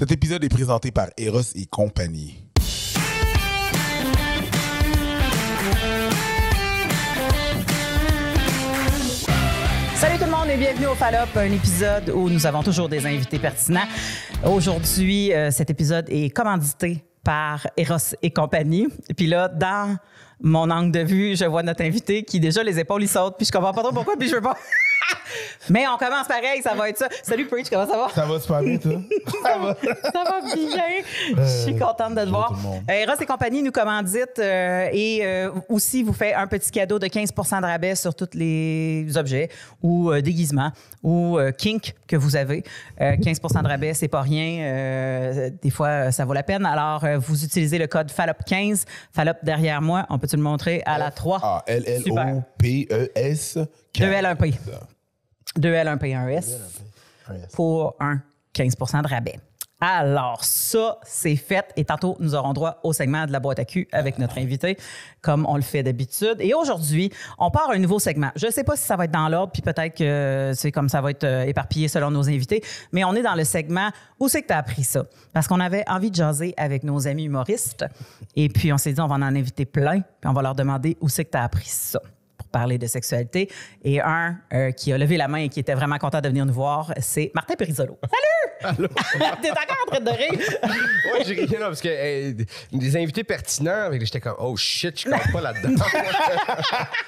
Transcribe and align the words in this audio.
Cet 0.00 0.12
épisode 0.12 0.42
est 0.42 0.48
présenté 0.48 0.90
par 0.90 1.08
Eros 1.18 1.42
et 1.54 1.66
compagnie. 1.66 2.42
Salut 9.94 10.16
tout 10.16 10.24
le 10.24 10.30
monde 10.30 10.48
et 10.48 10.56
bienvenue 10.56 10.86
au 10.86 10.94
Fallop, 10.94 11.26
un 11.36 11.52
épisode 11.52 12.08
où 12.14 12.30
nous 12.30 12.46
avons 12.46 12.62
toujours 12.62 12.88
des 12.88 13.04
invités 13.04 13.38
pertinents. 13.38 13.86
Aujourd'hui, 14.42 15.34
euh, 15.34 15.50
cet 15.50 15.68
épisode 15.68 16.06
est 16.08 16.30
commandité 16.30 17.04
par 17.22 17.66
Eros 17.76 18.16
et 18.22 18.30
compagnie. 18.30 18.88
Puis 19.14 19.26
là, 19.26 19.48
dans 19.48 19.98
mon 20.40 20.70
angle 20.70 20.92
de 20.92 21.00
vue, 21.00 21.36
je 21.36 21.44
vois 21.44 21.62
notre 21.62 21.82
invité 21.82 22.22
qui 22.22 22.40
déjà 22.40 22.62
les 22.62 22.78
épaules 22.78 23.02
ils 23.02 23.08
sautent, 23.08 23.36
puis 23.36 23.44
je 23.44 23.52
comprends 23.52 23.74
pas 23.74 23.82
trop 23.82 23.92
pourquoi, 23.92 24.16
puis 24.18 24.30
je 24.30 24.36
veux 24.36 24.40
pas. 24.40 24.56
Mais 25.68 25.84
on 25.86 25.96
commence 25.96 26.26
pareil, 26.26 26.60
ça 26.62 26.74
va 26.74 26.88
être 26.88 26.98
ça. 26.98 27.08
Salut 27.22 27.46
Preach, 27.46 27.68
comment 27.70 27.86
ça 27.86 27.96
va? 27.96 28.08
Ça 28.14 28.26
va 28.26 28.40
super 28.40 28.62
bien, 28.62 28.78
toi? 28.78 28.92
ça, 29.42 29.58
va, 29.58 29.76
ça 30.02 30.24
va 30.24 30.40
bien. 30.54 31.02
Je 31.36 31.62
suis 31.62 31.76
contente 31.76 32.14
de 32.14 32.24
te 32.24 32.28
voir. 32.28 32.52
Euh, 32.88 32.92
Eros 32.92 33.20
et 33.20 33.26
compagnie 33.26 33.62
nous 33.62 33.70
commandite 33.70 34.38
euh, 34.38 34.88
et 34.92 35.20
euh, 35.22 35.50
aussi 35.68 36.02
vous 36.02 36.12
fait 36.12 36.34
un 36.34 36.46
petit 36.46 36.70
cadeau 36.70 36.98
de 36.98 37.06
15% 37.06 37.60
de 37.60 37.66
rabais 37.66 37.94
sur 37.94 38.14
tous 38.14 38.30
les 38.34 39.06
objets 39.16 39.48
ou 39.82 40.10
euh, 40.10 40.20
déguisements 40.20 40.72
ou 41.02 41.38
euh, 41.38 41.52
kink 41.52 41.94
que 42.08 42.16
vous 42.16 42.36
avez. 42.36 42.64
Euh, 43.00 43.16
15% 43.16 43.62
de 43.62 43.68
rabais, 43.68 43.94
c'est 43.94 44.08
pas 44.08 44.22
rien. 44.22 44.62
Euh, 44.64 45.50
des 45.62 45.70
fois, 45.70 45.88
euh, 45.88 46.10
ça 46.10 46.24
vaut 46.24 46.32
la 46.34 46.42
peine. 46.42 46.66
Alors, 46.66 47.04
euh, 47.04 47.18
vous 47.18 47.44
utilisez 47.44 47.78
le 47.78 47.86
code 47.86 48.10
FALOP15. 48.10 48.84
FALOP 49.12 49.36
derrière 49.42 49.80
moi. 49.82 50.06
On 50.10 50.18
peut-tu 50.18 50.36
le 50.36 50.42
montrer 50.42 50.82
à 50.86 50.98
la 50.98 51.10
3? 51.10 51.40
Ah, 51.42 51.64
Super. 55.56 55.86
L-L-O-P-E-S. 55.86 56.60
2L1P. 57.28 57.30
2L1P1S 57.30 57.54
pour 57.54 57.96
un 58.00 58.20
15 58.52 58.76
de 58.76 59.08
rabais. 59.08 59.36
Alors, 59.82 60.44
ça, 60.44 60.98
c'est 61.04 61.36
fait. 61.36 61.64
Et 61.74 61.86
tantôt, 61.86 62.14
nous 62.20 62.34
aurons 62.34 62.52
droit 62.52 62.80
au 62.82 62.92
segment 62.92 63.24
de 63.24 63.32
la 63.32 63.40
boîte 63.40 63.60
à 63.60 63.64
cul 63.64 63.88
avec 63.92 64.18
notre 64.18 64.36
invité, 64.36 64.76
comme 65.22 65.46
on 65.46 65.56
le 65.56 65.62
fait 65.62 65.82
d'habitude. 65.82 66.36
Et 66.38 66.52
aujourd'hui, 66.52 67.10
on 67.38 67.50
part 67.50 67.70
un 67.70 67.78
nouveau 67.78 67.98
segment. 67.98 68.30
Je 68.36 68.46
ne 68.46 68.50
sais 68.50 68.62
pas 68.62 68.76
si 68.76 68.82
ça 68.82 68.96
va 68.96 69.06
être 69.06 69.10
dans 69.10 69.30
l'ordre, 69.30 69.52
puis 69.52 69.62
peut-être 69.62 69.96
que 69.96 70.52
c'est 70.54 70.70
comme 70.70 70.90
ça 70.90 71.00
va 71.00 71.12
être 71.12 71.24
euh, 71.24 71.44
éparpillé 71.44 71.88
selon 71.88 72.10
nos 72.10 72.28
invités, 72.28 72.62
mais 72.92 73.04
on 73.04 73.14
est 73.14 73.22
dans 73.22 73.34
le 73.34 73.44
segment 73.44 73.88
Où 74.18 74.28
c'est 74.28 74.42
que 74.42 74.48
tu 74.48 74.52
as 74.52 74.58
appris 74.58 74.84
ça? 74.84 75.04
Parce 75.32 75.48
qu'on 75.48 75.60
avait 75.60 75.84
envie 75.88 76.10
de 76.10 76.16
jaser 76.16 76.52
avec 76.58 76.84
nos 76.84 77.08
amis 77.08 77.24
humoristes. 77.24 77.86
Et 78.36 78.50
puis, 78.50 78.74
on 78.74 78.78
s'est 78.78 78.92
dit, 78.92 79.00
on 79.00 79.06
va 79.06 79.14
en 79.14 79.22
inviter 79.22 79.64
plein, 79.64 80.00
puis 80.00 80.28
on 80.28 80.34
va 80.34 80.42
leur 80.42 80.54
demander 80.54 80.98
Où 81.00 81.08
c'est 81.08 81.24
que 81.24 81.30
tu 81.30 81.38
as 81.38 81.44
appris 81.44 81.68
ça? 81.68 82.02
Parler 82.50 82.78
de 82.78 82.86
sexualité. 82.86 83.48
Et 83.84 84.00
un 84.00 84.36
euh, 84.52 84.70
qui 84.72 84.92
a 84.92 84.98
levé 84.98 85.16
la 85.16 85.28
main 85.28 85.38
et 85.38 85.48
qui 85.48 85.60
était 85.60 85.74
vraiment 85.74 85.98
content 85.98 86.20
de 86.20 86.28
venir 86.28 86.44
nous 86.46 86.52
voir, 86.52 86.92
c'est 87.00 87.30
Martin 87.34 87.54
Perisolo. 87.54 87.98
Salut! 88.62 88.88
T'es 89.42 89.50
encore 89.50 89.76
en 89.86 89.90
train 89.90 90.00
de 90.00 90.10
rire? 90.10 90.38
Ouais, 91.12 91.24
j'ai 91.26 91.34
ri 91.34 91.46
là 91.46 91.66
parce 91.66 91.80
que 91.80 91.88
euh, 91.88 92.32
des 92.72 92.96
invités 92.96 93.24
pertinents, 93.24 93.88
j'étais 94.00 94.20
comme 94.20 94.36
oh 94.38 94.54
shit, 94.56 95.00
je 95.00 95.08
comprends 95.10 95.32
pas 95.32 95.40
là-dedans. 95.40 95.82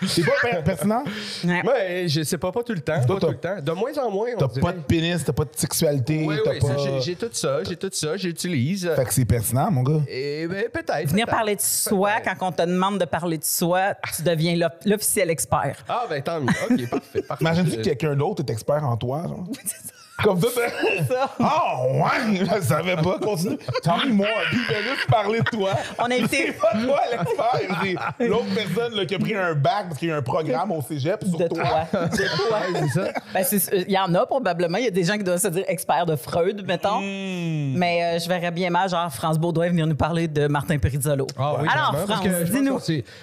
C'est 0.06 0.24
pas 0.24 0.32
per- 0.42 0.62
pertinent? 0.64 1.04
Ouais. 1.44 2.06
Je 2.08 2.22
sais 2.22 2.38
pas, 2.38 2.50
pas 2.50 2.62
tout 2.62 2.72
le 2.72 2.80
temps, 2.80 3.00
Toi, 3.06 3.20
pas 3.20 3.26
tout 3.26 3.32
le 3.32 3.38
temps. 3.38 3.60
De 3.60 3.72
moins 3.72 3.96
en 3.98 4.10
moins, 4.10 4.30
on 4.36 4.38
T'as 4.38 4.60
pas 4.60 4.72
de 4.72 4.80
pénis, 4.80 5.22
t'as 5.24 5.32
pas 5.32 5.44
de 5.44 5.50
sexualité, 5.54 6.24
Oui, 6.26 6.36
oui, 6.44 6.58
pas... 6.58 7.00
j'ai- 7.00 7.14
tout 7.16 7.28
ça, 7.32 7.62
j'ai 7.62 7.76
tout 7.76 7.90
ça, 7.92 8.16
j'utilise. 8.16 8.90
Fait 8.96 9.04
que 9.04 9.14
c'est 9.14 9.24
pertinent, 9.24 9.70
mon 9.70 9.82
gars. 9.82 10.00
Et 10.08 10.46
ben, 10.48 10.64
peut-être. 10.72 11.08
Venir 11.10 11.26
parler 11.26 11.54
de 11.56 11.60
soi, 11.60 12.20
quand 12.24 12.34
on 12.48 12.52
te 12.52 12.62
demande 12.62 12.98
de 12.98 13.04
parler 13.04 13.38
de 13.38 13.44
soi, 13.44 13.94
tu 14.16 14.22
deviens 14.22 14.56
l'of- 14.56 14.72
l'officiel 14.84 15.30
expert. 15.32 15.84
Ah, 15.88 16.04
ben 16.08 16.22
tant 16.22 16.40
mieux. 16.40 16.48
Ok, 16.70 16.88
parfait. 16.90 17.22
parfait. 17.22 17.44
Imagine-tu 17.44 17.76
que 17.78 17.82
quelqu'un 17.82 18.14
d'autre 18.16 18.42
est 18.46 18.50
expert 18.50 18.84
en 18.84 18.96
toi, 18.96 19.22
genre? 19.28 19.46
Comme 20.22 20.40
ça, 20.40 20.46
t'es- 20.54 21.04
ça. 21.04 21.30
Oh, 21.40 22.02
ouais! 22.02 22.36
Je 22.36 22.60
savais 22.62 22.96
pas. 22.96 23.18
Continue. 23.18 23.58
Tell 23.82 24.08
me 24.08 24.12
more. 24.14 24.26
Puis, 24.50 24.58
ben 24.68 24.84
là, 24.84 24.90
tu 25.00 25.06
parlais 25.10 25.40
de 25.40 25.44
toi. 25.50 25.70
On 25.98 26.04
a 26.04 26.14
invité- 26.14 26.46
C'est 26.46 26.52
pas 26.58 26.72
toi 26.72 27.00
l'expert. 27.10 27.82
C'est 28.18 28.28
l'autre 28.28 28.46
personne 28.54 28.94
là, 28.94 29.04
qui 29.06 29.14
a 29.14 29.18
pris 29.18 29.34
un 29.36 29.54
bac 29.54 29.86
parce 29.88 29.98
qu'il 29.98 30.08
y 30.08 30.12
a 30.12 30.16
un 30.16 30.22
programme 30.22 30.70
au 30.72 30.80
cégep 30.82 31.24
sur 31.24 31.38
De 31.38 31.48
toi. 31.48 31.62
toi. 31.90 32.06
De 32.06 32.16
toi. 32.16 32.58
c'est 32.74 32.88
ça. 32.88 33.08
Ben, 33.34 33.44
c'est- 33.44 33.84
Il 33.86 33.92
y 33.92 33.98
en 33.98 34.14
a 34.14 34.26
probablement. 34.26 34.78
Il 34.78 34.84
y 34.84 34.88
a 34.88 34.90
des 34.90 35.04
gens 35.04 35.16
qui 35.16 35.24
doivent 35.24 35.40
se 35.40 35.48
dire 35.48 35.64
experts 35.68 36.06
de 36.06 36.16
Freud, 36.16 36.64
mettons. 36.66 37.00
Hmm. 37.00 37.74
Mais 37.76 38.02
euh, 38.04 38.18
je 38.18 38.28
verrais 38.28 38.50
bien 38.50 38.70
mal, 38.70 38.88
genre, 38.88 39.12
France 39.12 39.38
Baudouin 39.38 39.68
venir 39.68 39.86
nous 39.86 39.94
parler 39.96 40.28
de 40.28 40.46
Martin 40.46 40.78
Perizzolo. 40.78 41.26
Ah 41.38 41.54
oui, 41.60 41.68
Alors, 41.72 41.92
vraiment, 41.92 42.22
France, 42.22 42.50
dis-nous. 42.50 42.78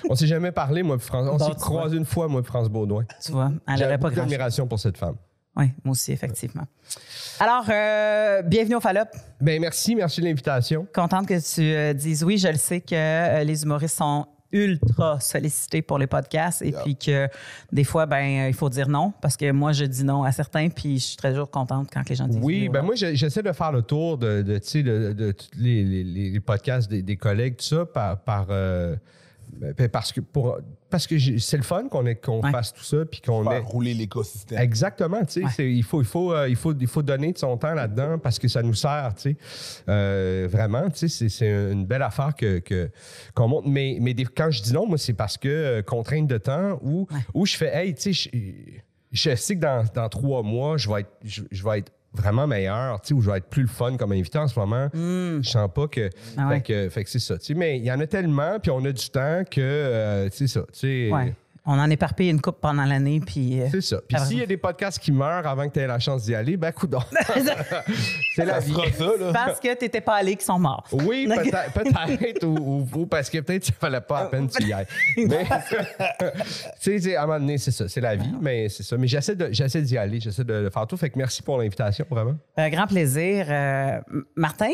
On 0.09 0.15
s'est 0.15 0.27
jamais 0.27 0.51
parlé, 0.51 0.83
moi, 0.83 0.97
France. 0.99 1.27
On 1.31 1.39
s'est 1.39 1.55
croisé 1.59 1.97
une 1.97 2.05
fois, 2.05 2.27
moi, 2.27 2.41
France 2.43 2.67
Baudouin. 2.69 3.03
Tu 3.23 3.31
vois, 3.31 3.51
elle 3.67 3.77
J'ai 3.77 3.83
n'aurait 3.83 3.97
pas 3.97 4.09
grand 4.09 4.21
d'admiration 4.23 4.67
pour 4.67 4.79
cette 4.79 4.97
femme. 4.97 5.15
Oui, 5.55 5.65
moi 5.83 5.91
aussi, 5.91 6.11
effectivement. 6.11 6.63
Alors, 7.39 7.65
euh, 7.69 8.41
bienvenue 8.43 8.75
au 8.75 8.79
Fallop. 8.79 9.05
Ben 9.41 9.59
merci, 9.59 9.95
merci 9.95 10.21
de 10.21 10.25
l'invitation. 10.25 10.87
Contente 10.93 11.27
que 11.27 11.39
tu 11.39 11.61
euh, 11.61 11.93
dises 11.93 12.23
oui. 12.23 12.37
Je 12.37 12.47
le 12.47 12.55
sais 12.57 12.81
que 12.81 12.95
euh, 12.95 13.43
les 13.43 13.63
humoristes 13.63 13.97
sont 13.97 14.25
ultra 14.51 15.19
sollicités 15.19 15.81
pour 15.83 15.99
les 15.99 16.07
podcasts 16.07 16.61
et 16.63 16.71
puis 16.83 16.95
que 16.95 17.27
des 17.71 17.83
fois, 17.83 18.05
ben, 18.07 18.47
il 18.47 18.53
faut 18.53 18.69
dire 18.69 18.87
non 18.89 19.13
parce 19.21 19.37
que 19.37 19.51
moi, 19.51 19.73
je 19.73 19.85
dis 19.85 20.03
non 20.03 20.23
à 20.23 20.31
certains 20.31 20.69
puis 20.69 20.97
je 20.97 21.05
suis 21.05 21.17
très 21.17 21.31
toujours 21.31 21.51
contente 21.51 21.89
quand 21.93 22.07
les 22.09 22.15
gens 22.15 22.27
disent 22.27 22.39
Oui, 22.41 22.61
oui. 22.63 22.69
ben 22.69 22.81
moi, 22.81 22.95
j'essaie 22.95 23.43
de 23.43 23.51
faire 23.51 23.71
le 23.71 23.81
tour 23.83 24.17
de, 24.17 24.41
de, 24.41 24.57
tu 24.57 24.67
sais, 24.67 24.83
de, 24.83 25.13
de 25.13 25.31
tous 25.33 25.49
les, 25.57 25.83
les- 25.83 26.31
les 26.31 26.39
podcasts 26.39 26.89
des, 26.89 27.01
des 27.03 27.15
collègues, 27.17 27.57
tout 27.57 27.65
ça, 27.65 27.85
par, 27.85 28.17
par, 28.21 28.47
parce 29.91 30.11
que, 30.13 30.21
pour, 30.21 30.57
parce 30.89 31.05
que 31.07 31.17
j'ai- 31.17 31.39
c'est 31.39 31.57
le 31.57 31.63
fun 31.63 31.87
qu'on 31.89 32.05
ait- 32.05 32.15
qu'on 32.15 32.41
Ouais. 32.41 32.51
fasse 32.51 32.73
tout 32.73 32.83
ça, 32.83 33.05
puis 33.05 33.21
qu'on 33.21 33.43
Faire 33.43 33.53
ait... 33.53 33.59
rouler 33.59 33.93
l'écosystème. 33.93 34.59
Exactement, 34.59 35.19
tu 35.25 35.33
sais, 35.33 35.43
Ouais. 35.43 35.49
c'est- 35.55 35.71
il, 35.71 35.83
faut, 35.83 36.01
il, 36.01 36.05
faut, 36.07 36.33
euh, 36.33 36.47
il, 36.49 36.55
faut, 36.55 36.73
il 36.73 36.87
faut 36.87 37.01
donner 37.03 37.31
de 37.33 37.37
son 37.37 37.57
temps 37.57 37.73
là-dedans 37.73 38.17
parce 38.19 38.39
que 38.39 38.47
ça 38.47 38.61
nous 38.61 38.73
sert, 38.73 39.13
tu 39.15 39.21
sais. 39.31 39.37
Euh, 39.87 40.47
vraiment, 40.49 40.89
tu 40.89 40.97
sais, 40.99 41.07
c'est- 41.07 41.29
c'est 41.29 41.49
une 41.71 41.85
belle 41.85 42.01
affaire 42.03 42.35
que, 42.35 42.59
que- 42.59 42.89
qu'on 43.35 43.47
monte. 43.47 43.65
Mais, 43.67 43.97
mais 44.01 44.13
des- 44.13 44.25
quand 44.25 44.51
je 44.51 44.61
dis 44.61 44.73
non, 44.73 44.87
moi, 44.87 44.97
c'est 44.97 45.13
parce 45.13 45.37
que 45.37 45.47
euh, 45.49 45.81
contrainte 45.81 46.27
de 46.27 46.37
temps 46.37 46.79
où, 46.81 47.07
où 47.33 47.45
je 47.45 47.55
fais, 47.57 47.75
hey, 47.75 47.93
tu 47.93 48.13
sais, 48.13 48.29
je, 48.31 48.39
je 49.11 49.35
sais 49.35 49.55
que 49.55 49.61
dans, 49.61 49.83
dans 49.93 50.09
trois 50.09 50.43
mois, 50.43 50.77
je 50.77 50.89
vais 50.89 51.01
être, 51.01 51.11
je, 51.23 51.41
je 51.51 51.63
vais 51.63 51.79
être 51.79 51.91
vraiment 52.13 52.47
meilleur, 52.47 52.99
tu 53.01 53.09
sais, 53.09 53.13
ou 53.13 53.21
je 53.21 53.29
vais 53.29 53.37
être 53.37 53.49
plus 53.49 53.63
le 53.63 53.67
fun 53.67 53.97
comme 53.97 54.11
invité 54.11 54.37
en 54.37 54.47
ce 54.47 54.59
moment. 54.59 54.89
Je 54.93 55.39
sens 55.43 55.69
pas 55.73 55.87
que. 55.87 56.09
Ah 56.37 56.47
ouais. 56.47 56.55
fait 56.55 56.61
que, 56.61 56.89
fait 56.89 57.03
que 57.03 57.09
c'est 57.09 57.19
ça, 57.19 57.37
tu 57.37 57.45
sais. 57.45 57.53
Mais 57.53 57.77
il 57.77 57.85
y 57.85 57.91
en 57.91 57.99
a 57.99 58.07
tellement, 58.07 58.59
puis 58.59 58.71
on 58.71 58.83
a 58.85 58.91
du 58.91 59.09
temps 59.09 59.43
que, 59.49 59.61
euh, 59.61 60.29
tu 60.29 60.37
sais, 60.37 60.47
ça, 60.47 60.61
tu 60.71 60.79
sais. 60.79 61.09
Ouais. 61.11 61.33
On 61.71 61.77
en 61.79 61.87
éparpille 61.91 62.29
une 62.29 62.41
coupe 62.41 62.59
pendant 62.59 62.83
l'année 62.83 63.19
puis. 63.19 63.61
euh, 63.61 63.67
C'est 63.69 63.81
ça. 63.81 63.97
Puis 64.07 64.17
s'il 64.25 64.39
y 64.39 64.41
a 64.41 64.45
des 64.47 64.57
podcasts 64.57 64.97
qui 64.97 65.11
meurent 65.11 65.45
avant 65.45 65.67
que 65.67 65.73
tu 65.73 65.79
aies 65.79 65.85
la 65.85 65.99
chance 65.99 66.23
d'y 66.23 66.33
aller, 66.33 66.57
ben 66.57 66.71
coudonc. 66.71 67.03
c'est 68.35 68.45
la 68.45 68.59
vie. 68.59 68.73
sera 68.73 68.91
ça, 68.91 69.11
là. 69.19 69.31
parce 69.33 69.59
que 69.59 69.73
t'étais 69.75 70.01
pas 70.01 70.15
allé 70.15 70.31
qu'ils 70.35 70.45
sont 70.45 70.57
morts. 70.57 70.87
Oui, 70.91 71.27
peut-être, 71.33 71.71
peut-être 71.73 72.43
ou, 72.45 72.57
ou- 72.93 72.99
ou 73.01 73.05
parce 73.05 73.29
que 73.29 73.37
peut-être 73.39 73.65
ça 73.65 73.73
fallait 73.79 74.01
pas 74.01 74.19
à 74.21 74.25
peine 74.25 74.47
que 74.49 74.53
tu 74.57 74.63
y 74.63 74.73
ailles. 74.73 74.87
Mais, 75.17 75.45
tu 76.81 76.99
sais, 76.99 77.15
à 77.15 77.23
un 77.23 77.25
moment 77.27 77.39
donné, 77.39 77.57
c'est 77.57 77.71
ça, 77.71 77.87
c'est 77.87 78.01
la 78.01 78.15
vie, 78.15 78.33
mais 78.41 78.69
c'est 78.69 78.83
ça. 78.83 78.97
Mais 78.97 79.07
j'essaie, 79.07 79.35
de, 79.35 79.49
j'essaie 79.51 79.81
d'y 79.81 79.97
aller, 79.97 80.19
j'essaie 80.19 80.43
de 80.43 80.53
le 80.53 80.69
faire 80.69 80.87
tout. 80.87 80.97
Fait 80.97 81.09
que 81.09 81.17
merci 81.17 81.43
pour 81.43 81.57
l'invitation, 81.57 82.05
vraiment. 82.09 82.35
Un 82.57 82.69
grand 82.69 82.87
plaisir. 82.87 83.45
Euh, 83.49 83.99
Martin, 84.35 84.69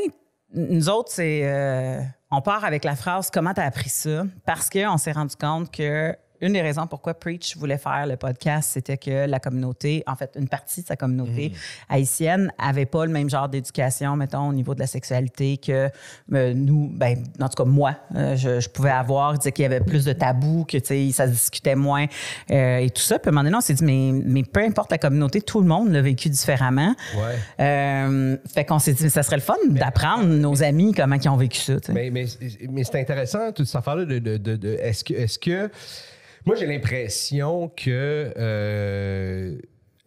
nous 0.53 0.88
autres, 0.89 1.11
c'est. 1.11 1.41
euh, 1.44 2.00
on 2.31 2.41
part 2.41 2.63
avec 2.66 2.84
la 2.84 2.95
phrase 2.95 3.29
Comment 3.31 3.53
t'as 3.53 3.66
appris 3.66 3.89
ça? 3.89 4.23
Parce 4.45 4.69
qu'on 4.69 4.97
s'est 4.97 5.11
rendu 5.11 5.35
compte 5.35 5.72
que. 5.72 6.16
Une 6.41 6.53
des 6.53 6.62
raisons 6.62 6.88
pourquoi 6.88 7.13
Preach 7.13 7.56
voulait 7.57 7.78
faire 7.78 8.06
le 8.07 8.16
podcast, 8.18 8.72
c'était 8.73 8.97
que 8.97 9.25
la 9.25 9.40
communauté, 9.40 10.03
en 10.07 10.16
fait, 10.16 10.31
une 10.38 10.47
partie 10.47 10.81
de 10.81 10.88
sa 10.88 10.96
communauté 10.96 11.53
haïtienne 11.90 12.51
avait 12.57 12.85
pas 12.85 13.06
le 13.06 13.12
même 13.12 13.29
genre 13.29 13.47
d'éducation, 13.50 14.16
mettons, 14.16 14.50
au 14.50 14.53
niveau 14.53 14.73
de 14.75 14.79
la 14.79 14.88
sexualité 14.88 15.57
que 15.57 15.90
euh, 16.34 16.53
nous, 16.53 16.90
ben, 16.94 17.18
en 17.40 17.50
tout 17.50 17.63
cas, 17.63 17.69
moi, 17.69 17.96
euh, 18.16 18.35
je, 18.35 18.59
je 18.59 18.69
pouvais 18.69 18.90
avoir. 18.90 19.34
Il 19.34 19.38
disait 19.40 19.51
qu'il 19.51 19.63
y 19.63 19.66
avait 19.66 19.79
plus 19.81 20.06
de 20.06 20.13
tabous, 20.13 20.66
que, 20.66 20.78
tu 20.78 20.85
sais, 20.85 21.12
ça 21.12 21.28
se 21.28 21.31
discutait 21.31 21.75
moins 21.75 22.06
euh, 22.52 22.78
et 22.78 22.90
tout 22.90 23.02
ça. 23.02 23.19
Puis 23.19 23.28
à 23.28 23.29
un 23.29 23.31
moment 23.34 23.44
donné, 23.44 23.56
on 23.57 23.62
s'est 23.62 23.73
dit, 23.73 23.84
mais, 23.84 24.12
mais 24.25 24.44
peu 24.44 24.62
importe 24.62 24.91
la 24.91 24.97
communauté, 24.97 25.41
tout 25.41 25.62
le 25.62 25.67
monde 25.67 25.90
l'a 25.91 26.02
vécu 26.02 26.29
différemment. 26.29 26.94
Ouais. 27.17 28.38
Fait 28.53 28.66
qu'on 28.66 28.79
s'est 28.79 28.94
dit, 28.94 29.09
ça 29.09 29.23
serait 29.23 29.38
le 29.38 29.41
fun 29.41 29.56
d'apprendre 29.69 30.25
nos 30.25 30.64
amis 30.64 30.93
comment 30.93 31.16
ils 31.16 31.29
ont 31.29 31.38
vécu 31.38 31.59
ça. 31.59 31.79
tu 31.79 31.88
sais. 31.88 31.93
Mais, 31.93 32.09
mais, 32.09 32.26
mais 32.70 32.84
c'est 32.84 32.99
intéressant, 32.99 33.52
toute 33.52 33.66
cette 33.66 33.76
affaire-là 33.76 34.05
de, 34.05 34.20
de, 34.20 34.38
de- 34.38 34.55
de- 34.55 34.78
est-ce 34.81 35.03
que, 35.03 35.14
est-ce 35.14 35.40
que. 35.40 35.70
Moi, 36.45 36.55
j'ai 36.55 36.65
l'impression 36.65 37.69
que. 37.75 38.33
euh, 38.37 39.57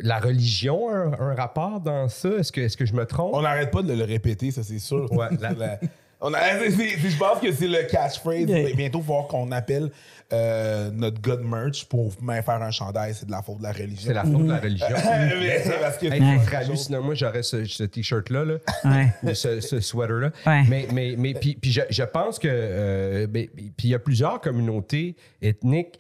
la 0.01 0.21
religion 0.21 0.89
a 0.91 0.93
un, 0.95 1.13
un 1.13 1.35
rapport 1.35 1.81
dans 1.81 2.09
ça? 2.09 2.29
Est-ce 2.39 2.53
que, 2.53 2.61
est-ce 2.61 2.77
que 2.77 2.87
je 2.87 2.95
me 2.95 3.05
trompe? 3.05 3.35
On 3.35 3.43
n'arrête 3.43 3.73
pas 3.73 3.83
de 3.83 3.93
le 3.93 4.05
répéter, 4.05 4.53
ça, 4.53 4.63
c'est 4.63 4.79
sûr. 4.79 5.11
Ouais. 5.13 5.27
La- 5.41 5.53
la- 5.55 5.81
on 6.21 6.33
a- 6.35 6.39
je 6.69 7.19
pense 7.19 7.41
que 7.41 7.51
c'est 7.53 7.67
le 7.67 7.83
catchphrase. 7.91 8.49
Yeah. 8.49 8.75
Bientôt, 8.77 8.99
il 8.99 9.03
va 9.03 9.07
falloir 9.07 9.27
qu'on 9.27 9.51
appelle 9.51 9.91
euh, 10.33 10.91
notre 10.93 11.21
de 11.21 11.43
merch 11.43 11.87
pour 11.87 12.13
même 12.23 12.45
faire 12.45 12.63
un 12.63 12.71
chandail. 12.71 13.13
C'est 13.15 13.27
de 13.27 13.33
la 13.33 13.43
faute 13.43 13.59
de 13.59 13.65
la 13.65 13.73
religion. 13.73 14.07
C'est 14.07 14.15
la 14.15 14.23
faute 14.23 14.45
de 14.45 14.49
la 14.49 14.59
religion. 14.59 14.87
Mais 15.41 15.63
c'est 15.65 15.81
parce 15.81 15.99
que 15.99 16.07
Hey, 16.07 16.21
Ouais. 16.21 16.55
hallucinant. 16.55 17.03
Moi, 17.03 17.15
j'aurais 17.17 17.43
ce, 17.43 17.65
ce 17.65 17.83
t-shirt-là, 17.83 18.45
là, 18.45 18.55
Ouais. 18.85 19.09
ou 19.25 19.35
ce, 19.35 19.59
ce 19.61 19.81
sweater-là. 19.81 20.31
Ouais. 20.47 20.63
Mais, 20.69 20.87
mais, 20.93 21.15
mais 21.19 21.35
puis, 21.35 21.59
puis 21.61 21.73
je, 21.73 21.81
je 21.91 22.05
pense 22.05 22.39
que. 22.39 22.47
euh, 22.49 23.27
puis 23.27 23.51
il 23.83 23.91
y 23.91 23.95
a 23.95 23.99
plusieurs 23.99 24.41
communautés 24.41 25.17
ethniques 25.43 25.99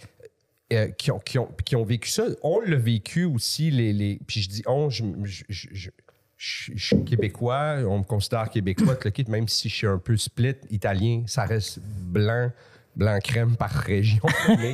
euh, 0.72 0.88
qui, 0.88 1.10
ont, 1.10 1.18
qui, 1.18 1.38
ont, 1.38 1.48
qui 1.64 1.76
ont 1.76 1.84
vécu 1.84 2.10
ça. 2.10 2.24
On 2.42 2.60
l'a 2.60 2.76
vécu 2.76 3.24
aussi, 3.24 3.70
les, 3.70 3.92
les. 3.92 4.20
Puis 4.26 4.42
je 4.42 4.48
dis 4.48 4.62
on, 4.66 4.90
je, 4.90 5.90
suis 6.36 7.04
québécois, 7.04 7.78
on 7.86 7.98
me 7.98 8.04
considère 8.04 8.50
québécois, 8.50 8.98
même 9.28 9.48
si 9.48 9.68
je 9.68 9.74
suis 9.74 9.86
un 9.86 9.98
peu 9.98 10.16
split 10.16 10.56
italien, 10.70 11.22
ça 11.26 11.44
reste 11.44 11.80
blanc, 11.80 12.50
blanc 12.98 13.18
crème 13.22 13.56
par 13.56 13.70
région. 13.86 14.20
mais, 14.48 14.72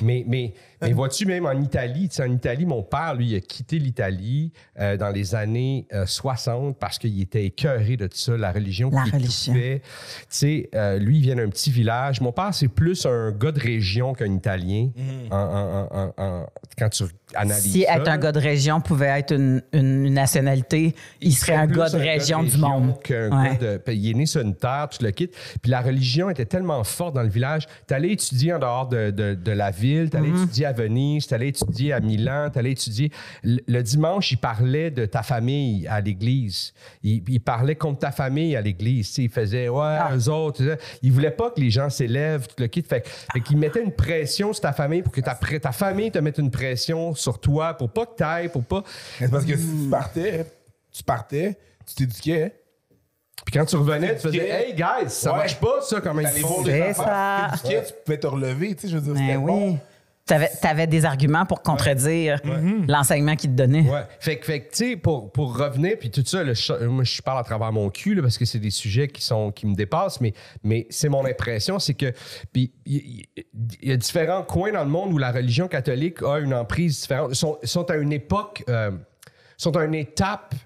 mais, 0.00 0.24
mais, 0.26 0.54
mais 0.80 0.92
vois-tu, 0.92 1.26
même 1.26 1.46
en 1.46 1.60
Italie, 1.60 2.08
tu 2.08 2.16
sais, 2.16 2.22
en 2.22 2.30
Italie, 2.32 2.64
mon 2.66 2.82
père, 2.82 3.14
lui, 3.14 3.30
il 3.30 3.36
a 3.36 3.40
quitté 3.40 3.78
l'Italie 3.78 4.52
euh, 4.78 4.96
dans 4.96 5.08
les 5.10 5.34
années 5.34 5.86
euh, 5.92 6.06
60 6.06 6.78
parce 6.78 6.98
qu'il 6.98 7.20
était 7.20 7.44
écœuré 7.46 7.96
de 7.96 8.06
tout 8.06 8.16
ça, 8.16 8.36
la 8.36 8.52
religion 8.52 8.90
La 8.90 9.02
qu'il 9.04 9.14
religion. 9.14 9.54
Tu 9.54 9.80
sais, 10.28 10.70
euh, 10.74 10.98
lui, 10.98 11.16
il 11.18 11.22
vient 11.22 11.36
d'un 11.36 11.48
petit 11.48 11.70
village. 11.70 12.20
Mon 12.20 12.32
père, 12.32 12.54
c'est 12.54 12.68
plus 12.68 13.04
un 13.06 13.32
gars 13.32 13.52
de 13.52 13.60
région 13.60 14.12
qu'un 14.14 14.32
Italien. 14.32 14.90
Mhm. 14.94 15.32
en- 15.32 15.36
en- 15.36 15.88
en- 15.98 16.14
en- 16.16 16.46
quand 16.78 16.88
tu 16.90 17.04
Si 17.54 17.82
ça, 17.82 17.96
être 17.96 18.08
un 18.08 18.12
là. 18.12 18.18
gars 18.18 18.32
de 18.32 18.38
région 18.40 18.80
pouvait 18.80 19.18
être 19.18 19.32
une, 19.34 19.62
une- 19.72 20.06
une 20.06 20.14
nationalité, 20.14 20.94
il, 21.20 21.32
serait 21.34 21.54
un 21.54 21.66
gars 21.66 21.88
de 21.88 21.96
région 21.96 22.42
du 22.42 22.56
monde. 22.58 23.00
qu'un 23.02 23.30
Ouais. 23.30 23.50
gars 23.60 23.72
de- 23.74 23.76
puis 23.78 23.96
il 23.96 24.10
est 24.10 24.14
né 24.14 24.26
sur 24.26 24.40
une 24.40 24.54
terre, 24.54 24.88
tu 24.90 25.02
le 25.04 25.10
quittes. 25.10 25.34
Puis 25.62 25.70
la 25.70 25.80
religion 25.80 26.30
était 26.30 26.44
tellement 26.46 26.82
forte 26.84 27.14
dans 27.14 27.22
le 27.22 27.28
village. 27.28 27.66
Tu 27.88 27.94
allais 27.94 28.12
étudier 28.12 28.52
en 28.54 28.58
dehors 28.58 28.88
de, 28.88 29.10
de- 29.10 29.34
de 29.34 29.50
la 29.52 29.70
ville, 29.70 30.10
tu 30.10 30.16
allais 30.16 30.28
Mm-hmm. 30.28 30.42
étudier 30.44 30.66
à 30.66 30.72
Venise, 30.72 31.26
tu 31.26 31.34
allais 31.34 31.48
étudier 31.48 31.92
à 31.92 32.00
Milan, 32.00 32.48
tu 32.52 32.58
allais 32.58 32.72
étudier. 32.72 33.10
Le, 33.42 33.58
le 33.66 33.82
dimanche, 33.82 34.32
il 34.32 34.38
parlait 34.38 34.90
de 34.90 35.06
ta 35.06 35.22
famille 35.22 35.86
à 35.88 36.00
l'église. 36.00 36.72
Il, 37.02 37.22
il 37.28 37.40
parlait 37.40 37.74
contre 37.76 38.00
ta 38.00 38.10
famille 38.12 38.54
à 38.56 38.60
l'église. 38.60 39.16
Il 39.18 39.30
faisait, 39.30 39.68
ouais, 39.68 39.80
Ah. 39.98 40.10
eux 40.14 40.28
autres. 40.28 40.62
Il 41.02 41.12
voulait 41.12 41.30
pas 41.30 41.50
que 41.50 41.60
les 41.60 41.70
gens 41.70 41.88
s'élèvent, 41.90 42.46
tu 42.54 42.62
le 42.62 42.68
quittes. 42.68 42.88
Fait, 42.88 43.06
fait 43.32 43.40
qu'il 43.40 43.56
mettait 43.56 43.82
une 43.82 43.92
pression 43.92 44.52
sur 44.52 44.60
ta 44.62 44.72
famille 44.72 45.02
pour 45.02 45.12
que 45.12 45.20
ta, 45.20 45.34
ta 45.34 45.72
famille 45.72 46.10
te 46.10 46.18
mette 46.18 46.38
une 46.38 46.50
pression 46.50 47.14
sur 47.14 47.25
toi, 47.32 47.74
pour 47.74 47.90
pas 47.90 48.06
que 48.06 48.16
tu 48.16 48.22
ailles, 48.22 48.48
pour 48.48 48.62
pas. 48.64 48.82
C'est 49.18 49.30
parce 49.30 49.44
que 49.44 49.56
si 49.56 49.64
tu 49.84 49.90
partais, 49.90 50.46
tu 50.92 51.02
partais, 51.02 51.58
tu 51.86 51.94
t'éduquais. 51.94 52.54
Puis 53.44 53.52
quand 53.58 53.64
tu 53.66 53.76
revenais, 53.76 54.14
tu 54.16 54.22
faisais. 54.22 54.48
Hey 54.48 54.74
guys, 54.74 55.08
ça 55.10 55.32
Ouais. 55.32 55.38
marche 55.38 55.56
pas 55.60 55.80
ça 55.82 56.00
comme 56.00 56.20
voir 56.20 56.32
C'est 56.32 56.92
ça. 56.94 57.48
tu 57.52 57.58
t'éduquais, 57.62 57.84
tu 57.86 57.92
pouvais 58.04 58.18
te 58.18 58.26
relever, 58.26 58.74
tu 58.74 58.82
sais, 58.82 58.88
je 58.88 58.96
veux 58.98 59.02
dire, 59.02 59.14
Ben 59.14 59.20
c'était 59.20 59.36
oui. 59.36 59.46
bon. 59.52 59.78
Tu 60.26 60.34
avais, 60.34 60.88
des 60.88 61.04
arguments 61.04 61.46
pour 61.46 61.62
contredire 61.62 62.40
l'enseignement 62.88 63.36
qu'il 63.36 63.50
te 63.50 63.56
donnait. 63.56 63.82
Ouais. 63.82 64.02
Fait 64.18 64.38
que, 64.38 64.44
fait 64.44 64.60
que, 64.60 64.70
tu 64.70 64.76
sais, 64.76 64.96
pour, 64.96 65.30
pour 65.30 65.56
revenir, 65.56 65.96
puis 66.00 66.10
tout 66.10 66.24
ça, 66.24 66.42
le 66.42 66.54
moi, 66.88 67.04
je 67.04 67.22
parle 67.22 67.38
à 67.38 67.44
travers 67.44 67.72
mon 67.72 67.90
cul, 67.90 68.16
là, 68.16 68.22
parce 68.22 68.36
que 68.36 68.44
c'est 68.44 68.58
des 68.58 68.70
sujets 68.70 69.06
qui, 69.06 69.22
sont, 69.22 69.52
qui 69.52 69.66
me 69.66 69.74
dépassent, 69.74 70.20
mais, 70.20 70.34
mais 70.64 70.88
c'est 70.90 71.08
mon 71.08 71.24
impression, 71.24 71.78
c'est 71.78 71.94
que, 71.94 72.12
puis 72.52 72.72
il 72.84 73.24
y, 73.82 73.92
a 73.92 73.96
différents 73.96 74.42
coins 74.42 74.72
dans 74.72 74.82
le 74.82 74.90
monde 74.90 75.12
où 75.12 75.18
la 75.18 75.30
religion 75.30 75.68
catholique 75.68 76.20
a 76.22 76.38
une 76.38 76.54
emprise 76.54 77.00
différente. 77.02 77.30
Ils 77.30 77.36
sont, 77.36 77.58
sont 77.62 77.88
à 77.88 77.96
une 77.96 78.12
époque, 78.12 78.64
euh, 78.68 78.90
sont 79.56 79.76
à 79.76 79.84
une 79.84 79.94
étape 79.94 80.56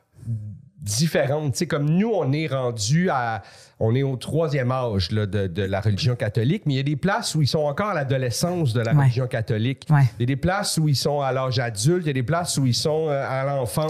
différente. 0.81 1.53
Tu 1.53 1.59
sais, 1.59 1.67
comme 1.67 1.89
nous, 1.91 2.11
on 2.15 2.33
est 2.33 2.47
rendu 2.47 3.11
à. 3.11 3.43
On 3.83 3.95
est 3.95 4.03
au 4.03 4.17
troisième 4.17 4.71
âge 4.73 5.11
là, 5.11 5.25
de, 5.25 5.47
de 5.47 5.63
la 5.63 5.81
religion 5.81 6.15
catholique, 6.15 6.65
mais 6.67 6.75
il 6.75 6.77
y 6.77 6.81
a 6.81 6.83
des 6.83 6.97
places 6.97 7.35
où 7.35 7.41
ils 7.41 7.47
sont 7.47 7.61
encore 7.61 7.89
à 7.89 7.95
l'adolescence 7.95 8.75
de 8.75 8.81
la 8.83 8.93
Ouais. 8.93 9.05
religion 9.05 9.27
catholique. 9.27 9.87
Ouais. 9.89 10.03
Il 10.19 10.21
y 10.21 10.23
a 10.25 10.27
des 10.27 10.37
places 10.37 10.77
où 10.77 10.87
ils 10.87 10.95
sont 10.97 11.23
à 11.23 11.33
l'âge 11.33 11.59
adulte, 11.59 12.03
il 12.05 12.09
y 12.09 12.11
a 12.11 12.13
des 12.13 12.23
places 12.23 12.59
où 12.59 12.67
ils 12.67 12.75
sont 12.75 13.09
euh, 13.09 13.25
à 13.27 13.43
l'enfant. 13.45 13.87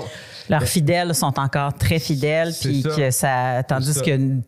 Leurs 0.48 0.62
fidèles 0.62 1.12
sont 1.16 1.36
encore 1.40 1.74
très 1.74 1.98
fidèles, 1.98 2.52
puis 2.60 2.84
que 2.84 3.10
ça, 3.10 3.64
tandis 3.64 3.94
ça. 3.94 4.00
que 4.02 4.16
tu 4.16 4.42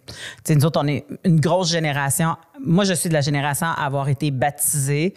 sais, 0.45 0.55
nous 0.55 0.65
autres, 0.65 0.81
on 0.81 0.87
est 0.87 1.07
une 1.25 1.41
grosse 1.41 1.73
génération. 1.73 2.37
Moi, 2.65 2.85
je 2.85 2.93
suis 2.95 3.09
de 3.09 3.15
la 3.15 3.21
génération 3.21 3.67
à 3.67 3.85
avoir 3.85 4.09
été 4.09 4.31
baptisée, 4.31 5.15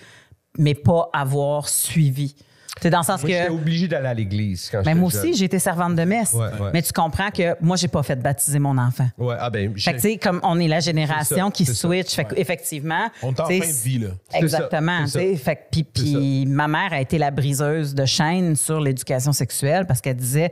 mais 0.58 0.74
pas 0.74 1.08
avoir 1.14 1.70
suivi. 1.70 2.36
C'est 2.82 2.90
dans 2.90 3.00
le 3.00 3.06
sens 3.06 3.22
Moi, 3.22 3.32
j'étais 3.32 3.50
obligé 3.50 3.88
d'aller 3.88 4.08
à 4.08 4.14
l'église 4.14 4.70
quand 4.70 4.80
Mais 4.80 4.84
j'étais 4.86 5.00
moi 5.00 5.10
jeune. 5.10 5.20
aussi, 5.22 5.34
j'ai 5.36 5.46
été 5.46 5.60
servante 5.60 5.96
de 5.96 6.04
messe. 6.04 6.34
Ouais, 6.34 6.48
ouais. 6.60 6.70
Mais 6.74 6.82
tu 6.82 6.92
comprends 6.92 7.30
que 7.32 7.56
moi, 7.62 7.78
j'ai 7.78 7.88
pas 7.88 8.04
fait 8.04 8.18
baptiser 8.18 8.60
mon 8.60 8.78
enfant. 8.78 9.08
Ouais, 9.18 9.36
ah 9.40 9.50
ben, 9.50 9.74
Fait 9.78 9.92
que, 9.94 9.96
tu 9.98 10.02
sais, 10.02 10.18
comme 10.18 10.40
on 10.44 10.60
est 10.60 10.68
la 10.68 10.82
génération 10.82 11.46
ça, 11.48 11.52
qui 11.52 11.66
ça. 11.66 11.74
switch, 11.74 12.16
fait 12.16 12.28
effectivement. 12.36 13.10
On 13.24 13.34
est 13.34 13.40
en 13.40 13.48
tu 13.48 13.54
sais, 13.54 13.62
fin 13.62 13.68
de 13.68 13.84
vie, 13.84 14.00
là. 14.00 14.08
Exactement. 14.34 15.08
Fait 15.08 15.56
que, 15.56 15.62
puis, 15.72 15.84
puis 15.84 16.46
ma 16.48 16.68
mère 16.68 16.92
a 16.92 17.00
été 17.02 17.18
la 17.18 17.32
briseuse 17.32 17.96
de 17.96 18.06
chaîne 18.06 18.56
sur 18.56 18.80
l'éducation 18.82 19.32
sexuelle 19.32 19.86
parce 19.86 20.02
qu'elle 20.02 20.18
disait 20.18 20.52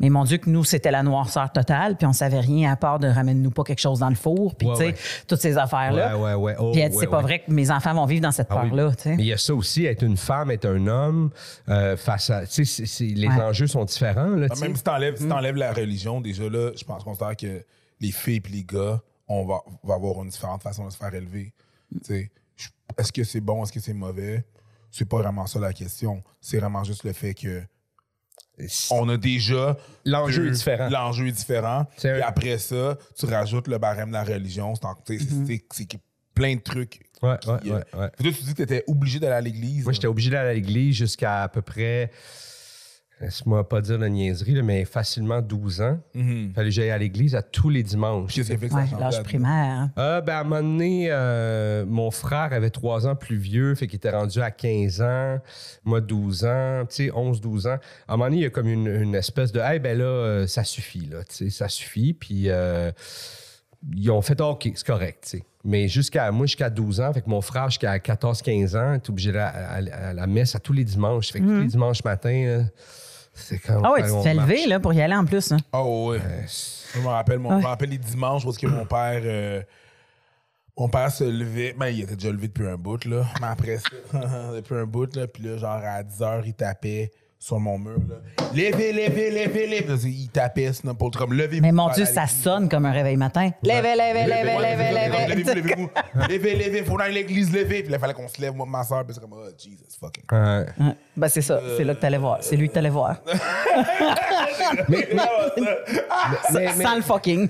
Mais 0.00 0.10
mon 0.10 0.22
Dieu, 0.24 0.38
que 0.38 0.48
nous, 0.48 0.62
c'était 0.64 0.90
la 0.92 1.02
noirceur 1.02 1.50
totale, 1.50 1.96
puis 1.96 2.06
on 2.06 2.12
savait 2.12 2.38
rien 2.40 2.70
à 2.72 2.76
part 2.76 2.98
de 3.00 3.08
ramène-nous 3.08 3.50
pas 3.50 3.64
quelque 3.64 3.80
chose 3.80 3.98
dans 3.98 4.08
le 4.08 4.14
four, 4.14 4.54
puis 4.54 4.68
Ouais, 4.68 4.74
tu 4.74 4.80
sais, 4.80 4.86
ouais. 4.90 4.94
toutes 5.26 5.40
ces 5.40 5.58
affaires-là. 5.58 6.16
Ouais, 6.16 6.22
ouais, 6.22 6.34
ouais. 6.34 6.56
Oh, 6.60 6.70
puis 6.72 6.80
elle 6.80 6.90
dit 6.90 6.96
ouais, 6.96 7.04
C'est 7.04 7.10
pas 7.10 7.20
vrai 7.20 7.40
que 7.40 7.50
mes 7.50 7.70
enfants 7.70 7.94
vont 7.94 8.06
vivre 8.06 8.22
dans 8.22 8.30
cette 8.30 8.46
Ah 8.50 8.54
peur-là. 8.62 8.92
Mais 9.06 9.14
il 9.18 9.24
y 9.26 9.32
a 9.32 9.36
ça 9.36 9.54
aussi, 9.54 9.86
être 9.86 10.02
une 10.04 10.16
femme, 10.16 10.50
être 10.52 10.66
un 10.66 10.86
homme, 10.86 11.30
euh, 11.68 11.96
face 11.96 12.30
à. 12.30 12.46
Tu 12.46 12.64
sais, 12.64 13.04
les 13.04 13.26
Ouais. 13.28 13.34
enjeux 13.42 13.66
sont 13.66 13.84
différents. 13.84 14.28
Là, 14.36 14.46
Ah. 14.50 14.54
Même 14.60 14.76
si 14.76 14.82
t'enlèves 14.84 15.16
si 15.16 15.26
t'enlèves 15.28 15.56
la 15.56 15.72
religion, 15.72 16.20
déjà 16.20 16.48
là, 16.48 16.70
je 16.76 16.84
pense 16.84 17.02
qu'on 17.02 17.10
considère 17.16 17.36
que 17.36 17.64
les 18.00 18.12
filles 18.12 18.40
et 18.46 18.48
les 18.50 18.64
gars, 18.64 19.00
on 19.26 19.44
va, 19.46 19.58
va 19.82 19.94
avoir 19.94 20.22
une 20.22 20.28
différente 20.30 20.62
façon 20.62 20.86
de 20.86 20.90
se 20.90 20.96
faire 20.96 21.12
élever. 21.14 21.52
Tu 21.92 21.98
sais, 22.04 22.30
je- 22.56 22.68
Est-ce 22.96 23.12
que 23.12 23.24
c'est 23.24 23.40
bon, 23.40 23.64
est-ce 23.64 23.72
que 23.72 23.80
c'est 23.80 23.92
mauvais? 23.94 24.44
C'est 24.90 25.04
pas 25.08 25.18
vraiment 25.18 25.46
ça 25.46 25.58
la 25.58 25.72
question. 25.72 26.22
C'est 26.40 26.58
vraiment 26.58 26.84
juste 26.84 27.02
le 27.04 27.12
fait 27.12 27.34
que 27.34 27.62
on 28.90 29.08
a 29.08 29.16
déjà. 29.16 29.76
L'enjeu 30.04 30.48
est 30.48 30.50
différent. 30.52 30.88
L'enjeu 30.90 31.26
est 31.28 31.32
différent. 31.32 31.86
Un- 32.04 32.20
après 32.22 32.58
ça, 32.58 32.96
tu 33.18 33.26
rajoutes 33.26 33.68
le 33.68 33.78
barème 33.78 34.08
de 34.08 34.14
la 34.14 34.24
religion. 34.24 34.74
C'est 34.74 35.14
Mm-hmm. 35.14 35.46
c'est- 35.46 35.64
c'est 35.72 35.86
c'est 35.92 36.00
plein 36.34 36.54
de 36.56 36.60
trucs. 36.60 37.00
Ouais, 37.22 37.36
qui, 37.40 37.48
ouais, 37.50 37.56
euh, 37.66 37.72
ouais, 37.74 38.00
ouais. 38.00 38.10
Puis 38.16 38.30
toi, 38.30 38.38
tu 38.38 38.44
dis 38.44 38.50
que 38.52 38.56
tu 38.58 38.62
étais 38.62 38.84
obligé 38.86 39.18
d'aller 39.18 39.34
à 39.34 39.40
l'église. 39.40 39.82
Moi, 39.84 39.92
j'étais 39.92 40.06
obligé 40.06 40.30
d'aller 40.30 40.50
à 40.50 40.54
l'église 40.54 40.94
jusqu'à 40.94 41.42
à 41.42 41.48
peu 41.48 41.62
près. 41.62 42.12
Laisse-moi 43.20 43.68
pas 43.68 43.80
dire 43.80 43.98
la 43.98 44.08
niaiserie, 44.08 44.54
là, 44.54 44.62
mais 44.62 44.84
facilement 44.84 45.42
12 45.42 45.80
ans. 45.82 45.98
Il 46.14 46.52
fallait 46.54 46.68
que 46.68 46.74
j'aille 46.74 46.90
à 46.90 46.98
l'église 46.98 47.34
à 47.34 47.42
tous 47.42 47.68
les 47.68 47.82
dimanches. 47.82 48.32
Qu'est-ce 48.34 48.46
qui 48.48 48.52
a 48.54 48.58
fait 48.58 48.68
que 48.68 48.72
ça 48.74 48.78
Ouais, 48.80 49.00
l'âge 49.00 49.22
primaire. 49.24 49.88
Euh, 49.98 50.20
ben, 50.20 50.34
à 50.36 50.40
un 50.40 50.44
moment 50.44 50.62
donné, 50.62 51.08
euh, 51.10 51.84
mon 51.84 52.10
frère 52.12 52.52
avait 52.52 52.70
3 52.70 53.08
ans 53.08 53.16
plus 53.16 53.36
vieux, 53.36 53.74
fait 53.74 53.88
qu'il 53.88 53.96
était 53.96 54.10
rendu 54.10 54.40
à 54.40 54.50
15 54.52 55.02
ans, 55.02 55.38
moi 55.84 56.00
12 56.00 56.44
ans, 56.44 56.84
tu 56.88 57.06
sais, 57.06 57.10
11-12 57.10 57.66
ans. 57.66 57.78
À 58.06 58.14
un 58.14 58.16
moment 58.16 58.26
donné, 58.26 58.36
il 58.36 58.42
y 58.42 58.46
a 58.46 58.50
comme 58.50 58.68
une, 58.68 58.86
une 58.86 59.14
espèce 59.16 59.50
de, 59.50 59.58
hey, 59.60 59.80
ben 59.80 59.98
là, 59.98 60.04
euh, 60.04 60.46
ça 60.46 60.62
suffit, 60.62 61.06
là, 61.10 61.24
tu 61.24 61.34
sais, 61.34 61.50
ça 61.50 61.68
suffit. 61.68 62.14
Puis 62.14 62.44
euh, 62.46 62.92
ils 63.94 64.10
ont 64.10 64.22
fait, 64.22 64.40
Ah, 64.40 64.46
OK, 64.50 64.70
c'est 64.74 64.86
correct, 64.86 65.24
tu 65.24 65.38
sais. 65.38 65.44
Mais 65.64 65.88
jusqu'à 65.88 66.30
moi, 66.30 66.46
jusqu'à 66.46 66.70
12 66.70 67.00
ans, 67.00 67.12
fait 67.12 67.20
que 67.22 67.28
mon 67.28 67.40
frère, 67.40 67.68
jusqu'à 67.68 67.98
14-15 67.98 68.76
ans, 68.78 68.94
était 68.94 69.10
obligé 69.10 69.32
d'aller 69.32 69.90
à, 69.90 69.96
à- 70.06 70.08
à 70.10 70.12
la 70.14 70.26
messe 70.28 70.54
à 70.54 70.60
tous 70.60 70.72
les 70.72 70.84
dimanches. 70.84 71.32
Fait 71.32 71.40
que 71.40 71.44
tous 71.44 71.60
les 71.62 71.66
dimanches 71.66 72.04
matin, 72.04 72.64
c'est 73.38 73.58
quand. 73.58 73.80
Ah 73.84 73.92
oui, 73.94 74.02
tu 74.02 74.10
te 74.10 74.22
fais 74.22 74.34
lever 74.34 74.66
là, 74.66 74.80
pour 74.80 74.92
y 74.92 75.00
aller 75.00 75.14
en 75.14 75.24
plus. 75.24 75.52
hein. 75.52 75.58
Oh 75.72 76.10
ouais. 76.10 76.20
Je 76.94 77.00
me 77.00 77.06
rappelle, 77.06 77.38
mon, 77.38 77.50
je 77.50 77.62
me 77.62 77.66
rappelle 77.66 77.90
les 77.90 77.98
dimanches 77.98 78.44
parce 78.44 78.58
que 78.58 78.66
mon 78.66 78.84
père. 78.86 79.20
euh, 79.24 79.62
mon 80.76 80.88
père 80.88 81.10
se 81.10 81.24
levait. 81.24 81.74
Ben, 81.76 81.88
il 81.88 82.02
était 82.02 82.14
déjà 82.14 82.30
levé 82.30 82.48
depuis 82.48 82.66
un 82.68 82.76
bout, 82.76 83.04
là. 83.04 83.24
Mais 83.40 83.48
après 83.48 83.78
ça, 83.78 84.52
depuis 84.54 84.74
un 84.76 84.84
bout, 84.86 85.14
là. 85.16 85.26
Puis 85.26 85.42
là, 85.42 85.56
genre 85.58 85.80
à 85.82 86.02
10 86.02 86.20
h, 86.20 86.42
il 86.46 86.54
tapait 86.54 87.10
sur 87.40 87.60
mon 87.60 87.78
mur, 87.78 87.98
là. 88.08 88.16
Levez, 88.52 88.92
levez, 88.92 89.30
levez, 89.30 89.66
levez. 89.80 90.08
Il 90.08 90.28
tapait, 90.28 90.72
sinon, 90.72 90.94
pour 90.94 91.10
comme 91.12 91.32
levez 91.32 91.60
Mais 91.60 91.70
mon 91.72 91.88
Dieu, 91.90 92.04
ça 92.04 92.26
sonne 92.26 92.68
comme 92.68 92.84
un 92.84 92.90
réveil 92.92 93.16
matin. 93.16 93.50
Levez, 93.62 93.94
levez, 93.94 94.24
levez, 94.24 94.42
levez, 94.44 94.74
levez. 94.74 95.34
Levez-vous, 95.34 95.54
levez-vous. 95.54 95.90
Levez, 96.28 96.54
levez, 96.56 96.82
faut 96.84 96.98
aller 97.00 97.10
à 97.10 97.14
l'église, 97.14 97.52
levez. 97.52 97.82
Puis 97.82 97.90
là, 97.92 97.96
il 97.98 98.00
fallait 98.00 98.14
qu'on 98.14 98.26
se 98.28 98.40
lève, 98.40 98.54
moi, 98.54 98.66
ma 98.66 98.82
soeur. 98.82 99.04
Puis 99.04 99.14
c'est 99.14 99.20
comme, 99.20 99.34
oh, 99.34 99.48
Jesus 99.56 99.78
fucking. 100.00 100.24
Ouais. 100.32 100.66
Ben, 101.16 101.28
c'est 101.28 101.42
ça. 101.42 101.60
C'est 101.76 101.84
là 101.84 101.94
que 101.94 102.00
t'allais 102.00 102.18
voir. 102.18 102.38
C'est 102.40 102.56
lui 102.56 102.68
que 102.68 102.74
t'allais 102.74 102.90
voir. 102.90 103.16
Mais, 104.88 105.08
mais- 106.52 106.82
Sans 106.82 106.96
le 106.96 107.02
fucking. 107.02 107.48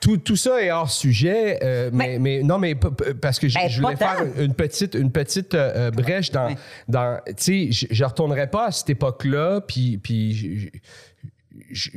tout, 0.00 0.16
tout 0.18 0.36
ça 0.36 0.62
est 0.62 0.70
hors 0.70 0.90
sujet, 0.90 1.58
euh, 1.62 1.90
mais, 1.92 2.18
mais 2.18 2.42
non, 2.42 2.58
mais 2.58 2.74
parce 2.74 3.38
que 3.38 3.48
je, 3.48 3.58
Ben, 3.58 3.68
je 3.68 3.82
voulais 3.82 3.96
faire 3.96 4.22
une 4.38 4.54
petite, 4.54 4.94
une 4.94 5.10
petite 5.12 5.54
euh, 5.54 5.88
euh, 5.88 5.90
brèche 5.90 6.30
dans, 6.30 6.46
Ouais. 6.48 6.56
dans 6.88 7.18
tu 7.26 7.34
sais, 7.36 7.72
je, 7.72 7.86
je 7.90 8.04
retournerai 8.22 8.50
pas 8.50 8.66
à 8.66 8.70
cette 8.72 8.90
époque-là, 8.90 9.60
puis, 9.62 9.98
puis 9.98 10.70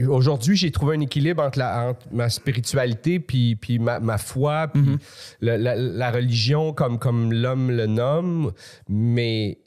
aujourd'hui, 0.08 0.56
j'ai 0.56 0.72
trouvé 0.72 0.96
un 0.96 1.02
équilibre 1.02 1.44
entre, 1.44 1.60
la, 1.60 1.90
entre 1.90 2.08
ma 2.12 2.30
spiritualité 2.30 3.20
puis, 3.20 3.56
puis 3.56 3.80
ma, 3.80 4.00
ma 4.00 4.18
foi, 4.18 4.68
puis 4.74 4.82
Mm-hmm. 4.84 5.00
la, 5.42 5.58
la- 5.58 5.76
la 5.76 6.12
religion 6.12 6.74
comme, 6.74 7.00
comme 7.00 7.32
l'homme 7.34 7.72
le 7.72 7.86
nomme, 7.88 8.52
mais 8.90 9.60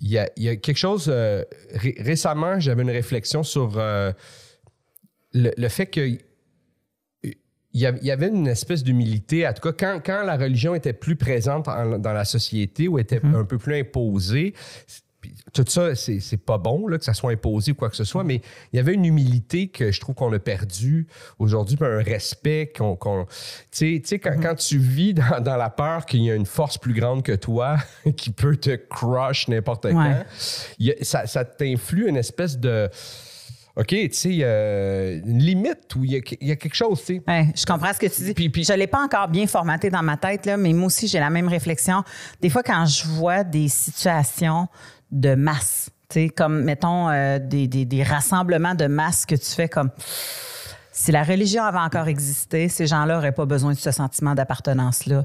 il 0.00 0.08
y 0.10 0.18
a, 0.18 0.30
il 0.36 0.44
y 0.44 0.48
a 0.48 0.56
quelque 0.56 0.76
chose... 0.78 1.06
euh, 1.12 1.44
ré- 1.74 1.96
récemment, 1.98 2.58
j'avais 2.60 2.82
une 2.82 2.90
réflexion 2.90 3.42
sur 3.42 3.78
euh, 3.78 4.12
le, 5.32 5.50
le 5.56 5.68
fait 5.68 5.86
que 5.86 6.00
il 7.72 7.80
y 7.82 7.86
av- 7.86 7.98
il 8.00 8.06
y 8.06 8.10
avait 8.10 8.28
une 8.28 8.48
espèce 8.48 8.82
d'humilité. 8.82 9.46
En 9.46 9.52
tout 9.52 9.62
cas, 9.62 9.72
quand, 9.72 10.00
quand 10.04 10.24
la 10.24 10.36
religion 10.36 10.74
était 10.74 10.92
plus 10.92 11.14
présente 11.16 11.68
en- 11.68 11.98
dans 11.98 12.12
la 12.12 12.24
société 12.24 12.88
ou 12.88 12.98
était 12.98 13.20
un 13.24 13.44
peu 13.44 13.58
plus 13.58 13.78
imposée, 13.78 14.54
tout 15.52 15.64
ça, 15.68 15.94
c'est 15.94 16.36
pas 16.36 16.56
bon 16.58 16.86
là, 16.86 16.96
que 16.98 17.04
ça 17.04 17.12
soit 17.14 17.32
imposé 17.32 17.72
ou 17.72 17.74
quoi 17.74 17.90
que 17.90 17.96
ce 17.96 18.04
soit, 18.04 18.24
mais 18.24 18.40
il 18.72 18.76
y 18.76 18.78
avait 18.78 18.94
une 18.94 19.04
humilité 19.04 19.68
que 19.68 19.90
je 19.92 20.00
trouve 20.00 20.14
qu'on 20.14 20.32
a 20.32 20.38
perdue 20.38 21.06
aujourd'hui, 21.38 21.76
un 21.80 22.02
respect 22.02 22.72
qu'on. 22.76 22.96
qu'on- 22.96 23.24
tu 23.26 23.30
sais- 23.70 24.00
tu 24.02 24.08
sais, 24.08 24.18
quand, 24.18 24.34
quand 24.40 24.54
tu 24.54 24.78
vis 24.78 25.12
dans, 25.14 25.40
dans 25.42 25.56
la 25.56 25.70
peur 25.70 26.06
qu'il 26.06 26.22
y 26.22 26.30
a 26.30 26.34
une 26.34 26.46
force 26.46 26.78
plus 26.78 26.94
grande 26.94 27.22
que 27.22 27.32
toi 27.32 27.76
qui 28.16 28.30
peut 28.30 28.56
te 28.56 28.76
crush 28.76 29.48
n'importe 29.48 29.90
quand, 29.90 29.98
Ouais. 30.02 30.24
y 30.78 30.90
a- 30.92 31.04
ça, 31.04 31.26
ça 31.26 31.44
t'influe 31.44 32.08
une 32.08 32.16
espèce 32.16 32.58
de 32.58 32.88
OK, 33.76 33.86
tu 33.88 34.08
sais, 34.12 34.28
il 34.30 34.34
y 34.36 34.44
a 34.44 35.12
une 35.12 35.38
limite 35.38 35.94
où 35.96 36.04
il 36.04 36.10
y, 36.12 36.16
a- 36.16 36.20
il 36.40 36.48
y 36.48 36.50
a 36.50 36.56
quelque 36.56 36.74
chose, 36.74 36.98
tu 37.00 37.14
sais. 37.16 37.22
Ouais, 37.26 37.46
je 37.54 37.64
comprends 37.64 37.92
ce 37.94 37.98
que 38.00 38.06
tu 38.06 38.22
dis. 38.24 38.34
Puis- 38.34 38.50
puis- 38.50 38.64
je 38.64 38.72
ne 38.72 38.78
l'ai 38.78 38.88
pas 38.88 39.02
encore 39.02 39.28
bien 39.28 39.46
formaté 39.46 39.90
dans 39.90 40.02
ma 40.02 40.16
tête, 40.16 40.44
là, 40.44 40.56
mais 40.56 40.72
moi 40.72 40.86
aussi, 40.86 41.06
j'ai 41.06 41.20
la 41.20 41.30
même 41.30 41.46
réflexion. 41.48 42.02
Des 42.40 42.50
fois, 42.50 42.62
quand 42.64 42.84
je 42.84 43.06
vois 43.06 43.44
des 43.44 43.68
situations 43.68 44.66
de 45.10 45.34
masse, 45.34 45.90
tu 46.08 46.14
sais, 46.14 46.28
comme, 46.28 46.62
mettons, 46.64 47.08
euh, 47.08 47.38
des, 47.38 47.66
des- 47.68 47.84
des 47.84 48.02
rassemblements 48.02 48.74
de 48.74 48.86
masse 48.86 49.26
que 49.26 49.34
tu 49.34 49.46
fais 49.50 49.68
comme. 49.68 49.90
Si 50.92 51.12
la 51.12 51.22
religion 51.22 51.62
avait 51.62 51.78
encore 51.78 52.08
existé, 52.08 52.68
ces 52.68 52.86
gens-là 52.86 53.14
n'auraient 53.14 53.32
pas 53.32 53.46
besoin 53.46 53.72
de 53.72 53.78
ce 53.78 53.90
sentiment 53.90 54.34
d'appartenance-là 54.34 55.24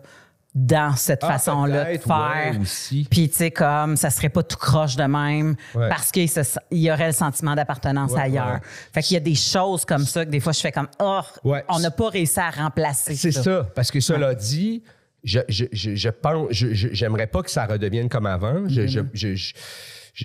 dans 0.53 0.95
cette 0.95 1.21
Ah, 1.23 1.33
façon-là 1.33 1.91
de 1.91 1.97
faire. 1.97 2.51
ouais, 2.53 2.57
aussi. 2.61 3.05
Puis, 3.11 3.27
tu 3.29 3.35
sais, 3.35 3.51
comme, 3.51 3.97
ça 3.97 4.09
serait 4.09 4.29
pas 4.29 4.41
tout 4.41 4.55
croche 4.57 4.95
de 4.95 5.03
même 5.03 5.55
Ouais. 5.73 5.89
parce 5.89 6.11
qu'il 6.11 6.29
y 6.71 6.91
aurait 6.91 7.07
le 7.07 7.11
sentiment 7.13 7.55
d'appartenance 7.55 8.11
Ouais, 8.13 8.21
ailleurs. 8.21 8.59
Fait 8.93 9.01
qu'il 9.01 9.15
y 9.15 9.17
a 9.17 9.19
des 9.21 9.35
choses 9.35 9.83
comme 9.83 10.05
ça 10.05 10.23
que 10.23 10.29
des 10.29 10.39
fois, 10.39 10.53
je 10.53 10.61
fais 10.61 10.71
comme, 10.71 10.87
oh, 11.01 11.19
on 11.67 11.79
n'a 11.79 11.91
pas 11.91 12.09
réussi 12.09 12.39
à 12.39 12.51
remplacer 12.51 13.15
C'est 13.15 13.31
ça. 13.33 13.43
ça. 13.43 13.67
Parce 13.75 13.91
que 13.91 13.99
cela 13.99 14.33
dit, 14.33 14.81
je, 15.25 15.39
je, 15.49 15.65
je, 15.73 15.95
je 15.95 16.09
pense, 16.09 16.47
j'aimerais 16.53 17.27
pas 17.27 17.41
que 17.43 17.49
ça 17.51 17.65
redevienne 17.65 18.07
comme 18.07 18.25
avant. 18.27 18.69
Je, 18.69 18.87
je, 18.87 18.99
je, 19.13 19.53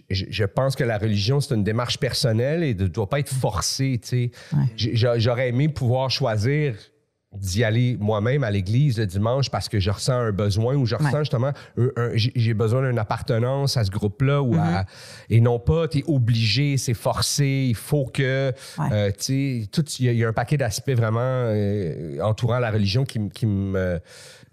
je, 0.09 0.45
pense 0.45 0.77
que 0.77 0.85
la 0.85 0.99
religion, 0.99 1.41
c'est 1.41 1.55
une 1.55 1.65
démarche 1.65 1.99
personnelle 1.99 2.63
et 2.63 2.75
ne 2.75 2.87
doit 2.87 3.09
pas 3.09 3.19
être 3.19 3.33
forcée. 3.35 3.99
tu 4.03 4.31
sais. 4.77 5.17
J'aurais 5.17 5.49
aimé 5.49 5.69
pouvoir 5.69 6.11
choisir 6.11 6.75
d'y 7.33 7.63
aller 7.63 7.97
moi-même 8.01 8.43
à 8.43 8.51
l'église 8.51 8.99
le 8.99 9.07
dimanche 9.07 9.51
parce 9.51 9.69
que 9.69 9.79
je 9.79 9.89
ressens 9.93 10.15
un 10.19 10.33
besoin 10.33 10.75
ou 10.75 10.85
je 10.85 10.97
ressens 10.97 11.13
Ouais. 11.13 11.19
justement 11.21 11.53
j'ai 12.17 12.55
besoin 12.55 12.89
d'une 12.89 12.99
appartenance 12.99 13.77
à 13.77 13.85
ce 13.85 13.91
groupe-là 13.93 14.43
ou 14.43 14.57
à- 14.57 14.85
et 15.29 15.41
non 15.41 15.61
pas 15.61 15.87
tu 15.87 15.99
es 15.99 16.05
obligé, 16.09 16.77
c'est 16.77 16.93
forcé, 16.95 17.67
il 17.69 17.77
faut 17.77 18.07
que 18.07 18.53
Ouais. 18.79 18.87
euh, 18.93 19.11
tu 19.13 19.63
sais, 19.63 19.69
tout 19.71 19.85
il 20.01 20.07
y, 20.07 20.09
a- 20.09 20.13
il 20.13 20.19
y 20.19 20.25
a 20.25 20.29
un 20.29 20.33
paquet 20.33 20.57
d'aspects 20.57 20.91
vraiment 20.91 21.21
euh, 21.23 22.19
entourant 22.21 22.59
la 22.59 22.73
religion 22.73 23.05
qui 23.05 23.47
me 23.47 24.01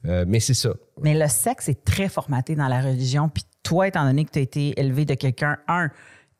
euh, 0.07 0.25
mais 0.27 0.39
c'est 0.39 0.53
ça. 0.53 0.69
Mais 1.01 1.13
le 1.17 1.27
sexe 1.27 1.69
est 1.69 1.83
très 1.83 2.09
formaté 2.09 2.55
dans 2.55 2.67
la 2.67 2.81
religion. 2.81 3.29
Puis 3.29 3.43
toi, 3.63 3.87
étant 3.87 4.05
donné 4.05 4.25
que 4.25 4.31
tu 4.31 4.39
as 4.39 4.43
été 4.43 4.79
élevé 4.79 5.05
de 5.05 5.13
quelqu'un, 5.13 5.57
un, 5.67 5.89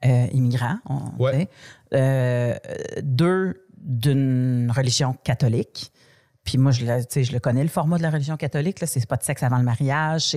euh, 0.06 0.28
immigrant, 0.32 0.78
on 0.86 1.22
Ouais. 1.24 1.32
sait, 1.34 1.50
euh, 1.94 2.56
deux, 3.04 3.64
d'une 3.78 4.72
religion 4.76 5.16
catholique. 5.24 5.92
Puis 6.44 6.58
moi, 6.58 6.72
je 6.72 6.86
le, 6.86 7.24
je 7.24 7.38
connais, 7.40 7.62
le 7.62 7.68
format 7.70 7.98
de 7.98 8.04
la 8.04 8.10
religion 8.10 8.38
catholique. 8.38 8.80
Là, 8.80 8.88
c'est 8.88 9.06
pas 9.06 9.18
de 9.18 9.24
sexe 9.24 9.44
avant 9.44 9.58
le 9.58 9.64
mariage. 9.66 10.34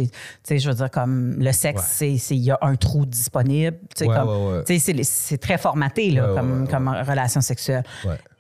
Je 0.49 0.69
veux 0.69 0.75
dire, 0.75 0.91
comme 0.91 1.37
le 1.39 1.53
sexe, 1.53 2.01
Ouais. 2.01 2.17
c'est, 2.19 2.35
il 2.35 2.43
y 2.43 2.51
a 2.51 2.59
un 2.63 2.75
trou 2.75 3.07
disponible. 3.07 3.79
Ouais, 4.01 4.07
comme, 4.09 4.65
c'est, 4.67 5.39
très 5.39 5.57
formaté 5.57 6.11
là, 6.11 6.33
comme, 6.35 6.67
comme 6.69 6.89
relation 6.89 7.41
sexuelle. 7.41 7.85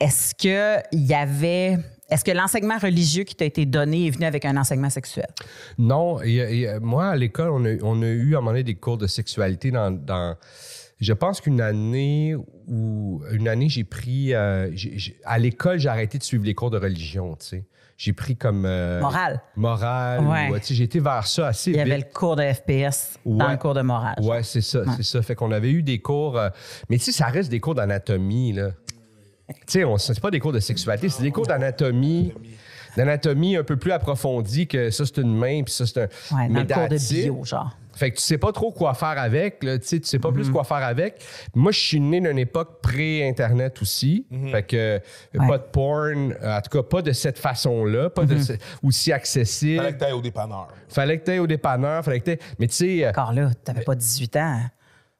Est-ce 0.01 0.35
que 0.35 0.83
il 0.91 1.07
y 1.07 1.15
avait. 1.15 1.79
Est-ce 2.11 2.25
que 2.25 2.31
l'enseignement 2.33 2.79
religieux 2.79 3.25
qui 3.25 3.35
t'a 3.35 3.45
été 3.45 3.67
donné 3.67 4.07
est 4.07 4.11
venu 4.11 4.25
avec 4.27 4.45
un 4.45 4.57
enseignement 4.57 4.91
sexuel? 4.91 5.29
Non, 5.79 6.21
il 6.23 6.33
y 6.33 6.41
a- 6.41 6.51
il 6.51 6.59
y 6.61 6.67
a- 6.67 6.81
moi, 6.81 7.07
à 7.09 7.17
l'école, 7.17 7.51
on 7.51 7.65
a, 7.65 7.77
on 7.83 8.03
a 8.03 8.07
eu 8.07 8.35
à 8.35 8.39
un 8.39 8.41
moment 8.41 8.51
donné 8.53 8.65
des 8.65 8.75
cours 8.75 8.99
de 8.99 9.07
sexualité 9.07 9.71
dans. 9.71 9.91
dans- 9.91 10.37
je 11.01 11.13
pense 11.15 11.41
qu'une 11.41 11.61
année 11.61 12.35
où. 12.69 13.23
Une 13.33 13.49
année, 13.49 13.69
j'ai 13.69 13.85
pris. 13.85 14.35
euh, 14.35 14.71
à 15.25 15.39
l'école, 15.39 15.79
j'ai 15.79 15.89
arrêté 15.89 16.19
de 16.19 16.23
suivre 16.23 16.45
les 16.45 16.55
cours 16.55 16.71
de 16.71 16.79
religion, 16.79 17.37
tu 17.37 17.47
sais. 17.47 17.65
J'ai 17.97 18.13
pris 18.15 18.35
comme. 18.37 18.65
euh, 18.67 19.01
Morale. 19.01 19.41
Morale. 19.57 20.25
Ouais. 20.27 20.49
ou, 20.51 20.59
tu 20.59 20.67
sais, 20.67 20.75
j'ai 20.75 20.85
été 20.85 21.01
vers 21.01 21.27
ça 21.27 21.49
assez 21.49 21.71
Il 21.71 21.77
y 21.77 21.79
vite. 21.83 21.87
avait 21.93 21.99
le 21.99 22.13
cours 22.13 22.35
de 22.37 22.43
FPS 22.43 23.19
dans 23.27 23.51
le 23.51 23.57
cours 23.59 23.75
de 23.75 23.83
morale. 23.83 24.17
Ouais, 24.23 24.43
c'est 24.43 24.63
ça, 24.63 24.81
c'est 24.97 25.03
ça. 25.03 25.21
Fait 25.23 25.35
qu'on 25.35 25.53
avait 25.53 25.71
eu 25.71 25.83
des 25.83 26.01
cours. 26.01 26.39
euh, 26.39 26.49
mais 26.89 26.97
tu 26.99 27.05
sais, 27.05 27.13
ça 27.13 27.27
reste 27.27 27.51
des 27.51 27.61
cours 27.61 27.75
d'anatomie, 27.75 28.53
là. 28.55 28.71
Tu 29.67 29.83
sais, 29.83 29.85
c'est 29.99 30.21
pas 30.21 30.31
des 30.31 30.41
cours 30.41 30.53
de 30.53 30.61
sexualité, 30.61 31.09
c'est 31.09 31.23
des 31.23 31.31
cours 31.31 31.47
d'anatomie. 31.47 32.33
D'anatomie 32.97 33.57
un 33.57 33.63
peu 33.63 33.77
plus 33.77 33.93
approfondie 33.93 34.67
que 34.67 34.91
ça, 34.91 35.05
c'est 35.07 35.19
une 35.19 35.35
main, 35.37 35.63
puis 35.63 35.73
ça, 35.73 35.87
c'est 35.87 36.01
un. 36.03 36.37
Ouais, 36.37 36.49
dans 36.49 36.61
le 36.61 36.67
cours 36.67 36.89
de 36.89 36.99
bio, 37.23 37.45
genre. 37.45 37.77
Fait 37.95 38.11
que 38.11 38.17
tu 38.17 38.23
sais 38.23 38.39
pas 38.39 38.51
trop 38.53 38.71
quoi 38.73 38.95
faire 38.95 39.19
avec, 39.19 39.63
là, 39.63 39.79
tu 39.79 39.87
sais, 39.87 40.01
tu 40.01 40.09
sais 40.09 40.19
pas 40.19 40.31
Mm-hmm. 40.31 40.35
plus 40.35 40.51
quoi 40.51 40.65
faire 40.65 40.79
avec. 40.79 41.23
Moi, 41.55 41.71
je 41.71 41.79
suis 41.79 42.01
né 42.01 42.21
d'une 42.21 42.39
époque 42.39 42.81
pré-Internet 42.83 43.81
aussi. 43.83 44.27
Fait 44.51 44.63
que 44.63 45.01
Ouais. 45.39 45.47
pas 45.47 45.59
de 45.59 45.63
porn, 45.65 46.33
euh, 46.43 46.57
en 46.59 46.61
tout 46.63 46.71
cas 46.71 46.83
pas 46.83 47.03
de 47.03 47.13
cette 47.13 47.39
façon-là, 47.39 48.09
pas 48.11 48.25
Mm-hmm. 48.25 48.59
aussi 48.85 49.13
accessible. 49.13 49.83
Fallait 49.83 49.93
que 49.95 49.99
t'ailles 49.99 50.13
au 50.13 50.21
dépanneur. 50.23 50.69
Fallait 50.89 51.19
que 51.19 51.25
t'ailles 51.25 51.39
au 51.41 51.47
dépanneur, 51.47 52.05
fallait 52.05 52.21
que 52.21 52.25
t'ailles- 52.25 52.39
Mais 52.59 52.67
tu 52.69 52.75
sais, 52.75 53.05
euh, 53.05 53.11
Encore 53.11 53.33
là, 53.33 53.51
t'avais 53.65 53.83
pas 53.83 53.95
18 53.95 54.37
ans. 54.37 54.61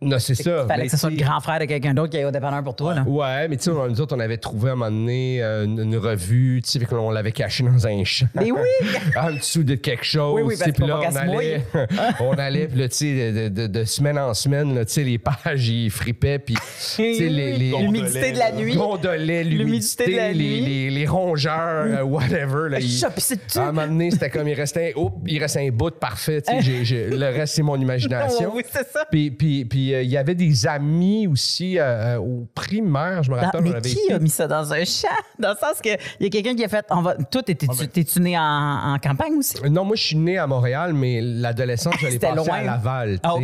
Non, 0.03 0.19
c'est 0.19 0.35
ça. 0.35 0.63
Il 0.65 0.69
fallait 0.69 0.85
que 0.87 0.91
ce 0.91 0.97
soit 0.97 1.11
le 1.11 1.17
grand 1.17 1.41
frère 1.41 1.59
de 1.61 1.67
quelqu'un 1.67 1.93
d'autre 1.93 2.11
qui 2.11 2.17
aille 2.17 2.25
au 2.25 2.31
dépanneur 2.31 2.63
pour 2.65 2.75
toi. 2.75 2.95
Là. 2.95 3.03
Ouais, 3.07 3.49
mais 3.49 3.57
tu 3.59 3.65
sais, 3.65 3.71
on- 3.71 3.87
nous 3.89 4.01
autres, 4.01 4.17
on 4.17 4.21
avait 4.21 4.39
trouvé 4.39 4.71
à 4.71 4.73
un 4.73 4.77
moment 4.77 4.91
donné 4.91 5.43
euh, 5.43 5.65
une, 5.65 5.79
une 5.81 5.97
revue, 5.97 6.63
tu 6.65 6.71
sais, 6.79 6.85
qu'on 6.87 7.11
l'avait 7.11 7.33
cachée 7.33 7.65
dans 7.65 7.87
un 7.87 8.03
champ. 8.05 8.27
Mais 8.35 8.51
oui! 8.51 8.61
en 9.21 9.33
dessous 9.33 9.63
de 9.63 9.75
quelque 9.75 10.05
chose. 10.05 10.41
Oui, 10.43 10.55
parce 10.59 10.71
puis 10.73 10.87
là, 10.87 11.01
on 11.01 11.17
allait, 11.17 11.63
on 12.21 12.33
allait, 12.33 12.67
puis 12.69 12.79
là, 12.79 12.89
tu 12.89 12.97
sais, 12.97 13.33
de, 13.33 13.49
de- 13.49 13.67
de 13.67 13.85
semaine 13.85 14.19
en 14.19 14.33
semaine, 14.33 14.75
tu 14.87 14.93
sais, 14.93 15.05
les 15.05 15.19
pages, 15.19 15.69
ils 15.69 15.91
fripaient, 15.91 16.39
puis, 16.39 16.55
tu 16.55 16.61
sais, 16.79 17.29
les, 17.29 17.59
L'humidité 17.59 18.33
de 18.33 18.39
la 18.39 18.53
nuit. 18.53 18.75
gondolets, 18.77 19.45
L'humidité 19.45 20.07
de 20.11 20.17
la 20.17 20.33
les, 20.33 20.35
nuit. 20.35 20.61
les, 20.61 20.91
les 20.91 21.07
rongeurs, 21.07 21.85
euh, 21.87 22.03
whatever. 22.03 22.69
Là, 22.71 22.79
à 22.79 23.61
un 23.61 23.73
moment 23.73 23.87
donné, 23.87 24.11
c'était 24.11 24.31
comme, 24.31 24.49
il 24.49 24.55
restait, 24.55 24.95
un, 24.97 25.09
il 25.27 25.39
restait 25.39 25.67
un 25.67 25.71
bout 25.71 25.91
parfait, 25.91 26.41
tu 26.43 26.63
sais, 26.87 27.09
le 27.11 27.27
reste, 27.27 27.55
c'est 27.55 27.63
mon 27.63 27.77
imagination. 27.79 28.53
oui, 28.55 28.63
c'est 28.71 28.89
ça. 28.91 29.05
Puis, 29.11 29.31
puis, 29.31 29.65
puis 29.65 29.90
euh, 29.95 30.03
il 30.03 30.11
y 30.11 30.17
avait 30.17 30.35
des 30.35 30.67
amis 30.67 31.27
aussi 31.27 31.79
euh, 31.79 32.17
euh, 32.17 32.19
au 32.19 32.47
primaire, 32.55 33.23
je 33.23 33.31
me 33.31 33.37
Dans- 33.37 33.43
rappelle. 33.43 33.61
on 33.61 33.65
mais 33.65 33.75
avait 33.77 33.89
qui 33.89 33.99
été- 34.05 34.13
a 34.13 34.19
mis 34.19 34.31
ça 34.31 34.47
dans 34.49 34.73
un 34.73 34.85
champ? 34.85 35.09
Dans 35.39 35.51
le 35.51 35.57
sens 35.57 35.81
que 35.83 35.89
il 36.19 36.25
y 36.25 36.27
a 36.27 36.31
quelqu'un 36.31 36.55
qui 36.55 36.65
a 36.65 36.69
fait. 36.69 36.85
On 36.91 37.03
va, 37.03 37.15
toi, 37.17 37.43
t'étais- 37.43 37.67
Ah 37.71 37.75
ben. 37.79 37.87
t'es-tu 37.89 38.21
né 38.21 38.39
en, 38.39 38.43
en 38.95 38.99
campagne 38.99 39.35
aussi? 39.35 39.57
Non, 39.71 39.85
moi, 39.85 39.97
je 39.97 40.03
suis 40.03 40.17
né 40.17 40.39
à 40.39 40.47
Montréal, 40.47 40.93
mais 40.93 41.21
l'adolescence, 41.23 41.95
C'était 42.01 42.19
passée 42.19 42.37
loin. 42.49 42.59
à 42.59 42.63
Laval. 42.65 43.19
Ah. 43.23 43.35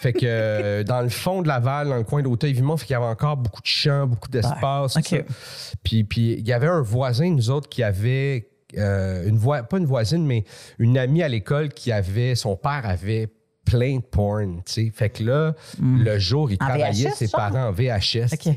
Fait 0.00 0.12
que 0.12 0.20
euh, 0.24 0.82
dans 0.84 1.00
le 1.02 1.08
fond 1.08 1.42
de 1.42 1.48
Laval, 1.48 1.88
dans 1.88 1.96
le 1.96 2.04
coin 2.04 2.22
d'Auteuil-Vimont, 2.22 2.76
fait 2.76 2.86
qu'il 2.86 2.94
y 2.94 2.96
avait 2.96 3.06
encore 3.06 3.36
beaucoup 3.36 3.62
de 3.62 3.66
champs, 3.66 4.06
beaucoup 4.06 4.28
d'espace. 4.28 4.96
Ouais, 4.96 5.02
tout 5.02 5.14
OK. 5.16 5.24
ça. 5.28 5.72
Puis, 5.82 6.04
puis 6.04 6.32
il 6.38 6.46
y 6.46 6.52
avait 6.52 6.68
un 6.68 6.82
voisin, 6.82 7.30
nous 7.30 7.50
autres, 7.50 7.68
qui 7.68 7.82
avait 7.82 8.48
euh, 8.76 9.26
une 9.28 9.38
voix, 9.38 9.62
pas 9.62 9.78
une 9.78 9.86
voisine, 9.86 10.26
mais 10.26 10.44
une 10.78 10.98
amie 10.98 11.22
à 11.22 11.28
l'école 11.28 11.68
qui 11.70 11.92
avait, 11.92 12.34
son 12.34 12.56
père 12.56 12.82
avait 12.84 13.28
plein 13.66 13.96
de 13.96 14.02
porn, 14.02 14.62
tu 14.64 14.72
sais. 14.72 14.92
Fait 14.94 15.10
que 15.10 15.22
là, 15.24 15.54
le 15.82 16.18
jour, 16.18 16.50
il 16.50 16.54
Hmm. 16.58 16.62
En 16.64 16.66
travaillait 16.68 17.08
VHS, 17.10 17.14
ses 17.16 17.26
genre? 17.26 17.40
parents 17.50 17.68
en 17.68 17.72
VHS. 17.72 18.28
Fait 18.28 18.36
que 18.38 18.48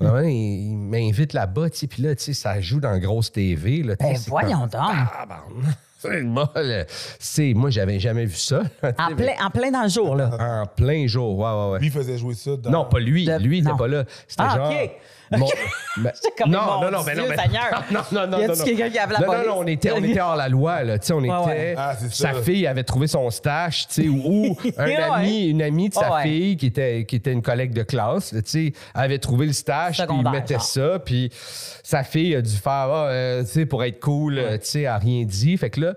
là, 0.00 0.22
il, 0.24 0.30
il 0.70 0.76
m'invite 0.76 1.32
là-bas, 1.34 1.68
tu 1.70 1.78
sais, 1.78 1.86
puis 1.86 2.02
là, 2.02 2.14
tu 2.14 2.22
sais, 2.24 2.32
ça 2.32 2.60
joue 2.60 2.80
dans 2.80 2.96
grosse 2.98 3.30
TV. 3.32 3.82
Là, 3.82 3.96
tu 3.96 4.04
sais, 4.06 4.12
Ben, 4.12 4.18
c'est 4.18 4.30
voyons 4.30 4.60
comme- 4.60 4.68
donc. 4.70 4.90
Tabarnak, 5.18 5.78
C'est 6.00 6.22
molle. 6.22 6.86
C'est, 7.18 7.54
moi, 7.54 7.70
j'avais 7.70 7.98
jamais 7.98 8.24
vu 8.24 8.36
ça. 8.36 8.62
En 8.98 9.16
plein, 9.16 9.32
en 9.44 9.50
plein 9.50 9.70
dans 9.72 9.82
le 9.82 9.88
jour, 9.88 10.14
là. 10.14 10.30
En 10.62 10.66
plein 10.66 11.08
jour, 11.08 11.36
ouais, 11.36 11.50
ouais, 11.50 11.70
ouais. 11.72 11.78
Lui, 11.80 11.86
il 11.88 11.92
faisait 11.92 12.16
jouer 12.16 12.34
ça 12.34 12.56
dans. 12.56 12.70
Non, 12.70 12.84
pas 12.84 13.00
lui. 13.00 13.24
De- 13.24 13.36
Lui, 13.38 13.58
il 13.58 13.60
était 13.62 13.70
non. 13.70 13.76
pas 13.76 13.88
là. 13.88 14.04
C'était 14.28 14.42
Ah, 14.46 14.56
genre. 14.56 14.70
OK. 14.70 14.90
Mon- 15.36 15.46
ben- 15.98 16.12
comme, 16.38 16.50
non, 16.50 16.58
mon 16.62 16.80
non, 16.82 16.90
non, 16.90 17.02
ben 17.04 17.16
non, 17.16 17.24
Dieu, 17.24 17.34
ben- 17.36 17.42
Seigneur. 17.44 17.84
non, 17.90 18.00
non, 18.12 18.26
non, 18.26 18.38
Y 18.38 18.44
a-tu 18.44 18.58
non. 18.58 18.64
quelqu'un 18.64 18.90
qui 18.90 18.98
appelle 18.98 19.16
la 19.20 19.26
non, 19.26 19.32
police? 19.32 19.46
Non, 19.46 19.54
non, 19.54 19.60
on 19.60 19.66
était, 19.66 19.90
on 19.92 20.02
était 20.04 20.20
hors 20.20 20.36
la 20.36 20.48
loi, 20.48 20.84
là. 20.84 20.98
Tu 20.98 21.06
sais, 21.06 21.12
on 21.12 21.20
était. 21.22 21.32
ouais. 21.32 21.74
Ah, 21.76 21.94
sa 22.10 22.32
ça. 22.34 22.42
fille 22.42 22.66
avait 22.66 22.84
trouvé 22.84 23.06
son 23.06 23.28
stash, 23.30 23.88
tu 23.88 24.02
sais, 24.02 24.08
ou, 24.08 24.56
un 24.78 24.86
Ouais. 24.86 24.96
ami, 24.96 25.46
une 25.48 25.62
amie 25.62 25.88
de 25.88 25.94
sa 25.94 26.12
ouais. 26.14 26.22
fille 26.22 26.56
qui 26.56 26.66
était, 26.66 27.04
qui 27.06 27.16
était 27.16 27.32
une 27.32 27.42
collègue 27.42 27.72
de 27.72 27.82
classe, 27.82 28.30
tu 28.30 28.42
sais, 28.44 28.72
avait 28.94 29.18
trouvé 29.18 29.46
le 29.46 29.52
stash, 29.52 29.98
puis 30.06 30.16
il 30.18 30.30
mettait 30.30 30.54
genre. 30.54 30.62
ça, 30.62 30.98
puis 31.04 31.30
sa 31.82 32.04
fille 32.04 32.34
a 32.34 32.42
dû 32.42 32.54
faire, 32.54 32.72
ah, 32.90 33.06
euh, 33.08 33.42
tu 33.42 33.48
sais, 33.48 33.66
pour 33.66 33.84
être 33.84 34.00
cool, 34.00 34.36
tu 34.36 34.58
sais, 34.62 34.80
elle 34.82 34.86
a 34.86 34.98
rien 34.98 35.24
dit. 35.24 35.56
Fait 35.56 35.70
que 35.70 35.80
là, 35.80 35.94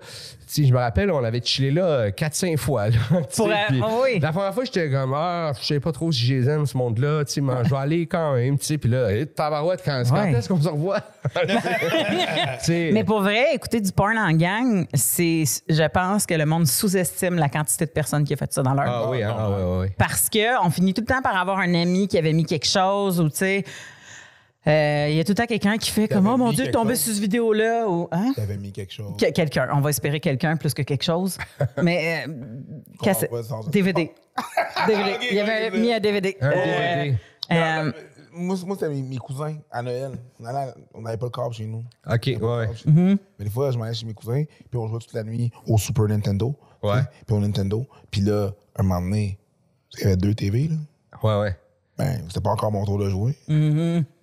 tu 0.52 0.62
sais, 0.62 0.68
je 0.68 0.72
me 0.74 0.78
rappelle, 0.78 1.10
on 1.10 1.24
avait 1.24 1.40
chillé 1.42 1.70
là 1.70 2.10
4-5 2.10 2.56
fois. 2.58 2.88
Là, 2.90 2.96
tu 3.10 3.14
sais, 3.30 3.36
Pour, 3.36 3.48
euh, 3.48 3.54
ah 3.82 3.88
oui. 4.02 4.18
La 4.20 4.32
première 4.32 4.52
fois, 4.52 4.64
j'étais 4.64 4.90
comme, 4.90 5.14
ah, 5.14 5.52
je 5.58 5.64
sais 5.64 5.80
pas 5.80 5.92
trop 5.92 6.12
si 6.12 6.26
je 6.26 6.34
les 6.34 6.48
aime, 6.48 6.66
ce 6.66 6.76
monde-là, 6.76 7.22
je 7.26 7.40
vais 7.40 7.76
aller 7.76 8.06
quand 8.06 8.34
même, 8.34 8.58
tu 8.58 8.66
sais. 8.66 8.78
Puis 8.78 8.90
là, 8.90 9.10
hey, 9.10 9.26
tabarouette, 9.26 9.82
quand, 9.84 10.02
quand 10.08 10.22
Ouais. 10.22 10.32
est-ce 10.32 10.48
qu'on 10.48 10.60
se 10.60 10.68
revoit? 10.68 11.00
Mais 12.68 13.04
pour 13.04 13.22
vrai, 13.22 13.54
écouter 13.54 13.80
du 13.80 13.92
porn 13.92 14.18
en 14.18 14.32
gang, 14.32 14.86
c'est, 14.94 15.44
je 15.68 15.88
pense 15.88 16.26
que 16.26 16.34
le 16.34 16.44
monde 16.46 16.66
sous-estime 16.66 17.36
la 17.36 17.48
quantité 17.48 17.86
de 17.86 17.90
personnes 17.90 18.24
qui 18.24 18.34
ont 18.34 18.36
fait 18.36 18.52
ça 18.52 18.62
dans 18.62 18.74
leur 18.74 18.84
Ah 18.86 19.08
oui, 19.10 19.22
hein, 19.22 19.34
ah, 19.36 19.50
ouais, 19.50 19.78
ouais. 19.80 19.92
Parce 19.96 20.28
que 20.28 20.64
on 20.64 20.70
finit 20.70 20.92
tout 20.94 21.02
le 21.02 21.06
temps 21.06 21.22
par 21.22 21.36
avoir 21.36 21.58
un 21.58 21.74
ami 21.74 22.08
qui 22.08 22.18
avait 22.18 22.32
mis 22.32 22.44
quelque 22.44 22.66
chose 22.66 23.20
ou 23.20 23.28
tu 23.28 23.36
sais. 23.36 23.64
Euh, 24.66 25.06
Il 25.10 25.16
y 25.16 25.20
a 25.20 25.24
tout 25.24 25.30
le 25.32 25.34
temps 25.36 25.46
quelqu'un 25.46 25.76
qui 25.78 25.90
fait 25.90 26.08
comme 26.08 26.26
Oh 26.26 26.36
mon 26.36 26.52
Dieu, 26.52 26.66
chose. 26.72 26.94
sur 26.98 27.12
cette 27.12 27.20
vidéo-là. 27.22 27.88
Ou, 27.88 28.08
hein? 28.12 28.32
T'avais 28.36 28.56
mis 28.56 28.72
quelque 28.72 28.92
chose. 28.92 29.12
Que- 29.18 29.30
quelqu'un. 29.32 29.68
On 29.72 29.80
va 29.80 29.90
espérer 29.90 30.20
quelqu'un 30.20 30.56
plus 30.56 30.72
que 30.74 30.82
quelque 30.82 31.04
chose. 31.04 31.38
Mais 31.82 32.24
euh, 32.28 32.32
cassette. 33.02 33.30
DVD. 33.70 34.10
DVD. 34.86 35.16
Il 35.30 35.36
y 35.36 35.40
avait 35.40 35.70
mis 35.70 35.92
un 35.92 36.00
DVD. 36.00 36.36
Un 36.40 36.48
Euh, 36.50 37.04
DVD. 37.04 37.18
euh, 37.52 37.92
Moi, 38.34 38.56
moi 38.66 38.76
c'était 38.78 38.88
mes, 38.88 39.02
mes 39.02 39.18
cousins 39.18 39.56
à 39.70 39.82
Noël. 39.82 40.12
On 40.94 41.02
n'avait 41.02 41.16
pas 41.18 41.26
le 41.26 41.30
câble 41.30 41.52
chez 41.54 41.66
nous. 41.66 41.84
OK, 42.10 42.22
ouais, 42.26 42.36
ouais. 42.40 42.66
Mm-hmm. 42.86 43.18
Mais 43.38 43.44
des 43.44 43.50
fois, 43.50 43.70
je 43.70 43.78
m'allais 43.78 43.92
chez 43.94 44.06
mes 44.06 44.14
cousins, 44.14 44.44
puis 44.70 44.78
on 44.78 44.86
jouait 44.88 45.00
toute 45.00 45.12
la 45.12 45.22
nuit 45.24 45.50
au 45.66 45.76
Super 45.76 46.06
Nintendo. 46.08 46.54
Ouais. 46.82 47.00
Puis 47.26 47.36
au 47.36 47.40
Nintendo. 47.40 47.86
Puis 48.10 48.22
là, 48.22 48.50
un 48.76 48.82
moment 48.84 49.00
donné, 49.02 49.38
il 49.98 50.00
y 50.00 50.04
avait 50.06 50.16
deux 50.16 50.34
TV, 50.34 50.68
là. 50.68 50.76
Ouais, 51.22 51.40
ouais. 51.42 51.56
Ben, 51.98 52.22
c'était 52.28 52.40
pas 52.40 52.50
encore 52.50 52.72
mon 52.72 52.84
tour 52.86 52.98
de 52.98 53.10
jouer. 53.10 53.36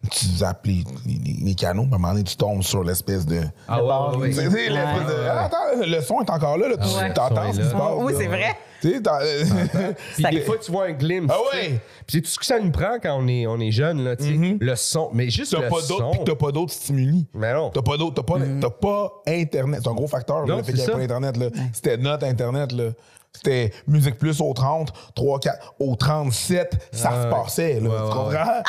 Tu 0.10 0.26
zappes 0.26 0.66
les, 0.66 0.84
les- 1.06 1.38
les 1.44 1.56
canaux, 1.56 1.84
puis 1.84 1.92
à 1.92 1.96
un 1.96 2.00
moment 2.00 2.14
donné, 2.14 2.24
tu 2.24 2.36
tombes 2.38 2.64
sur 2.64 2.84
l'espèce 2.84 3.26
de. 3.26 3.42
Ah 3.68 3.84
ouais, 3.84 4.18
ouais, 4.18 4.30
Tu 4.30 4.36
sais, 4.36 4.48
ouais. 4.48 4.70
l'espèce 4.70 5.08
de- 5.08 5.28
Ah, 5.30 5.44
attends, 5.46 5.58
le 5.86 6.02
son 6.02 6.22
est 6.22 6.30
encore 6.30 6.58
là, 6.58 6.70
là. 6.70 6.78
tu 6.78 6.88
ouais. 6.96 7.14
t'entends 7.14 7.48
Le 7.48 7.54
ce 7.54 7.60
qui 7.60 7.66
se 7.66 7.72
passe. 7.72 7.82
Oui, 7.98 8.14
c'est 8.18 8.28
vrai. 8.28 8.56
Tu 8.82 8.92
sais, 8.92 10.30
des 10.32 10.42
fois, 10.42 10.58
tu 10.58 10.72
vois 10.72 10.86
un 10.86 10.92
glimpse. 10.94 11.34
Ah 11.34 11.40
ouais? 11.54 11.80
Puis 12.08 12.18
c'est 12.18 12.22
tout 12.22 12.30
ce 12.30 12.40
que 12.40 12.46
ça 12.46 12.60
nous 12.60 12.72
prend 12.72 12.98
quand 13.02 13.18
on 13.20 13.28
est, 13.28 13.46
on 13.48 13.60
est 13.60 13.72
jeune, 13.72 14.04
là, 14.04 14.16
tu 14.16 14.24
sais. 14.24 14.58
Le 14.60 14.76
son. 14.76 15.10
Mais 15.14 15.30
juste 15.30 15.52
T'as 15.54 15.64
le 15.64 15.70
pas 15.70 15.82
son. 15.82 16.12
puis 16.12 16.22
t'as 16.26 16.36
pas 16.36 16.52
d'autres 16.52 16.74
stimuli. 16.74 17.28
Mais 17.34 17.54
non. 17.54 17.70
T'as 17.72 17.82
pas 17.82 17.98
d'autres, 17.98 18.16
t'as 18.16 18.34
pas, 18.34 18.40
t'as 18.62 18.70
pas 18.70 19.14
Internet. 19.28 19.82
C'est 19.84 19.90
un 19.90 19.94
gros 19.94 20.08
facteur, 20.08 20.46
là, 20.46 20.58
le 20.58 20.64
fait 20.64 20.72
qu'il 20.72 20.76
n'y 20.76 20.82
ait 20.82 20.86
ça. 20.86 20.92
pas 20.94 21.00
Internet. 21.00 21.38
là. 21.38 21.48
C'était 21.74 21.98
notre 21.98 22.26
Internet, 22.26 22.72
là. 22.72 22.92
C'était 23.32 23.72
Musique 23.88 24.18
Plus 24.18 24.42
au 24.42 24.54
30, 24.54 24.92
3, 25.16 25.40
4, 25.40 25.74
au 25.80 25.96
37, 25.96 26.90
ça 26.92 27.10
se 27.24 27.30
passait, 27.30 27.80
là. 27.80 27.90
Ouais, 27.90 27.96
tu 27.98 28.04
ouais, 28.04 28.10
comprends? 28.10 28.64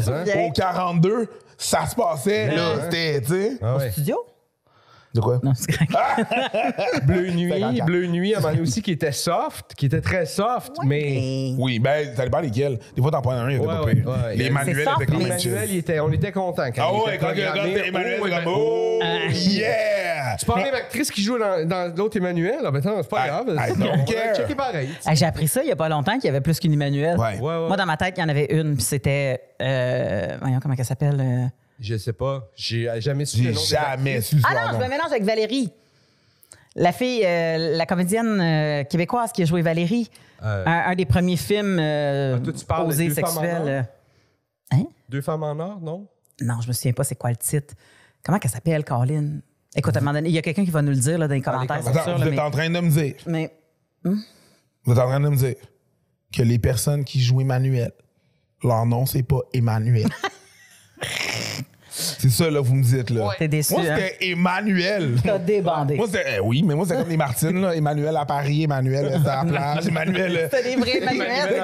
Souvient. 0.04 0.46
Au 0.46 0.52
42, 0.52 1.28
ça 1.58 1.86
se 1.86 1.94
passait, 1.96 2.54
là. 2.54 2.82
C'était, 2.84 3.20
tu 3.22 3.28
sais. 3.28 3.52
Ah 3.60 3.76
ouais. 3.76 3.90
Studio? 3.90 4.24
De 5.12 5.20
quoi? 5.20 5.40
Non, 5.42 5.52
c'est 5.54 5.72
correct. 5.72 5.92
Bleu 7.06 7.30
Nuit, 7.30 7.50
54. 7.50 7.86
Bleu 7.86 8.06
Nuit, 8.06 8.34
à 8.34 8.38
un 8.38 8.40
moment 8.40 8.52
donné 8.52 8.62
aussi, 8.62 8.80
qui 8.80 8.92
était 8.92 9.10
soft, 9.10 9.74
qui 9.76 9.86
était 9.86 10.00
très 10.00 10.24
soft, 10.24 10.72
mais. 10.84 11.52
Oui, 11.58 11.78
ben, 11.80 12.14
ça 12.14 12.24
dépend 12.24 12.38
lesquels. 12.40 12.78
Des 12.94 13.02
fois, 13.02 13.10
t'en 13.10 13.20
prends 13.20 13.32
un, 13.32 13.50
il 13.50 13.56
était 13.56 13.66
Ouais, 13.66 13.74
pas 13.74 13.86
pire. 13.90 14.06
ouais. 14.06 14.36
Les 14.36 14.50
manuels 14.50 14.84
soft, 14.84 15.00
étaient 15.02 15.12
quand 15.12 15.18
mais 15.18 15.28
même 15.30 15.38
chill. 15.40 15.50
Emmanuel, 15.50 15.70
il 15.72 15.78
était, 15.78 15.98
on 16.00 16.12
était 16.12 16.30
contents 16.32 16.70
quand 16.74 16.82
Ah 16.82 16.90
il 16.92 17.08
ouais, 17.10 17.18
quand, 17.18 17.26
quand 17.28 17.34
programmé. 17.34 17.74
c'était 17.74 17.88
Emmanuel, 17.88 18.18
Oh, 18.22 18.26
c'est 18.28 18.44
comme, 18.44 18.52
oh, 18.54 18.98
Ah. 19.02 19.32
yeah! 19.32 20.36
Tu 20.38 20.46
parlais 20.46 20.62
avec 20.62 20.74
l'actrice 20.74 21.10
qui 21.10 21.22
joue 21.22 21.38
dans, 21.38 21.66
dans 21.68 21.92
l'autre 21.96 22.16
Emmanuel? 22.16 22.58
Ah, 22.64 22.70
ben, 22.70 22.78
attends, 22.78 23.02
c'est 23.02 23.10
pas 23.10 23.24
I- 23.26 23.28
grave. 23.28 23.46
I 23.48 23.72
On 23.72 23.78
don't 23.78 24.04
care. 24.04 24.36
checker 24.36 24.54
pareil. 24.54 24.90
Ah, 25.04 25.14
J'ai 25.14 25.26
appris 25.26 25.48
ça 25.48 25.62
il 25.62 25.66
n'y 25.66 25.72
a 25.72 25.76
pas 25.76 25.88
longtemps 25.88 26.14
qu'il 26.14 26.26
y 26.26 26.28
avait 26.28 26.40
plus 26.40 26.60
qu'une 26.60 26.72
Emmanuel. 26.74 27.18
Ouais. 27.18 27.38
Ouais, 27.40 27.54
ouais. 27.56 27.66
Moi, 27.68 27.76
dans 27.76 27.86
ma 27.86 27.96
tête, 27.96 28.14
il 28.16 28.20
y 28.20 28.22
en 28.24 28.28
avait 28.28 28.46
une, 28.54 28.74
puis 28.74 28.84
c'était. 28.84 29.40
euh, 29.60 30.36
voyons, 30.40 30.60
comment 30.62 30.74
elle 30.78 30.84
s'appelle? 30.84 31.50
Je 31.80 31.96
sais 31.96 32.12
pas. 32.12 32.48
J'ai 32.54 32.88
jamais 33.00 33.24
su 33.24 33.42
le 33.42 33.52
J'ai 33.52 33.76
jamais 33.76 34.20
su 34.20 34.36
Ah 34.44 34.54
non, 34.72 34.78
je 34.78 34.84
me 34.84 34.88
mélange 34.88 35.10
avec 35.10 35.24
Valérie. 35.24 35.72
La 36.76 36.92
fille, 36.92 37.24
euh, 37.24 37.76
la 37.76 37.86
comédienne 37.86 38.40
euh, 38.40 38.84
québécoise 38.84 39.32
qui 39.32 39.42
a 39.42 39.44
joué 39.44 39.62
Valérie. 39.62 40.08
Euh. 40.42 40.64
Un, 40.66 40.90
un 40.92 40.94
des 40.94 41.04
premiers 41.06 41.36
films 41.36 41.78
euh, 41.80 42.36
Ah, 42.36 42.40
toi, 42.40 42.52
tu 42.52 42.64
parles 42.64 42.86
de 42.86 42.92
osés 42.92 43.08
Deux 43.08 43.14
femmes 43.14 43.24
en 43.24 43.40
sexuels. 43.40 43.88
Hein? 44.70 44.84
Deux 45.08 45.20
femmes 45.20 45.42
en 45.42 45.58
or, 45.58 45.80
non? 45.80 46.06
Non, 46.40 46.60
je 46.60 46.68
me 46.68 46.72
souviens 46.72 46.92
pas 46.92 47.04
c'est 47.04 47.16
quoi 47.16 47.30
le 47.30 47.36
titre. 47.36 47.74
Comment 48.22 48.38
qu'elle 48.38 48.50
s'appelle, 48.50 48.84
Caroline? 48.84 49.42
Écoute, 49.74 49.96
à 49.96 49.98
un 49.98 50.02
moment 50.02 50.12
donné, 50.14 50.28
il 50.28 50.34
y 50.34 50.38
a 50.38 50.42
quelqu'un 50.42 50.64
qui 50.64 50.70
va 50.70 50.82
nous 50.82 50.90
le 50.90 50.96
dire 50.96 51.18
là, 51.18 51.28
dans 51.28 51.34
les 51.34 51.40
commentaires, 51.42 51.80
c'est 51.82 51.90
Attends, 51.90 52.04
sûr. 52.04 52.12
vous 52.14 52.20
là, 52.20 52.26
êtes 52.26 52.32
mais, 52.32 52.40
en 52.40 52.50
train 52.50 52.70
de 52.70 52.80
me 52.80 52.90
dire, 52.90 53.14
mais 53.26 53.52
vous 54.04 54.92
êtes 54.92 54.98
en 54.98 55.08
train 55.08 55.20
de 55.20 55.28
me 55.28 55.36
dire 55.36 55.54
que 56.32 56.42
les 56.42 56.58
personnes 56.58 57.04
qui 57.04 57.20
jouent 57.20 57.40
Emmanuel, 57.40 57.92
leur 58.62 58.86
nom, 58.86 59.06
c'est 59.06 59.22
pas 59.22 59.40
Emmanuel. 59.52 60.06
c'est 61.92 62.30
ça, 62.30 62.50
là, 62.50 62.60
vous 62.60 62.74
me 62.74 62.82
dites, 62.82 63.10
là. 63.10 63.28
T'es 63.38 63.48
déçu, 63.48 63.74
Moi, 63.74 63.82
hein? 63.82 63.96
c'était 63.96 64.30
Emmanuel. 64.30 65.16
t'as 65.24 65.38
débandé. 65.38 65.96
Moi, 65.96 66.06
c'était, 66.06 66.36
eh 66.36 66.40
oui, 66.40 66.62
mais 66.64 66.74
moi, 66.74 66.86
c'est 66.88 66.96
comme 66.96 67.08
les 67.08 67.16
Martines, 67.16 67.60
là. 67.60 67.74
Emmanuel 67.74 68.16
à 68.16 68.24
Paris, 68.24 68.62
Emmanuel 68.64 69.06
à 69.06 69.18
la 69.44 69.44
plage, 69.44 69.86
Emmanuel. 69.88 70.36
euh, 70.36 70.48
C'était 70.50 70.70
des 70.70 70.76
vrais 70.76 70.98
Emmanuel. 70.98 71.62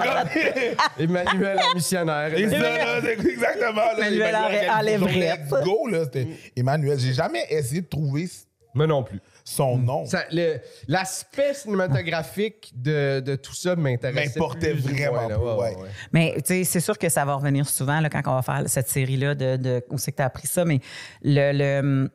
Emmanuel 0.98 1.58
en 1.58 1.74
missionnaire. 1.74 2.34
Et 2.34 2.48
ça, 2.50 2.58
là, 2.58 3.00
c'est 3.02 3.12
exactement. 3.28 3.74
Là, 3.98 4.08
Emmanuel 4.08 5.00
levrette. 5.00 5.40
Let's 5.50 5.64
go, 5.64 5.86
là. 5.88 6.04
C'était 6.04 6.28
Emmanuel. 6.56 6.98
J'ai 6.98 7.12
jamais 7.14 7.44
essayé 7.48 7.80
de 7.82 7.86
trouver 7.86 8.26
Moi 8.74 8.86
non 8.86 9.02
plus. 9.02 9.20
Son 9.48 9.78
nom. 9.78 10.04
Ça, 10.06 10.24
le- 10.32 10.58
L'aspect 10.88 11.54
cinématographique 11.54 12.72
de, 12.74 13.20
de 13.20 13.36
tout 13.36 13.54
ça 13.54 13.76
m'intéressait. 13.76 14.38
M'importait 14.38 14.72
vraiment 14.72 15.12
moins, 15.12 15.28
là. 15.28 15.36
pas, 15.38 15.56
Ouais, 15.56 15.68
ouais. 15.70 15.76
ouais, 15.76 15.82
ouais. 15.82 15.88
Mais 16.12 16.34
tu 16.38 16.42
sais, 16.46 16.64
c'est 16.64 16.80
sûr 16.80 16.98
que 16.98 17.08
ça 17.08 17.24
va 17.24 17.34
revenir 17.36 17.68
souvent 17.68 18.00
là, 18.00 18.10
quand 18.10 18.20
on 18.26 18.34
va 18.34 18.42
faire 18.42 18.62
cette 18.68 18.88
série-là 18.88 19.34
de, 19.36 19.56
de 19.56 19.84
où 19.90 19.98
c'est 19.98 20.10
que 20.10 20.16
tu 20.16 20.22
as 20.22 20.26
appris 20.26 20.48
ça, 20.48 20.64
mais 20.64 20.80
le, 21.22 21.52
le- 21.52 22.10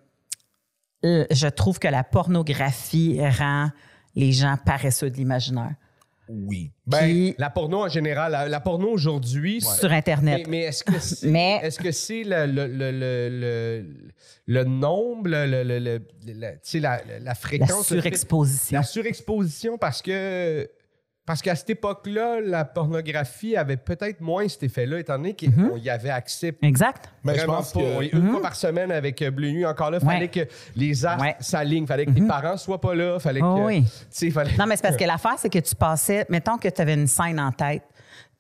le- 1.03 1.25
je 1.31 1.47
trouve 1.47 1.79
que 1.79 1.87
la 1.87 2.03
pornographie 2.03 3.19
rend 3.39 3.69
les 4.15 4.33
gens 4.33 4.57
paresseux 4.65 5.09
de 5.09 5.15
l'imaginaire. 5.15 5.73
Oui. 6.33 6.71
Ben, 6.87 7.33
La 7.37 7.49
porno 7.49 7.83
en 7.83 7.89
général, 7.89 8.31
la, 8.31 8.47
la 8.47 8.59
porno 8.61 8.87
aujourd'hui. 8.89 9.59
sur 9.61 9.91
Internet. 9.91 10.47
Mais, 10.47 10.59
mais 10.59 10.59
est-ce 10.65 10.83
que 10.83 10.99
c'est 10.99 11.27
Mais- 11.27 11.61
le, 11.61 12.45
le, 12.45 12.67
le, 12.67 12.91
le, 12.91 13.29
le, 13.29 13.85
le 14.47 14.63
nombre, 14.63 15.29
le, 15.29 15.45
le, 15.45 15.63
le- 15.63 15.79
le- 15.79 16.01
le- 16.25 16.51
tu 16.53 16.57
sais, 16.63 16.79
la, 16.79 17.01
la 17.05 17.19
la 17.19 17.35
fréquence. 17.35 17.87
fait- 17.87 17.95
surexposition. 17.95 18.77
La 18.77 18.83
surexposition 18.83 19.77
parce 19.77 20.01
que 20.01 20.69
parce 21.25 21.41
qu'à 21.41 21.55
cette 21.55 21.69
époque-là, 21.69 22.39
la 22.41 22.65
pornographie 22.65 23.55
avait 23.55 23.77
peut-être 23.77 24.21
moins 24.21 24.47
cet 24.47 24.63
effet-là, 24.63 24.99
étant 24.99 25.17
donné 25.17 25.33
qu'il 25.33 25.51
Mm-hmm. 25.51 25.77
y 25.79 25.89
avait 25.89 26.09
accès 26.09 26.53
Exact. 26.61 27.09
ben, 27.23 27.33
je 27.33 27.37
vraiment 27.39 27.57
pense 27.57 27.73
pas. 27.73 27.79
que. 27.79 28.15
Une 28.15 28.31
fois 28.31 28.41
par 28.41 28.55
semaine 28.55 28.91
avec 28.91 29.21
euh, 29.21 29.31
Bleu 29.31 29.49
Nuit, 29.51 29.65
encore 29.65 29.91
là, 29.91 29.99
il 30.01 30.05
fallait 30.07 30.27
que 30.29 30.41
les 30.75 31.05
astres 31.05 31.21
Ouais. 31.23 31.35
s'alignent, 31.39 31.85
fallait 31.85 32.05
que 32.05 32.11
les 32.11 32.25
parents 32.25 32.57
soient 32.57 32.81
pas 32.81 32.95
là, 32.95 33.19
fallait 33.19 33.41
Oh 33.43 33.55
que. 33.57 33.61
oui. 33.65 33.83
tu 33.83 33.89
sais, 34.09 34.29
fallait... 34.31 34.51
Non, 34.57 34.65
mais 34.65 34.75
c'est 34.75 34.81
parce 34.83 34.97
que 34.97 35.03
l'affaire, 35.05 35.35
c'est 35.37 35.49
que 35.49 35.59
tu 35.59 35.75
passais, 35.75 36.25
mettons 36.29 36.57
que 36.57 36.67
tu 36.69 36.81
avais 36.81 36.93
une 36.95 37.07
scène 37.07 37.39
en 37.39 37.51
tête. 37.51 37.83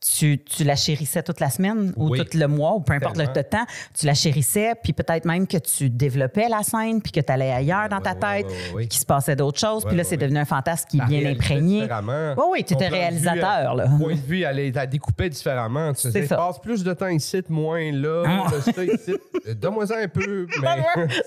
Tu, 0.03 0.43
tu 0.43 0.63
la 0.63 0.75
chérissais 0.75 1.21
toute 1.21 1.39
la 1.39 1.51
semaine 1.51 1.93
ou 1.95 2.09
Oui. 2.09 2.17
tout 2.25 2.35
le 2.35 2.47
mois 2.47 2.73
ou 2.73 2.79
peu 2.81 2.93
importe 2.93 3.17
Tellement. 3.17 3.33
le 3.35 3.43
temps. 3.43 3.65
Tu 3.93 4.07
la 4.07 4.15
chérissais, 4.15 4.73
puis 4.83 4.93
peut-être 4.93 5.25
même 5.25 5.45
que 5.45 5.57
tu 5.57 5.91
développais 5.91 6.49
la 6.49 6.63
scène, 6.63 7.03
puis 7.03 7.11
que 7.11 7.19
tu 7.19 7.31
allais 7.31 7.51
ailleurs 7.51 7.87
dans 7.87 8.01
ta 8.01 8.13
ouais, 8.13 8.43
tête, 8.43 8.45
ouais, 8.47 8.51
ouais, 8.51 8.63
puis 8.65 8.73
ouais. 8.77 8.87
qu'il 8.87 8.99
se 8.99 9.05
passait 9.05 9.35
d'autres 9.35 9.59
choses. 9.59 9.85
puis 9.85 9.95
là, 9.95 9.99
ouais, 9.99 10.03
c'est 10.03 10.15
ouais. 10.15 10.23
devenu 10.23 10.39
un 10.39 10.45
fantasme 10.45 10.87
qui 10.89 10.97
est 10.99 11.05
bien 11.05 11.29
imprégné. 11.31 11.81
différemment. 11.81 12.33
Oui, 12.35 12.43
oui, 12.51 12.63
tu 12.63 12.73
étais 12.73 12.87
réalisateur. 12.87 13.75
Là. 13.75 13.85
Ton 13.89 13.99
point 13.99 14.15
de 14.15 14.19
vue, 14.21 14.41
elle, 14.41 14.57
est- 14.57 14.87
découpait 14.87 15.29
différemment. 15.29 15.93
Tu 15.93 16.01
C'est 16.01 16.11
sais, 16.11 16.25
ça. 16.25 16.35
passe 16.37 16.57
plus 16.59 16.83
de 16.83 16.93
temps 16.93 17.07
ici, 17.07 17.43
moins 17.47 17.91
là. 17.91 18.23
Ah. 18.25 18.51
de 18.55 18.59
ça 18.71 18.83
ici. 18.83 19.13
Euh, 19.47 19.53
Donne-moi 19.53 19.85
ça 19.85 19.97
un 19.99 20.07
peu. 20.07 20.47
Mais... 20.63 20.67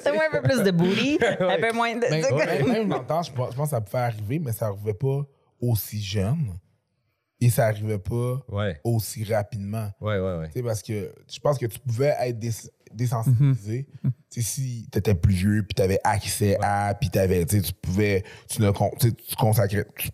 Donne-moi 0.05 0.25
un 0.33 0.37
peu 0.41 0.43
plus 0.43 0.63
de 0.65 0.71
booty, 0.73 1.19
un 1.41 1.59
peu 1.61 1.73
moins 1.73 1.95
de. 1.95 2.01
Même- 2.11 2.73
même 2.73 2.89
dans 2.89 2.99
le 2.99 3.05
temps, 3.07 3.23
je 3.23 3.31
pense, 3.31 3.53
je 3.53 3.57
pense 3.57 3.71
que 3.71 3.77
ça 3.77 3.81
pouvait 3.81 4.03
arriver, 4.03 4.41
mais 4.41 4.51
ça 4.53 4.67
n'arrivait 4.67 4.95
pas 4.95 5.21
aussi 5.61 6.03
jeune. 6.03 6.55
Et 7.45 7.51
ça 7.51 7.67
n'arrivait 7.67 7.99
pas 7.99 8.39
Ouais, 8.49 8.81
aussi 8.85 9.23
rapidement. 9.25 9.91
ouais, 10.01 10.19
ouais. 10.19 10.39
ouais. 10.39 10.47
Tu 10.47 10.53
sais, 10.55 10.63
parce 10.63 10.83
que 10.83 11.13
je 11.31 11.39
pense 11.41 11.59
que 11.59 11.67
tu 11.67 11.79
pouvais 11.79 12.15
être 12.21 12.39
dés- 12.39 12.71
désensibilisé. 12.93 13.87
Tu 14.31 14.41
sais, 14.41 14.43
si 14.43 14.89
tu 14.91 14.99
étais 14.99 15.15
plus 15.15 15.35
vieux, 15.35 15.63
puis 15.63 15.75
tu 15.75 15.83
avais 15.83 15.99
accès 16.05 16.57
à, 16.63 16.95
puis 16.99 17.11
t'avais, 17.11 17.45
tu 17.45 17.61
pouvais, 17.83 18.25
tu 18.49 18.63
ne 18.63 18.71
tu 18.71 19.37
consacrais, 19.37 19.85
tu, 19.97 20.09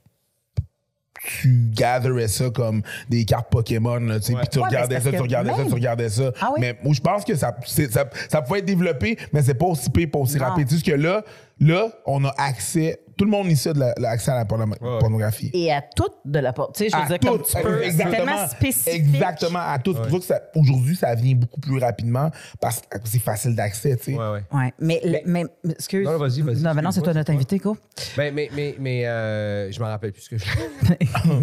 tu 1.43 1.69
gatherais 1.71 2.29
ça 2.29 2.49
comme 2.51 2.83
des 3.11 3.25
cartes 3.27 3.51
Pokémon, 3.51 4.01
là, 4.01 4.19
tu 4.19 4.35
Ouais. 4.35 4.41
puis 4.51 4.59
regardais 4.61 4.97
ça, 4.97 5.03
parce 5.11 5.17
tu 5.17 5.23
regardais 5.23 5.51
ça, 5.55 5.65
tu 5.67 5.75
regardais 5.75 6.09
ça. 6.09 6.33
Mais 6.59 6.79
moi, 6.83 6.95
je 6.95 7.01
pense 7.01 7.25
que 7.25 7.35
ça, 7.37 7.55
ça, 7.67 8.09
ça 8.31 8.43
pouvait 8.43 8.61
être 8.61 8.65
développé, 8.65 9.19
mais 9.33 9.43
c'est 9.43 9.55
pas 9.55 9.67
aussi 9.67 9.91
pire, 9.91 10.11
pas 10.11 10.19
aussi 10.19 10.39
Non. 10.39 10.47
rapide. 10.47 10.69
Juste 10.71 10.87
que 10.87 10.93
là, 10.93 11.23
là, 11.61 11.89
on 12.07 12.25
a 12.25 12.33
accès, 12.39 13.01
tout 13.17 13.25
le 13.27 13.31
monde 13.31 13.49
ici 13.49 13.69
a 13.69 13.73
de 13.75 13.81
la- 13.81 13.95
l'accès 13.99 14.31
à 14.31 14.37
la 14.37 14.45
porno- 14.47 14.65
ouais. 14.67 14.99
pornographie. 14.99 15.51
Et 15.53 15.71
à 15.73 15.83
toute 15.83 16.15
de 16.25 16.39
la 16.39 16.53
porte. 16.55 16.75
Tu 16.77 16.85
sais, 16.85 16.91
je 16.91 16.97
veux 16.97 17.03
À 17.03 17.07
dire, 17.07 17.19
comme 17.21 17.39
tout, 17.39 17.45
tu 17.55 17.63
peux. 17.63 17.83
C'est 17.91 18.11
tellement 18.11 18.49
spécifique. 18.49 18.95
Exactement, 18.95 19.59
à 19.59 19.79
tout. 19.79 19.93
C'est 19.95 20.09
pour 20.09 20.11
ça 20.11 20.19
que 20.19 20.25
ça- 20.25 20.43
aujourd'hui, 20.61 20.97
ça 20.97 21.15
vient 21.15 21.35
beaucoup 21.35 21.61
plus 21.61 21.79
rapidement 21.79 22.31
parce 22.61 22.81
que 22.81 22.99
c'est 23.05 23.19
facile 23.19 23.55
d'accès, 23.55 23.97
tu 23.97 24.05
sais. 24.05 24.15
Ouais, 24.15 24.31
ouais. 24.31 24.43
Ouais, 24.53 24.73
mais, 24.79 25.01
le- 25.05 25.19
mais, 25.27 25.45
excuse. 25.69 26.07
Non, 26.07 26.17
vas-y, 26.17 26.41
vas-y, 26.41 26.63
Non, 26.63 26.73
mais 26.75 26.81
non, 26.83 26.91
c'est 26.91 27.03
toi 27.03 27.13
excuse-moi, 27.13 27.15
notre 27.15 27.31
invité, 27.33 27.59
quoi. 27.59 27.77
Mais, 28.17 28.31
mais, 28.33 28.49
mais, 28.55 28.75
mais 28.79 29.07
euh, 29.07 29.71
je 29.71 29.79
me 29.81 29.85
rappelle 29.85 30.13
plus 30.13 30.23
ce 30.23 30.31
que 30.31 30.39
je. 30.39 30.45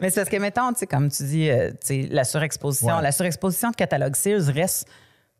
mais 0.00 0.10
c'est 0.10 0.20
parce 0.20 0.28
que, 0.28 0.36
mettons, 0.38 0.72
tu 0.72 0.80
sais, 0.80 0.86
comme 0.86 1.08
tu 1.10 1.22
dis, 1.24 1.48
euh, 1.50 1.70
tu 1.70 1.76
sais, 2.02 2.08
la 2.10 2.24
surexposition, 2.24 2.96
Ouais. 2.96 3.02
la 3.02 3.12
surexposition 3.12 3.70
de 3.70 3.76
catalogue 3.76 4.16
Sears 4.16 4.46
reste 4.46 4.88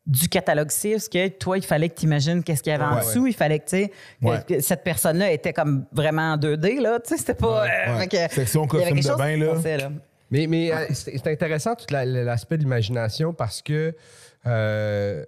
du 0.09 0.29
catalogue 0.29 0.71
Sears 0.71 1.09
que 1.12 1.29
toi, 1.29 1.59
il 1.59 1.64
fallait 1.64 1.88
que 1.90 1.94
tu 2.01 2.07
imagines 2.07 2.42
qu'est-ce 2.42 2.62
qu'il 2.62 2.73
y 2.73 2.75
avait 2.75 2.83
en 2.85 2.94
Ouais. 2.97 3.01
dessous. 3.03 3.27
Il 3.27 3.35
fallait 3.35 3.59
que, 3.61 3.64
tu 3.68 3.77
sais, 3.77 3.92
que- 4.21 4.27
Ouais. 4.27 4.42
que 4.49 4.61
cette 4.61 4.83
personne-là 4.83 5.31
était 5.31 5.53
comme 5.53 5.85
vraiment 5.92 6.33
en 6.33 6.37
2D, 6.38 6.81
là. 6.81 6.99
Tu 6.99 7.11
sais, 7.11 7.18
c'était 7.18 7.35
pas. 7.35 7.66
euh, 7.66 8.07
que- 8.07 8.33
Section 8.35 8.66
costume 8.66 8.99
de 9.01 9.16
bain, 9.18 9.37
là. 9.37 9.47
se 9.51 9.55
passait, 9.57 9.77
là. 9.77 9.92
Mais, 10.31 10.47
mais 10.47 10.73
euh, 10.73 10.87
c'est 10.92 11.27
intéressant 11.27 11.75
tout 11.75 11.87
la- 11.90 12.05
l'aspect 12.05 12.57
de 12.57 12.62
l'imagination 12.62 13.33
parce 13.35 13.62
que 13.62 13.94
euh, 14.47 15.25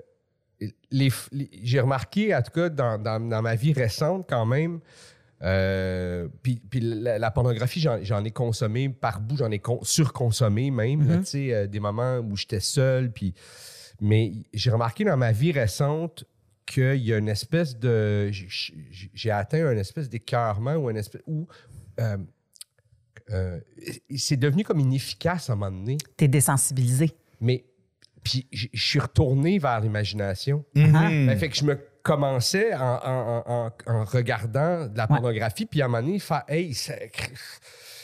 les, 0.90 1.10
les- 1.32 1.50
j'ai 1.62 1.80
remarqué, 1.80 2.34
en 2.34 2.42
tout 2.42 2.50
cas, 2.52 2.68
dans, 2.68 2.96
dans- 2.98 3.20
dans 3.20 3.42
ma 3.42 3.54
vie 3.54 3.72
récente 3.72 4.26
quand 4.28 4.44
même, 4.46 4.80
euh, 5.42 6.28
puis, 6.42 6.60
puis 6.70 6.80
la, 6.80 7.18
la 7.18 7.30
pornographie, 7.30 7.80
j'en, 7.80 7.98
j'en 8.02 8.22
ai 8.24 8.30
consommé 8.30 8.88
par 8.88 9.20
bout, 9.20 9.36
j'en 9.38 9.50
ai 9.50 9.58
con- 9.58 9.80
surconsommé 9.82 10.70
même, 10.70 11.08
là, 11.08 11.18
tu 11.18 11.24
sais, 11.26 11.52
euh, 11.54 11.66
des 11.66 11.80
moments 11.80 12.18
où 12.18 12.36
j'étais 12.36 12.60
seul, 12.60 13.10
puis... 13.10 13.34
Mais 14.00 14.32
j'ai 14.54 14.70
remarqué 14.70 15.04
dans 15.04 15.16
ma 15.16 15.32
vie 15.32 15.52
récente 15.52 16.24
qu'il 16.66 16.96
y 16.96 17.12
a 17.12 17.18
une 17.18 17.28
espèce 17.28 17.76
de... 17.78 18.30
J'ai, 18.32 19.30
atteint 19.30 19.66
un 19.66 19.76
espèce 19.76 20.08
d'écœurement 20.08 20.74
ou 20.74 20.90
une 20.90 20.96
espèce... 20.96 21.22
Où, 21.26 21.46
euh, 22.00 22.16
euh, 23.30 23.60
c'est 24.16 24.36
devenu 24.38 24.64
comme 24.64 24.80
inefficace 24.80 25.50
à 25.50 25.52
un 25.52 25.56
moment 25.56 25.76
donné. 25.76 25.98
T'es 26.16 26.28
désensibilisé. 26.28 27.12
Mais 27.40 27.64
puis 28.22 28.46
je 28.52 28.68
suis 28.74 28.98
retourné 29.00 29.58
vers 29.58 29.80
l'imagination. 29.80 30.64
Mhm. 30.74 30.92
Ben, 31.26 31.38
fait 31.38 31.48
que 31.48 31.56
je 31.56 31.64
me 31.64 31.78
commençais 32.02 32.74
en, 32.74 33.00
en- 33.04 33.70
en- 33.86 34.04
regardant 34.04 34.86
de 34.86 34.96
la 34.96 35.06
pornographie, 35.06 35.66
puis 35.66 35.80
à 35.82 35.86
un 35.86 35.88
moment 35.88 36.02
donné, 36.02 36.18
faire 36.18 36.44
Hey, 36.48 36.74
c'est- 36.74 37.10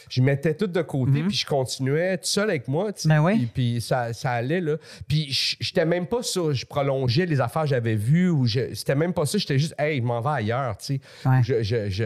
je 0.09 0.23
mettais 0.23 0.55
tout 0.55 0.67
de 0.67 0.83
côté, 0.83 1.23
puis 1.29 1.37
je 1.37 1.47
continuais 1.47 2.17
tout 2.19 2.27
seul 2.27 2.49
avec 2.51 2.69
moi. 2.69 2.91
Ben 3.05 3.21
oui. 3.23 3.37
Puis, 3.37 3.47
puis 3.55 3.81
ça, 3.81 4.13
ça 4.13 4.31
allait, 4.33 4.61
là. 4.61 4.77
Puis 5.09 5.33
je- 5.33 5.57
j'étais 5.61 5.85
même 5.85 6.07
pas 6.07 6.23
ça. 6.23 6.41
Je 6.53 6.65
prolongeais 6.67 7.27
les 7.27 7.41
affaires 7.41 7.63
que 7.63 7.69
j'avais 7.69 7.95
vues, 7.97 8.31
ou 8.31 8.47
je- 8.47 8.75
c'était 8.75 8.95
même 8.95 9.13
pas 9.13 9.27
ça. 9.27 9.39
J'étais 9.39 9.59
juste, 9.59 9.75
hey, 9.79 9.99
je 9.99 10.03
m'en 10.05 10.21
vais 10.21 10.31
ailleurs, 10.31 10.77
tu 10.79 10.85
sais. 10.97 11.01
Ouais. 11.29 11.43
Je- 11.43 11.63
je- 11.63 11.89
je- 11.91 12.05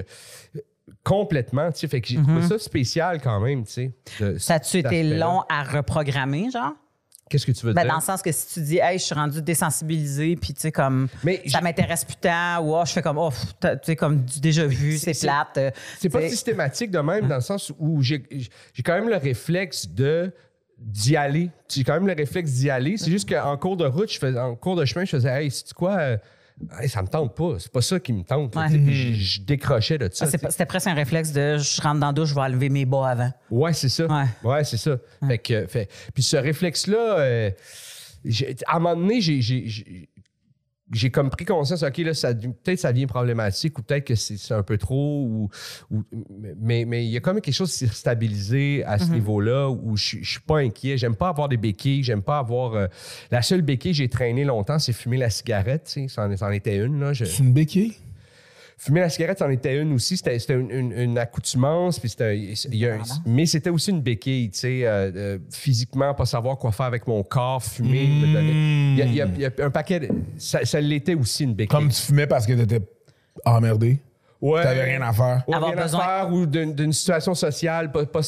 complètement, 1.05 1.71
tu 1.73 1.79
sais. 1.81 1.89
Fait 1.89 2.01
que 2.01 2.09
j'ai 2.09 2.17
trouvé 2.17 2.43
ça 2.43 2.59
spécial 2.59 3.21
quand 3.21 3.41
même, 3.41 3.65
tu 3.65 3.73
sais. 3.73 3.93
de-. 4.21 4.39
Ça 4.39 4.55
a-tu 4.55 4.79
été 4.79 5.03
long 5.19 5.43
à 5.49 5.63
reprogrammer, 5.63 6.51
genre? 6.51 6.73
Qu'est-ce 7.31 7.47
que 7.47 7.53
tu 7.53 7.65
veux 7.65 7.73
Ben, 7.73 7.83
dire? 7.83 7.91
dans 7.93 7.99
le 7.99 8.03
sens 8.05 8.21
que 8.21 8.33
si 8.33 8.53
tu 8.55 8.61
dis, 8.61 8.79
hey, 8.79 8.99
je 8.99 9.05
suis 9.05 9.15
rendu 9.15 9.41
désensibilisé, 9.41 10.37
puis 10.37 10.53
tu 10.53 10.61
sais, 10.61 10.73
comme, 10.73 11.09
Mais 11.25 11.41
ça 11.47 11.61
m'intéresse 11.63 12.05
plus 12.05 12.17
tant, 12.17 12.59
ou 12.63 12.75
oh, 12.77 12.83
je 12.85 12.93
fais 12.93 13.01
comme, 13.03 13.17
oh, 13.19 13.31
tu 13.63 13.69
sais, 13.85 13.97
comme 13.97 14.23
du 14.25 14.41
déjà 14.41 14.67
vu, 14.67 14.99
c'est 14.99 15.19
plate. 15.19 15.57
euh, 15.59 15.71
C'est 16.01 16.09
pas 16.11 16.29
systématique 16.29 16.91
de 16.91 16.99
même 16.99 17.29
dans 17.29 17.37
le 17.37 17.41
sens 17.41 17.73
où 17.79 18.03
j'ai 18.03 18.23
quand 18.85 18.95
même 18.95 19.09
le 19.09 19.17
réflexe 19.17 19.89
de 19.89 20.33
d'y 20.77 21.15
aller. 21.17 21.51
J'ai 21.69 21.85
quand 21.85 21.93
même 21.95 22.07
le 22.07 22.15
réflexe 22.15 22.51
d'y 22.53 22.69
aller. 22.71 22.97
C'est 22.97 23.11
juste 23.11 23.29
qu'en 23.29 23.57
cours 23.59 23.77
de 23.77 23.85
route, 23.87 24.11
je 24.13 24.19
faisais, 24.19 24.39
en 24.39 24.57
cours 24.57 24.77
de 24.77 24.85
chemin, 24.85 25.05
je 25.05 25.11
faisais 25.11 25.29
Hey, 25.29 25.51
c'est 25.51 25.73
quoi? 25.75 25.97
euh, 25.99 26.17
hey, 26.81 26.89
ça 26.89 27.03
me 27.03 27.09
tente 27.09 27.35
pas. 27.37 27.57
C'est 27.59 27.71
pas 27.73 27.81
ça 27.83 27.99
qui 28.01 28.13
me 28.13 28.23
tente. 28.23 28.55
Ouais. 28.57 28.69
puis 28.69 29.15
je, 29.15 29.23
je 29.23 29.41
décrochais 29.43 29.99
de 29.99 30.09
ça. 30.13 30.27
Ah, 30.33 30.51
C'était 30.51 30.67
presque 30.67 30.87
un 30.87 30.95
réflexe 30.95 31.33
de 31.33 31.59
je 31.59 31.81
rentre 31.83 32.01
dans 32.01 32.09
la 32.09 32.13
douche, 32.13 32.31
je 32.31 32.35
vais 32.35 32.41
enlever 32.43 32.69
mes 32.69 32.85
bas 32.85 33.09
avant. 33.09 33.33
Ouais, 33.51 33.73
c'est 33.73 33.89
ça. 33.89 34.07
Ouais. 34.07 34.25
Ouais, 34.43 34.65
c'est 34.65 34.77
ça. 34.77 34.97
Fait 35.27 35.39
que, 35.39 35.67
fait, 35.67 35.89
puis 36.15 36.23
ce 36.23 36.37
réflexe-là, 36.37 37.19
euh, 37.21 37.51
à 38.67 38.77
un 38.77 38.79
moment 38.81 38.97
donné, 38.97 39.21
j'ai- 39.21 40.09
j'ai 40.93 41.11
comme 41.11 41.31
pris 41.31 41.45
conscience, 41.45 41.83
OK, 41.83 41.99
là, 41.99 42.15
ça, 42.15 42.35
peut-être 42.35 42.79
ça 42.81 42.93
devient 42.93 43.07
problématique 43.07 43.79
ou 43.79 43.83
peut-être 43.83 44.05
que 44.07 44.15
c'est 44.17 44.53
un 44.55 44.63
peu 44.63 44.77
trop. 44.77 45.25
Ou, 45.25 45.49
ou- 45.91 46.03
mais, 46.61 46.85
mais 46.85 47.05
il 47.05 47.11
y 47.11 47.17
a 47.17 47.21
quand 47.21 47.33
même 47.33 47.41
quelque 47.43 47.55
chose 47.55 47.71
qui 47.71 47.79
s'est 47.79 47.87
stabilisé 47.87 48.83
à 48.85 48.99
ce 48.99 49.11
niveau-là 49.11 49.69
où 49.71 49.97
je 49.97 50.05
suis- 50.05 50.25
je 50.25 50.31
suis 50.33 50.41
pas 50.41 50.59
inquiet. 50.59 50.99
J'aime 50.99 51.15
pas 51.17 51.29
avoir 51.29 51.49
des 51.49 51.57
béquilles. 51.57 52.03
J'aime 52.03 52.23
pas 52.23 52.39
avoir. 52.39 52.75
euh, 52.75 52.87
la 53.31 53.43
seule 53.43 53.63
béquille 53.63 53.93
que 53.93 53.99
j'ai 53.99 54.09
traîné 54.09 54.45
longtemps, 54.45 54.79
c'est 54.79 54.93
fumer 54.93 55.17
la 55.17 55.31
cigarette. 55.31 55.85
tu 55.85 56.03
sais. 56.03 56.09
Ça 56.09 56.27
en, 56.27 56.37
ça 56.37 56.47
en 56.47 56.51
était 56.51 56.77
une. 56.77 57.01
Là. 57.01 57.13
Je- 57.13 57.25
C'est 57.25 57.43
une 57.43 57.53
béquille? 57.53 57.95
Fumer 58.83 59.01
la 59.01 59.11
cigarette, 59.11 59.39
c'en 59.41 59.51
était 59.51 59.79
une 59.79 59.93
aussi. 59.93 60.17
C'était 60.17 60.39
c'était 60.39 60.55
une, 60.55 60.71
une- 60.71 60.93
une 60.93 61.19
accoutumance. 61.19 61.99
Puis 61.99 62.09
c'était- 62.09 62.39
il 62.39 62.77
y 62.77 62.87
a 62.87 62.95
un- 62.95 62.99
mais 63.27 63.45
c'était 63.45 63.69
aussi 63.69 63.91
une 63.91 64.01
béquille, 64.01 64.49
tu 64.51 64.59
sais, 64.61 64.87
euh, 64.87 65.13
euh, 65.15 65.39
physiquement, 65.53 66.15
pas 66.15 66.25
savoir 66.25 66.57
quoi 66.57 66.73
faire 66.73 66.87
avec 66.87 67.07
mon 67.07 67.23
corps, 67.23 67.63
fumer, 67.63 68.07
me 68.07 68.33
donner. 68.33 68.93
Il 68.95 68.99
y 68.99 69.03
a, 69.03 69.05
il 69.05 69.15
y 69.15 69.21
a- 69.21 69.27
il 69.37 69.41
y 69.43 69.45
a 69.63 69.67
un 69.67 69.71
paquet. 69.71 70.01
de- 70.01 70.09
ça 70.39 70.65
ça 70.65 70.81
l'était 70.81 71.15
aussi 71.15 71.45
une 71.45 71.53
béquille. 71.55 71.69
Comme 71.79 71.91
tu 71.91 72.01
fumais 72.01 72.27
parce 72.27 72.47
que 72.47 72.55
t'étais 72.55 72.81
emmerdé? 73.45 73.99
Ouais. 74.41 74.63
T'avais 74.63 74.85
rien 74.85 75.03
à 75.03 75.13
faire. 75.13 75.43
Ouais, 75.47 75.55
Avoir 75.55 75.71
rien 75.73 75.81
à 75.81 75.83
besoin- 75.85 76.01
faire 76.01 76.33
ou 76.33 76.47
d'une 76.47 76.93
situation 76.95 77.35
sociale, 77.35 77.93
pas, 77.93 78.07
pas, 78.07 78.21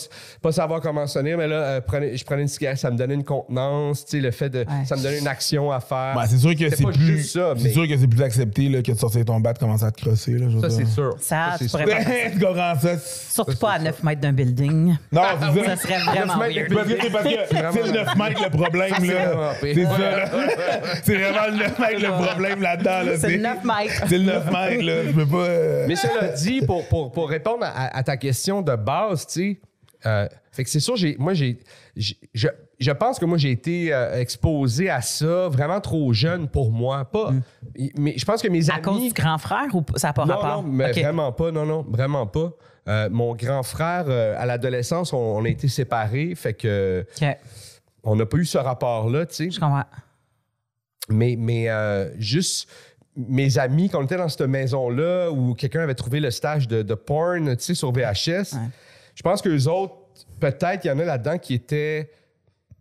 pas 0.42 0.52
savoir 0.52 0.80
comment 0.82 1.06
sonner, 1.06 1.36
mais 1.36 1.48
là, 1.48 1.54
euh, 1.56 1.80
je 2.14 2.22
prenais 2.24 2.42
une 2.42 2.48
cigarette, 2.48 2.78
ça 2.78 2.90
me 2.90 2.98
donnait 2.98 3.14
une 3.14 3.24
contenance, 3.24 4.04
tu 4.04 4.10
sais, 4.18 4.20
le 4.22 4.30
fait 4.30 4.50
de. 4.50 4.66
Ça 4.84 4.96
me 4.96 5.02
donnait 5.02 5.20
une 5.20 5.28
action 5.28 5.72
à 5.72 5.80
faire. 5.80 6.12
Ben, 6.14 6.26
c'est 6.28 6.36
sûr 6.38 6.54
que 6.54 6.68
c'est 6.68 6.84
plus. 6.84 7.22
c'est 7.22 7.40
mais- 7.62 7.70
sûr 7.70 7.88
que 7.88 7.96
c'est 7.96 8.06
plus 8.08 8.22
accepté 8.22 8.68
là, 8.68 8.82
que 8.82 8.92
de 8.92 8.98
sortir 8.98 9.24
ton 9.24 9.40
bat, 9.40 9.54
de 9.54 9.58
commencer 9.58 9.84
à 9.84 9.90
te 9.90 10.02
crosser. 10.02 10.32
Là, 10.32 10.46
je 10.50 10.58
Ça, 10.60 10.68
c'est 10.70 10.84
sûr. 10.86 11.14
Ça, 11.18 11.54
c'est 11.58 11.64
tu 11.64 11.68
sûr. 11.70 11.78
pourrais 11.80 11.94
pas- 11.96 12.78
ça? 12.78 12.98
Surtout 12.98 13.56
pas 13.56 13.72
à 13.72 13.78
9 13.78 14.02
mètres 14.02 14.20
d'un 14.20 14.32
building. 14.32 14.94
Non, 15.10 15.22
Ah 15.24 15.36
c'est 15.54 15.64
Ça 15.64 15.76
serait 15.76 15.98
vraiment 16.00 16.36
mètres 16.36 16.68
de 16.68 16.74
weird. 16.74 16.74
Parce 16.74 16.88
que 16.88 17.02
c'est 17.02 17.10
parce 17.10 17.24
que 17.24 17.30
c'est 17.50 17.86
le 17.86 17.92
9 17.92 18.16
mètres 18.16 18.42
le 18.44 18.50
problème, 18.50 18.94
c'est 19.00 19.06
là. 19.06 19.54
C'est 19.60 19.84
ça. 19.84 19.90
C'est 21.04 21.16
vraiment 21.16 21.46
le 21.50 21.56
9 21.58 21.78
mètres 21.78 22.02
le 22.02 22.24
problème 22.26 22.60
là-dedans, 22.60 23.02
là. 23.02 23.12
C'est 23.18 23.30
le 23.30 23.38
9 23.42 23.64
mètres. 23.64 24.04
C'est 24.08 24.18
le 24.18 24.24
9 24.24 24.44
mètres, 24.52 24.82
là. 24.84 24.94
Je 25.06 25.12
peux 25.12 25.26
pas. 25.26 25.86
Cela 26.02 26.28
dit, 26.28 26.60
pour, 26.62 26.86
pour, 26.88 27.12
pour 27.12 27.28
répondre 27.28 27.64
à, 27.64 27.96
à 27.96 28.02
ta 28.02 28.16
question 28.16 28.62
de 28.62 28.74
base, 28.76 29.26
tu 29.26 29.32
sais, 29.32 29.60
euh, 30.04 30.26
fait 30.50 30.64
que 30.64 30.70
c'est 30.70 30.80
sûr, 30.80 30.96
j'ai, 30.96 31.16
moi, 31.18 31.32
j'ai, 31.32 31.60
je, 31.96 32.48
je 32.78 32.90
pense 32.90 33.18
que 33.20 33.24
moi, 33.24 33.38
j'ai 33.38 33.52
été 33.52 33.92
euh, 33.94 34.18
exposé 34.20 34.90
à 34.90 35.00
ça 35.00 35.48
vraiment 35.48 35.80
trop 35.80 36.12
jeune 36.12 36.48
pour 36.48 36.72
moi. 36.72 37.04
Pas, 37.04 37.32
Mais 37.96 38.14
je 38.18 38.24
pense 38.24 38.42
que 38.42 38.48
mes 38.48 38.68
À 38.68 38.74
amis. 38.74 38.82
cause 38.82 39.02
du 39.02 39.12
grand 39.12 39.38
frère 39.38 39.66
ou 39.74 39.84
ça 39.96 40.08
n'a 40.08 40.12
pas 40.12 40.24
non, 40.26 40.36
rapport? 40.36 40.62
non, 40.64 40.68
mais 40.68 40.90
vraiment 40.92 41.30
pas, 41.32 41.52
non, 41.52 41.64
non, 41.64 41.86
vraiment 41.88 42.26
pas. 42.26 42.50
Euh, 42.88 43.08
mon 43.10 43.36
grand 43.36 43.62
frère, 43.62 44.10
à 44.10 44.44
l'adolescence, 44.44 45.12
on, 45.12 45.16
on 45.18 45.44
a 45.44 45.48
été 45.48 45.68
séparés, 45.68 46.34
fait 46.34 46.54
que 46.54 47.06
on 48.02 48.16
n'a 48.16 48.26
pas 48.26 48.36
eu 48.38 48.44
ce 48.44 48.58
rapport-là, 48.58 49.26
tu 49.26 49.34
sais. 49.34 49.50
je 49.52 49.60
comprends. 49.60 49.84
Mais, 51.08 51.36
mais 51.38 51.68
juste 52.18 52.68
mes 53.16 53.58
amis, 53.58 53.88
quand 53.90 54.00
on 54.00 54.04
était 54.04 54.16
dans 54.16 54.28
cette 54.28 54.42
maison-là 54.42 55.30
où 55.30 55.54
quelqu'un 55.54 55.80
avait 55.80 55.94
trouvé 55.94 56.20
le 56.20 56.30
stage 56.30 56.66
de, 56.68 56.82
de 56.82 56.94
porn, 56.94 57.56
tu 57.56 57.62
sais, 57.64 57.74
sur 57.74 57.92
VHS, 57.92 58.54
je 59.14 59.22
pense 59.22 59.42
que 59.42 59.48
les 59.50 59.68
autres, 59.68 59.94
peut-être, 60.40 60.84
il 60.84 60.88
y 60.88 60.90
en 60.90 60.98
a 60.98 61.04
là-dedans 61.04 61.38
qui 61.38 61.54
étaient 61.54 62.10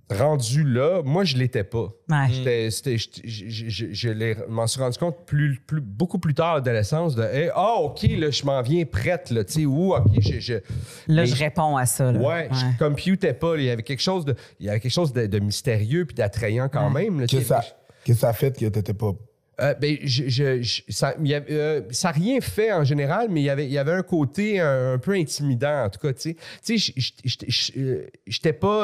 rendus 0.10 0.64
là. 0.66 1.02
Moi, 1.04 1.24
je 1.24 1.38
l'étais 1.38 1.64
pas. 1.64 1.88
Ouais. 2.10 2.28
J'étais- 2.30 2.70
je 2.70 3.08
je- 3.24 3.70
je- 3.70 3.94
je 3.94 4.10
l'ai- 4.10 4.36
m'en 4.50 4.68
suis 4.68 4.82
rendu 4.82 4.98
compte 4.98 5.26
plus, 5.26 5.58
plus- 5.66 5.80
beaucoup 5.80 6.20
plus 6.20 6.34
tard 6.34 6.52
à 6.52 6.56
l'adolescence 6.56 7.16
de 7.16 7.24
hey, 7.24 7.50
Ah, 7.56 7.76
OK, 7.80 8.02
là, 8.18 8.30
je 8.30 8.44
m'en 8.46 8.62
viens 8.62 8.84
prête, 8.84 9.32
là, 9.32 9.46
tu 9.46 9.54
sais, 9.54 9.66
ou 9.66 9.94
OK, 9.96 10.20
je. 10.20 10.40
je- 10.42 10.54
Là, 10.56 10.62
mais 11.08 11.26
je 11.26 11.36
réponds 11.38 11.78
à 11.78 11.86
ça. 11.86 12.12
Là. 12.12 12.20
Ouais, 12.20 12.50
je 12.52 12.78
computais 12.78 13.34
pas. 13.34 13.56
là. 13.56 13.62
Il 13.62 13.66
y 13.66 13.70
avait 13.70 13.84
quelque 13.84 14.02
chose 14.02 14.26
de, 14.26 14.36
il 14.60 14.66
y 14.66 14.70
avait 14.70 14.82
quelque 14.82 14.92
chose 14.92 15.14
de, 15.14 15.28
de 15.28 15.40
mystérieux 15.40 16.06
puis 16.06 16.16
d'attrayant 16.16 16.68
quand 16.68 16.90
même. 16.90 17.22
là, 17.22 17.28
que 17.28 17.42
ça, 17.42 17.64
que 18.06 18.14
ça 18.14 18.30
a 18.30 18.34
fait 18.34 18.58
que 18.60 18.66
t'étais 18.66 18.94
pas. 18.94 19.14
Euh, 19.62 19.74
ben, 19.76 19.98
je, 20.04 20.24
je- 20.28 20.62
je- 20.64 20.82
ça 20.90 21.14
avait, 21.18 21.34
euh, 21.52 21.82
n'a 22.08 22.12
rien 22.12 22.42
fait 22.42 22.72
en 22.74 22.84
général, 22.84 23.28
mais 23.30 23.42
il 23.42 23.46
y 23.46 23.50
avait, 23.50 23.66
il 23.66 23.72
y 23.72 23.78
avait 23.78 23.92
un 23.92 24.02
côté 24.02 24.60
un, 24.60 24.94
un 24.94 24.98
peu 24.98 25.12
intimidant, 25.14 25.84
en 25.86 25.90
tout 25.90 26.00
cas. 26.00 26.14
Tu 26.14 26.36
sais, 26.62 26.78
je- 26.78 26.92
je- 26.96 27.72
euh, 27.80 28.08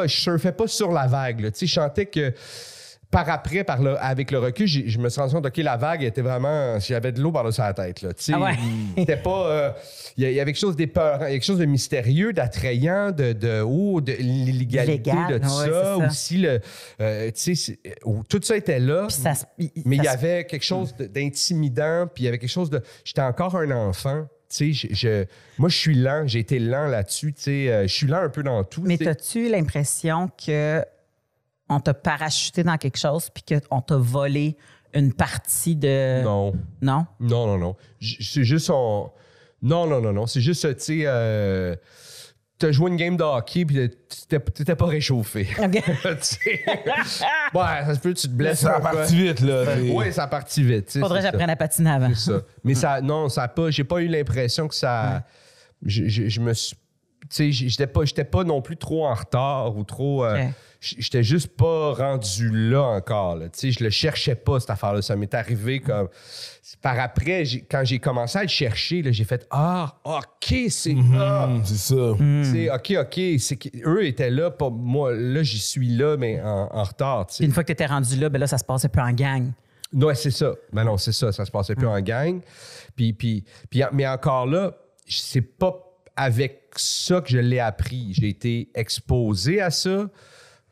surfais 0.08 0.52
pas 0.52 0.68
sur 0.68 0.92
la 0.92 1.08
vague. 1.08 1.52
Tu 1.52 1.60
sais, 1.60 1.66
je 1.68 1.74
sentais 1.74 2.06
que 2.06 2.32
par 3.10 3.30
après, 3.30 3.64
par 3.64 3.82
le- 3.82 3.98
avec 4.04 4.32
le 4.32 4.40
recul, 4.40 4.68
je 4.68 4.98
me 5.00 5.08
suis 5.10 5.22
rendu 5.22 5.34
compte 5.34 5.50
que 5.50 5.62
la 5.62 5.78
vague 5.78 6.04
était 6.04 6.22
vraiment. 6.22 6.78
J'avais 6.80 7.12
de 7.14 7.22
l'eau 7.22 7.32
par-dessus 7.32 7.62
la 7.62 7.74
tête. 7.74 8.02
Là. 8.02 8.10
Ah 8.34 8.40
ouais? 8.42 8.56
C'était 8.98 9.16
pas. 9.18 9.48
euh, 9.48 9.72
Il 10.18 10.30
y, 10.30 10.40
avait 10.40 10.52
quelque 10.52 10.60
chose 10.60 10.76
d'épeurant, 10.76 11.20
quelque 11.20 11.46
chose 11.46 11.60
de 11.60 11.66
mystérieux, 11.66 12.34
d'attrayant, 12.34 13.12
de, 13.12 13.32
de, 13.34 13.62
oh, 13.62 14.02
de 14.02 14.12
l'illégalité 14.14 15.12
Légal, 15.12 15.34
de 15.34 15.38
tout 15.38 15.54
ouais, 15.58 15.70
ça. 15.70 15.98
Aussi, 15.98 16.38
le, 16.38 16.60
euh, 17.00 17.32
où 18.04 18.24
tout 18.28 18.42
ça 18.44 18.58
était 18.58 18.80
là. 18.80 19.08
Ça 19.10 19.34
Mais 19.58 19.96
il 19.98 20.04
y 20.04 20.08
avait 20.08 20.46
quelque 20.46 20.66
chose 20.66 20.94
d'intimidant, 20.98 22.08
puis 22.14 22.24
il 22.24 22.26
y 22.26 22.30
avait 22.30 22.40
quelque 22.40 22.50
chose 22.50 22.70
de. 22.70 22.82
J'étais 23.04 23.22
encore 23.22 23.56
un 23.56 23.72
enfant. 23.72 24.28
Je, 24.52 24.72
je- 24.72 25.26
moi, 25.58 25.70
je 25.70 25.78
suis 25.78 25.96
lent, 25.96 26.24
j'ai 26.26 26.40
été 26.40 26.58
lent 26.60 26.88
là-dessus. 26.88 27.34
Euh, 27.48 27.84
je 27.88 27.94
suis 27.94 28.08
lent 28.08 28.22
un 28.22 28.30
peu 28.30 28.44
dans 28.44 28.64
tout. 28.64 28.82
Mais 28.86 29.06
as-tu 29.08 29.50
l'impression 29.50 30.30
que 30.46 30.84
on 31.70 31.80
t'a 31.80 31.94
parachuté 31.94 32.64
dans 32.64 32.78
quelque 32.78 32.98
chose 32.98 33.30
puis 33.30 33.44
qu'on 33.60 33.82
t'a 33.82 33.98
volé 33.98 34.58
une 34.94 35.14
partie 35.14 35.76
de. 35.76 36.24
Non, 36.24 36.54
Non? 36.82 37.06
non, 37.20 37.48
non, 37.48 37.58
non. 37.58 37.76
C'est 38.00 38.44
juste 38.44 38.70
on. 38.70 39.12
Non, 39.62 39.88
non, 39.88 40.02
non, 40.02 40.14
non. 40.14 40.28
C'est 40.28 40.40
juste, 40.42 40.62
tu 40.78 40.84
sais, 40.84 41.02
euh, 41.06 41.76
t'as 42.60 42.72
joué 42.72 42.90
une 42.92 42.96
game 42.96 43.18
de 43.18 43.24
hockey, 43.24 43.66
puis 43.66 43.76
t'étais 44.08 44.40
t'étais 44.40 44.76
pas 44.76 44.86
réchauffé. 44.86 45.48
OK. 45.60 45.84
Tu 45.84 46.18
sais. 46.22 46.64
ouais, 47.54 47.86
ça 47.86 47.96
se 47.96 48.00
peut, 48.00 48.14
tu 48.14 48.28
te 48.28 48.34
blesses. 48.34 48.60
Ça 48.60 48.76
a 48.78 48.80
parti 48.82 49.16
vite, 49.16 49.40
là. 49.42 49.64
Oui, 49.92 50.14
ça 50.14 50.24
a 50.24 50.28
parti 50.28 50.64
vite. 50.64 50.86
tu 50.88 50.92
sais, 50.94 51.00
Faudrait 51.00 51.20
que 51.20 51.26
j'apprenne 51.26 51.50
à 51.50 51.56
patiner 51.56 51.90
avant. 51.90 52.14
Ça. 52.16 52.42
Mais 52.64 52.76
ça, 52.76 53.02
non, 53.02 53.30
ça 53.30 53.44
a 53.44 53.48
pas. 53.48 53.70
J'ai 53.72 53.84
pas 53.84 54.00
eu 54.02 54.08
l'impression 54.08 54.68
que 54.68 54.76
ça. 54.76 55.24
Je, 55.86 56.08
je- 56.08 56.30
je 56.30 56.40
me 56.40 56.54
suis. 56.54 56.76
Tu 57.30 57.52
sais, 57.52 57.52
j'étais 57.52 57.88
pas, 57.88 58.06
j'étais 58.06 58.24
pas 58.24 58.44
non 58.46 58.62
plus 58.62 58.78
trop 58.78 59.06
en 59.06 59.14
retard 59.14 59.76
ou 59.76 59.84
trop. 59.84 60.24
euh. 60.24 60.48
J'étais 60.80 61.24
juste 61.24 61.56
pas 61.58 61.94
rendu 61.94 62.50
là 62.70 62.82
encore. 62.84 63.36
là. 63.36 63.50
Tu 63.50 63.60
sais, 63.60 63.72
je 63.72 63.84
le 63.84 63.90
cherchais 63.90 64.36
pas, 64.36 64.60
cette 64.60 64.70
affaire-là. 64.70 65.02
Ça 65.02 65.16
m'est 65.16 65.34
arrivé 65.34 65.80
comme. 65.80 66.08
Par 66.82 67.00
après, 67.00 67.46
j'ai- 67.46 67.62
quand 67.62 67.82
j'ai 67.84 67.98
commencé 68.00 68.38
à 68.38 68.44
le 68.44 68.48
chercher, 68.50 69.02
là, 69.02 69.12
j'ai 69.12 69.24
fait 69.24 69.48
Ah, 69.50 69.96
OK, 70.04 70.54
c'est. 70.70 70.96
ah. 71.16 71.46
Hum, 71.46 71.62
c'est 71.66 71.78
ça. 71.78 71.96
Hmm. 71.96 72.70
OK, 72.76 72.94
OK. 73.00 73.20
Eux 73.86 74.06
étaient 74.06 74.30
là, 74.30 74.52
pas 74.52 74.70
moi. 74.70 75.14
Là, 75.14 75.42
j'y 75.44 75.60
suis 75.60 75.90
là, 75.90 76.16
mais 76.18 76.42
en, 76.42 76.70
en 76.72 76.84
retard. 76.84 77.28
tu 77.28 77.34
sais. 77.34 77.38
Puis 77.40 77.46
une 77.48 77.52
fois 77.54 77.64
que 77.64 77.68
tu 77.68 77.74
étais 77.74 77.86
rendu 77.86 78.16
là, 78.18 78.30
ben 78.30 78.40
là, 78.40 78.48
ça 78.48 78.58
se 78.58 78.64
passait 78.66 78.90
plus 78.90 79.02
en 79.02 79.12
gang. 79.12 79.52
Ouais, 79.94 80.16
c'est 80.16 80.32
ça. 80.32 80.54
Mais 80.74 80.84
non, 80.84 80.98
c'est 80.98 81.14
ça. 81.14 81.32
Ça 81.32 81.46
se 81.46 81.52
passait 81.52 81.74
plus 81.76 81.88
en 81.88 82.00
gang. 82.02 82.42
Puis, 82.96 83.14
puis, 83.14 83.46
puis, 83.70 83.82
mais 83.94 84.06
encore 84.08 84.46
là, 84.46 84.74
c'est 85.08 85.42
pas 85.42 85.74
avec 86.16 86.64
ça 86.76 87.22
que 87.22 87.30
je 87.30 87.38
l'ai 87.38 87.60
appris. 87.60 88.10
J'ai 88.12 88.30
été 88.30 88.70
exposé 88.76 89.62
à 89.62 89.72
ça. 89.72 90.08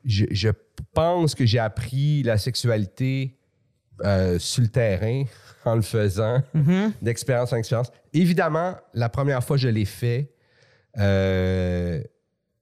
Je, 0.05 0.25
je 0.31 0.49
pense 0.93 1.35
que 1.35 1.45
j'ai 1.45 1.59
appris 1.59 2.23
la 2.23 2.37
sexualité 2.37 3.37
euh, 4.03 4.37
sur 4.39 4.61
le 4.61 4.67
terrain 4.69 5.23
en 5.65 5.75
le 5.75 5.81
faisant, 5.81 6.41
d'expérience 7.01 7.53
en 7.53 7.57
expérience. 7.57 7.91
Évidemment, 8.13 8.75
la 8.93 9.09
première 9.09 9.43
fois 9.43 9.55
que 9.57 9.61
je 9.61 9.69
l'ai 9.69 9.85
fait, 9.85 10.31
euh, 10.97 12.01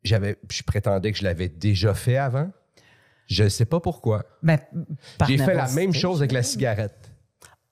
j'avais, 0.03 0.38
je 0.49 0.63
prétendais 0.63 1.12
que 1.12 1.17
je 1.17 1.23
l'avais 1.23 1.49
déjà 1.49 1.93
fait 1.93 2.17
avant. 2.17 2.49
Je 3.27 3.43
ne 3.43 3.49
sais 3.49 3.65
pas 3.65 3.79
pourquoi. 3.79 4.23
Ben, 4.41 4.60
J'ai 5.27 5.38
fait 5.38 5.53
la 5.53 5.69
même 5.71 5.93
chose 5.93 6.19
avec 6.19 6.32
la 6.34 6.43
cigarette. 6.43 7.12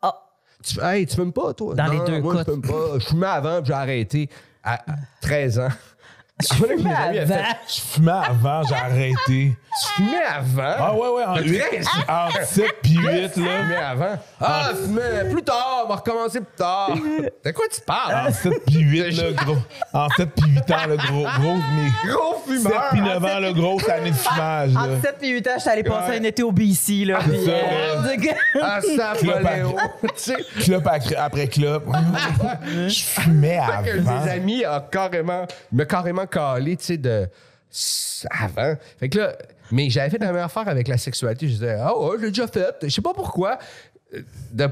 Ah, 0.02 0.16
Tu, 0.64 0.80
hey, 0.82 1.06
tu 1.06 1.16
fumes 1.16 1.34
pas, 1.34 1.54
toi? 1.54 1.76
Dans 1.76 1.88
les 1.88 2.00
deux 2.06 2.22
moi, 2.22 2.36
cas. 2.36 2.44
je 2.48 2.52
fume 2.52 2.62
pas. 2.62 3.00
Je 3.00 3.06
fumais 3.06 3.28
avant, 3.28 3.64
j'ai 3.64 3.74
arrêté 3.74 4.30
à 4.64 4.84
13 5.22 5.60
ans. 5.60 5.70
Je 6.42 6.54
fumais 6.54 6.68
avec 6.74 6.84
mes 6.84 6.92
amis, 6.94 7.18
elle 7.18 7.28
fait, 7.28 7.34
Avant. 7.34 7.46
Je 7.68 7.82
fumais 7.82 8.12
avant, 8.12 8.64
j'ai 8.64 8.76
arrêté. 8.76 9.16
Tu 9.82 9.88
fumais 9.96 10.24
avant? 10.38 10.76
Ah 10.80 10.94
ouais, 10.94 11.08
ouais, 11.10 11.24
en, 11.24 11.36
Le 11.36 11.44
8, 11.44 11.60
treize. 11.60 11.88
en 12.10 12.30
7 12.44 12.66
puis 12.84 12.92
8, 12.98 13.32
Tu 13.34 13.44
là. 13.46 13.64
fumais 13.64 13.76
avant? 13.78 14.20
Ah, 14.42 14.70
tu 14.72 14.84
fumais 14.84 15.30
plus 15.32 15.44
tard, 15.44 15.84
on 15.86 15.90
va 15.90 15.96
recommencer 15.96 16.40
plus 16.42 16.56
tard. 16.58 16.90
De 17.46 17.52
quoi 17.52 17.66
tu 17.74 17.82
parles? 17.82 18.28
En 18.28 18.32
7 18.34 18.54
puis 18.66 18.80
8, 18.80 19.12
là, 19.12 19.32
gros. 19.32 19.58
En 19.94 20.10
7 20.10 20.30
puis 20.36 20.52
8 20.52 20.72
ans, 20.72 20.76
le 20.90 20.98
gros, 20.98 21.24
gros, 21.40 21.58
mais. 21.76 22.12
Gros 22.12 22.44
7 22.48 22.58
fumeur! 22.64 22.90
puis 22.92 23.02
9 23.02 23.24
ans, 23.26 23.40
le 23.40 23.54
gros, 23.54 23.80
c'est 23.80 23.92
année 23.92 24.12
de 24.12 24.16
fumage, 24.16 24.74
là. 24.74 24.80
Entre 24.82 25.02
7 25.02 25.16
et 25.22 25.30
8 25.30 25.48
ans, 25.48 25.52
j'étais 25.58 25.70
allé 25.70 25.84
passer 25.84 26.12
Ouais. 26.12 26.20
un 26.20 26.24
été 26.24 26.44
au 26.44 26.52
BC, 26.52 27.06
là. 27.06 27.20
puis, 27.20 27.46
ça, 27.46 27.52
euh, 27.52 28.18
Ah, 28.62 28.80
ça. 28.82 29.14
Tu 29.18 30.64
Clope 30.64 30.88
après, 30.88 31.16
après 31.16 31.48
clope. 31.48 31.86
Je 32.88 33.04
fumais 33.04 33.60
que 33.86 34.00
avant. 34.00 34.24
des 34.24 34.30
amis 34.32 34.66
a 34.66 34.86
carrément, 34.92 35.46
il 35.72 35.78
m'a 35.78 35.86
carrément 35.86 36.26
calé, 36.32 36.78
tu 36.78 36.86
sais, 36.86 36.98
de 36.98 37.28
avant. 38.30 38.76
Fait 39.00 39.10
que 39.10 39.18
là, 39.20 39.34
mais 39.72 39.90
j'avais 39.90 40.10
fait 40.10 40.18
la 40.18 40.32
même 40.32 40.44
affaire 40.44 40.68
avec 40.68 40.88
la 40.88 40.98
sexualité. 40.98 41.48
Je 41.48 41.54
disais, 41.54 41.78
ah 41.80 41.98
ouais, 41.98 42.18
je 42.20 42.24
l'ai 42.24 42.30
déjà 42.30 42.48
fait. 42.48 42.76
Je 42.84 42.90
sais 42.90 43.02
pas 43.02 43.14
pourquoi. 43.14 43.58
euh, 44.14 44.22
De 44.52 44.70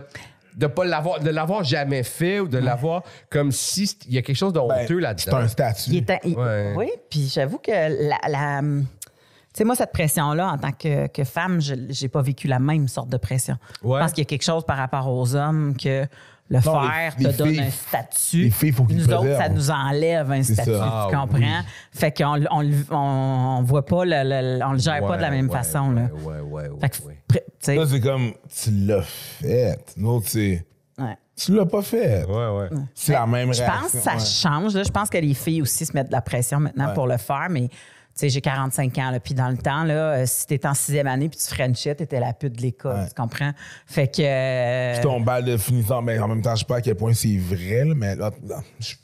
de 0.55 0.67
pas 0.67 0.83
l'avoir 0.83 1.21
de 1.21 1.29
l'avoir 1.29 1.63
jamais 1.63 2.03
fait 2.03 2.41
ou 2.41 2.47
de 2.49 2.57
l'avoir 2.57 3.03
comme 3.29 3.51
si 3.51 3.95
il 4.07 4.15
y 4.15 4.17
a 4.17 4.21
quelque 4.21 4.35
chose 4.35 4.51
de 4.51 4.59
Ben, 4.59 4.65
honteux 4.83 4.95
C'est 4.95 5.01
là-dedans. 5.01 5.37
un 5.37 5.43
il 5.43 5.49
statut. 5.49 5.91
il- 6.25 6.35
Ouais. 6.37 6.73
Oui, 6.75 6.89
puis 7.09 7.31
j'avoue 7.33 7.59
que 7.59 7.71
la. 7.71 8.17
la- 8.27 8.61
tu 8.61 9.57
sais, 9.57 9.63
moi, 9.63 9.75
cette 9.75 9.91
pression-là, 9.93 10.49
en 10.51 10.57
tant 10.57 10.71
que, 10.71 11.07
que 11.07 11.23
femme, 11.23 11.61
je 11.61 11.75
n'ai 11.75 12.09
pas 12.09 12.21
vécu 12.21 12.47
la 12.47 12.59
même 12.59 12.87
sorte 12.89 13.09
de 13.09 13.17
pression. 13.17 13.55
Ouais. 13.83 13.99
Je 13.99 14.03
pense 14.03 14.11
qu'il 14.13 14.21
y 14.23 14.27
a 14.27 14.29
quelque 14.29 14.43
chose 14.43 14.65
par 14.65 14.77
rapport 14.77 15.07
aux 15.07 15.33
hommes 15.35 15.77
que 15.77 16.05
le 16.49 16.55
Non, 16.57 16.61
faire 16.61 17.13
les- 17.17 17.23
te 17.25 17.29
les 17.29 17.37
donne 17.37 17.47
filles- 17.49 17.59
un 17.61 17.69
statut. 17.69 18.37
les 18.43 18.49
filles, 18.49 18.71
faut 18.71 18.83
qu'ils 18.85 18.97
Nous 18.97 19.13
autres, 19.13 19.37
ça 19.37 19.49
nous 19.49 19.69
enlève 19.69 20.31
un 20.31 20.41
statut, 20.43 20.71
ça. 20.71 20.81
Ah, 20.83 21.07
tu 21.09 21.15
comprends? 21.15 21.61
Fait 21.91 22.11
qu'on 22.17 22.35
le- 22.37 22.47
on, 22.49 22.61
le- 22.61 22.85
on, 22.91 23.57
on 23.59 23.63
voit 23.63 23.85
pas, 23.85 24.03
le, 24.05 24.23
le- 24.57 24.65
on 24.65 24.71
le 24.73 24.79
gère 24.79 25.05
pas 25.05 25.17
de 25.17 25.21
la 25.21 25.29
même 25.29 25.47
Ouais, 25.49 25.57
façon. 25.57 25.89
ouais, 25.93 25.95
là. 26.01 26.09
Ouais, 26.25 26.39
ouais, 26.41 26.67
ouais. 26.69 26.79
Fait 26.81 26.89
que, 26.89 27.07
ouais. 27.07 27.17
pré- 27.27 27.43
tu 27.47 27.53
sais, 27.59 27.75
Là, 27.75 27.85
c'est 27.87 27.99
comme, 28.01 28.33
tu 28.63 28.71
l'as 28.71 29.01
fait. 29.03 29.77
L'autre, 29.97 30.25
c'est, 30.27 30.65
ouais. 30.97 31.17
tu 31.35 31.53
l'as 31.55 31.65
pas 31.67 31.81
fait. 31.83 32.25
Ouais, 32.25 32.47
ouais. 32.47 32.69
C'est 32.95 33.13
la 33.13 33.27
même 33.27 33.53
Je 33.53 33.59
réaction. 33.61 33.81
pense 33.83 33.91
que 33.91 33.97
ça 33.99 34.13
ouais. 34.13 34.19
change. 34.19 34.73
là. 34.75 34.83
Je 34.83 34.89
pense 34.91 35.09
que 35.09 35.17
les 35.19 35.33
filles 35.35 35.61
aussi 35.61 35.85
se 35.85 35.93
mettent 35.93 36.07
de 36.07 36.13
la 36.13 36.21
pression 36.21 36.59
maintenant 36.59 36.87
Ouais. 36.87 36.93
pour 36.95 37.05
le 37.07 37.17
faire, 37.17 37.47
mais 37.49 37.67
tu 37.67 37.75
sais, 38.19 38.29
j'ai 38.29 38.41
45 38.41 38.97
ans. 38.97 39.11
Là, 39.11 39.19
puis 39.19 39.33
dans 39.33 39.49
le 39.49 39.57
temps, 39.57 39.83
là, 39.83 40.11
euh, 40.13 40.23
si 40.25 40.45
t'étais 40.47 40.67
en 40.67 40.73
sixième 40.73 41.07
année 41.07 41.29
puis 41.29 41.39
tu 41.39 41.53
frenchais, 41.53 41.95
t'étais 41.95 42.19
la 42.19 42.33
pute 42.33 42.53
de 42.57 42.61
l'école. 42.61 42.95
Ouais. 42.99 43.07
Tu 43.07 43.13
comprends? 43.15 43.51
Fait 43.85 44.07
que. 44.07 44.21
euh, 44.21 44.93
Puis 44.93 45.03
ton 45.03 45.21
bal 45.21 45.43
de 45.45 45.57
finissant, 45.57 46.01
mais 46.01 46.19
en 46.19 46.27
même 46.27 46.41
temps, 46.41 46.55
je 46.55 46.59
sais 46.59 46.65
pas 46.65 46.77
à 46.77 46.81
quel 46.81 46.95
point 46.95 47.13
c'est 47.13 47.37
vrai, 47.37 47.85
là, 47.85 47.93
mais 47.95 48.15
là, 48.15 48.31
là, 48.47 48.61
je- 48.79 48.95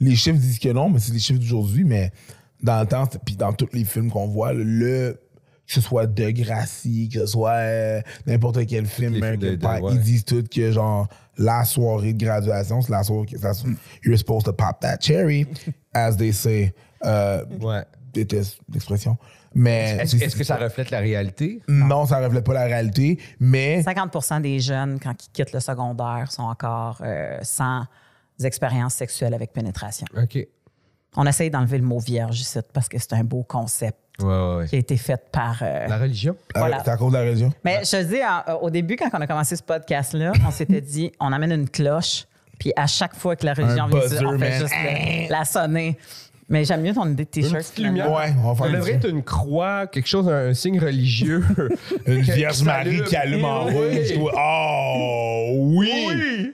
les 0.00 0.16
chiffres 0.16 0.38
disent 0.38 0.58
que 0.58 0.70
non, 0.70 0.90
mais 0.90 0.98
c'est 0.98 1.12
les 1.12 1.18
chiffres 1.20 1.38
d'aujourd'hui, 1.40 1.84
mais 1.84 2.10
dans 2.62 2.80
le 2.80 2.86
temps, 2.86 3.06
puis 3.24 3.36
dans 3.36 3.52
tous 3.52 3.68
les 3.72 3.84
films 3.84 4.10
qu'on 4.10 4.26
voit, 4.26 4.52
là, 4.52 4.62
le 4.64 5.20
que 5.66 5.72
ce 5.72 5.80
soit 5.80 6.06
De 6.06 6.28
Gracie, 6.30 7.08
que 7.10 7.20
ce 7.20 7.26
soit 7.26 7.52
euh, 7.52 8.02
n'importe 8.26 8.66
quel 8.66 8.84
film, 8.84 9.14
de- 9.18 9.54
de- 9.56 9.66
ouais. 9.66 9.92
ils 9.94 10.00
disent 10.00 10.24
tous 10.26 10.42
que 10.42 10.70
genre 10.70 11.08
la 11.38 11.64
soirée 11.64 12.12
de 12.12 12.22
graduation, 12.22 12.82
c'est 12.82 12.92
la 12.92 13.02
soirée 13.02 13.24
que 13.26 13.38
ça, 13.38 13.52
you're 14.04 14.18
supposed 14.18 14.44
to 14.44 14.52
pop 14.52 14.78
that 14.80 14.98
cherry, 15.00 15.46
as 15.94 16.16
they 16.16 16.34
say. 16.34 16.74
Euh, 17.06 17.44
Ouais. 17.62 17.82
Déteste 18.14 18.58
l'expression. 18.72 19.16
Mais 19.54 19.98
Est-ce 20.00 20.34
que 20.36 20.44
ça 20.44 20.56
reflète 20.56 20.90
la 20.90 20.98
réalité? 21.00 21.60
non, 21.68 22.06
ça 22.06 22.18
reflète 22.18 22.44
pas 22.44 22.54
la 22.54 22.64
réalité, 22.64 23.18
mais 23.38 23.82
50% 23.82 24.40
des 24.42 24.58
jeunes, 24.58 24.98
quand 25.00 25.12
ils 25.24 25.30
quittent 25.32 25.52
le 25.52 25.60
secondaire, 25.60 26.32
sont 26.32 26.42
encore 26.42 26.98
euh, 27.04 27.38
sans 27.42 27.84
expériences 28.42 28.94
sexuelles 28.94 29.34
avec 29.34 29.52
pénétration. 29.52 30.06
OK. 30.20 30.38
On 31.16 31.24
essaye 31.26 31.50
d'enlever 31.50 31.78
le 31.78 31.84
mot 31.84 32.00
vierge 32.00 32.40
ici 32.40 32.58
parce 32.72 32.88
que 32.88 32.98
c'est 32.98 33.12
un 33.12 33.22
beau 33.24 33.42
concept 33.44 33.98
Ouais, 34.20 34.26
ouais, 34.26 34.56
ouais. 34.58 34.66
qui 34.68 34.76
a 34.76 34.78
été 34.78 34.96
fait 34.96 35.20
par. 35.32 35.58
euh, 35.62 35.88
La 35.88 35.98
religion? 35.98 36.36
voilà. 36.54 36.78
euh, 36.78 36.80
c'est 36.84 36.90
à 36.92 36.96
cause 36.96 37.12
de 37.12 37.18
la 37.18 37.24
région. 37.24 37.52
Mais 37.64 37.80
je 37.84 37.90
te 37.90 38.02
dis, 38.04 38.20
au 38.60 38.70
début, 38.70 38.94
quand 38.94 39.08
on 39.12 39.20
a 39.20 39.26
commencé 39.26 39.56
ce 39.56 39.62
podcast-là, 39.62 40.32
on 40.46 40.52
s'était 40.52 40.80
dit, 40.80 41.10
on 41.18 41.32
amène 41.32 41.50
une 41.50 41.68
cloche, 41.68 42.24
puis 42.60 42.72
à 42.76 42.86
chaque 42.86 43.14
fois 43.16 43.34
que 43.34 43.44
la 43.44 43.54
religion 43.54 43.86
vient 43.88 43.98
on 44.28 44.38
fait 44.38 44.50
man. 44.50 44.60
juste 44.60 45.30
la 45.30 45.44
sonner. 45.44 45.98
Mais 46.48 46.64
j'aime 46.64 46.82
mieux 46.82 46.92
ton 46.94 47.06
idée 47.08 47.24
de 47.24 47.28
t-shirt. 47.30 47.78
lumière. 47.78 48.12
Ouais, 48.12 48.32
on 48.44 48.52
va 48.52 48.64
Ça 48.64 48.70
faire 48.70 48.78
devrait 48.78 48.90
une, 48.92 48.96
être 48.98 49.08
une 49.08 49.22
croix, 49.22 49.86
quelque 49.86 50.06
chose, 50.08 50.28
un, 50.28 50.52
signe 50.54 50.78
religieux. 50.78 51.42
une 52.06 52.20
Vierge 52.20 52.62
Marie 52.62 53.02
qui 53.04 53.16
allume 53.16 53.44
en 53.44 53.66
Oui. 53.66 53.72
rouge. 53.72 54.14
toi. 54.14 54.32
Oh 54.36 55.52
oui! 55.56 56.52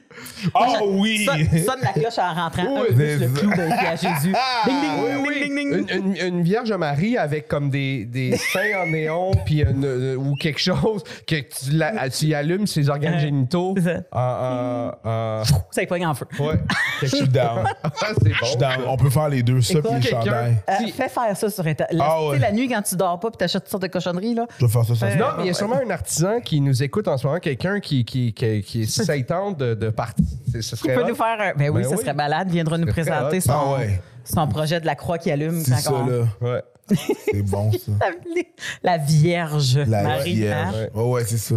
Oh 0.54 0.64
oui! 0.92 1.24
Sonne, 1.24 1.58
sonne 1.64 1.80
la 1.82 1.92
cloche 1.92 2.18
en 2.18 2.34
rentrant. 2.34 2.62
Oui, 2.66 2.88
un 2.90 2.94
plus 2.94 3.18
le 3.18 3.28
clou 3.28 3.50
pied 3.50 3.62
à 3.62 3.96
Jésus. 3.96 4.34
Ding, 4.66 4.80
ding, 4.80 5.24
Oui, 5.26 5.34
ding, 5.40 5.54
ding, 5.56 5.56
ding, 5.72 5.86
ding. 5.86 5.96
Une, 5.96 6.16
une- 6.16 6.26
une 6.26 6.42
Vierge 6.42 6.72
Marie 6.72 7.16
avec 7.16 7.48
comme 7.48 7.70
des, 7.70 8.04
des 8.04 8.36
seins 8.52 8.82
en 8.82 8.86
néon 8.86 9.32
puis 9.44 9.60
une- 9.62 9.84
euh, 9.84 10.16
ou 10.16 10.34
quelque 10.34 10.60
chose 10.60 11.02
que 11.26 11.36
tu, 11.36 11.72
la- 11.72 12.08
tu 12.10 12.26
y 12.26 12.34
allumes 12.34 12.66
ses 12.66 12.88
organes 12.88 13.14
Ouais. 13.14 13.20
génitaux. 13.20 13.74
C'est 13.76 13.84
ça. 13.84 14.00
En- 14.12 14.92
en- 15.04 15.42
Ça 15.70 15.82
y 15.82 15.86
pogne 15.86 16.06
en 16.06 16.14
feu. 16.14 16.26
ouais. 16.38 16.60
Je 17.02 17.06
suis 17.06 17.28
down. 17.28 17.64
Ah, 17.82 17.90
c'est 18.22 18.32
Je 18.32 18.44
suis 18.44 18.54
bon. 18.56 18.60
down. 18.60 18.84
On 18.88 18.96
peut 18.96 19.10
faire 19.10 19.28
les 19.28 19.42
deux, 19.42 19.60
ça 19.60 19.78
Écoute, 19.78 19.89
chandails. 20.02 20.56
Euh, 20.68 20.72
Si- 20.78 20.92
Fais 20.92 21.08
faire 21.08 21.36
ça 21.36 21.50
sur 21.50 21.66
Internet. 21.66 21.96
La, 21.96 22.04
Ah 22.04 22.16
tu 22.18 22.22
sais, 22.24 22.28
ouais. 22.30 22.38
la 22.38 22.52
nuit, 22.52 22.68
quand 22.68 22.82
tu 22.82 22.96
dors 22.96 23.18
pas 23.20 23.30
puis 23.30 23.38
t'achètes 23.38 23.62
toutes 23.62 23.70
sortes 23.70 23.82
de 23.82 23.88
cochonneries, 23.88 24.34
là. 24.34 24.46
Je 24.58 24.66
vais 24.66 24.72
faire 24.72 24.84
ça, 24.84 24.94
ça. 24.94 25.14
Non, 25.16 25.26
mais 25.36 25.44
il 25.44 25.46
y 25.46 25.50
a 25.50 25.54
sûrement 25.54 25.76
un 25.84 25.90
artisan 25.90 26.40
qui 26.40 26.60
nous 26.60 26.82
écoute 26.82 27.08
en 27.08 27.16
ce 27.16 27.26
moment, 27.26 27.38
quelqu'un 27.40 27.80
qui, 27.80 28.04
qui, 28.04 28.32
qui, 28.32 28.62
qui 28.62 28.86
si 28.88 29.04
ça 29.04 29.20
tente 29.22 29.58
de, 29.58 29.74
de 29.74 29.90
partir. 29.90 30.24
C'est- 30.50 30.62
Ce 30.62 30.76
Tu 30.76 30.82
serait 30.82 30.94
peux 30.94 31.04
hot. 31.04 31.08
nous 31.08 31.14
faire 31.14 31.36
un. 31.40 31.52
Ben 31.56 31.70
oui, 31.70 31.82
Ben 31.82 31.88
ça 31.88 31.94
oui. 31.96 32.00
serait 32.02 32.14
malade. 32.14 32.48
Il 32.50 32.54
viendra 32.54 32.78
nous 32.78 32.86
Ça 32.88 32.92
serait 32.92 33.02
présenter 33.02 33.36
hot. 33.38 33.40
son, 33.40 33.52
Ah 33.52 33.78
ouais. 33.78 34.00
son 34.24 34.46
projet 34.48 34.80
de 34.80 34.86
la 34.86 34.94
croix 34.94 35.18
qui 35.18 35.30
allume. 35.30 35.60
C'est 35.64 35.70
quand 35.72 35.76
ça, 35.78 35.92
on- 35.94 36.06
là. 36.06 36.24
Ouais. 36.40 36.62
C'est 37.32 37.42
bon, 37.42 37.70
ça. 37.72 37.92
La 38.82 38.98
Vierge 38.98 39.78
La 39.86 40.02
Marie. 40.02 40.34
Vierge. 40.34 40.74
hein? 40.74 40.88
Ouais, 40.94 41.04
ouais, 41.04 41.24
c'est 41.24 41.38
ça. 41.38 41.54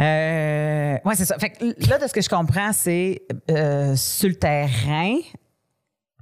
Euh, 0.00 0.96
ouais, 1.04 1.14
c'est 1.14 1.24
ça. 1.24 1.38
Fait 1.38 1.50
que 1.50 1.64
là, 1.88 1.98
de 1.98 2.06
ce 2.06 2.12
que 2.12 2.20
je 2.20 2.28
comprends, 2.28 2.72
c'est 2.72 3.22
euh, 3.50 3.94
sur 3.96 4.28
le 4.28 4.34
terrain. 4.34 5.16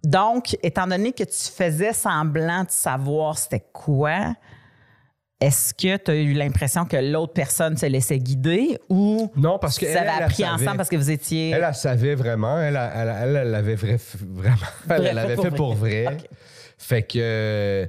Donc, 0.05 0.57
étant 0.63 0.87
donné 0.87 1.13
que 1.13 1.25
tu 1.25 1.51
faisais 1.57 1.93
semblant 1.93 2.65
de 2.65 2.71
savoir 2.71 3.39
c'était 3.39 3.65
quoi, 3.73 4.35
est-ce 5.41 5.75
que 5.75 5.97
tu 5.97 6.11
as 6.11 6.15
eu 6.15 6.33
l'impression 6.33 6.85
que 6.85 6.97
l'autre 6.97 7.33
personne 7.33 7.77
se 7.77 7.87
laissait 7.87 8.19
guider 8.19 8.79
ou 8.89 9.31
Non, 9.37 9.59
parce 9.59 9.79
que 9.79 9.85
vous 9.87 9.91
avez 9.97 10.01
elle, 10.07 10.13
elle 10.17 10.23
appris 10.25 10.43
savait. 10.43 10.49
ensemble 10.63 10.77
parce 10.77 10.89
que 10.89 10.97
vous 10.97 11.11
étiez. 11.11 11.51
Elle, 11.51 11.65
elle 11.67 11.75
savait 11.75 12.15
vraiment. 12.15 12.59
Elle, 12.61 12.77
elle, 12.77 13.51
l'avait 13.51 13.75
vra- 13.75 13.99
vraiment. 14.23 14.57
Elle 14.89 15.15
l'avait 15.15 15.37
fait 15.37 15.51
pour 15.51 15.75
vrai. 15.75 16.17
Fait 16.79 17.03
que. 17.03 17.19
euh, 17.19 17.87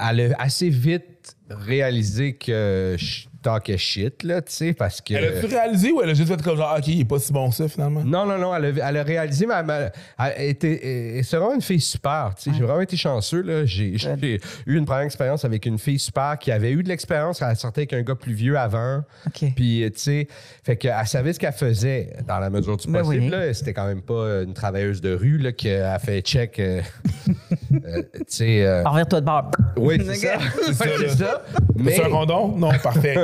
Elle 0.00 0.32
a 0.32 0.42
assez 0.42 0.70
vite 0.70 1.36
réalisé 1.50 2.34
que 2.36 2.96
je 2.98 3.27
talkais 3.42 3.78
shit, 3.78 4.22
là, 4.24 4.42
tu 4.42 4.52
sais, 4.52 4.72
parce 4.72 5.00
que. 5.00 5.14
Elle 5.14 5.36
a-tu 5.38 5.46
réalisé 5.46 5.92
ou 5.92 6.02
elle 6.02 6.10
a 6.10 6.14
juste 6.14 6.28
fait 6.28 6.42
comme 6.42 6.56
genre, 6.56 6.74
OK, 6.78 6.86
il 6.88 7.00
est 7.00 7.04
pas 7.04 7.18
si 7.18 7.32
bon 7.32 7.50
ça, 7.50 7.68
finalement? 7.68 8.02
Non, 8.04 8.26
non, 8.26 8.38
non, 8.38 8.54
elle 8.54 8.80
a, 8.80 8.88
elle 8.88 8.96
a 8.96 9.02
réalisé, 9.02 9.46
mais 9.46 9.54
elle, 9.58 9.66
m'a- 9.66 9.90
elle 10.34 10.48
était, 10.50 11.16
elle- 11.18 11.24
c'est 11.24 11.36
vraiment 11.36 11.54
une 11.54 11.60
fille 11.62 11.80
super. 11.80 12.32
tu 12.36 12.50
sais, 12.50 12.56
J'ai 12.56 12.64
vraiment 12.64 12.80
été 12.80 12.96
chanceux. 12.96 13.42
là. 13.42 13.64
J'ai, 13.64 13.96
eu 14.66 14.76
une 14.76 14.84
première 14.84 15.04
expérience 15.04 15.44
avec 15.44 15.66
une 15.66 15.78
fille 15.78 15.98
super 15.98 16.36
qui 16.38 16.50
avait 16.52 16.72
eu 16.72 16.82
de 16.82 16.88
l'expérience. 16.88 17.40
Elle 17.42 17.56
sortait 17.56 17.80
avec 17.82 17.92
un 17.92 18.02
gars 18.02 18.14
plus 18.14 18.32
vieux 18.34 18.58
avant. 18.58 19.02
OK. 19.26 19.52
Puis, 19.54 19.82
euh, 19.84 19.90
tu 19.90 19.98
sais, 19.98 20.28
fait 20.64 20.76
qu'elle 20.76 21.06
savait 21.06 21.32
ce 21.32 21.38
qu'elle 21.38 21.52
faisait 21.52 22.12
dans 22.26 22.38
la 22.38 22.50
mesure 22.50 22.76
du 22.76 22.88
Ben 22.90 23.02
possible. 23.02 23.24
oui. 23.24 23.30
là. 23.30 23.54
C'était 23.54 23.72
quand 23.72 23.86
même 23.86 24.02
pas 24.02 24.42
une 24.42 24.54
travailleuse 24.54 25.00
de 25.00 25.14
rue 25.14 25.38
là, 25.38 25.52
qui 25.52 25.70
a 25.70 25.98
fait 25.98 26.20
check. 26.22 26.58
euh, 26.58 26.80
euh, 27.84 28.02
tu 28.12 28.24
sais. 28.28 28.62
euh, 28.66 28.82
Envers-toi 28.84 29.20
de 29.20 29.26
bord. 29.26 29.50
oui, 29.76 29.98
c'est 30.04 30.14
ça. 30.26 30.38
C'est 30.72 31.08
ça. 31.10 31.42
Mais. 31.76 31.92
C'est 31.92 32.04
un 32.04 32.10
condom? 32.10 32.56
Non, 32.56 32.70
parfait. 32.82 33.14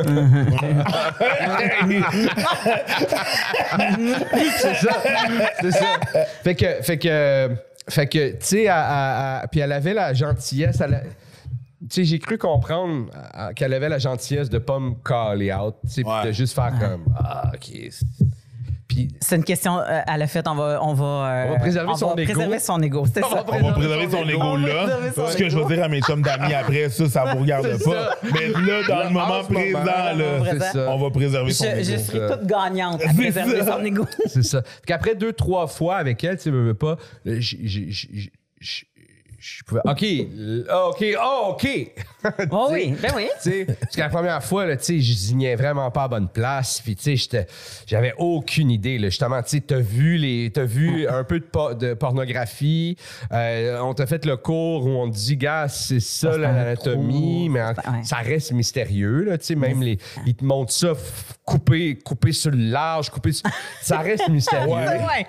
C'est 4.59 4.75
ça. 4.75 5.03
C'est 5.61 5.71
ça. 5.73 6.01
Fait 6.43 6.55
que, 6.55 6.83
fait 6.83 6.99
que, 6.99 7.51
fait 7.89 8.07
que, 8.07 8.31
tu 8.33 8.37
sais, 8.41 8.67
puis 9.51 9.61
elle 9.61 9.73
avait 9.73 9.95
la 9.95 10.15
gentillesse. 10.15 10.81
elle 10.81 10.95
a- 10.95 11.03
sais, 11.91 12.05
j'ai 12.05 12.19
cru 12.19 12.39
comprendre 12.39 13.11
euh, 13.39 13.53
qu'elle 13.53 13.75
avait 13.75 13.91
la 13.91 13.99
gentillesse 13.99 14.49
de 14.49 14.59
pas 14.59 14.79
me 14.79 14.93
caller 15.05 15.53
out, 15.53 15.75
tu 15.85 15.91
sais, 15.91 16.05
Ouais. 16.05 16.27
de 16.27 16.33
juste 16.33 16.55
faire 16.55 16.73
comme, 16.81 17.05
ah, 17.19 17.51
ok. 17.55 17.91
Puis, 18.95 19.09
C'est 19.21 19.37
une 19.37 19.45
question 19.45 19.79
euh, 19.79 20.01
à 20.07 20.17
la 20.17 20.27
fête, 20.27 20.47
on 20.47 20.55
va, 20.55 20.79
on 20.83 20.95
va, 20.95 21.05
euh, 21.05 21.45
On 21.49 21.53
va 21.55 21.59
préserver 21.59 21.91
on 21.91 21.97
son 21.97 22.15
va 22.15 22.23
ego. 22.23 22.33
préserver 22.33 22.59
son 22.61 22.81
ego. 22.83 23.05
C'est 23.13 23.25
On 23.25 23.29
ça. 23.31 23.35
va 23.43 23.45
On 23.61 23.67
va 23.69 23.73
préserver 23.73 24.09
son 24.11 24.29
ego 24.29 24.41
On 24.43 24.59
va 24.59 24.69
là. 24.69 24.75
préserver 24.85 25.11
son 25.15 25.27
Ce 25.29 25.37
que 25.37 25.49
je 25.49 25.59
vais 25.59 25.75
dire 25.75 25.85
à 25.85 25.89
mes 25.89 26.01
chums 26.01 26.23
d'amis 26.23 26.55
après, 26.55 26.89
ça, 26.91 27.09
ça 27.09 27.25
vous 27.35 27.41
regarde 27.41 27.69
pas. 27.69 27.79
ça. 27.79 28.17
Mais 28.23 28.49
là, 28.49 28.83
dans 28.89 29.03
le 29.05 29.11
moment 29.11 29.43
présent, 29.45 29.79
moment 29.79 29.85
là, 29.85 30.61
ça. 30.73 30.91
on 30.91 30.99
va 30.99 31.11
préserver 31.11 31.53
son 31.53 31.65
ego. 31.65 31.77
je 31.83 31.97
serai 31.99 32.33
toute 32.37 32.47
gagnante 32.47 33.03
à 33.05 33.13
préserver 33.13 33.61
ça. 33.65 33.73
son 33.79 33.85
ego. 33.85 34.07
C'est 34.27 34.45
ça. 34.45 34.63
Fait 34.63 34.87
qu'après 34.87 35.15
deux, 35.15 35.33
trois 35.33 35.67
fois 35.67 35.97
avec 35.97 36.23
elle, 36.23 36.37
tu 36.37 36.45
sais, 36.45 36.51
veux, 36.51 36.75
pas, 36.75 36.97
euh, 37.27 37.37
j'ai- 37.41 37.59
j'ai- 37.63 37.91
j'ai- 37.91 38.33
je 39.47 39.63
pouvais. 39.63 39.83
OK, 39.85 40.05
ah, 40.71 40.89
OK, 40.89 41.05
oh, 41.23 41.49
OK. 41.53 41.93
Oh 42.51 42.69
oui, 42.73 42.95
ben 43.03 43.13
oui. 43.15 43.27
Parce 43.35 43.95
que 43.97 44.01
la 44.01 44.09
première 44.09 44.43
fois, 44.43 44.65
là, 44.65 44.77
je 44.79 44.99
signais 45.13 45.57
vraiment 45.57 45.91
pas 45.91 46.05
à 46.05 46.09
bonne 46.09 46.29
place. 46.31 46.81
Puis, 46.83 46.97
tu 46.97 47.19
sais, 47.19 47.47
j'avais 47.87 48.15
aucune 48.17 48.71
idée. 48.71 48.97
Là. 48.97 49.09
Justement, 49.11 49.43
tu 49.43 49.61
t'as 49.61 49.79
vu, 49.81 50.17
les, 50.17 50.51
t'as 50.51 50.65
vu 50.65 51.07
un 51.07 51.23
peu 51.23 51.39
de, 51.39 51.45
po- 51.45 51.75
de 51.75 51.93
pornographie. 51.93 52.97
Euh, 53.31 53.79
on 53.83 53.93
t'a 53.93 54.07
fait 54.07 54.25
le 54.25 54.39
cours 54.39 54.87
où 54.87 54.89
on 54.89 55.11
te 55.11 55.15
dit, 55.17 55.37
gars, 55.37 55.69
c'est 55.69 56.01
ça 56.01 56.39
l'anatomie, 56.39 57.51
mais 57.51 57.61
en- 57.61 57.75
Ouais. 57.75 58.03
ça 58.05 58.17
reste 58.17 58.53
mystérieux. 58.53 59.25
Là, 59.25 59.37
tu 59.37 59.45
sais, 59.45 59.55
même 59.55 59.83
les, 59.83 59.99
ils 60.25 60.35
te 60.35 60.45
montrent 60.45 60.73
ça 60.73 60.95
coupé, 61.45 61.99
coupé 61.99 62.33
sur 62.33 62.51
le 62.51 62.57
large, 62.71 63.11
coupé 63.11 63.33
sur- 63.33 63.49
Ça 63.83 63.99
reste 63.99 64.29
mystérieux. 64.29 64.73
Ouais. 64.73 64.87
Ouais. 64.99 65.27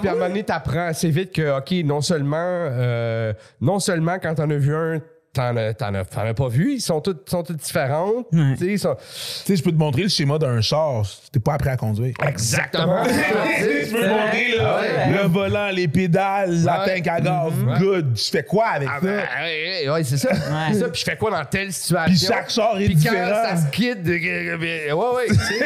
Puis 0.00 0.08
à 0.08 0.12
un 0.12 0.14
moment 0.14 0.28
donné, 0.28 0.44
t'apprends 0.44 0.86
assez 0.86 1.10
vite 1.10 1.32
que, 1.32 1.58
OK, 1.58 1.72
non 1.84 2.00
seulement, 2.00 2.36
euh, 2.38 3.32
non 3.60 3.78
seulement 3.80 4.18
quand 4.20 4.34
t'en 4.34 4.48
as 4.50 4.56
vu 4.56 4.74
un, 4.74 5.00
t'en 5.36 5.56
as, 5.56 5.74
t'en 5.74 5.94
as, 5.94 6.04
t'en 6.04 6.22
as 6.26 6.34
pas 6.34 6.48
vu, 6.48 6.74
ils 6.74 6.80
sont 6.80 7.00
toutes, 7.00 7.28
sont 7.28 7.42
toutes 7.42 7.58
différentes. 7.58 8.26
Ouais. 8.32 8.54
Tu 8.58 8.78
sont- 8.78 8.94
Tu 8.96 9.02
sais, 9.04 9.56
je 9.56 9.62
peux 9.62 9.70
te 9.70 9.76
montrer 9.76 10.02
le 10.02 10.08
schéma 10.08 10.38
d'un 10.38 10.60
char. 10.60 11.02
T'es 11.32 11.38
pas 11.40 11.54
appris 11.54 11.68
à 11.68 11.76
conduire. 11.76 12.14
Exactement. 12.26 13.02
Tu 13.06 13.12
je 13.12 13.92
peux 13.92 14.00
te 14.02 14.08
montrer 14.08 14.56
là, 14.56 14.80
Ouais. 14.80 15.12
le 15.22 15.28
volant, 15.28 15.70
les 15.70 15.88
pédales, 15.88 16.64
la 16.64 16.80
Ouais. 16.84 16.96
tank 16.96 17.06
à 17.06 17.20
gaz. 17.20 17.52
Ouais. 17.66 17.78
Good. 17.78 18.16
Je 18.16 18.30
fais 18.30 18.42
quoi 18.42 18.66
avec 18.68 18.88
Ah, 18.90 18.98
ça? 19.00 19.06
ben, 19.06 19.16
ouais, 19.18 19.84
ouais, 19.84 19.90
ouais, 19.90 20.04
c'est 20.04 20.16
ça. 20.18 20.30
C'est 20.72 20.80
ça. 20.80 20.88
Puis 20.88 21.00
je 21.00 21.04
fais 21.04 21.16
quoi 21.16 21.30
dans 21.30 21.44
telle 21.44 21.72
situation? 21.72 22.06
Puis 22.06 22.18
chaque 22.36 22.50
char 22.50 22.78
est 22.78 22.86
Puis 22.86 22.94
quand 22.94 23.10
différent. 23.10 23.42
ça 23.50 23.56
se 23.56 23.66
quitte, 23.70 24.06
ouais, 24.06 24.92
ouais, 24.92 25.26
tu 25.28 25.34
c'est 25.34 25.58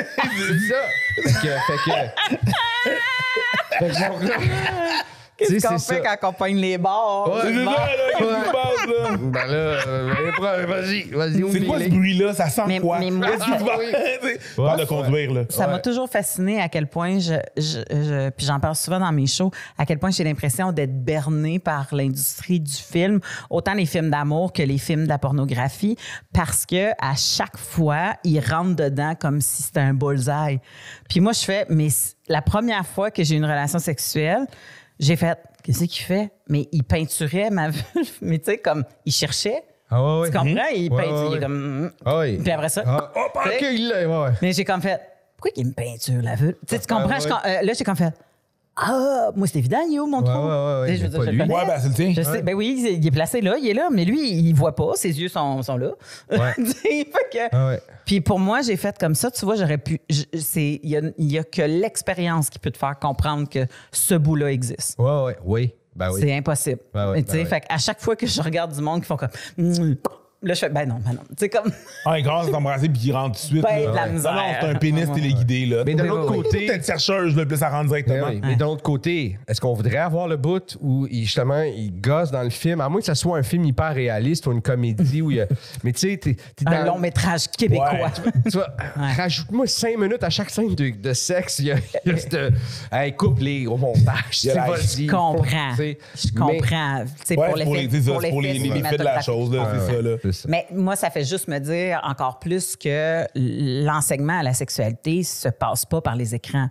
ça. 0.69 0.83
Fait 1.17 1.33
que, 1.33 1.39
fait 1.41 1.77
que, 1.87 1.91
fait 3.79 3.89
que 3.89 3.95
genre, 3.99 4.19
Qu'est-ce 5.37 5.55
Tu 5.55 5.61
qu'on 5.67 5.79
c'est 5.79 5.95
fait 5.95 6.03
ça. 6.07 6.17
quand 6.19 6.29
on 6.29 6.33
pogne 6.35 6.57
les 6.59 6.77
bords? 6.77 7.33
Ouais. 7.35 7.41
C'est 7.45 7.55
ça, 7.55 7.71
là, 7.71 7.87
qu'est-ce 8.19 8.19
qui 8.19 8.25
Ouais. 8.25 8.60
Ben 9.23 9.47
là, 9.47 9.53
euh, 9.87 10.13
vas-y, 10.69 11.03
vas-y, 11.11 11.53
C'est 11.53 11.61
quoi 11.67 11.79
ce 11.79 11.85
les- 11.85 11.89
bruit-là? 11.91 12.35
Ça 12.35 12.49
sent 12.49 12.63
Mais- 12.67 12.81
quoi? 12.81 12.99
mais 12.99 13.11
moi, 13.11 13.29
Parle 14.57 14.81
de 14.81 14.85
conduire, 14.85 15.33
là. 15.33 15.43
Ça 15.49 15.67
m'a 15.67 15.79
toujours 15.79 16.09
fasciné 16.09 16.61
à 16.61 16.69
quel 16.69 16.87
point 16.87 17.19
je, 17.19 17.35
je- 17.57 17.81
je- 17.91 18.31
puis 18.31 18.47
j'en 18.47 18.61
parle 18.61 18.75
souvent 18.77 19.01
dans 19.01 19.13
mes 19.13 19.27
shows, 19.27 19.51
à 19.79 19.87
quel 19.87 19.99
point 19.99 20.11
j'ai 20.11 20.25
l'impression 20.25 20.73
d'être 20.73 21.05
berné 21.05 21.59
par 21.59 21.89
l'industrie 21.93 22.61
du 22.61 22.73
film, 22.73 23.21
autant 23.51 23.75
les 23.75 23.87
films 23.87 24.11
d'amour 24.11 24.53
que 24.53 24.63
les 24.63 24.79
films 24.79 25.05
de 25.05 25.09
la 25.09 25.19
pornographie, 25.19 25.97
parce 26.33 26.67
que 26.67 26.91
à 27.01 27.15
chaque 27.17 27.57
fois 27.59 28.15
ils 28.25 28.41
rentrent 28.41 28.77
dedans 28.77 29.15
comme 29.19 29.41
si 29.41 29.63
c'était 29.63 29.81
un 29.81 29.95
bullseye. 29.95 30.61
Puis 31.09 31.21
moi 31.21 31.33
je 31.33 31.41
fais, 31.45 31.67
mais 31.69 31.89
la 32.29 32.43
première 32.43 32.87
fois 32.87 33.11
que 33.11 33.23
j'ai 33.25 33.35
eu 33.35 33.39
une 33.39 33.45
relation 33.45 33.79
sexuelle, 33.79 34.47
j'ai 34.99 35.17
fait, 35.17 35.39
qu'est-ce 35.62 35.85
qu'il 35.85 36.05
fait? 36.05 36.31
Mais 36.49 36.68
il 36.73 36.85
peinturait 36.85 37.51
ma 37.51 37.68
vulve, 37.70 37.85
mais 38.23 38.38
tu 38.38 38.46
sais 38.46 38.59
comme 38.59 38.85
il 39.05 39.12
cherchait. 39.12 39.62
Ah 39.90 40.03
ouais, 40.03 40.20
ouais. 40.20 40.31
Tu 40.31 40.37
comprends? 40.38 40.66
Il 40.75 40.92
Ouais, 40.92 41.03
peinture, 41.03 41.14
ouais, 41.14 41.27
il 41.27 41.31
est 41.31 41.35
ouais. 41.35 41.40
comme. 41.40 41.90
Ah 42.05 42.18
ouais. 42.18 42.38
Puis 42.42 42.51
après 42.53 42.68
ça. 42.68 42.83
Ah, 42.87 43.12
oh, 43.16 43.20
ok, 43.35 43.61
il 43.73 43.92
ouais, 43.92 44.31
mais 44.42 44.53
j'ai 44.53 44.64
comme 44.64 44.81
fait, 44.83 45.01
pourquoi 45.37 45.51
il 45.57 45.66
me 45.66 45.73
peinture 45.73 46.23
la 46.23 46.35
vulve? 46.37 46.55
Tu 46.66 46.75
sais, 46.77 46.81
tu 46.81 46.87
comprends? 46.87 47.09
Ah, 47.12 47.18
Je 47.18 47.25
ouais. 47.25 47.31
com- 47.31 47.40
euh, 47.44 47.62
là, 47.62 47.73
j'ai 47.73 47.85
comme 47.85 47.96
fait, 47.96 48.12
ah, 48.83 49.31
moi, 49.37 49.47
c'est 49.47 49.59
évident, 49.59 49.79
il 49.88 49.95
est 49.97 49.99
où 50.01 50.07
mon 50.07 50.23
trou? 50.23 50.33
ouais, 50.33 50.38
ouais, 50.49 50.81
ouais, 50.81 50.87
Tu 50.88 50.93
sais, 50.97 50.99
je 50.99 51.07
veux 51.07 51.09
mais 51.09 51.11
dire, 51.11 51.19
pas 51.19 51.25
je 51.27 51.31
lui. 51.31 51.37
le 51.37 51.43
connais. 51.45 51.55
Ouais, 51.55 51.66
ben, 51.66 51.79
c'est 51.81 51.88
le 51.88 51.95
tien. 51.95 52.12
Je 52.16 52.23
sais, 52.23 52.43
ben 52.43 52.55
oui, 52.55 52.97
il 52.99 53.07
est 53.07 53.11
placé 53.11 53.40
là, 53.40 53.57
il 53.59 53.69
est 53.69 53.75
là, 53.75 53.88
mais 53.93 54.05
lui, 54.05 54.31
il 54.33 54.53
voit 54.55 54.75
pas, 54.75 54.93
ses 54.95 55.21
yeux 55.21 55.29
sont, 55.29 55.62
sont 55.62 55.77
là. 55.77 55.90
Fait 56.31 56.55
que- 57.33 57.49
Ah 57.53 57.69
ouais. 57.69 57.81
Puis 58.07 58.21
pour 58.21 58.38
moi, 58.38 58.62
j'ai 58.62 58.77
fait 58.77 58.97
comme 58.99 59.14
ça, 59.14 59.31
tu 59.31 59.45
vois, 59.45 59.55
j'aurais 59.57 59.79
pu. 59.79 60.01
Il 60.09 60.79
y 60.83 60.97
a, 60.97 61.01
il 61.19 61.31
y 61.33 61.38
a 61.38 61.45
que 61.45 61.62
l'expérience 61.62 62.51
qui 62.51 62.59
peut 62.59 62.71
te 62.71 62.79
faire 62.79 62.99
comprendre 62.99 63.49
que 63.49 63.66
ce 63.93 64.14
bout-là 64.14 64.51
existe. 64.51 64.99
Ouais, 64.99 65.23
ouais, 65.25 65.37
oui. 65.45 65.75
Ben 65.95 66.11
oui. 66.12 66.21
C'est 66.23 66.37
impossible. 66.37 66.81
Ben 66.95 67.12
ben 67.12 67.47
fait 67.47 67.64
à 67.69 67.79
chaque 67.79 68.01
fois 68.01 68.16
que 68.16 68.27
je 68.27 68.40
regarde 68.40 68.73
du 68.73 68.81
monde 68.81 69.01
qui 69.01 69.07
font 69.07 69.16
comme. 69.16 69.29
Là, 70.42 70.55
je 70.55 70.61
fais, 70.61 70.70
ben 70.70 70.87
non, 70.88 70.94
ben 71.05 71.12
non. 71.12 71.20
Tu 71.29 71.35
sais, 71.38 71.48
comme. 71.50 71.70
Ah, 72.07 72.18
il 72.18 72.24
commence 72.24 72.48
à 72.48 72.50
t'embrasser 72.50 72.88
puis 72.88 73.03
il 73.05 73.12
rentre 73.12 73.38
tout 73.38 73.42
de 73.42 73.50
suite. 73.50 73.62
Ben, 73.62 73.85
là. 73.85 73.90
de 73.90 73.94
la 73.96 74.07
Non, 74.07 74.12
misère. 74.14 74.33
non, 74.33 74.40
c'est 74.59 74.66
un 74.68 74.74
pénis 74.76 75.03
Ouais, 75.05 75.09
ouais. 75.11 75.14
téléguidé, 75.14 75.66
là. 75.66 75.83
Mais 75.85 75.94
de 75.94 76.03
l'autre 76.03 76.31
oui, 76.31 76.38
oui. 76.38 76.44
côté. 76.44 76.66
Peut-être 76.66 76.87
chercheuse, 76.87 77.37
là, 77.37 77.44
puis 77.44 77.59
ça 77.59 77.68
rentre 77.68 77.88
directement. 77.88 78.26
Ben 78.29 78.35
oui, 78.37 78.40
Mais 78.42 78.57
de 78.57 78.64
l'autre 78.64 78.83
côté, 78.83 79.38
est-ce 79.46 79.61
qu'on 79.61 79.74
voudrait 79.74 79.98
avoir 79.98 80.29
le 80.29 80.38
bout 80.38 80.79
où 80.81 81.07
il- 81.11 81.24
justement 81.24 81.61
il 81.61 82.00
gosse 82.00 82.31
dans 82.31 82.42
le 82.42 82.48
film, 82.48 82.81
à 82.81 82.88
moins 82.88 83.00
que 83.00 83.07
ce 83.07 83.12
soit 83.12 83.37
un 83.37 83.42
film 83.42 83.64
hyper 83.66 83.94
réaliste 83.94 84.46
ou 84.46 84.53
une 84.53 84.62
comédie 84.62 85.20
où 85.20 85.31
il 85.31 85.37
y 85.37 85.40
a. 85.42 85.46
Mais 85.85 85.92
tu 85.92 86.09
sais, 86.09 86.16
t'es 86.16 86.35
t'es 86.57 86.64
Un 86.66 86.87
long 86.87 86.98
métrage 86.98 87.46
québécois. 87.48 87.92
Ouais. 87.92 88.33
Tu 88.50 88.57
vois, 88.57 88.68
rajoute-moi 88.96 89.66
cinq 89.66 89.98
minutes 89.98 90.24
à 90.24 90.31
chaque 90.31 90.48
scène 90.48 90.74
de, 90.74 90.88
de 90.88 91.12
sexe. 91.12 91.59
Il 91.59 91.66
y 91.66 91.72
a, 91.72 91.76
il 92.07 92.12
y 92.12 92.14
a 92.14 92.16
cette- 92.16 92.55
Hey, 92.90 93.12
coupe-les 93.14 93.66
au 93.66 93.76
montage. 93.76 94.42
Il 94.42 94.46
y 94.46 94.50
a 94.53 94.55
la- 94.55 94.70
vas-y, 94.70 95.05
Je 95.07 95.11
comprends. 95.11 95.70
tu 95.72 95.76
sais. 95.76 95.98
Je 96.16 96.29
Mais- 96.35 96.40
comprends. 96.40 97.05
Tu 97.05 97.11
sais, 97.26 97.37
Ouais, 97.38 97.46
pour 97.48 97.59
c'est 97.59 97.64
pour 97.64 97.74
l'effet- 97.74 97.87
les, 97.88 97.90
c'est 97.90 98.00
ça, 98.07 98.12
pour 98.12 98.22
c'est 98.22 98.31
pour 98.31 98.40
les, 98.40 98.53
l'effet 98.55 98.64
les 98.68 98.81
effets 98.81 98.96
de 98.96 99.03
la 99.05 99.20
cinématographique. 99.20 99.24
chose, 99.26 99.55
là, 99.55 99.68
c'est 99.87 99.92
ça, 99.96 100.03
là. 100.03 100.16
Ça. 100.33 100.49
Mais 100.49 100.66
moi, 100.73 100.97
ça 100.97 101.11
fait 101.11 101.25
juste 101.25 101.49
me 101.49 101.59
dire 101.59 102.01
encore 102.05 102.38
plus 102.38 102.77
que 102.77 103.25
l'enseignement 103.35 104.38
à 104.40 104.43
la 104.43 104.55
sexualité 104.55 105.23
se 105.23 105.49
passe 105.49 105.85
pas 105.85 106.01
par 106.01 106.16
les 106.16 106.35
écrans. 106.35 106.69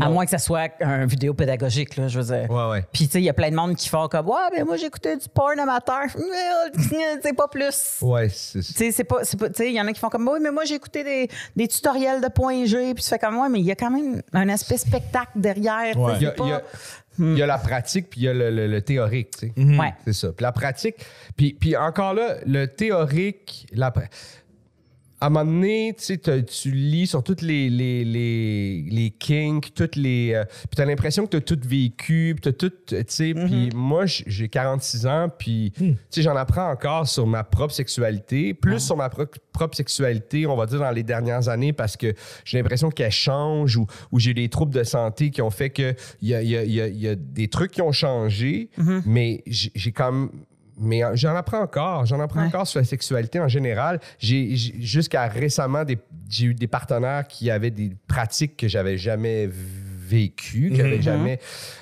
À 0.00 0.08
moins 0.08 0.24
que 0.24 0.30
ça 0.30 0.38
soit 0.38 0.70
un 0.80 1.04
vidéo 1.04 1.34
pédagogique, 1.34 1.98
là, 1.98 2.08
je 2.08 2.18
veux 2.18 2.24
dire. 2.34 2.50
Ouais, 2.50 2.70
ouais. 2.70 2.84
Puis, 2.94 3.04
tu 3.08 3.12
sais, 3.12 3.20
il 3.20 3.24
y 3.24 3.28
a 3.28 3.34
plein 3.34 3.50
de 3.50 3.54
monde 3.56 3.76
qui 3.76 3.90
font 3.90 4.08
comme, 4.08 4.26
ouais, 4.26 4.48
ben 4.50 4.64
moi, 4.64 4.78
j'écoutais 4.78 5.18
du 5.18 5.28
porn 5.28 5.58
amateur. 5.60 6.04
C'est 7.22 7.36
pas 7.36 7.46
plus. 7.48 7.98
Ouais, 8.00 8.28
c'est 8.30 8.60
Tu 8.60 8.72
sais, 8.72 8.90
c'est 8.90 9.04
pas. 9.04 9.20
tu 9.22 9.36
sais, 9.54 9.68
il 9.68 9.74
y 9.74 9.80
en 9.80 9.86
a 9.86 9.92
qui 9.92 10.00
font 10.00 10.08
comme, 10.08 10.26
oui, 10.28 10.38
mais 10.40 10.50
moi, 10.50 10.64
j'ai 10.64 10.76
écouté 10.76 11.04
des, 11.04 11.28
des 11.56 11.68
tutoriels 11.68 12.22
de 12.22 12.28
point 12.28 12.64
G. 12.64 12.94
Puis 12.94 13.02
tu 13.04 13.08
fais 13.10 13.18
comme, 13.18 13.36
ouais, 13.38 13.50
mais 13.50 13.60
il 13.60 13.66
y 13.66 13.70
a 13.70 13.74
quand 13.74 13.90
même 13.90 14.22
un 14.32 14.48
aspect 14.48 14.78
spectacle 14.78 15.32
derrière. 15.36 15.94
Ouais. 15.98 16.14
Il 16.16 16.22
y, 16.22 16.26
a, 16.26 16.30
pas- 16.30 16.62
il 17.18 17.24
y 17.24 17.28
a- 17.28 17.32
il 17.32 17.38
y 17.38 17.42
a 17.42 17.46
la 17.46 17.58
pratique 17.58 18.10
puis 18.10 18.20
il 18.20 18.24
y 18.24 18.28
a 18.28 18.34
le, 18.34 18.50
le- 18.50 18.66
le 18.66 18.80
théorique. 18.82 19.30
tu 19.38 19.46
sais. 19.48 19.52
Ouais. 19.78 19.92
C'est 20.04 20.12
ça. 20.12 20.28
Puis 20.32 20.42
la 20.42 20.52
pratique. 20.52 20.96
Puis, 21.36 21.56
puis 21.58 21.76
encore 21.76 22.14
là, 22.14 22.36
le 22.46 22.66
théorique, 22.66 23.66
la, 23.72 23.92
à 25.22 25.26
un 25.26 25.30
moment 25.30 25.44
donné, 25.44 25.94
tu 25.96 26.04
sais, 26.04 26.18
tu 26.18 26.70
lis 26.72 27.06
sur 27.06 27.22
toutes 27.22 27.42
les, 27.42 27.70
les, 27.70 28.04
les, 28.04 28.82
les 28.90 29.10
kinks, 29.10 29.72
toutes 29.74 29.96
les. 29.96 30.32
euh, 30.34 30.44
puis 30.44 30.70
t'as 30.76 30.84
l'impression 30.84 31.26
que 31.26 31.36
t'as 31.36 31.40
tout 31.40 31.58
vécu, 31.64 32.34
puis 32.34 32.40
t'as 32.42 32.52
tout. 32.52 32.72
Tu 32.86 32.96
sais, 33.06 33.32
puis 33.34 33.68
moi, 33.74 34.04
j'ai 34.06 34.48
46 34.48 35.06
ans, 35.06 35.28
puis 35.38 35.72
tu 35.76 35.94
sais, 36.10 36.22
j'en 36.22 36.34
apprends 36.36 36.70
encore 36.70 37.06
sur 37.06 37.26
ma 37.26 37.44
propre 37.44 37.72
sexualité, 37.72 38.52
plus 38.52 38.80
sur 38.80 38.96
ma 38.96 39.08
pro- 39.08 39.26
propre 39.52 39.76
sexualité, 39.76 40.46
on 40.46 40.56
va 40.56 40.66
dire, 40.66 40.80
dans 40.80 40.90
les 40.90 41.02
dernières 41.04 41.48
années, 41.48 41.72
parce 41.72 41.96
que 41.96 42.14
j'ai 42.44 42.58
l'impression 42.58 42.90
qu'elle 42.90 43.10
change 43.12 43.76
ou, 43.76 43.86
ou 44.10 44.18
j'ai 44.18 44.34
des 44.34 44.48
troubles 44.48 44.74
de 44.74 44.82
santé 44.82 45.30
qui 45.30 45.40
ont 45.40 45.50
fait 45.50 45.70
que 45.70 45.94
il 46.20 46.28
y 46.28 46.34
a, 46.34 46.42
y 46.42 46.56
a- 46.56 46.64
y 46.64 46.80
a- 46.80 46.88
il 46.88 47.00
y 47.00 47.08
a 47.08 47.14
des 47.14 47.48
trucs 47.48 47.70
qui 47.70 47.82
ont 47.82 47.92
changé, 47.92 48.70
mais 49.06 49.42
j'ai 49.46 49.70
j'ai 49.74 49.92
quand 49.92 50.10
même. 50.12 50.30
Mais 50.82 51.02
euh, 51.04 51.12
j'en 51.14 51.34
apprends 51.36 51.60
encore. 51.62 52.04
J'en 52.06 52.20
apprends 52.20 52.40
Ouais. 52.40 52.46
encore 52.48 52.66
sur 52.66 52.80
la 52.80 52.84
sexualité 52.84 53.38
en 53.40 53.48
général. 53.48 54.00
J'ai 54.18 54.54
jusqu'à 54.56 55.26
récemment, 55.28 55.84
j'ai 56.28 56.46
eu 56.46 56.54
des 56.54 56.66
partenaires 56.66 57.26
qui 57.28 57.50
avaient 57.50 57.70
des 57.70 57.92
pratiques 58.06 58.56
que 58.56 58.68
j'avais 58.68 58.98
jamais 58.98 59.48
vécues, 59.48 60.68
que 60.70 60.76
j'avais 60.76 61.00
jamais. 61.00 61.38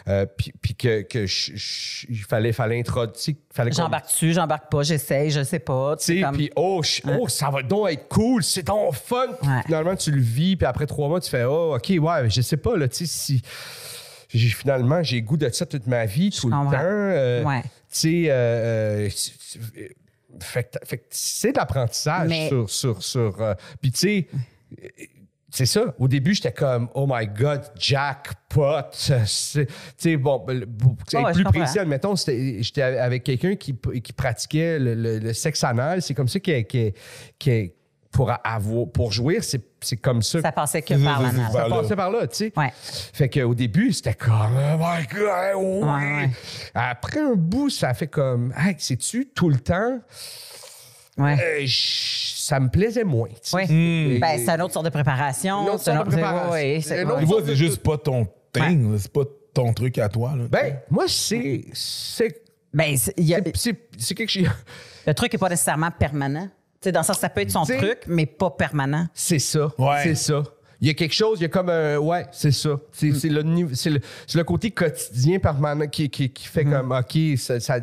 euh, 0.07 0.25
puis 0.25 0.53
puis 0.63 0.75
que, 0.77 1.03
que 1.03 1.27
je- 1.27 1.53
je- 1.57 2.07
il 2.09 2.19
fallait, 2.23 2.53
fallait 2.53 2.79
introduire. 2.79 3.13
tu 3.15 3.21
sais, 3.21 3.37
fallait 3.53 3.71
qu'on- 3.71 3.77
J'embarque 3.79 4.07
dessus, 4.07 4.33
j'embarque 4.33 4.71
pas, 4.71 4.83
j'essaye, 4.85 5.31
je 5.31 5.43
sais 5.43 5.59
pas. 5.59 5.97
tu 5.97 6.05
sais, 6.05 6.21
comme- 6.21 6.37
puis 6.37 6.51
oh, 6.55 6.81
je- 6.85 7.01
oh, 7.19 7.27
ça 7.29 7.51
va 7.51 7.63
donc 7.63 7.91
être 7.91 8.07
cool, 8.09 8.45
c'est 8.45 8.63
donc 8.65 8.95
fun. 8.95 9.27
Ouais. 9.43 9.63
finalement, 9.67 9.97
tu 9.97 10.13
le 10.13 10.21
vis, 10.21 10.57
puis 10.57 10.67
après 10.67 10.87
trois 10.87 11.09
mois, 11.09 11.21
tu 11.21 11.29
fais, 11.31 11.45
oh, 11.45 11.75
OK, 11.75 11.89
ouais, 11.99 12.31
je 12.31 12.41
sais 12.41 12.57
pas, 12.57 12.77
là, 12.77 12.87
tu 12.87 12.99
sais, 12.99 13.07
si. 13.07 13.43
Finalement, 14.29 15.03
j'ai 15.03 15.23
goût 15.23 15.37
de 15.37 15.49
ça 15.49 15.67
toute 15.67 15.89
ma 15.89 16.07
vie, 16.07 16.31
tout 16.31 16.47
le 16.47 16.53
temps. 16.53 16.71
euh, 16.73 17.43
Ouais. 17.43 17.63
Tu 17.93 17.99
sais, 17.99 18.25
euh, 18.29 19.09
euh, 19.09 19.89
fait 20.41 20.79
fait 20.85 21.05
c'est 21.11 21.53
de 21.53 21.59
l'apprentissage 21.59 22.29
Mais- 22.29 22.49
sur. 22.49 22.71
sur, 22.71 23.03
sur 23.03 23.43
euh, 23.43 23.55
puis 23.81 23.91
tu 23.93 23.99
sais. 23.99 24.27
C'est 25.53 25.67
ça. 25.67 25.93
Au 25.99 26.07
début, 26.07 26.33
j'étais 26.33 26.53
comme, 26.53 26.89
oh 26.95 27.09
my 27.11 27.27
God, 27.27 27.63
jackpot. 27.77 28.83
C'est- 28.93 29.67
Tu 29.67 29.73
sais, 29.99 30.17
bon, 30.17 30.39
pour 30.39 30.53
être 30.53 30.67
Ouais, 31.25 31.33
plus 31.33 31.43
précis, 31.43 31.81
admettons, 31.81 32.15
j'étais 32.15 32.83
avec 32.83 33.25
quelqu'un 33.25 33.57
qui, 33.57 33.75
qui 33.77 34.13
pratiquait 34.13 34.79
le, 34.79 34.95
le- 34.95 35.19
le 35.19 35.33
sexe 35.33 35.65
anal. 35.65 36.03
C'est 36.03 36.15
comme 36.15 36.29
ça 36.29 36.39
qu'il 36.39 36.65
qu'il- 36.67 36.93
qu'il- 37.37 37.73
pour, 38.13 38.31
avoir, 38.45 38.87
pour 38.89 39.13
jouir, 39.13 39.45
c'est 39.45 39.63
c'est 39.83 39.97
comme 39.97 40.21
ça. 40.21 40.43
Ça 40.43 40.53
passait 40.53 40.83
que 40.83 40.93
par 41.03 41.23
c'est- 41.31 41.53
Ça 41.53 41.69
là. 41.69 41.77
passait 41.81 41.97
par 41.97 42.11
là, 42.11 42.27
tu 42.27 42.37
sais. 42.37 42.53
Ouais. 42.57 42.71
Fait 42.77 43.29
qu'au 43.31 43.55
début, 43.55 43.93
c'était 43.93 44.15
comme, 44.15 44.57
oh 44.57 44.77
my 44.79 45.07
God, 45.07 45.57
ouais. 45.57 45.83
Ouais, 45.83 46.17
ouais. 46.25 46.31
Après 46.75 47.21
un 47.21 47.35
bout, 47.35 47.71
ça 47.71 47.95
fait 47.95 48.09
comme, 48.09 48.53
hey, 48.59 48.75
sais-tu, 48.79 49.29
tout 49.35 49.49
le 49.49 49.59
temps, 49.59 50.01
Ouais. 51.17 51.37
euh, 51.63 51.65
ça 51.69 52.61
me 52.61 52.69
plaisait 52.69 53.05
moins. 53.05 53.29
tu 53.29 53.37
sais. 53.43 53.57
Oui. 53.57 54.19
Ben, 54.19 54.39
c'est 54.39 54.51
une 54.51 54.63
autre 54.63 54.73
sorte 54.75 54.85
de 54.87 54.91
préparation. 54.91 55.63
Une 55.63 55.69
autre 55.71 55.83
c'est 55.85 55.95
sorte 55.95 56.07
de 56.09 56.13
préparation. 56.13 56.53
ouais, 56.53 56.81
c'est- 56.83 57.03
Une 57.03 57.11
autre 57.11 57.43
c'est 57.47 57.57
juste 57.57 57.83
pas 57.83 57.97
ton 57.99 58.27
thing, 58.53 58.93
là, 58.93 58.99
c'est 58.99 59.13
pas 59.13 59.23
ton 59.55 59.73
truc 59.73 59.97
à 59.99 60.09
toi. 60.09 60.35
Là. 60.37 60.45
Ben, 60.51 60.79
moi, 60.91 61.05
c'est. 61.09 61.65
C'est 61.73 62.43
Ben, 62.73 62.97
c'est- 62.97 63.15
il 63.17 63.25
y 63.25 63.35
a- 63.35 63.41
c'est- 63.55 63.89
c'est 63.99 64.15
quelque 64.15 64.31
chose. 64.31 64.49
le 65.07 65.15
truc 65.15 65.33
n'est 65.33 65.39
pas 65.39 65.49
nécessairement 65.49 65.91
permanent. 65.91 66.49
Tu 66.81 66.89
sais, 66.89 66.93
dans 66.93 67.03
ça, 67.03 67.13
ça 67.15 67.29
peut 67.29 67.43
être 67.43 67.51
son 67.51 67.65
truc, 67.65 68.01
mais 68.07 68.25
pas 68.27 68.51
permanent. 68.51 69.07
C'est 69.13 69.39
ça. 69.39 69.71
Ouais. 69.79 70.03
C'est 70.03 70.15
ça. 70.15 70.43
Il 70.81 70.87
y 70.89 70.91
a 70.91 70.95
quelque 70.95 71.15
chose, 71.15 71.39
il 71.39 71.43
y 71.43 71.45
a 71.45 71.49
comme 71.49 71.69
un. 71.69 71.99
Ouais, 71.99 72.25
c'est 72.33 72.53
ça. 72.53 72.71
C'est 72.91 73.13
c'est 73.13 73.29
le, 73.29 73.43
niveau- 73.43 73.75
c'est 73.75 73.91
le, 73.91 74.01
c'est 74.27 74.39
le 74.39 74.45
côté 74.45 74.71
quotidien 74.71 75.39
permanent 75.39 75.87
qui, 75.89 76.09
qui, 76.09 76.31
qui 76.31 76.47
fait 76.49 76.65
comme, 76.65 76.91
OK, 76.93 77.19
ça. 77.37 77.61
ça- 77.61 77.81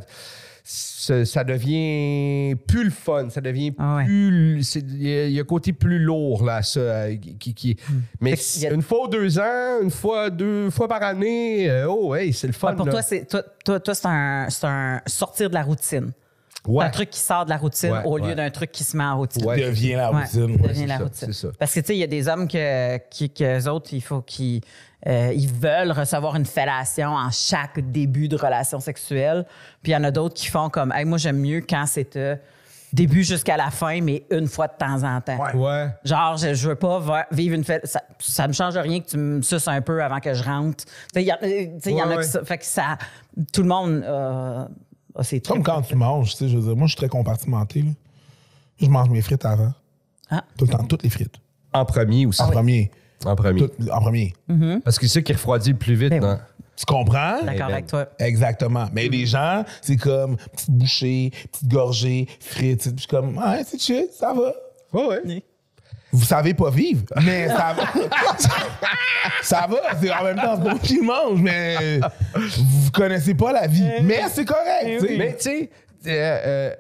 ça 1.26 1.44
devient 1.46 2.56
plus 2.68 2.84
le 2.86 2.90
fun, 2.90 3.30
ça 3.30 3.40
devient 3.40 3.74
Ah 3.78 3.98
ouais. 3.98 4.06
plus. 4.06 4.76
Il 4.76 5.02
y, 5.08 5.14
a- 5.14 5.26
il 5.28 5.32
y 5.34 5.38
a 5.40 5.42
un 5.44 5.46
côté 5.46 5.72
plus 5.74 6.00
lourd, 6.00 6.44
là, 6.44 6.62
ça. 6.64 6.80
euh, 6.80 7.16
qui, 7.40 7.54
qui- 7.54 7.78
mais 8.20 8.34
y 8.58 8.66
a- 8.68 8.74
une 8.74 8.82
fois 8.82 9.06
ou 9.06 9.08
deux 9.08 9.40
ans, 9.40 9.80
une 9.82 9.92
fois, 9.92 10.30
deux 10.30 10.70
fois 10.70 10.88
par 10.90 11.04
année, 11.04 11.70
euh, 11.70 11.88
oh, 11.88 12.14
hey, 12.16 12.34
c'est 12.34 12.48
le 12.48 12.54
fun. 12.54 12.72
Ouais, 12.72 12.76
pour 12.76 12.86
là. 12.88 12.92
toi, 12.94 13.02
c'est 13.02 13.26
toi, 13.30 13.44
toi, 13.64 13.80
toi, 13.80 13.94
c'est 13.94 14.08
un, 14.08 14.48
c'est 14.50 14.66
un 14.68 15.02
sortir 15.06 15.50
de 15.50 15.54
la 15.54 15.62
routine. 15.64 16.12
Ouais. 16.68 16.84
C'est 16.84 16.88
un 16.88 16.92
truc 16.92 17.10
qui 17.10 17.20
sort 17.20 17.46
de 17.46 17.50
la 17.50 17.58
routine 17.58 17.92
Ouais, 17.92 18.04
au 18.06 18.18
lieu 18.18 18.26
ouais. 18.26 18.36
d'un 18.36 18.50
truc 18.50 18.72
qui 18.72 18.84
se 18.84 18.96
met 18.98 19.04
en 19.04 19.18
routine. 19.18 19.46
Ouais. 19.46 19.60
devient 19.62 19.94
la 19.94 20.12
Ouais, 20.12 20.22
routine. 20.24 20.58
devient 20.58 20.76
c'est 20.76 20.86
la 20.88 20.98
ça, 20.98 21.04
routine. 21.04 21.34
ça. 21.34 21.48
Parce 21.58 21.74
que 21.74 21.80
tu 21.80 21.86
sais, 21.88 21.96
il 21.96 22.00
y 22.00 22.04
a 22.04 22.08
des 22.08 22.28
hommes 22.28 22.48
que, 22.48 22.98
qui, 23.10 23.30
que 23.30 23.60
eux 23.60 23.70
autres, 23.70 23.90
il 23.94 24.02
faut 24.02 24.22
qu'ils 24.22 24.62
euh, 25.08 25.32
ils 25.36 25.48
veulent 25.52 25.92
recevoir 25.92 26.36
une 26.36 26.46
fellation 26.46 27.10
en 27.10 27.30
chaque 27.32 27.80
début 27.92 28.28
de 28.28 28.36
relation 28.36 28.80
sexuelle. 28.80 29.46
Puis 29.82 29.92
il 29.92 29.96
y 29.96 29.98
en 29.98 30.04
a 30.04 30.12
d'autres 30.12 30.36
qui 30.36 30.48
font 30.48 30.70
comme 30.70 30.92
Hey, 30.92 31.06
moi 31.06 31.18
j'aime 31.18 31.38
mieux 31.40 31.62
quand 31.62 31.86
c'est 31.88 32.16
euh, 32.16 32.36
début 32.92 33.24
jusqu'à 33.24 33.58
la 33.58 33.70
fin, 33.70 34.02
mais 34.02 34.26
une 34.32 34.48
fois 34.48 34.68
de 34.68 34.74
temps 34.78 35.04
en 35.04 35.22
temps. 35.22 35.38
Ouais. 35.38 35.54
Ouais. 35.56 35.88
Genre, 36.04 36.38
je, 36.38 36.54
je 36.56 36.70
veux 36.70 36.76
pas 36.76 37.28
vivre 37.32 37.54
une 37.56 37.64
fête. 37.64 37.86
Ça, 37.86 38.02
ça 38.18 38.48
me 38.48 38.54
change 38.54 38.76
rien 38.78 39.00
que 39.02 39.08
tu 39.08 39.18
me 39.18 39.42
suces 39.42 39.68
un 39.68 39.82
peu 39.82 40.02
avant 40.04 40.20
que 40.20 40.34
je 40.34 40.44
rentre. 40.44 40.84
Tu 40.86 40.92
sais, 41.14 41.22
il 41.22 41.28
y, 41.28 41.32
a- 41.32 41.38
tu 41.38 41.48
sais, 41.48 41.72
il 41.86 41.92
y 41.92 42.02
en 42.02 42.08
Ouais, 42.08 42.14
a 42.14 42.18
ouais. 42.18 42.24
qui 42.24 42.30
ça. 42.30 42.44
Fait 42.44 42.58
que 42.58 42.66
ça. 42.66 42.98
Tout 43.54 43.62
le 43.62 43.68
monde 43.68 44.04
euh, 44.04 44.66
a 45.18 45.24
ses 45.24 45.42
trucs. 45.42 45.56
Comme 45.56 45.64
quand 45.64 45.82
tu 45.82 45.96
manges, 45.96 46.32
tu 46.32 46.38
sais, 46.38 46.50
je 46.50 46.58
veux 46.58 46.64
dire, 46.64 46.76
moi, 46.76 46.88
je 46.88 46.92
suis 46.92 46.98
très 46.98 47.10
compartimenté, 47.10 47.82
là. 47.82 47.92
Je 48.80 48.88
mange 48.88 49.10
mes 49.10 49.22
frites 49.22 49.46
avant. 49.46 49.74
Ah. 50.30 50.44
Tout 50.58 50.66
le 50.66 50.72
temps, 50.72 50.84
toutes 50.84 51.04
les 51.04 51.10
frites. 51.10 51.36
En 51.74 51.84
premier 51.86 52.26
aussi. 52.26 52.42
En 52.42 52.50
premier. 52.50 52.92
En 53.26 53.36
premier. 53.36 53.62
Tout- 53.68 53.90
en 53.90 54.00
premier. 54.00 54.34
Parce 54.84 55.00
que 55.00 55.08
c'est 55.08 55.16
ça 55.16 55.22
qui 55.22 55.34
refroidit 55.34 55.72
le 55.72 55.78
plus 55.78 55.96
vite. 55.96 56.10
Ben 56.10 56.22
non? 56.22 56.40
Tu 56.76 56.86
comprends? 56.86 57.44
D'accord 57.44 57.68
ben, 57.68 57.74
avec 57.74 57.88
toi. 57.88 58.08
Exactement. 58.20 58.86
Mais 58.94 59.08
les 59.10 59.26
gens, 59.26 59.64
c'est 59.82 59.98
comme 59.98 60.38
petite 60.38 60.70
bouchée, 60.70 61.32
petite 61.52 61.68
gorgée, 61.68 62.28
frites. 62.40 62.92
Je 62.94 63.00
suis 63.00 63.08
comme, 63.08 63.36
ouais, 63.38 63.64
c'est 63.66 63.82
chill, 63.82 64.06
ça 64.14 64.32
va. 64.34 64.54
Ouais, 64.94 65.08
ouais. 65.08 65.44
Vous 66.12 66.24
savez 66.26 66.54
pas 66.54 66.70
vivre, 66.70 67.04
mais 67.24 67.48
ça 67.50 67.76
va. 67.78 67.84
ça 69.42 69.68
va. 69.70 69.78
C'est 70.02 70.12
en 70.12 70.24
même 70.24 70.36
temps, 70.38 70.56
c'est 70.56 70.64
pas 70.64 70.70
moi 70.72 70.80
qui 70.80 71.00
mange, 71.02 71.42
mais 71.42 72.00
vous 72.34 72.92
connaissez 72.92 73.34
pas 73.36 73.52
la 73.52 73.68
vie. 73.68 73.84
Mais 74.04 74.22
c'est 74.30 74.46
correct. 74.46 75.02
sais. 75.02 75.16
Mais 75.18 75.36
tu 75.36 75.44
sais, 75.44 75.70
euh, 76.08 76.12
euh, 76.46 76.76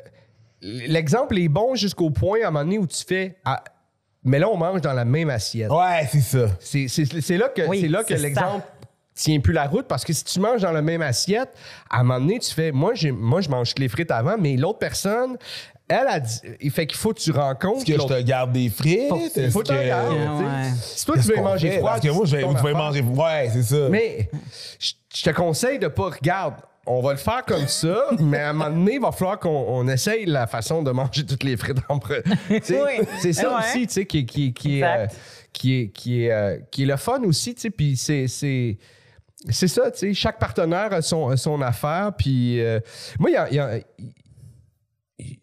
l'exemple 0.61 1.37
est 1.37 1.47
bon 1.49 1.75
jusqu'au 1.75 2.09
point 2.09 2.39
à 2.43 2.47
un 2.47 2.51
moment 2.51 2.63
donné 2.65 2.77
où 2.79 2.87
tu 2.87 3.03
fais. 3.05 3.35
ah, 3.45 3.63
mais 4.23 4.39
là, 4.39 4.49
on 4.49 4.57
mange 4.57 4.81
dans 4.81 4.93
la 4.93 5.05
même 5.05 5.29
assiette. 5.29 5.71
Ouais, 5.71 6.07
c'est 6.11 6.21
ça. 6.21 6.47
C'est- 6.59 7.37
là 7.37 7.47
que, 7.49 7.61
Oui, 7.67 7.81
c'est 7.81 7.87
là 7.87 8.03
que 8.03 8.13
l'exemple 8.13 8.65
tient 9.15 9.39
plus 9.39 9.53
la 9.53 9.65
route 9.67 9.87
parce 9.87 10.03
que 10.03 10.11
si 10.13 10.23
tu 10.23 10.39
manges 10.39 10.61
dans 10.61 10.71
la 10.71 10.81
même 10.81 11.01
assiette, 11.01 11.49
à 11.89 11.99
un 11.99 12.03
moment 12.03 12.19
donné, 12.19 12.39
tu 12.39 12.53
fais 12.53 12.71
moi, 12.71 12.93
j'ai- 12.93 13.11
moi 13.11 13.41
je 13.41 13.49
mange 13.49 13.73
les 13.77 13.87
frites 13.87 14.11
avant, 14.11 14.35
mais 14.37 14.55
l'autre 14.57 14.79
personne, 14.79 15.37
elle 15.89 16.07
a 16.07 16.19
dit. 16.19 16.39
Il 16.61 16.71
fait 16.71 16.85
qu'il 16.87 16.97
faut 16.97 17.13
que 17.13 17.19
tu 17.19 17.31
rencontres. 17.31 17.89
Est-ce 17.89 17.97
que 17.97 18.01
je 18.01 18.07
te 18.07 18.21
garde 18.21 18.51
des 18.51 18.69
frites? 18.69 19.11
Est-ce 19.35 19.49
faut 19.51 19.61
que 19.61 19.67
tu 19.67 19.73
regardes, 19.77 20.13
tu. 20.13 20.79
Si 20.81 21.05
toi 21.05 21.15
tu 21.15 21.21
veux 21.21 21.35
manger 21.41 21.71
froid, 21.77 21.89
Parce 21.91 22.01
que 22.01 22.09
moi, 22.11 22.25
je 22.25 22.35
vais, 22.35 22.41
c'est 22.41 22.47
pouvez 22.47 22.59
affaire. 22.59 22.75
manger. 22.75 23.01
Ouais, 23.01 23.49
c'est 23.53 23.63
ça. 23.63 23.89
Mais 23.89 24.29
je 24.79 25.23
te 25.23 25.29
conseille 25.31 25.79
de 25.79 25.87
pas 25.87 26.09
regarder. 26.09 26.57
On 26.89 27.01
va 27.01 27.11
le 27.11 27.17
faire 27.17 27.43
comme 27.45 27.67
ça, 27.67 28.05
mais 28.19 28.37
à 28.39 28.51
un 28.51 28.53
moment 28.53 28.69
donné, 28.69 28.93
il 28.93 29.01
va 29.01 29.11
falloir 29.11 29.37
qu'on 29.39 29.49
on 29.49 29.87
essaye 29.89 30.25
la 30.25 30.47
façon 30.47 30.83
de 30.83 30.91
manger 30.91 31.25
toutes 31.25 31.43
les 31.43 31.57
frites 31.57 31.79
en 31.89 31.97
pre- 31.97 32.23
Tu 32.61 32.73
Oui. 32.81 33.05
C'est 33.21 33.33
ça 33.33 33.49
Ouais. 33.49 33.55
aussi, 33.59 33.87
tu 33.87 33.93
sais, 33.93 34.05
qui, 34.05 34.25
qui, 34.25 34.53
qui, 34.53 34.81
euh, 34.83 35.05
qui, 35.51 35.81
est, 35.81 35.87
qui, 35.89 36.23
est, 36.23 36.31
euh, 36.31 36.57
qui 36.71 36.83
est 36.83 36.85
le 36.85 36.95
fun 36.95 37.21
aussi, 37.23 37.55
tu 37.55 37.61
sais, 37.63 37.69
puis 37.71 37.97
c'est... 37.97 38.27
c'est 38.29 38.77
c'est 39.49 39.67
ça, 39.67 39.91
tu 39.91 39.99
sais, 39.99 40.13
chaque 40.13 40.39
partenaire 40.39 40.91
a 40.93 41.01
son, 41.01 41.27
a 41.29 41.37
son 41.37 41.61
affaire, 41.61 42.11
puis 42.17 42.59
euh, 42.59 42.79
moi, 43.19 43.29
il 43.29 43.33
y 43.33 43.37
a- 43.37 43.47
il 43.51 43.55
y 43.55 43.59
a, 43.59 43.69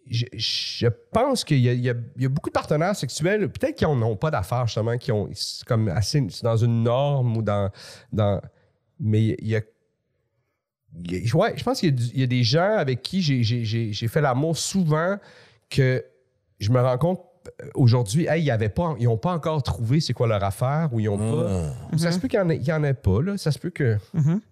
je, 0.09 0.87
pense 1.11 1.45
qu'il 1.45 1.59
y, 1.59 1.89
a- 1.91 1.95
beaucoup 2.29 2.49
de 2.49 2.53
partenaires 2.55 2.95
sexuels, 2.95 3.51
peut-être 3.51 3.77
qui 3.77 3.85
n'ont 3.85 4.17
pas 4.17 4.31
d'affaires, 4.31 4.67
justement, 4.67 4.97
qui 4.99 5.11
ont 5.11 5.29
comme 5.67 5.89
assez 5.89 6.25
dans 6.43 6.57
une 6.57 6.85
norme 6.85 7.37
ou 7.37 7.43
dans. 7.43 7.71
mais 9.01 9.23
il 9.41 9.49
y 9.49 9.57
a. 9.57 9.63
il 11.05 11.27
y 11.27 11.31
a- 11.31 11.37
ouais, 11.37 11.55
je 11.57 11.65
pense 11.65 11.81
qu'il 11.81 12.17
y, 12.17 12.23
a 12.23 12.27
des 12.27 12.45
gens 12.45 12.77
avec 12.77 13.03
qui 13.03 13.21
j'ai- 13.21 14.09
fait 14.09 14.21
l'amour 14.21 14.57
souvent 14.57 15.19
que 15.69 16.05
je 16.61 16.71
me 16.71 16.81
rends 16.81 16.99
compte 16.99 17.21
aujourd'hui, 17.75 18.27
hey, 18.29 18.43
ils 18.45 18.69
pas, 18.71 18.95
n'ont 19.01 19.17
pas 19.17 19.33
encore 19.33 19.63
trouvé 19.63 20.01
c'est 20.01 20.13
quoi 20.13 20.27
leur 20.27 20.43
affaire 20.43 20.89
ou 20.93 21.01
ils 21.01 21.07
n'ont 21.07 21.19
pas. 21.19 21.73
Ça 21.99 22.13
se 22.13 22.19
peut 22.19 22.29
qu'il 22.29 22.41
n'y 22.41 22.73
en, 22.73 22.85
ait- 22.85 22.91
en 22.91 22.95
pas, 22.95 23.23
là. 23.23 23.37
Ça 23.37 23.51
se 23.53 23.59
peut 23.59 23.71
que 23.71 23.97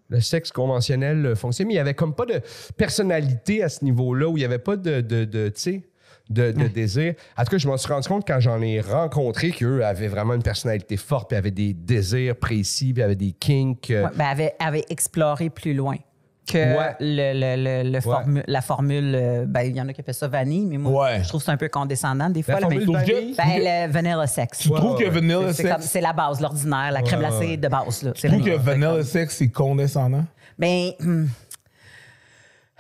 le 0.09 0.21
sexe 0.21 0.53
conventionnel 0.53 1.25
euh, 1.25 1.35
fonctionne, 1.35 1.69
mais 1.69 1.75
il 1.75 1.77
n'y 1.77 1.81
avait 1.81 1.95
comme 1.95 2.15
pas 2.15 2.27
de 2.27 2.41
personnalité 2.77 3.63
à 3.63 3.69
ce 3.69 3.85
niveau-là 3.85 4.29
où 4.29 4.37
il 4.37 4.41
n'y 4.41 4.45
avait 4.45 4.59
pas 4.59 4.77
de, 4.77 5.01
de, 5.01 5.25
de, 5.25 5.49
tu 5.49 5.61
sais, 5.61 5.83
de, 6.29 6.53
de 6.53 6.67
désir. 6.69 7.15
En 7.37 7.45
tout 7.45 7.51
cas, 7.53 7.59
je 7.59 7.69
me 7.69 7.77
suis 7.77 7.93
rendu 7.93 8.09
compte 8.09 8.27
quand 8.27 8.41
j'en 8.41 8.61
ai 8.61 8.81
rencontré 8.81 9.51
qu'eux 9.51 9.85
avaient 9.85 10.09
vraiment 10.09 10.35
une 10.35 10.43
personnalité 10.43 10.97
forte, 10.97 11.29
puis 11.31 11.37
avaient 11.39 11.51
des 11.51 11.73
désirs 11.75 12.37
précis, 12.37 12.93
puis 12.93 13.03
avaient 13.03 13.15
des 13.17 13.33
kinks. 13.33 13.91
euh, 13.91 14.05
Ouais, 14.05 14.11
ben, 14.17 14.51
avait 14.59 14.85
exploré 14.91 15.49
plus 15.51 15.75
loin 15.75 15.97
que 16.47 16.59
Ouais. 16.59 16.97
le, 17.01 17.33
le- 17.57 17.83
le- 17.85 17.91
le 17.91 17.99
formu- 18.01 18.43
la 18.47 18.61
formule. 18.61 19.15
euh, 19.15 19.45
ben, 19.47 19.61
il 19.63 19.77
y 19.77 19.81
en 19.81 19.89
a 19.89 19.93
qui 19.93 20.01
appellent 20.01 20.15
ça 20.15 20.27
vanille, 20.29 20.67
mais 20.67 20.77
moi, 20.79 21.05
Ouais. 21.05 21.23
je 21.23 21.29
trouve 21.29 21.41
que 21.41 21.45
c'est 21.45 21.53
un 21.53 21.57
peu 21.57 21.69
condescendant 21.69 22.29
des 22.31 22.43
fois. 22.43 22.55
La 22.55 22.61
là, 22.61 22.67
mais- 22.69 22.79
vanille, 22.85 23.35
ben, 23.37 23.45
le 23.89 23.93
vanilla 23.93 24.27
sex. 24.27 24.59
Tu 24.59 24.71
trouves 24.71 24.99
que 24.99 25.09
vanilla 25.09 25.53
sex, 25.53 25.71
c'est 25.87 26.01
la 26.01 26.13
base, 26.13 26.41
l'ordinaire, 26.41 26.91
la 26.93 27.03
crème 27.03 27.21
Ouais, 27.21 27.29
glacée 27.29 27.57
de 27.57 27.69
base. 27.69 28.03
Là. 28.03 28.13
Tu 28.13 28.29
trouves 28.29 28.45
que 28.45 28.57
vanilla 28.57 29.03
sex, 29.05 29.37
c'est 29.37 29.51
condescendant? 29.51 30.25
Ben, 30.59 30.91
hum, 31.01 31.29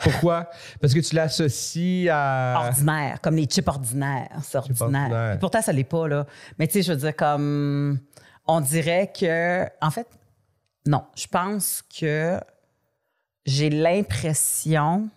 Pourquoi? 0.02 0.48
Parce 0.80 0.92
que 0.94 0.98
tu 0.98 1.14
l'associes 1.14 2.08
à. 2.10 2.64
ordinaire, 2.66 3.20
comme 3.20 3.36
les 3.36 3.44
chips 3.44 3.68
ordinaires. 3.68 4.28
C'est 4.42 4.58
ordinaire. 4.58 4.80
ordinaire. 5.02 5.38
Pourtant, 5.38 5.62
ça 5.62 5.72
l'est 5.72 5.84
pas, 5.84 6.08
là. 6.08 6.26
Mais 6.58 6.66
tu 6.66 6.72
sais, 6.74 6.82
je 6.82 6.92
veux 6.92 6.98
dire, 6.98 7.14
comme. 7.14 8.00
On 8.48 8.60
dirait 8.60 9.12
que. 9.16 9.64
En 9.80 9.90
fait, 9.92 10.08
non. 10.86 11.04
Je 11.14 11.26
pense 11.28 11.84
que 12.00 12.40
j'ai 13.44 13.70
l'impression. 13.70 15.08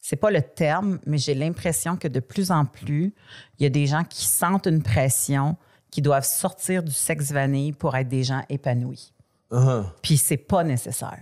C'est 0.00 0.16
pas 0.16 0.30
le 0.30 0.42
terme, 0.42 0.98
mais 1.06 1.18
j'ai 1.18 1.34
l'impression 1.34 1.96
que 1.96 2.08
de 2.08 2.20
plus 2.20 2.50
en 2.50 2.64
plus, 2.64 3.14
il 3.58 3.62
y 3.62 3.66
a 3.66 3.68
des 3.68 3.86
gens 3.86 4.02
qui 4.04 4.24
sentent 4.24 4.66
une 4.66 4.82
pression, 4.82 5.56
qui 5.90 6.00
doivent 6.00 6.24
sortir 6.24 6.82
du 6.82 6.92
sexe 6.92 7.30
vanille 7.32 7.72
pour 7.72 7.94
être 7.96 8.08
des 8.08 8.24
gens 8.24 8.42
épanouis. 8.48 9.12
Puis 10.02 10.16
c'est 10.16 10.36
pas 10.36 10.64
nécessaire. 10.64 11.18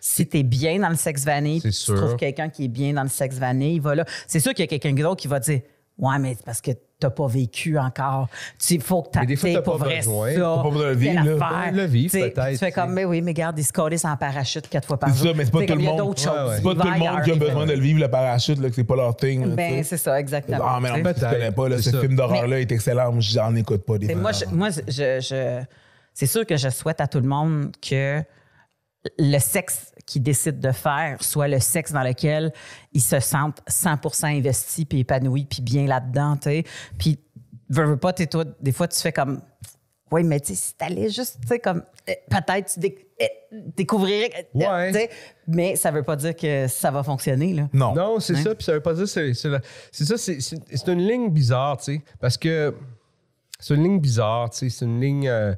Si 0.00 0.26
tu 0.28 0.38
es 0.38 0.42
bien 0.42 0.80
dans 0.80 0.88
le 0.88 0.96
sexe 0.96 1.24
vanille, 1.24 1.60
puis 1.60 1.70
tu 1.70 1.76
sûr. 1.76 1.96
trouves 1.96 2.16
quelqu'un 2.16 2.48
qui 2.48 2.64
est 2.64 2.68
bien 2.68 2.92
dans 2.92 3.02
le 3.02 3.08
sexe 3.08 3.36
vanille, 3.36 3.78
voilà. 3.78 4.04
C'est 4.26 4.40
sûr 4.40 4.54
qu'il 4.54 4.62
y 4.62 4.64
a 4.64 4.78
quelqu'un 4.78 4.92
d'autre 4.92 5.20
qui 5.20 5.28
va 5.28 5.40
dire 5.40 5.60
Ouais, 5.98 6.18
mais 6.18 6.34
c'est 6.34 6.44
parce 6.44 6.60
que 6.60 6.72
t'as 6.98 7.10
pas 7.10 7.26
vécu 7.26 7.78
encore. 7.78 8.28
Il 8.70 8.80
faut 8.80 9.02
que 9.02 9.18
Mais 9.20 9.26
des 9.26 9.36
fois, 9.36 9.48
t'aies 9.50 9.54
t'as 9.56 9.62
pour 9.62 9.78
pas 9.78 9.84
vrai 9.84 9.96
besoin. 9.98 10.32
ça. 10.32 10.40
T'as 10.40 10.62
pas 10.62 10.70
besoin 10.70 10.88
de 10.88 10.94
vivre, 10.96 11.24
là. 11.24 11.70
Le 11.72 11.84
vivre, 11.84 12.12
peut-être, 12.12 12.50
Tu 12.52 12.56
fais 12.58 12.72
comme, 12.72 12.92
mais 12.92 13.04
oui, 13.04 13.20
mais 13.20 13.32
regarde, 13.32 13.58
ils 13.58 13.64
se 13.64 13.72
collent 13.72 13.94
en 14.04 14.16
parachute 14.16 14.68
quatre 14.68 14.86
fois 14.86 14.98
par 14.98 15.10
C'est 15.10 15.16
jour. 15.18 15.28
ça, 15.28 15.34
mais 15.36 15.44
c'est 15.44 15.50
pas 15.50 15.64
tout 15.66 15.74
le 15.74 15.78
monde. 15.82 16.14
C'est 16.18 16.26
pas 16.26 16.74
tout 16.74 16.88
le 16.88 16.98
monde 16.98 17.22
qui 17.24 17.30
a 17.32 17.34
besoin 17.34 17.66
de 17.66 17.72
le 17.72 17.80
vivre, 17.80 18.00
le 18.00 18.08
parachute, 18.08 18.58
là, 18.60 18.68
que 18.70 18.74
c'est 18.74 18.84
pas 18.84 18.96
leur 18.96 19.14
thing. 19.16 19.54
Ben, 19.54 19.82
c'est 19.84 19.96
ça, 19.98 20.18
exactement. 20.18 20.58
Ah, 20.62 20.78
mais 20.80 20.90
en 20.90 20.96
fait, 21.02 21.14
tu 21.14 21.20
connais 21.20 21.52
pas, 21.52 21.68
là, 21.68 21.76
ce 21.78 21.90
C'est 21.90 22.00
film 22.00 22.16
d'horreur-là 22.16 22.60
est 22.60 22.72
excellent. 22.72 23.12
Moi, 23.12 23.20
j'en 23.20 23.54
écoute 23.54 23.84
pas 23.84 23.98
des 23.98 24.06
C'est- 24.06 24.14
moi, 24.14 24.32
je, 24.32 24.40
d'horreur. 24.40 24.56
moi, 24.56 24.68
je, 24.70 24.82
je- 25.20 25.62
c'est 26.14 26.26
sûr 26.26 26.46
que 26.46 26.56
je 26.56 26.68
souhaite 26.70 27.00
à 27.02 27.06
tout 27.06 27.20
le 27.20 27.28
monde 27.28 27.72
que 27.86 28.22
le 29.18 29.38
sexe 29.38 29.92
qu'ils 30.06 30.22
décident 30.22 30.58
de 30.68 30.72
faire 30.72 31.22
soit 31.22 31.48
le 31.48 31.58
sexe 31.60 31.92
dans 31.92 32.02
lequel 32.02 32.52
ils 32.92 33.00
se 33.00 33.18
sentent 33.20 33.60
100% 33.68 34.26
investis 34.38 34.84
puis 34.84 35.00
épanouis 35.00 35.44
puis 35.44 35.62
bien 35.62 35.86
là-dedans, 35.86 36.36
tu 36.36 36.42
sais. 36.50 36.64
Puis, 36.98 37.18
veux, 37.68 37.84
veux 37.84 37.96
pas, 37.96 38.12
t'es 38.12 38.26
toi, 38.26 38.44
des 38.60 38.72
fois, 38.72 38.86
tu 38.88 39.00
fais 39.00 39.12
comme, 39.12 39.40
oui, 40.12 40.22
mais 40.22 40.38
tu 40.40 40.48
sais, 40.48 40.54
si 40.54 40.74
t'allais 40.76 41.08
juste, 41.10 41.38
tu 41.42 41.48
sais, 41.48 41.58
comme, 41.58 41.82
euh, 42.08 42.12
peut-être 42.30 42.72
tu 42.74 42.78
déc- 42.80 43.06
euh, 43.20 43.26
découvrirais, 43.76 44.30
euh, 44.54 44.58
Ouais. 44.58 44.92
tu 44.92 44.98
sais, 44.98 45.10
mais 45.48 45.74
ça 45.74 45.90
veut 45.90 46.04
pas 46.04 46.14
dire 46.14 46.36
que 46.36 46.68
ça 46.68 46.92
va 46.92 47.02
fonctionner, 47.02 47.54
là. 47.54 47.68
Non. 47.72 47.92
Non, 47.94 48.20
c'est 48.20 48.36
Hein? 48.36 48.42
ça. 48.44 48.54
Puis 48.54 48.64
ça 48.64 48.72
veut 48.72 48.80
pas 48.82 48.94
dire 48.94 49.04
que 49.04 49.08
c'est 49.08 49.34
ça. 49.34 50.16
C'est 50.16 50.88
une 50.88 51.06
ligne 51.06 51.30
bizarre, 51.30 51.78
tu 51.78 51.94
sais, 51.96 52.02
parce 52.20 52.36
que 52.38 52.72
c'est 53.58 53.74
une 53.74 53.82
ligne 53.82 53.98
bizarre, 54.00 54.50
tu 54.50 54.58
sais. 54.58 54.68
C'est 54.68 54.84
une 54.84 55.00
ligne. 55.00 55.28
euh, 55.28 55.54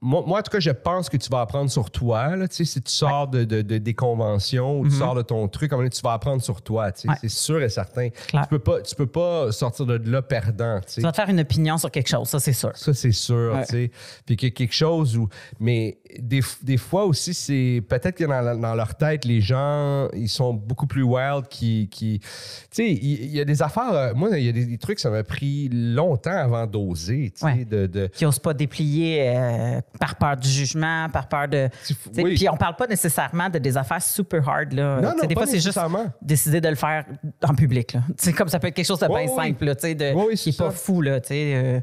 moi, 0.00 0.24
moi, 0.26 0.40
en 0.40 0.42
tout 0.42 0.50
cas, 0.50 0.58
je 0.58 0.70
pense 0.70 1.08
que 1.08 1.16
tu 1.16 1.28
vas 1.30 1.40
apprendre 1.42 1.70
sur 1.70 1.88
toi, 1.90 2.34
là, 2.34 2.46
si 2.50 2.64
tu 2.64 2.80
sors 2.90 3.28
de, 3.28 3.44
de- 3.44 3.62
de- 3.62 3.78
des 3.78 3.94
conventions 3.94 4.80
ou 4.80 4.88
tu 4.88 4.94
sors 4.96 5.14
de 5.14 5.22
ton 5.22 5.46
truc, 5.46 5.70
moment 5.70 5.82
donné, 5.82 5.90
tu 5.90 6.02
vas 6.02 6.14
apprendre 6.14 6.42
sur 6.42 6.60
toi. 6.62 6.86
Ouais. 6.86 7.14
C'est 7.20 7.28
sûr 7.30 7.62
et 7.62 7.68
certain. 7.68 8.08
Tu 8.10 8.38
peux 8.50 8.58
pas, 8.58 8.80
tu 8.82 8.94
peux 8.96 9.06
pas 9.06 9.52
sortir 9.52 9.86
de 9.86 10.10
là 10.10 10.20
perdant, 10.22 10.80
tu 10.92 11.00
vas 11.00 11.12
te 11.12 11.16
faire 11.16 11.28
une 11.28 11.38
opinion 11.40 11.78
sur 11.78 11.90
quelque 11.92 12.08
chose, 12.08 12.28
ça, 12.28 12.40
c'est 12.40 12.52
sûr. 12.52 12.72
Ça, 12.76 12.92
c'est 12.92 13.12
sûr, 13.12 13.54
Ouais. 13.54 13.90
Puis 14.26 14.36
a 14.46 14.50
quelque 14.50 14.74
chose 14.74 15.16
où... 15.16 15.28
Mais 15.60 15.98
des, 16.18 16.40
des 16.62 16.76
fois 16.76 17.04
aussi, 17.04 17.32
c'est... 17.32 17.82
Peut-être 17.88 18.16
que 18.16 18.24
dans, 18.24 18.40
la- 18.40 18.56
dans 18.56 18.74
leur 18.74 18.96
tête, 18.96 19.24
les 19.24 19.40
gens, 19.40 20.08
ils 20.12 20.28
sont 20.28 20.54
beaucoup 20.54 20.86
plus 20.88 21.02
wild 21.02 21.46
qui... 21.48 21.88
qui 21.88 22.18
tu 22.20 22.26
sais, 22.72 22.90
il 22.92 23.26
y, 23.30 23.40
a 23.40 23.44
des 23.44 23.62
affaires... 23.62 23.92
euh, 23.92 24.12
Moi, 24.14 24.38
il 24.38 24.44
y 24.44 24.48
a 24.48 24.52
des, 24.52 24.66
des 24.66 24.78
trucs, 24.78 24.98
ça 24.98 25.10
m'a 25.10 25.22
pris 25.22 25.68
longtemps 25.72 26.36
avant 26.36 26.66
d'oser, 26.66 27.32
de... 27.70 27.86
de- 27.86 28.06
Qui 28.08 28.24
n'osent 28.24 28.38
pas 28.40 28.54
déplier 28.54 29.28
euh, 29.28 29.67
euh, 29.76 29.80
par 29.98 30.16
peur 30.16 30.36
du 30.36 30.48
jugement, 30.48 31.08
par 31.10 31.28
peur 31.28 31.48
de. 31.48 31.68
Oui. 32.16 32.34
Puis 32.34 32.48
on 32.48 32.56
parle 32.56 32.76
pas 32.76 32.86
nécessairement 32.86 33.48
de 33.48 33.58
des 33.58 33.76
affaires 33.76 34.02
super 34.02 34.48
hard. 34.48 34.72
Là. 34.72 35.00
Non, 35.00 35.12
non, 35.16 35.26
des 35.26 35.34
pas 35.34 35.42
fois, 35.42 35.50
c'est 35.50 35.60
juste 35.60 35.78
décider 36.22 36.60
de 36.60 36.68
le 36.68 36.74
faire 36.74 37.04
en 37.44 37.54
public. 37.54 37.92
Là. 37.94 38.00
Comme 38.36 38.48
ça 38.48 38.58
peut 38.58 38.68
être 38.68 38.74
quelque 38.74 38.86
chose 38.86 39.00
de 39.00 39.08
bien 39.08 39.26
simple, 39.28 39.64
là, 39.64 39.74
de, 39.74 40.12
oui, 40.14 40.34
qui 40.36 40.50
n'est 40.50 40.56
pas 40.56 40.70
fou. 40.70 41.02
Là, 41.02 41.18
euh, 41.30 41.80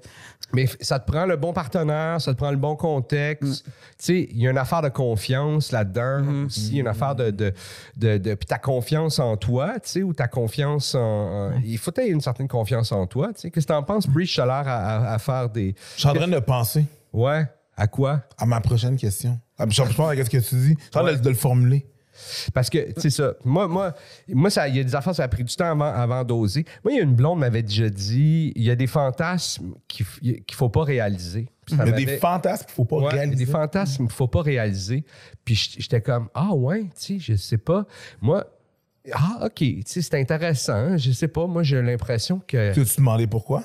Mais 0.53 0.67
ça 0.81 0.99
te 0.99 1.09
prend 1.11 1.25
le 1.25 1.35
bon 1.37 1.53
partenaire, 1.53 2.21
ça 2.21 2.33
te 2.33 2.37
prend 2.37 2.51
le 2.51 2.57
bon 2.57 2.75
contexte. 2.75 3.65
Tu 3.65 3.71
sais, 3.97 4.27
il 4.31 4.41
y 4.41 4.47
a 4.47 4.51
une 4.51 4.57
affaire 4.57 4.81
de 4.81 4.89
confiance 4.89 5.71
là-dedans 5.71 6.45
aussi, 6.45 6.67
il 6.69 6.75
y 6.75 6.77
a 6.77 6.81
une 6.81 6.87
affaire 6.87 7.15
de. 7.15 7.31
de, 7.31 7.53
de, 7.97 8.17
de- 8.17 8.35
puis 8.35 8.45
ta 8.45 8.57
confiance 8.57 9.19
en 9.19 9.37
toi, 9.37 9.73
tu 9.75 9.89
sais, 9.89 10.03
ou 10.03 10.13
ta 10.13 10.27
confiance 10.27 10.95
en. 10.95 11.51
Il 11.63 11.77
faut 11.77 11.91
que 11.91 12.01
tu 12.01 12.07
aies 12.07 12.11
une 12.11 12.21
certaine 12.21 12.47
confiance 12.47 12.91
en 12.91 13.05
toi, 13.07 13.27
tu 13.33 13.41
sais. 13.41 13.51
Qu'est-ce 13.51 13.65
que 13.67 13.71
tu 13.73 13.77
en 13.77 13.83
penses, 13.83 14.07
suis 14.33 14.41
l'air 14.45 14.67
à, 14.67 15.09
à- 15.09 15.13
à 15.13 15.19
faire 15.19 15.49
des. 15.49 15.75
Je 15.95 16.01
suis 16.01 16.09
en 16.09 16.13
train 16.13 16.27
de 16.27 16.39
penser 16.39 16.85
Ouais, 17.13 17.45
à 17.77 17.87
quoi? 17.87 18.23
à 18.37 18.45
ma 18.45 18.61
prochaine 18.61 18.95
question. 18.97 19.39
Ah, 19.57 19.65
Je 19.69 19.81
pense 19.81 20.11
à 20.11 20.23
ce 20.25 20.29
que 20.29 20.37
tu 20.37 20.55
dis. 20.55 20.75
Je 20.85 20.89
train 20.89 21.11
de, 21.13 21.17
de 21.17 21.29
le 21.29 21.35
formuler. 21.35 21.85
Parce 22.53 22.69
que, 22.69 22.77
c'est 22.95 23.09
ça. 23.09 23.33
Moi, 23.43 23.67
moi, 23.67 23.93
moi 24.29 24.49
ça, 24.49 24.69
il 24.69 24.77
y 24.77 24.79
a 24.79 24.83
des 24.85 24.95
affaires, 24.95 25.13
ça 25.13 25.23
a 25.23 25.27
pris 25.27 25.43
du 25.43 25.53
temps 25.53 25.69
avant, 25.71 25.91
avant 25.91 26.23
d'oser. 26.23 26.63
Moi, 26.83 26.93
il 26.93 26.97
y 26.97 26.99
a 27.01 27.03
une 27.03 27.13
blonde 27.13 27.39
m'avait 27.39 27.61
déjà 27.63 27.89
dit 27.89 28.53
il 28.55 28.63
y 28.63 28.71
a 28.71 28.75
des 28.77 28.87
fantasmes 28.87 29.73
qu'il 29.89 30.05
ne 30.23 30.33
faut 30.53 30.69
pas 30.69 30.83
réaliser. 30.85 31.49
Il 31.71 31.77
y 31.77 31.81
a 31.81 31.91
des 31.91 32.17
fantasmes 32.17 32.65
qu'il 32.67 32.71
ne 32.71 32.75
faut 32.75 32.85
pas 32.85 32.95
Ouais, 32.97 33.09
réaliser. 33.13 33.45
des 33.45 33.51
fantasmes 33.51 33.95
qu'il 33.95 34.05
ne 34.05 34.09
faut 34.11 34.27
pas 34.27 34.41
réaliser. 34.43 35.03
Puis 35.43 35.55
j'étais 35.77 35.99
comme, 36.01 36.29
ah 36.33 36.53
ouais, 36.53 36.83
tu 36.83 37.19
sais, 37.19 37.19
je 37.19 37.35
sais 37.35 37.57
pas. 37.57 37.85
Moi, 38.21 38.45
ah 39.11 39.39
ok, 39.47 39.55
tu 39.55 39.83
sais, 39.85 40.01
c'est 40.01 40.17
intéressant. 40.19 40.73
hein, 40.73 40.97
Je 40.97 41.11
sais 41.11 41.27
pas, 41.27 41.47
moi 41.47 41.63
j'ai 41.63 41.81
l'impression 41.81 42.39
que... 42.47 42.73
Tu 42.73 42.79
as-tu 42.81 42.97
demandé 42.97 43.27
pourquoi? 43.27 43.61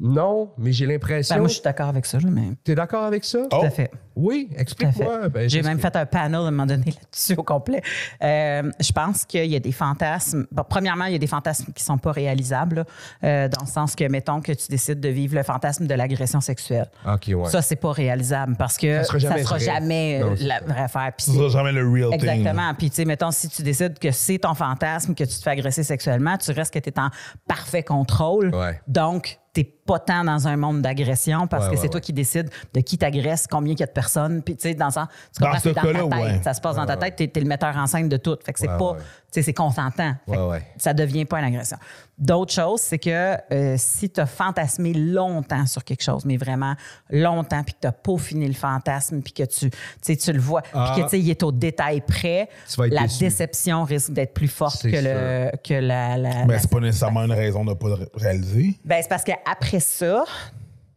Non, 0.00 0.50
mais 0.58 0.72
j'ai 0.72 0.86
l'impression... 0.86 1.36
ben, 1.36 1.40
moi, 1.42 1.48
je 1.48 1.54
suis 1.54 1.62
d'accord 1.62 1.88
avec 1.88 2.04
ça. 2.04 2.18
Là, 2.18 2.28
mais... 2.28 2.50
T'es 2.64 2.74
d'accord 2.74 3.04
avec 3.04 3.24
ça? 3.24 3.38
Oh, 3.44 3.46
Tout 3.48 3.64
à 3.66 3.70
fait. 3.70 3.90
Oui, 4.16 4.48
explique-moi. 4.56 5.28
Ben, 5.28 5.48
J'ai 5.48 5.62
même 5.62 5.78
fait 5.78 5.94
un 5.94 6.04
panel 6.06 6.34
à 6.34 6.38
un 6.38 6.50
moment 6.50 6.66
donné 6.66 6.84
là-dessus 6.86 7.34
au 7.36 7.42
complet. 7.44 7.80
Euh, 8.22 8.70
je 8.80 8.92
pense 8.92 9.24
qu'il 9.24 9.46
y 9.46 9.54
a 9.56 9.60
des 9.60 9.70
fantasmes. 9.72 10.46
bon, 10.50 10.64
premièrement, 10.68 11.04
il 11.04 11.12
y 11.12 11.14
a 11.14 11.18
des 11.18 11.26
fantasmes 11.28 11.72
qui 11.72 11.82
sont 11.84 11.96
pas 11.98 12.10
réalisables, 12.12 12.76
là, 12.76 12.84
euh, 13.22 13.48
dans 13.48 13.60
le 13.64 13.70
sens 13.70 13.94
que, 13.94 14.04
mettons, 14.08 14.40
que 14.40 14.52
tu 14.52 14.66
décides 14.68 14.98
de 15.00 15.08
vivre 15.08 15.36
le 15.36 15.42
fantasme 15.44 15.86
de 15.86 15.94
l'agression 15.94 16.40
sexuelle. 16.40 16.90
Ok, 17.06 17.28
ouais. 17.28 17.48
Ça, 17.48 17.62
c'est 17.62 17.76
pas 17.76 17.92
réalisable 17.92 18.56
parce 18.56 18.76
que 18.76 19.02
Ça 19.04 19.12
ça 19.12 19.18
sera 19.20 19.38
sera 19.38 19.58
jamais 19.58 20.18
jamais, 20.18 20.20
vrai. 20.22 20.30
euh, 20.32 20.34
Non, 20.40 20.46
la 20.48 20.58
ça. 20.58 20.64
vraie 20.64 20.82
affaire. 20.82 21.12
Ce 21.18 21.30
c'est- 21.30 21.36
sera 21.38 21.48
jamais 21.48 21.72
le 21.72 21.88
real 21.88 22.10
thing. 22.10 22.14
Exactement. 22.28 22.74
Puis, 22.76 22.90
tu 22.90 22.96
sais, 22.96 23.04
mettons, 23.04 23.30
si 23.30 23.48
tu 23.48 23.62
décides 23.62 23.98
que 24.00 24.10
c'est 24.10 24.38
ton 24.38 24.54
fantasme, 24.54 25.14
que 25.14 25.24
tu 25.24 25.36
te 25.36 25.42
fais 25.42 25.50
agresser 25.50 25.84
sexuellement, 25.84 26.36
tu 26.36 26.50
restes 26.50 26.74
que 26.74 26.80
tu 26.80 26.88
es 26.90 26.98
en 26.98 27.10
parfait 27.46 27.84
contrôle. 27.84 28.52
Ouais. 28.54 28.80
Donc, 28.88 29.38
tu 29.54 29.60
n'es 29.60 29.64
pas 29.86 29.98
tant 30.00 30.24
dans 30.24 30.48
un 30.48 30.56
monde 30.56 30.82
d'agression 30.82 31.46
parce 31.46 31.64
Ouais, 31.64 31.70
que 31.70 31.74
ouais, 31.76 31.82
c'est 31.82 31.88
toi 31.88 32.00
qui 32.00 32.12
décides 32.12 32.50
de 32.72 32.80
qui 32.80 32.98
t'agresse, 32.98 33.46
combien 33.48 33.72
il 33.72 33.78
y 33.80 33.82
a 33.82 33.86
de 33.86 33.92
personnes. 33.92 34.42
Puis, 34.42 34.56
tu 34.56 34.62
sais, 34.68 34.74
dans, 34.74 34.90
sens- 34.90 35.06
tu 35.36 35.42
comprends, 35.42 35.92
dans 35.92 36.08
ta 36.08 36.16
tête. 36.32 36.44
Ça 36.44 36.54
se 36.54 36.60
passe 36.60 36.76
dans 36.76 36.86
ta 36.86 36.96
tête. 36.96 37.16
Tu 37.16 37.24
es, 37.24 37.40
le 37.40 37.46
metteur 37.46 37.76
en 37.76 37.86
scène 37.86 38.08
de 38.08 38.16
tout. 38.16 38.36
Fait 38.44 38.52
que 38.52 38.58
c'est 38.58 38.66
pas, 38.66 38.96
c'est 39.42 39.52
consentant. 39.52 40.14
Ouais, 40.26 40.38
ouais. 40.38 40.62
Ça 40.76 40.92
devient 40.94 41.24
pas 41.24 41.38
une 41.40 41.46
agression. 41.46 41.76
D'autres 42.18 42.52
choses, 42.52 42.80
c'est 42.80 42.98
que 42.98 43.36
euh, 43.52 43.74
si 43.76 44.08
tu 44.08 44.20
as 44.20 44.26
fantasmé 44.26 44.92
longtemps 44.94 45.66
sur 45.66 45.82
quelque 45.82 46.02
chose, 46.02 46.24
mais 46.24 46.36
vraiment 46.36 46.74
longtemps, 47.10 47.62
puis 47.64 47.74
que 47.74 47.80
tu 47.80 47.86
as 47.88 47.92
peaufiné 47.92 48.46
le 48.46 48.54
fantasme, 48.54 49.20
puis 49.22 49.32
que 49.32 49.42
tu, 49.42 49.70
tu 50.16 50.32
le 50.32 50.38
vois, 50.40 50.62
Ah. 50.72 50.92
puis 50.94 51.02
que 51.02 51.06
tu 51.08 51.10
sais, 51.10 51.20
il 51.20 51.28
est 51.30 51.42
au 51.42 51.50
détail 51.52 52.00
près, 52.02 52.48
la 52.78 53.02
déçu. 53.02 53.18
déception 53.24 53.82
risque 53.84 54.12
d'être 54.12 54.32
plus 54.34 54.48
forte 54.48 54.82
que, 54.82 54.88
le, 54.96 55.50
que 55.64 55.74
la. 55.74 56.16
la- 56.16 56.44
Mais 56.46 56.58
c'est 56.58 56.70
pas 56.70 56.80
nécessairement 56.80 57.24
une 57.24 57.32
raison 57.32 57.64
de 57.64 57.70
ne 57.70 57.74
pas 57.74 57.88
le 57.88 57.94
ré- 57.94 58.08
réaliser. 58.14 58.78
Ben, 58.84 58.98
c'est 59.02 59.08
parce 59.08 59.24
qu'après 59.24 59.80
ça, 59.80 60.24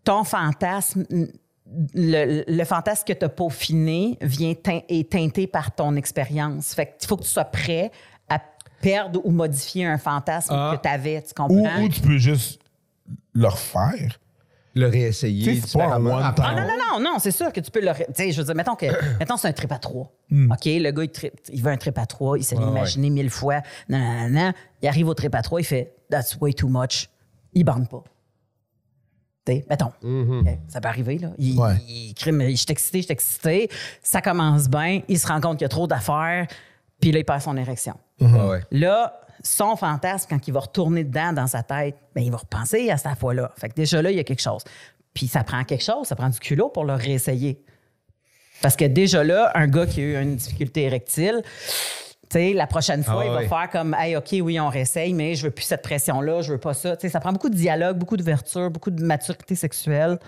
ton 0.04 0.24
fantasme, 0.24 1.06
le, 1.96 2.44
le 2.48 2.64
fantasme 2.64 3.04
que 3.06 3.14
tu 3.14 3.26
as 3.26 3.30
peaufiné 3.30 4.18
vient 4.22 4.54
tein- 4.54 4.82
est 4.88 5.12
teinté 5.12 5.48
par 5.48 5.74
ton 5.74 5.96
expérience. 5.96 6.74
Fait 6.74 6.96
qu'il 6.98 7.08
faut 7.08 7.18
que 7.18 7.24
tu 7.24 7.30
sois 7.30 7.46
prêt 7.46 7.92
perdre 8.82 9.20
ou 9.24 9.32
modifier 9.32 9.86
un 9.86 9.98
fantasme 9.98 10.54
Ah. 10.56 10.76
que 10.78 10.82
tu 10.82 10.90
avais, 10.94 11.22
tu 11.22 11.30
Ou, 11.32 11.34
comprends? 11.48 11.82
ou 11.84 11.90
tu 11.90 12.02
peux 12.02 12.18
juste 12.18 12.62
le 13.34 13.48
refaire. 13.48 14.20
Le 14.76 14.88
réessayer. 14.88 15.60
C'est 15.62 15.76
pas 15.80 15.96
un 15.96 16.06
one 16.06 16.22
Ah 16.38 16.54
non, 16.56 16.62
non, 16.62 17.00
non, 17.00 17.00
non, 17.14 17.20
c'est 17.20 17.32
sûr 17.32 17.52
que 17.52 17.60
tu 17.60 17.72
peux 17.72 17.82
le. 17.82 17.92
Tu 17.96 18.04
sais, 18.14 18.32
je 18.32 18.38
veux 18.40 18.46
dire, 18.46 18.54
mettons 18.56 18.76
que 18.76 18.86
mettons 19.20 19.36
c'est 19.36 19.48
un 19.48 19.54
trip 19.54 19.72
à 19.72 19.80
trois. 19.80 20.12
Hmm. 20.30 20.52
OK, 20.52 20.66
le 20.66 20.92
gars, 20.92 21.04
il, 21.04 21.10
trippe- 21.10 21.40
il 21.52 21.64
veut 21.64 21.72
un 21.72 21.78
trip 21.78 21.98
à 21.98 22.06
trois, 22.06 22.38
il 22.38 22.44
s'est 22.44 22.56
imaginé 22.58 23.10
mille 23.10 23.32
fois. 23.32 23.62
Non, 23.90 23.98
non, 23.98 24.14
non, 24.14 24.30
non. 24.30 24.54
Il 24.84 24.88
arrive 24.88 25.08
au 25.08 25.16
trip 25.16 25.34
à 25.34 25.42
trois, 25.42 25.60
il 25.62 25.64
fait 25.64 25.96
That's 26.12 26.38
way 26.40 26.54
too 26.54 26.68
much. 26.70 27.10
Il 27.54 27.64
bande 27.64 27.90
pas. 27.90 28.04
Mettons. 29.70 29.94
OK, 30.04 30.48
Ça 30.68 30.82
peut 30.82 30.90
arriver, 30.90 31.18
là. 31.20 31.30
Il, 31.38 31.58
Ouais. 31.58 31.76
il 31.88 32.14
crie, 32.14 32.34
mais 32.34 32.52
je 32.52 32.58
suis 32.58 32.66
excité, 32.70 32.98
je 33.00 33.04
suis 33.06 33.14
excité. 33.14 33.70
Ça 34.04 34.22
commence 34.22 34.68
bien, 34.68 35.02
il 35.08 35.18
se 35.18 35.26
rend 35.26 35.40
compte 35.40 35.54
qu'il 35.58 35.64
y 35.64 35.66
a 35.66 35.70
trop 35.70 35.88
d'affaires, 35.88 36.48
puis 37.00 37.14
là, 37.14 37.20
il 37.20 37.26
perd 37.26 37.42
son 37.42 37.56
érection. 37.56 37.96
Ouais, 38.20 38.48
ouais. 38.50 38.62
Là, 38.72 39.22
son 39.44 39.76
fantasme, 39.76 40.28
quand 40.30 40.48
il 40.48 40.54
va 40.54 40.62
retourner 40.62 41.04
dedans 41.04 41.34
dans 41.34 41.48
sa 41.48 41.64
tête, 41.64 41.96
ben, 42.16 42.22
il 42.22 42.32
va 42.32 42.38
repenser 42.38 42.90
à 42.90 42.98
cette 42.98 43.18
fois-là. 43.18 43.52
Fait 43.58 43.70
que 43.70 43.76
déjà 43.76 44.02
là, 44.02 44.12
il 44.12 44.18
y 44.18 44.20
a 44.20 44.24
quelque 44.24 44.42
chose. 44.42 44.64
Puis 45.14 45.28
ça 45.28 45.44
prend 45.44 45.64
quelque 45.64 45.84
chose, 45.84 46.08
ça 46.08 46.16
prend 46.16 46.30
du 46.30 46.40
culot 46.40 46.70
pour 46.70 46.86
le 46.86 46.94
réessayer. 46.94 47.64
Parce 48.62 48.76
que 48.76 48.86
déjà 48.86 49.24
là, 49.24 49.52
un 49.56 49.68
gars 49.68 49.86
qui 49.86 50.02
a 50.02 50.04
eu 50.04 50.22
une 50.22 50.36
difficulté 50.36 50.84
érectile, 50.84 51.42
tu 51.44 52.40
sais, 52.40 52.54
la 52.54 52.68
prochaine 52.68 53.04
fois, 53.04 53.22
Ah 53.22 53.26
il 53.26 53.32
va 53.32 53.48
faire 53.48 53.70
comme 53.72 53.96
Hey, 53.98 54.18
OK, 54.18 54.36
oui, 54.42 54.60
on 54.60 54.68
réessaye, 54.68 55.14
mais 55.14 55.36
je 55.36 55.44
veux 55.44 55.52
plus 55.52 55.64
cette 55.64 55.82
pression-là, 55.82 56.42
je 56.42 56.52
veux 56.52 56.58
pas 56.58 56.74
ça. 56.74 56.96
Ça 57.00 57.20
prend 57.20 57.32
beaucoup 57.32 57.50
de 57.50 57.56
dialogue, 57.56 57.98
beaucoup 57.98 58.18
d'ouverture, 58.18 58.70
beaucoup 58.70 58.92
de 58.92 59.04
maturité 59.04 59.56
sexuelle 59.56 60.20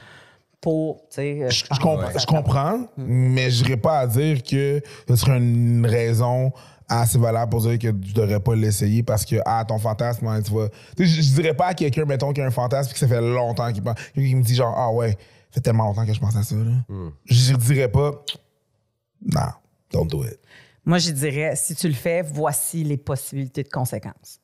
pour. 0.62 1.02
sais, 1.10 1.44
euh, 1.44 1.50
Je, 1.50 1.66
je 1.72 2.26
comprends, 2.26 2.78
je 2.86 3.02
mais 3.02 3.50
je 3.50 3.64
n'irais 3.64 3.78
pas 3.78 4.00
à 4.00 4.08
dire 4.08 4.44
que 4.44 4.82
ce 5.08 5.16
serait 5.16 5.38
une 5.38 5.86
raison 5.86 6.54
assez 6.90 7.18
valable 7.20 7.50
pour 7.52 7.62
dire 7.62 7.78
que 7.78 7.88
tu 7.90 8.14
devrais 8.14 8.40
pas 8.40 8.56
l'essayer 8.56 9.04
parce 9.04 9.24
que, 9.26 9.36
ah, 9.46 9.64
ton 9.68 9.78
fantasme, 9.78 10.26
hein, 10.28 10.42
tu 10.42 10.52
vois. 10.52 10.70
Tu 10.98 11.06
sais, 11.08 11.16
Je, 11.16 11.22
je 11.22 11.34
dirais 11.36 11.54
pas 11.54 11.68
à 11.68 11.74
quelqu'un, 11.74 12.06
mettons, 12.06 12.34
qui 12.34 12.42
a 12.42 12.46
un 12.46 12.52
fantasme 12.52 12.90
et 12.90 12.94
que 12.94 13.00
ça 13.00 13.08
fait 13.08 13.22
longtemps 13.22 13.72
qu'il 13.72 13.84
pense. 13.84 13.96
Quelqu'un 14.14 14.30
qui 14.30 14.36
me 14.36 14.44
dit, 14.44 14.56
genre, 14.56 14.74
ah 14.78 14.92
ouais, 14.92 15.12
ça 15.12 15.16
fait 15.56 15.62
tellement 15.62 15.86
longtemps 15.86 16.06
que 16.06 16.14
je 16.14 16.20
pense 16.20 16.36
à 16.36 16.44
ça, 16.44 16.56
là. 16.56 16.72
Je 17.26 17.54
dirais 17.56 17.88
pas, 17.90 18.12
non, 19.34 19.42
don't 19.92 20.08
do 20.08 20.24
it. 20.24 20.40
Moi, 20.86 20.98
je 20.98 21.12
dirais, 21.12 21.56
si 21.56 21.76
tu 21.76 21.88
le 21.88 21.94
fais, 21.94 22.22
voici 22.24 22.84
les 22.84 22.98
possibilités 22.98 23.64
de 23.64 23.70
conséquences. 23.70 24.40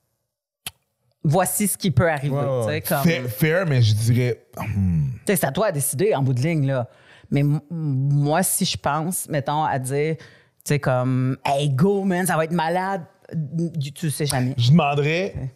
Voici 1.24 1.68
ce 1.68 1.76
qui 1.78 1.90
peut 1.90 2.10
arriver. 2.10 2.36
Ouais, 2.36 2.44
tu 2.44 2.62
sais, 2.62 2.68
ouais. 2.68 2.82
comme- 2.82 3.04
Fair, 3.04 3.30
fair, 3.30 3.66
mais 3.68 3.82
je 3.82 3.96
dirais, 3.96 4.46
hmm, 4.58 5.08
Tu 5.12 5.20
sais, 5.28 5.36
c'est 5.38 5.46
à 5.48 5.52
toi 5.52 5.68
à 5.68 5.72
décider 5.72 6.14
en 6.14 6.22
bout 6.22 6.34
de 6.34 6.42
ligne, 6.42 6.68
là. 6.68 6.88
Mais 7.32 7.42
moi, 7.72 8.44
si 8.44 8.64
je 8.66 8.78
pense, 8.78 9.28
mettons, 9.28 9.64
à 9.64 9.80
dire, 9.80 10.18
sais, 10.66 10.80
comme, 10.80 11.38
hey, 11.46 11.70
go, 11.70 12.04
man, 12.04 12.26
ça 12.26 12.36
va 12.38 12.46
être 12.46 12.52
malade, 12.52 13.04
du- 13.34 13.92
tu 13.92 14.06
le 14.08 14.12
sais 14.12 14.26
jamais. 14.26 14.54
je 14.58 14.72
demanderais, 14.72 15.52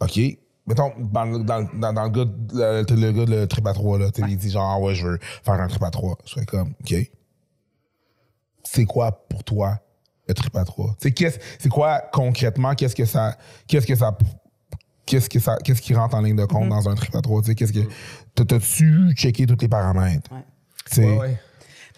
OK, 0.00 0.18
mettons, 0.66 0.92
dans, 0.98 1.24
le- 1.24 1.44
dans, 1.44 1.58
le- 1.60 1.80
dans, 1.80 1.92
dans 1.92 2.04
le 2.04 2.10
gars, 2.10 2.24
de- 2.24 2.94
le, 2.94 3.00
le 3.00 3.12
gars 3.12 3.24
de 3.24 3.44
trip 3.46 3.66
à 3.66 3.72
3, 3.72 3.98
là, 3.98 4.06
il 4.28 4.36
dit 4.36 4.50
genre, 4.50 4.68
ah 4.70 4.78
ouais, 4.80 4.94
je 4.94 5.06
veux 5.06 5.18
faire 5.44 5.54
un 5.54 5.68
trip 5.68 5.82
à 5.82 5.90
3. 5.90 6.18
Je 6.24 6.30
serais 6.30 6.44
comme, 6.46 6.74
OK. 6.80 6.94
C'est 8.64 8.84
quoi 8.84 9.12
pour 9.28 9.44
toi 9.44 9.78
le 10.28 10.34
trip 10.34 10.56
à 10.56 10.64
3? 10.64 10.90
Tu 11.00 11.08
sais, 11.08 11.12
qu'est-ce- 11.12 11.38
c'est 11.58 11.68
quoi 11.68 12.00
concrètement, 12.12 12.74
qu'est-ce 12.74 12.94
que 12.94 13.04
ça, 13.04 13.36
qu'est-ce 13.66 13.86
que 13.86 13.96
ça, 13.96 14.16
qu'est-ce 15.04 15.28
que 15.28 15.40
ça, 15.40 15.56
qu'est-ce 15.64 15.82
qui 15.82 15.94
rentre 15.94 16.14
en 16.14 16.20
ligne 16.20 16.36
de 16.36 16.44
compte 16.44 16.68
dans 16.68 16.88
un 16.88 16.94
trip 16.94 17.14
à 17.16 17.20
3? 17.20 17.42
Tu 17.42 17.48
sais, 17.48 17.54
qu'est-ce 17.54 17.72
que, 17.72 17.80
t'as- 18.34 18.44
t'as-tu 18.44 19.12
checké 19.16 19.46
tous 19.46 19.58
les 19.60 19.68
paramètres? 19.68 20.30
Ouais. 21.18 21.38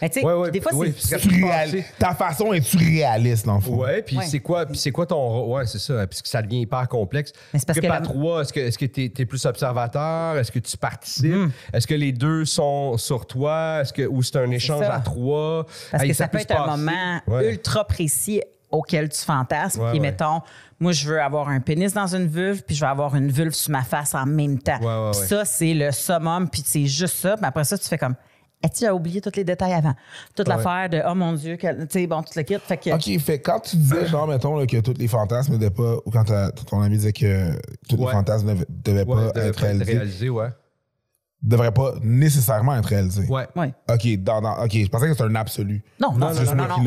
Mais 0.03 0.09
tu 0.11 0.21
sais, 0.21 0.27
Ouais, 0.27 0.33
ouais, 0.35 0.51
des 0.51 0.61
fois, 0.61 0.73
oui, 0.75 0.93
c'est. 0.99 1.17
que- 1.21 1.29
réal- 1.29 1.85
ta 1.99 2.15
façon 2.15 2.53
est-tu 2.53 2.77
réaliste, 2.77 3.47
dans 3.47 3.55
le 3.55 3.61
fond? 3.61 3.77
Ouais, 3.77 4.03
puis 4.03 4.19
Ouais. 4.19 4.27
c'est 4.27 4.41
quoi, 4.41 4.67
puis 4.67 4.77
c'est 4.77 4.91
quoi 4.91 5.07
ton 5.07 5.17
rôle? 5.21 5.59
Ouais, 5.61 5.67
c'est 5.67 5.79
ça, 5.79 6.07
puisque 6.07 6.27
ça 6.27 6.43
devient 6.43 6.61
hyper 6.63 6.89
complexe. 6.89 7.33
Mais 7.53 7.61
c'est 7.61 7.67
parce 7.67 7.79
que 7.81 7.87
pas 7.87 8.01
la- 8.01 8.05
trois, 8.05 8.43
est-ce 8.43 8.53
que 8.53 8.61
est-ce 8.61 8.77
que 8.79 8.87
t'es 8.87 9.13
es 9.17 9.25
plus 9.25 9.45
observateur, 9.47 10.37
est-ce 10.39 10.51
que 10.53 10.59
tu 10.59 10.77
participes, 10.77 11.51
est-ce 11.73 11.87
que 11.87 11.95
les 11.95 12.13
deux 12.13 12.45
sont 12.45 12.97
sur 12.97 13.27
toi, 13.27 13.79
est-ce 13.83 13.93
que 13.93 14.03
ou 14.03 14.23
c'est 14.23 14.37
un 14.39 14.51
échange 14.51 14.85
à 14.85 14.99
trois? 15.01 15.67
Parce 15.91 16.03
Hey, 16.03 16.11
que 16.11 16.15
ça, 16.17 16.29
peut 16.29 16.39
être 16.39 16.57
un 16.61 16.77
moment 16.77 17.21
Ouais. 17.29 17.51
ultra 17.53 17.85
précis 17.87 18.41
auquel 18.71 19.09
tu 19.09 19.21
fantasmes. 19.21 19.81
Ouais, 19.83 19.91
puis, 19.93 20.01
ouais. 20.01 20.07
mettons, 20.11 20.41
moi, 20.81 20.91
je 20.91 21.07
veux 21.07 21.21
avoir 21.23 21.49
un 21.49 21.61
pénis 21.61 21.93
dans 21.95 22.13
une 22.17 22.27
vulve, 22.27 22.63
puis 22.67 22.75
je 22.75 22.81
veux 22.85 22.91
avoir 22.91 23.15
une 23.15 23.31
vulve 23.31 23.53
sur 23.53 23.71
ma 23.71 23.83
face 23.85 24.15
en 24.17 24.27
même 24.27 24.59
temps. 24.59 24.79
Ouais, 24.81 24.87
ouais, 24.87 25.11
Puis 25.13 25.21
ouais. 25.21 25.27
ça, 25.29 25.45
c'est 25.45 25.73
le 25.75 25.93
summum, 25.93 26.49
puis 26.51 26.63
c'est 26.67 26.87
juste 26.87 27.17
ça. 27.19 27.37
Puis 27.37 27.47
après 27.47 27.63
ça, 27.63 27.79
tu 27.79 27.85
fais 27.87 27.99
comme, 27.99 28.17
tu 28.69 28.87
as 28.87 28.95
oublié 28.95 29.21
tous 29.21 29.33
les 29.37 29.45
détails 29.45 29.73
avant? 29.73 29.95
Toute 30.37 30.49
Ouais. 30.49 30.57
l'affaire 30.57 30.89
de, 30.89 31.03
oh 31.09 31.15
mon 31.15 31.33
Dieu, 31.33 31.57
tu 31.57 31.67
sais, 31.89 32.07
bon, 32.07 32.23
tu 32.23 32.39
le 32.39 32.43
quittes. 32.45 32.63
Fait 32.63 32.77
que, 32.77 32.91
OK, 32.91 33.21
fait 33.21 33.39
quand 33.41 33.61
tu 33.61 33.77
disais, 33.77 34.07
genre, 34.07 34.27
mettons, 34.27 34.57
là, 34.59 34.67
que 34.67 34.79
tous 34.81 34.95
les 34.99 35.09
fantasmes 35.09 35.53
n'étaient 35.55 35.71
pas, 35.75 35.97
ou 36.05 36.11
quand 36.11 36.25
ton 36.67 36.81
ami 36.83 36.97
disait 36.97 37.13
que 37.13 37.51
tous 37.89 37.97
les 37.97 38.07
fantasmes 38.13 38.49
ne 38.55 38.65
devaient 38.69 39.05
Ouais, 39.05 39.31
pas 39.33 39.41
de- 39.41 39.47
être 39.49 39.61
réalisés, 39.61 39.93
réalisé, 39.93 40.29
ouais. 40.31 40.49
devraient 41.43 41.73
pas 41.73 41.93
nécessairement 42.03 42.75
être 42.77 42.87
réalisés. 42.89 43.27
Ouais. 43.29 43.47
ouais. 43.55 43.75
OK, 43.91 44.23
dans, 44.23 44.41
dans- 44.41 44.65
OK, 44.65 44.73
je 44.73 44.87
pensais 44.89 45.07
que 45.09 45.13
c'était 45.13 45.25
un 45.25 45.35
absolu. 45.35 45.83
Non, 46.01 46.13
non, 46.13 46.29
C'est 46.29 46.35
non, 46.35 46.41
juste 46.41 46.55
non, 46.55 46.65
non, 46.69 46.69
non. 46.79 46.85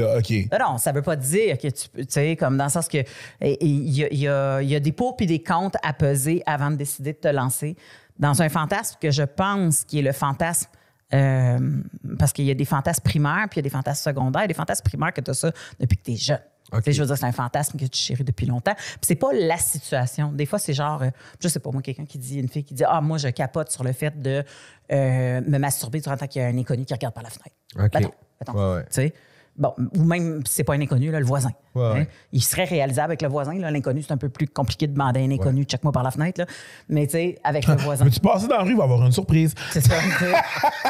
Non, 0.51 0.71
non, 0.71 0.77
ça 0.79 0.91
veut 0.91 1.03
pas 1.03 1.15
dire 1.15 1.57
que 1.59 1.67
tu 1.67 1.89
peux, 1.89 2.01
tu 2.01 2.07
sais, 2.09 2.35
comme 2.35 2.57
dans 2.57 2.63
le 2.63 2.69
sens 2.71 2.87
que 2.87 2.97
il 3.39 3.89
y, 3.89 4.03
a- 4.03 4.07
il 4.11 4.17
y 4.19 4.27
a, 4.27 4.61
il 4.61 4.69
y 4.69 4.75
a 4.75 4.79
des 4.79 4.91
pour 4.91 5.15
et 5.19 5.25
des 5.27 5.43
contre 5.43 5.77
à 5.83 5.93
peser 5.93 6.41
avant 6.47 6.71
de 6.71 6.75
décider 6.75 7.13
de 7.13 7.19
te 7.19 7.27
lancer 7.27 7.75
dans 8.17 8.41
un 8.41 8.49
fantasme 8.49 8.97
que 8.99 9.11
je 9.11 9.21
pense 9.21 9.83
qui 9.83 9.99
est 9.99 10.01
le 10.01 10.11
fantasme 10.11 10.71
Euh, 11.13 11.81
parce 12.19 12.33
qu'il 12.33 12.45
y 12.45 12.51
a 12.51 12.53
des 12.53 12.65
fantasmes 12.65 13.03
primaires, 13.03 13.47
puis 13.49 13.59
il 13.59 13.59
y 13.59 13.59
a 13.59 13.63
des 13.63 13.69
fantasmes 13.69 14.11
secondaires. 14.11 14.41
Il 14.41 14.45
y 14.45 14.45
a 14.45 14.47
des 14.49 14.53
fantasmes 14.53 14.83
primaires 14.83 15.13
que 15.13 15.21
tu 15.21 15.31
as 15.31 15.35
ça 15.35 15.51
depuis 15.79 15.97
que 15.97 16.03
tu 16.03 16.11
es 16.11 16.15
jeune. 16.15 16.39
Je 16.73 16.99
veux 17.01 17.07
dire, 17.07 17.17
c'est 17.17 17.25
un 17.25 17.31
fantasme 17.31 17.79
que 17.79 17.85
tu 17.85 17.97
chéris 17.97 18.25
depuis 18.25 18.45
longtemps. 18.45 18.73
Puis 18.75 18.99
c'est 19.03 19.15
pas 19.15 19.31
la 19.31 19.57
situation. 19.57 20.33
Des 20.33 20.45
fois, 20.45 20.59
c'est 20.59 20.73
genre, 20.73 21.01
euh, 21.01 21.09
je 21.39 21.47
sais 21.47 21.59
pas, 21.59 21.71
moi, 21.71 21.81
quelqu'un 21.81 22.05
qui 22.05 22.17
dit, 22.17 22.39
une 22.39 22.49
fille 22.49 22.65
qui 22.65 22.73
dit, 22.73 22.83
ah, 22.85 22.99
moi, 22.99 23.17
je 23.17 23.29
capote 23.29 23.71
sur 23.71 23.85
le 23.85 23.93
fait 23.93 24.21
de 24.21 24.43
euh, 24.91 25.41
me 25.47 25.57
masturber 25.59 26.01
durant 26.01 26.13
le 26.13 26.19
temps 26.19 26.27
qu'il 26.27 26.41
y 26.41 26.45
a 26.45 26.47
un 26.49 26.57
inconnu 26.57 26.83
qui 26.83 26.93
regarde 26.93 27.13
par 27.13 27.23
la 27.23 27.29
fenêtre. 27.29 27.55
OK. 27.77 27.93
Mettons, 27.93 28.11
mettons. 28.41 28.75
Ouais, 28.75 28.83
ouais. 28.97 29.13
Tu? 29.57 29.61
Bon, 29.61 29.73
ou 29.95 30.03
même 30.03 30.45
si 30.45 30.53
c'est 30.53 30.63
pas 30.63 30.73
un 30.75 30.81
inconnu, 30.81 31.11
là, 31.11 31.19
le 31.19 31.25
voisin. 31.25 31.49
Ouais, 31.75 31.83
Hein? 31.83 31.93
ouais. 31.93 32.07
Il 32.31 32.43
serait 32.43 32.63
réalisable 32.65 33.11
avec 33.11 33.21
le 33.21 33.27
voisin. 33.27 33.53
là. 33.59 33.69
L'inconnu, 33.71 34.01
c'est 34.03 34.11
un 34.11 34.17
peu 34.17 34.29
plus 34.29 34.47
compliqué 34.47 34.87
de 34.87 34.93
demander 34.93 35.19
à 35.19 35.23
un 35.23 35.31
inconnu, 35.31 35.63
check-moi 35.63 35.91
par 35.91 36.03
la 36.03 36.11
fenêtre. 36.11 36.39
Là. 36.41 36.47
Mais 36.89 37.05
tu 37.07 37.13
sais, 37.13 37.37
avec 37.43 37.67
le 37.67 37.75
voisin. 37.75 38.05
Veux-tu 38.05 38.19
passer 38.19 38.47
dans 38.47 38.57
la 38.57 38.63
rue, 38.63 38.71
il 38.71 38.75
va 38.77 38.83
y 38.83 38.85
avoir 38.85 39.05
une 39.05 39.11
surprise. 39.11 39.53
C'est 39.71 39.81
ça. 39.81 39.95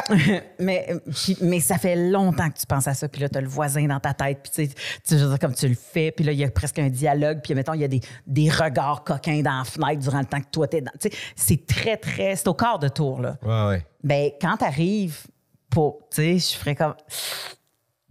tu 0.08 0.16
mais, 0.58 0.86
puis- 1.12 1.36
mais 1.42 1.60
ça 1.60 1.78
fait 1.78 1.96
longtemps 1.96 2.48
que 2.50 2.58
tu 2.58 2.66
penses 2.66 2.88
à 2.88 2.94
ça. 2.94 3.08
Puis 3.08 3.20
là, 3.20 3.28
tu 3.28 3.38
as 3.38 3.40
le 3.40 3.48
voisin 3.48 3.86
dans 3.86 4.00
ta 4.00 4.14
tête. 4.14 4.38
Puis 4.42 4.52
tu 4.52 4.74
sais, 5.06 5.28
tu 5.32 5.38
comme 5.38 5.54
tu 5.54 5.68
le 5.68 5.74
fais. 5.74 6.10
Puis 6.10 6.24
là, 6.24 6.32
il 6.32 6.38
y 6.38 6.44
a 6.44 6.50
presque 6.50 6.78
un 6.78 6.88
dialogue. 6.88 7.40
Puis 7.42 7.54
mettons, 7.54 7.74
il 7.74 7.80
y 7.80 7.84
a 7.84 7.88
des, 7.88 8.00
des 8.26 8.50
regards 8.50 9.04
coquins 9.04 9.40
dans 9.42 9.58
la 9.58 9.64
fenêtre 9.64 10.00
durant 10.02 10.20
le 10.20 10.26
temps 10.26 10.40
que 10.40 10.50
toi, 10.50 10.68
tu 10.68 10.76
es 10.78 10.80
dans. 10.80 10.92
Tu 11.00 11.08
sais, 11.10 11.16
c'est 11.36 11.66
très, 11.66 11.96
très. 11.96 12.36
C'est 12.36 12.48
au 12.48 12.54
quart 12.54 12.78
de 12.78 12.88
tour, 12.88 13.20
là. 13.20 13.36
Ouais, 13.42 13.68
ouais. 13.68 13.86
Ben, 14.02 14.30
quand 14.40 14.56
tu 14.58 14.64
arrives 14.64 15.26
pour. 15.70 15.98
Tu 16.10 16.38
sais, 16.38 16.38
je 16.38 16.58
ferais 16.58 16.74
comme. 16.74 16.94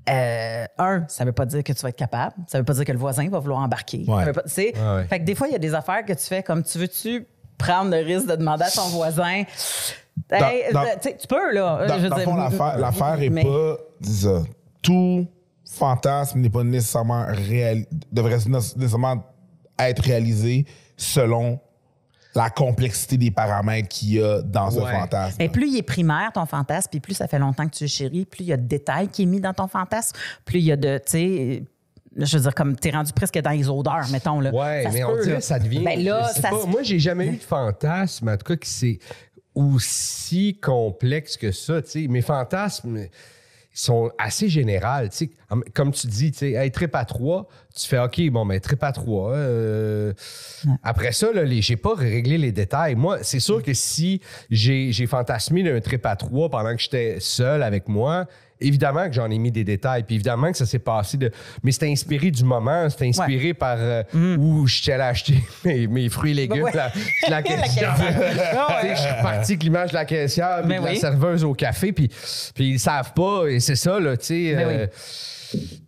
Euh, 0.09 0.65
un, 0.77 1.03
ça 1.07 1.25
veut 1.25 1.31
pas 1.33 1.45
dire 1.45 1.63
que 1.63 1.73
tu 1.73 1.81
vas 1.81 1.89
être 1.89 1.95
capable. 1.97 2.33
Ça 2.47 2.57
veut 2.57 2.63
pas 2.63 2.73
dire 2.73 2.85
que 2.85 2.91
le 2.91 2.97
voisin 2.97 3.27
va 3.29 3.39
vouloir 3.39 3.59
embarquer. 3.59 4.05
Ouais. 4.07 4.19
Ça 4.19 4.25
veut 4.25 4.33
pas-. 4.33 4.43
Ouais, 4.57 4.73
ouais. 4.95 5.03
Fait 5.07 5.19
que 5.19 5.25
des 5.25 5.35
fois, 5.35 5.47
il 5.47 5.53
y 5.53 5.55
a 5.55 5.59
des 5.59 5.73
affaires 5.73 6.05
que 6.05 6.13
tu 6.13 6.23
fais 6.25 6.43
comme 6.43 6.63
tu 6.63 6.77
veux-tu 6.77 7.25
prendre 7.57 7.91
le 7.91 7.97
risque 8.05 8.27
de 8.27 8.35
demander 8.35 8.63
à 8.65 8.69
ton 8.71 8.87
voisin? 8.89 9.43
Hey, 10.31 10.73
dans- 10.73 10.83
tu 11.01 11.27
peux, 11.27 11.53
là. 11.53 11.85
Dans, 11.87 11.95
Je 11.97 11.99
veux 12.03 12.09
dans 12.09 12.15
le 12.17 12.23
dire, 12.23 12.31
fond, 12.31 12.37
l'affaire, 12.37 12.77
l'affaire 12.77 13.21
est 13.21 13.29
mais- 13.29 13.43
pas. 13.43 13.77
Tout 14.81 15.27
fantasme 15.69 16.39
n'est 16.39 16.49
pas 16.49 16.63
nécessairement 16.63 17.25
réel, 17.27 17.85
devrait 18.11 18.37
nécessairement 18.47 19.23
être 19.79 20.01
réalisé 20.03 20.65
selon 20.95 21.59
la 22.37 22.49
complexité 22.49 23.17
des 23.17 23.31
paramètres 23.31 23.87
qu'il 23.89 24.13
y 24.13 24.21
a 24.23 24.41
dans 24.41 24.69
Ouais. 24.69 24.75
ce 24.75 24.99
fantasme. 24.99 25.35
Mais 25.39 25.49
plus 25.49 25.69
il 25.69 25.77
est 25.77 25.81
primaire, 25.83 26.31
ton 26.33 26.45
fantasme, 26.45 26.89
puis 26.91 26.99
plus 26.99 27.13
ça 27.15 27.27
fait 27.27 27.39
longtemps 27.39 27.65
que 27.67 27.75
tu 27.75 27.83
le 27.85 27.89
chéris, 27.89 28.25
plus 28.25 28.41
il 28.43 28.47
y 28.47 28.53
a 28.53 28.57
de 28.57 28.67
détails 28.67 29.07
qui 29.07 29.23
est 29.23 29.25
mis 29.25 29.41
dans 29.41 29.53
ton 29.53 29.67
fantasme, 29.67 30.15
plus 30.45 30.59
il 30.59 30.65
y 30.65 30.71
a 30.71 30.75
de, 30.75 30.97
tu 30.99 31.03
sais, 31.11 31.63
je 32.19 32.37
veux 32.37 32.43
dire, 32.43 32.55
comme 32.55 32.75
t'es 32.75 32.89
rendu 32.91 33.11
presque 33.13 33.39
dans 33.39 33.51
les 33.51 33.69
odeurs, 33.69 34.07
mettons. 34.11 34.39
Là. 34.39 34.51
Ouais, 34.51 34.83
Ça 34.85 34.89
mais 34.91 35.03
on 35.03 35.13
peut, 35.15 35.21
dirait 35.23 35.35
là. 35.35 35.41
ça 35.41 35.59
devient. 35.59 35.83
Ben 35.83 36.03
là, 36.03 36.27
ça 36.29 36.49
pas, 36.49 36.61
se- 36.61 36.65
Moi, 36.67 36.81
j'ai 36.83 36.97
jamais 36.99 37.27
eu 37.27 37.37
de 37.37 37.43
fantasme, 37.43 38.29
en 38.29 38.37
tout 38.37 38.45
cas, 38.45 38.55
qui 38.55 38.69
c'est 38.69 38.99
aussi 39.55 40.57
complexe 40.61 41.37
que 41.37 41.51
ça. 41.51 41.81
tu 41.81 41.89
sais. 41.89 42.07
Mes 42.07 42.21
fantasmes 42.21 43.05
sont 43.79 44.09
assez 44.17 44.49
générales. 44.49 45.09
tu 45.09 45.17
sais. 45.17 45.29
Comme- 45.73 45.91
tu 45.91 46.07
dis, 46.07 46.31
tu 46.31 46.39
sais, 46.39 46.51
hey, 46.53 46.71
trip 46.71 46.95
à 46.95 47.05
trois, 47.05 47.47
tu 47.75 47.87
fais 47.87 47.99
OK, 47.99 48.19
bon, 48.31 48.43
mais 48.43 48.59
trip 48.59 48.83
à 48.83 48.91
trois. 48.91 49.33
euh, 49.33 50.13
Après 50.83 51.11
ça, 51.11 51.31
là, 51.31 51.43
les- 51.43 51.61
j'ai 51.61 51.77
pas 51.77 51.93
réglé 51.95 52.37
les 52.37 52.51
détails. 52.51 52.95
Moi, 52.95 53.19
c'est 53.21 53.39
sûr 53.39 53.61
que 53.61 53.73
si 53.73 54.21
j'ai 54.49 54.91
j'ai 54.91 55.05
fantasmé 55.07 55.63
d'un 55.63 55.79
trip 55.79 56.05
à 56.05 56.15
trois 56.15 56.49
pendant 56.49 56.75
que 56.75 56.81
j'étais 56.81 57.17
seul 57.19 57.61
avec 57.63 57.87
moi, 57.87 58.25
évidemment 58.59 59.07
que 59.07 59.13
j'en 59.13 59.29
ai 59.29 59.37
mis 59.37 59.51
des 59.51 59.63
détails. 59.63 60.03
Puis 60.03 60.15
évidemment 60.15 60.51
que 60.51 60.57
ça 60.57 60.65
s'est 60.65 60.79
passé 60.79 61.17
de. 61.17 61.31
Mais 61.63 61.71
c'était 61.71 61.91
inspiré 61.91 62.31
du 62.31 62.43
moment, 62.43 62.89
c'était 62.89 63.07
inspiré 63.07 63.53
par 63.53 63.77
euh, 63.79 64.03
où 64.37 64.67
je 64.67 64.81
suis 64.81 64.91
allé 64.91 65.03
acheter 65.03 65.35
mes, 65.65 65.87
mes 65.87 66.09
fruits 66.09 66.31
et 66.31 66.35
légumes. 66.35 66.63
Ouais. 66.63 66.71
La, 66.73 66.91
la 67.29 67.41
caissière. 67.43 67.95
Ah 68.57 68.81
Je 68.83 68.95
suis 68.95 69.21
parti 69.21 69.51
avec 69.53 69.63
l'image 69.63 69.89
de 69.89 69.95
la 69.95 70.05
caissière, 70.05 70.59
puis 70.59 70.69
Mais 70.69 70.79
de 70.79 70.85
la 70.85 70.95
serveuse 70.95 71.43
au 71.43 71.53
café, 71.53 71.91
puis, 71.91 72.09
puis 72.55 72.71
ils 72.71 72.79
savent 72.79 73.13
pas, 73.13 73.47
et 73.47 73.59
c'est 73.59 73.75
ça, 73.75 73.99
là, 73.99 74.17
tu 74.17 74.25
sais. 74.25 74.89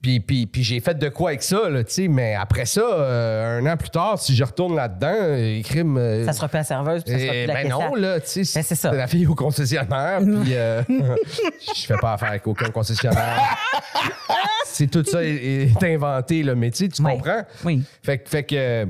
Puis, 0.02 0.20
puis, 0.20 0.46
puis 0.46 0.64
j'ai 0.64 0.80
fait 0.80 0.98
de 0.98 1.10
quoi 1.10 1.32
avec 1.32 1.44
ça, 1.44 1.70
là, 1.70 1.84
tu 1.84 1.94
sais. 1.94 2.08
Mais 2.08 2.36
après 2.36 2.66
ça, 2.66 2.82
euh, 2.82 3.60
un 3.60 3.66
an 3.66 3.76
plus 3.78 3.90
tard, 3.90 4.18
si 4.20 4.36
je 4.36 4.44
retourne 4.44 4.76
là-dedans, 4.76 5.14
euh, 5.14 5.62
crime. 5.64 5.98
euh, 5.98 6.26
Ça 6.26 6.34
sera 6.34 6.48
plus 6.48 6.58
la 6.58 6.64
serveuse, 6.64 7.04
puis 7.04 7.14
ça 7.14 7.20
sera 7.20 7.34
eh, 7.36 7.40
plus 7.44 7.48
la 7.48 7.54
ben 7.56 7.62
caissière. 7.70 7.90
non, 7.90 7.96
là, 7.96 8.20
tu 8.22 8.46
sais, 8.46 8.60
Ben, 8.60 8.64
c'est 8.64 8.76
ça. 8.76 8.92
la 8.94 9.08
fille 9.08 9.28
au 9.28 9.36
concessionnaire, 9.36 10.20
puis 10.20 10.54
euh, 10.56 10.82
je 11.76 11.86
fais 11.86 11.98
pas 11.98 12.14
affaire 12.14 12.30
avec 12.30 12.48
aucun 12.48 12.70
concessionnaire. 12.70 13.58
c'est 14.66 14.88
tout 14.88 15.04
ça 15.04 15.24
est, 15.24 15.72
est 15.72 15.84
inventé, 15.84 16.44
là, 16.44 16.56
mais 16.56 16.72
tu 16.72 16.88
comprends? 16.90 17.44
Oui. 17.66 17.84
Fait, 18.04 18.18
que- 18.20 18.30
fait 18.30 18.44
que, 18.44 18.88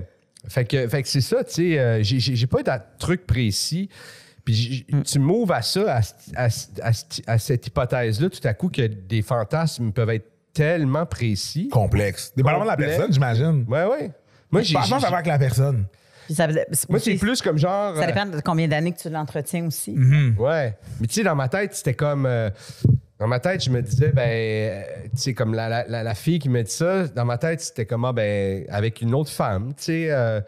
fait 0.48 0.66
que, 0.66 0.88
fait 0.88 1.02
que 1.04 1.08
c'est 1.08 1.22
ça, 1.22 1.44
tu 1.44 1.76
sais, 1.76 2.00
j'ai- 2.04 2.48
pas 2.48 2.64
de 2.64 2.72
truc 3.00 3.26
précis. 3.26 3.90
Puis 4.46 4.86
Mm. 4.92 5.02
tu 5.04 5.20
m'ouvres 5.20 5.54
à 5.54 5.62
ça, 5.62 5.98
à, 5.98 6.00
à- 6.36 6.48
à- 6.82 6.92
à 7.28 7.38
cette 7.38 7.68
hypothèse-là, 7.68 8.30
tout 8.30 8.48
à 8.48 8.54
coup, 8.54 8.70
que 8.70 8.82
des 8.82 9.22
fantasmes 9.22 9.92
peuvent 9.92 10.10
être 10.10 10.26
tellement 10.54 11.06
précis. 11.06 11.70
Complexe. 11.70 12.32
Dépendamment 12.36 12.64
de 12.64 12.68
la 12.70 12.76
Complexe. 12.76 12.96
personne, 12.98 13.14
j'imagine. 13.14 13.66
Ouais, 13.68 13.86
ouais. 13.86 14.12
Moi, 14.52 14.62
j'ai- 14.62 14.74
Franchement, 14.74 14.98
j'ai- 15.00 15.06
ça 15.06 15.10
va 15.12 15.18
avec 15.18 15.28
la 15.28 15.38
personne. 15.40 15.86
Puis 16.26 16.36
ça, 16.36 16.48
moi, 16.90 17.00
c'est 17.00 17.16
plus 17.16 17.42
comme 17.42 17.58
genre. 17.58 17.96
Ça 17.96 18.04
euh, 18.04 18.06
dépend 18.06 18.26
de 18.26 18.40
combien 18.42 18.68
d'années 18.68 18.92
que 18.92 19.00
tu 19.00 19.10
l'entretiens 19.10 19.66
aussi. 19.66 19.96
Ouais. 20.38 20.76
Mais 21.00 21.08
tu 21.08 21.16
sais, 21.16 21.24
dans 21.24 21.36
ma 21.36 21.48
tête, 21.50 21.74
c'était 21.74 21.96
comme. 21.96 22.26
euh, 22.28 22.50
dans 23.20 23.28
ma 23.28 23.40
tête, 23.40 23.64
je 23.64 23.70
me 23.72 23.82
disais, 23.82 24.12
ben. 24.14 24.30
euh, 24.30 24.82
Tu 25.12 25.22
sais, 25.22 25.34
comme 25.34 25.54
la, 25.56 25.68
la- 25.70 25.88
la- 25.88 26.04
la 26.04 26.14
fille 26.16 26.38
qui 26.40 26.50
me 26.50 26.62
dit 26.62 26.72
ça, 26.72 27.08
dans 27.08 27.26
ma 27.26 27.38
tête, 27.40 27.62
c'était 27.62 27.86
comme, 27.86 28.06
ah, 28.06 28.14
ben, 28.14 28.64
avec 28.70 29.02
une 29.02 29.14
autre 29.16 29.32
femme, 29.32 29.70
tu 29.76 29.84
sais. 29.86 30.08
euh, 30.12 30.40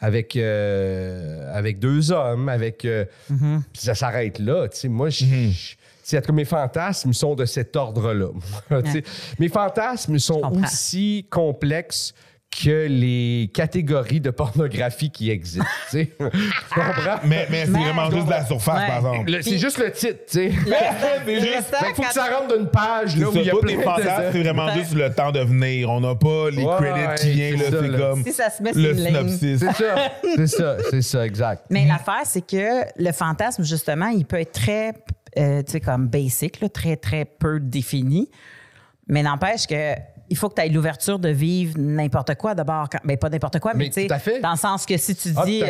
avec, 0.00 0.36
euh, 0.36 1.50
avec 1.56 1.78
deux 1.78 2.12
hommes, 2.12 2.48
avec. 2.48 2.84
euh, 2.84 3.04
Puis 3.28 3.82
ça 3.82 3.94
s'arrête 3.94 4.38
là. 4.38 4.68
Tu 4.68 4.78
sais, 4.78 4.88
moi, 4.88 5.10
je. 5.10 5.24
sais, 5.24 5.76
en 6.12 6.20
tout 6.20 6.26
cas, 6.26 6.32
mes 6.32 6.44
fantasmes 6.44 7.12
sont 7.12 7.34
de 7.34 7.44
cet 7.44 7.76
ordre-là. 7.76 8.28
Mes 9.38 9.48
fantasmes 9.48 10.18
sont 10.18 10.42
aussi 10.62 11.26
complexes 11.30 12.12
que 12.62 12.86
les 12.86 13.50
catégories 13.52 14.20
de 14.20 14.30
pornographie 14.30 15.10
qui 15.10 15.28
existent. 15.28 15.64
tu 15.90 16.06
comprends? 16.72 17.18
Mais, 17.24 17.48
mais 17.50 17.64
c'est 17.64 17.70
vraiment 17.72 18.08
juste 18.12 18.26
de 18.26 18.30
la 18.30 18.44
surface, 18.46 18.80
Ouais. 18.80 18.86
par 18.86 18.96
exemple. 18.98 19.30
Le- 19.32 19.42
C'est 19.42 19.58
juste 19.58 19.78
le 19.78 19.90
titre, 19.90 20.20
tu 20.30 20.38
sais. 20.38 20.50
Juste- 21.26 21.74
qu'il 21.84 21.94
faut 21.96 22.02
que 22.02 22.12
ça 22.12 22.26
rentre 22.26 22.56
d'une 22.56 22.68
page 22.68 23.16
là, 23.16 23.28
où 23.28 23.32
il 23.34 23.42
y 23.42 23.50
a 23.50 23.56
plein 23.56 23.68
tes 23.72 23.76
de 23.78 23.82
fantasmes, 23.82 24.22
c'est 24.32 24.40
vraiment 24.42 24.66
Ouais. 24.66 24.74
juste 24.74 24.94
le 24.94 25.10
temps 25.12 25.32
de 25.32 25.40
venir. 25.40 25.90
On 25.90 26.00
n'a 26.00 26.14
pas 26.14 26.50
les 26.50 26.62
Ouais, 26.62 26.76
credits 26.76 27.22
qui 27.22 27.30
viennent, 27.32 27.58
c'est 27.58 27.98
comme 27.98 28.22
Si 28.24 28.32
ça 28.32 28.50
se 28.50 28.62
met 28.62 28.72
sur 28.72 28.82
le 28.82 28.96
synopsis. 28.98 29.58
C'est 29.58 29.72
ça, 29.72 29.94
c'est 30.36 30.46
ça, 30.46 30.76
c'est 30.90 31.02
ça, 31.02 31.26
exact. 31.26 31.64
Mais 31.70 31.86
l'affaire, 31.86 32.22
c'est 32.24 32.46
que 32.46 32.84
le 32.96 33.10
fantasme, 33.10 33.64
justement, 33.64 34.08
il 34.08 34.24
peut 34.26 34.38
être 34.38 34.52
très, 34.52 34.92
euh, 35.38 35.62
tu 35.62 35.72
sais, 35.72 35.80
comme 35.80 36.08
basic, 36.08 36.60
là, 36.60 36.68
très, 36.68 36.96
très 36.96 37.24
peu 37.24 37.60
défini. 37.60 38.30
Mais 39.08 39.22
n'empêche 39.22 39.66
que 39.66 39.94
il 40.30 40.36
faut 40.38 40.48
que 40.48 40.54
tu 40.54 40.62
aies 40.62 40.70
l'ouverture 40.70 41.18
de 41.18 41.28
vivre 41.28 41.74
n'importe 41.78 42.34
quoi 42.36 42.54
d'abord. 42.54 42.88
quand- 42.88 42.98
Ben, 43.04 43.18
pas 43.18 43.28
n'importe 43.28 43.58
quoi, 43.60 43.74
mais, 43.74 43.84
Mais 43.84 43.90
tu 43.90 44.00
sais, 44.02 44.40
dans 44.40 44.52
le 44.52 44.56
sens 44.56 44.86
que 44.86 44.96
si 44.96 45.14
tu 45.14 45.28
Ah, 45.36 45.44
dis, 45.44 45.62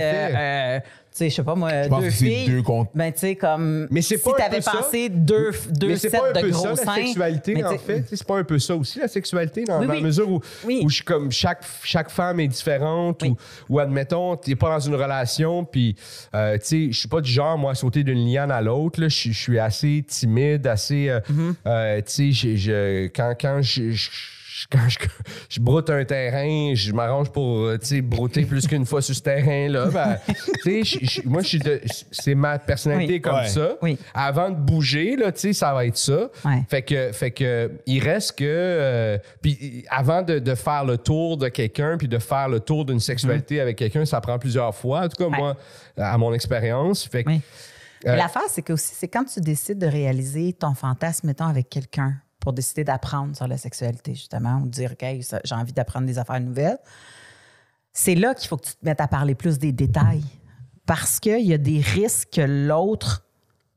sais, 1.18 1.30
je 1.30 1.34
sais 1.36 1.42
pas 1.44 1.54
moi, 1.54 1.70
pense 1.88 2.00
deux 2.00 2.06
que 2.08 2.12
c'est 2.14 2.24
filles, 2.24 2.46
deux 2.48 2.62
contre- 2.62 2.90
ben, 2.94 3.12
tu 3.12 3.18
sais, 3.20 3.36
comme 3.36 3.86
Mais 3.90 4.02
c'est 4.02 4.16
si 4.16 4.22
pas 4.22 4.30
un 4.32 4.34
tu 4.36 4.42
avais 4.42 4.56
peu 4.56 4.62
ça. 4.62 4.72
pensé 4.72 5.08
deux, 5.08 5.50
deux 5.70 5.88
Mais 5.88 5.96
c'est 5.96 6.10
sets 6.10 6.18
pas 6.18 6.28
un 6.28 6.32
de 6.32 6.40
peu 6.40 6.50
gros 6.50 6.62
ça, 6.62 6.84
la 6.86 6.94
sexualité, 6.94 7.54
mais 7.54 7.64
en 7.64 7.78
fait. 7.78 8.04
C'est 8.08 8.26
pas 8.26 8.36
un 8.38 8.44
peu 8.44 8.58
ça 8.58 8.74
aussi, 8.76 8.98
la 8.98 9.08
sexualité, 9.08 9.64
dans, 9.64 9.78
Oui, 9.80 9.86
dans 9.86 9.92
oui. 9.92 10.00
la 10.00 10.06
mesure 10.06 10.28
où, 10.30 10.40
Oui. 10.64 10.80
où 10.84 10.88
je 10.88 10.94
suis 10.96 11.04
comme 11.04 11.30
chaque, 11.30 11.62
chaque 11.84 12.10
femme 12.10 12.40
est 12.40 12.48
différente, 12.48 13.20
Oui. 13.22 13.28
ou, 13.68 13.74
ou 13.76 13.78
admettons, 13.78 14.36
tu 14.36 14.50
n'es 14.50 14.56
pas 14.56 14.70
dans 14.70 14.80
une 14.80 14.94
relation, 14.96 15.64
puis, 15.64 15.94
euh, 16.34 16.58
tu 16.58 16.64
sais, 16.64 16.92
je 16.92 16.98
suis 16.98 17.08
pas 17.08 17.20
du 17.20 17.30
genre, 17.30 17.56
moi, 17.58 17.72
à 17.72 17.74
sauter 17.74 18.02
d'une 18.02 18.26
liane 18.26 18.50
à 18.50 18.60
l'autre. 18.60 19.00
là. 19.00 19.08
Je 19.08 19.14
suis- 19.14 19.32
je 19.32 19.58
assez 19.58 20.04
timide, 20.06 20.66
assez. 20.66 21.08
euh, 21.08 21.20
Mm-hmm. 21.30 21.54
euh, 21.66 21.96
tu 21.98 22.04
sais, 22.06 22.32
je- 22.32 22.56
je- 22.56 23.06
quand, 23.08 23.34
quand 23.40 23.60
je. 23.62 23.92
Je- 24.56 24.66
quand 24.70 24.88
je, 24.88 24.98
je 25.48 25.60
broute 25.60 25.90
un 25.90 26.04
terrain, 26.04 26.74
je 26.74 26.92
m'arrange 26.92 27.30
pour 27.30 27.58
euh, 27.66 27.78
brouter 28.02 28.44
plus 28.44 28.66
qu'une 28.68 28.86
fois 28.86 29.02
sur 29.02 29.14
ce 29.14 29.20
terrain-là. 29.20 29.86
Ben, 29.92 30.18
je- 30.84 30.98
je- 31.02 31.22
moi, 31.28 31.42
je 31.42 31.48
suis 31.48 31.58
de- 31.58 31.80
c'est 32.12 32.34
ma 32.36 32.58
personnalité 32.58 33.14
Oui. 33.14 33.20
comme 33.20 33.34
Ouais. 33.34 33.48
ça. 33.48 33.76
Oui. 33.82 33.98
Avant 34.14 34.50
de 34.50 34.56
bouger, 34.56 35.16
là, 35.16 35.32
ça 35.34 35.74
va 35.74 35.86
être 35.86 35.96
ça. 35.96 36.30
Ouais. 36.44 36.62
Fait 36.68 36.82
que, 36.82 37.10
fait 37.12 37.30
que, 37.32 37.72
il 37.86 38.00
reste 38.02 38.38
que. 38.38 38.44
euh, 38.46 39.18
puis 39.42 39.84
avant 39.90 40.22
de, 40.22 40.38
de 40.38 40.54
faire 40.54 40.84
le 40.84 40.98
tour 40.98 41.36
de 41.36 41.48
quelqu'un, 41.48 41.96
puis 41.98 42.08
de 42.08 42.18
faire 42.18 42.48
le 42.48 42.60
tour 42.60 42.84
d'une 42.84 43.00
sexualité 43.00 43.60
avec 43.60 43.76
quelqu'un, 43.76 44.04
ça 44.04 44.20
prend 44.20 44.38
plusieurs 44.38 44.74
fois. 44.74 45.00
En 45.00 45.08
tout 45.08 45.16
cas, 45.22 45.28
Ouais. 45.30 45.36
moi, 45.36 45.56
à 45.96 46.16
mon 46.18 46.32
expérience. 46.32 47.04
Fait 47.08 47.24
que, 47.24 47.30
Oui. 47.30 47.40
Euh, 48.06 48.16
L'affaire, 48.16 48.42
c'est 48.50 48.60
que 48.60 48.74
aussi, 48.74 48.92
c'est 48.94 49.08
quand 49.08 49.24
tu 49.24 49.40
décides 49.40 49.78
de 49.78 49.86
réaliser 49.86 50.52
ton 50.52 50.74
fantasme, 50.74 51.26
mettons, 51.26 51.46
avec 51.46 51.70
quelqu'un, 51.70 52.14
pour 52.44 52.52
décider 52.52 52.84
d'apprendre 52.84 53.34
sur 53.34 53.48
la 53.48 53.56
sexualité, 53.56 54.14
justement, 54.14 54.58
ou 54.58 54.68
dire, 54.68 54.92
OK, 54.92 55.04
j'ai 55.44 55.54
envie 55.54 55.72
d'apprendre 55.72 56.06
des 56.06 56.18
affaires 56.18 56.40
nouvelles, 56.40 56.78
c'est 57.92 58.14
là 58.14 58.34
qu'il 58.34 58.48
faut 58.48 58.56
que 58.56 58.66
tu 58.66 58.74
te 58.74 58.84
mettes 58.84 59.00
à 59.00 59.08
parler 59.08 59.34
plus 59.34 59.58
des 59.58 59.72
détails. 59.72 60.24
Parce 60.86 61.18
qu'il 61.18 61.46
y 61.46 61.54
a 61.54 61.58
des 61.58 61.80
risques 61.80 62.34
que 62.34 62.42
l'autre 62.42 63.24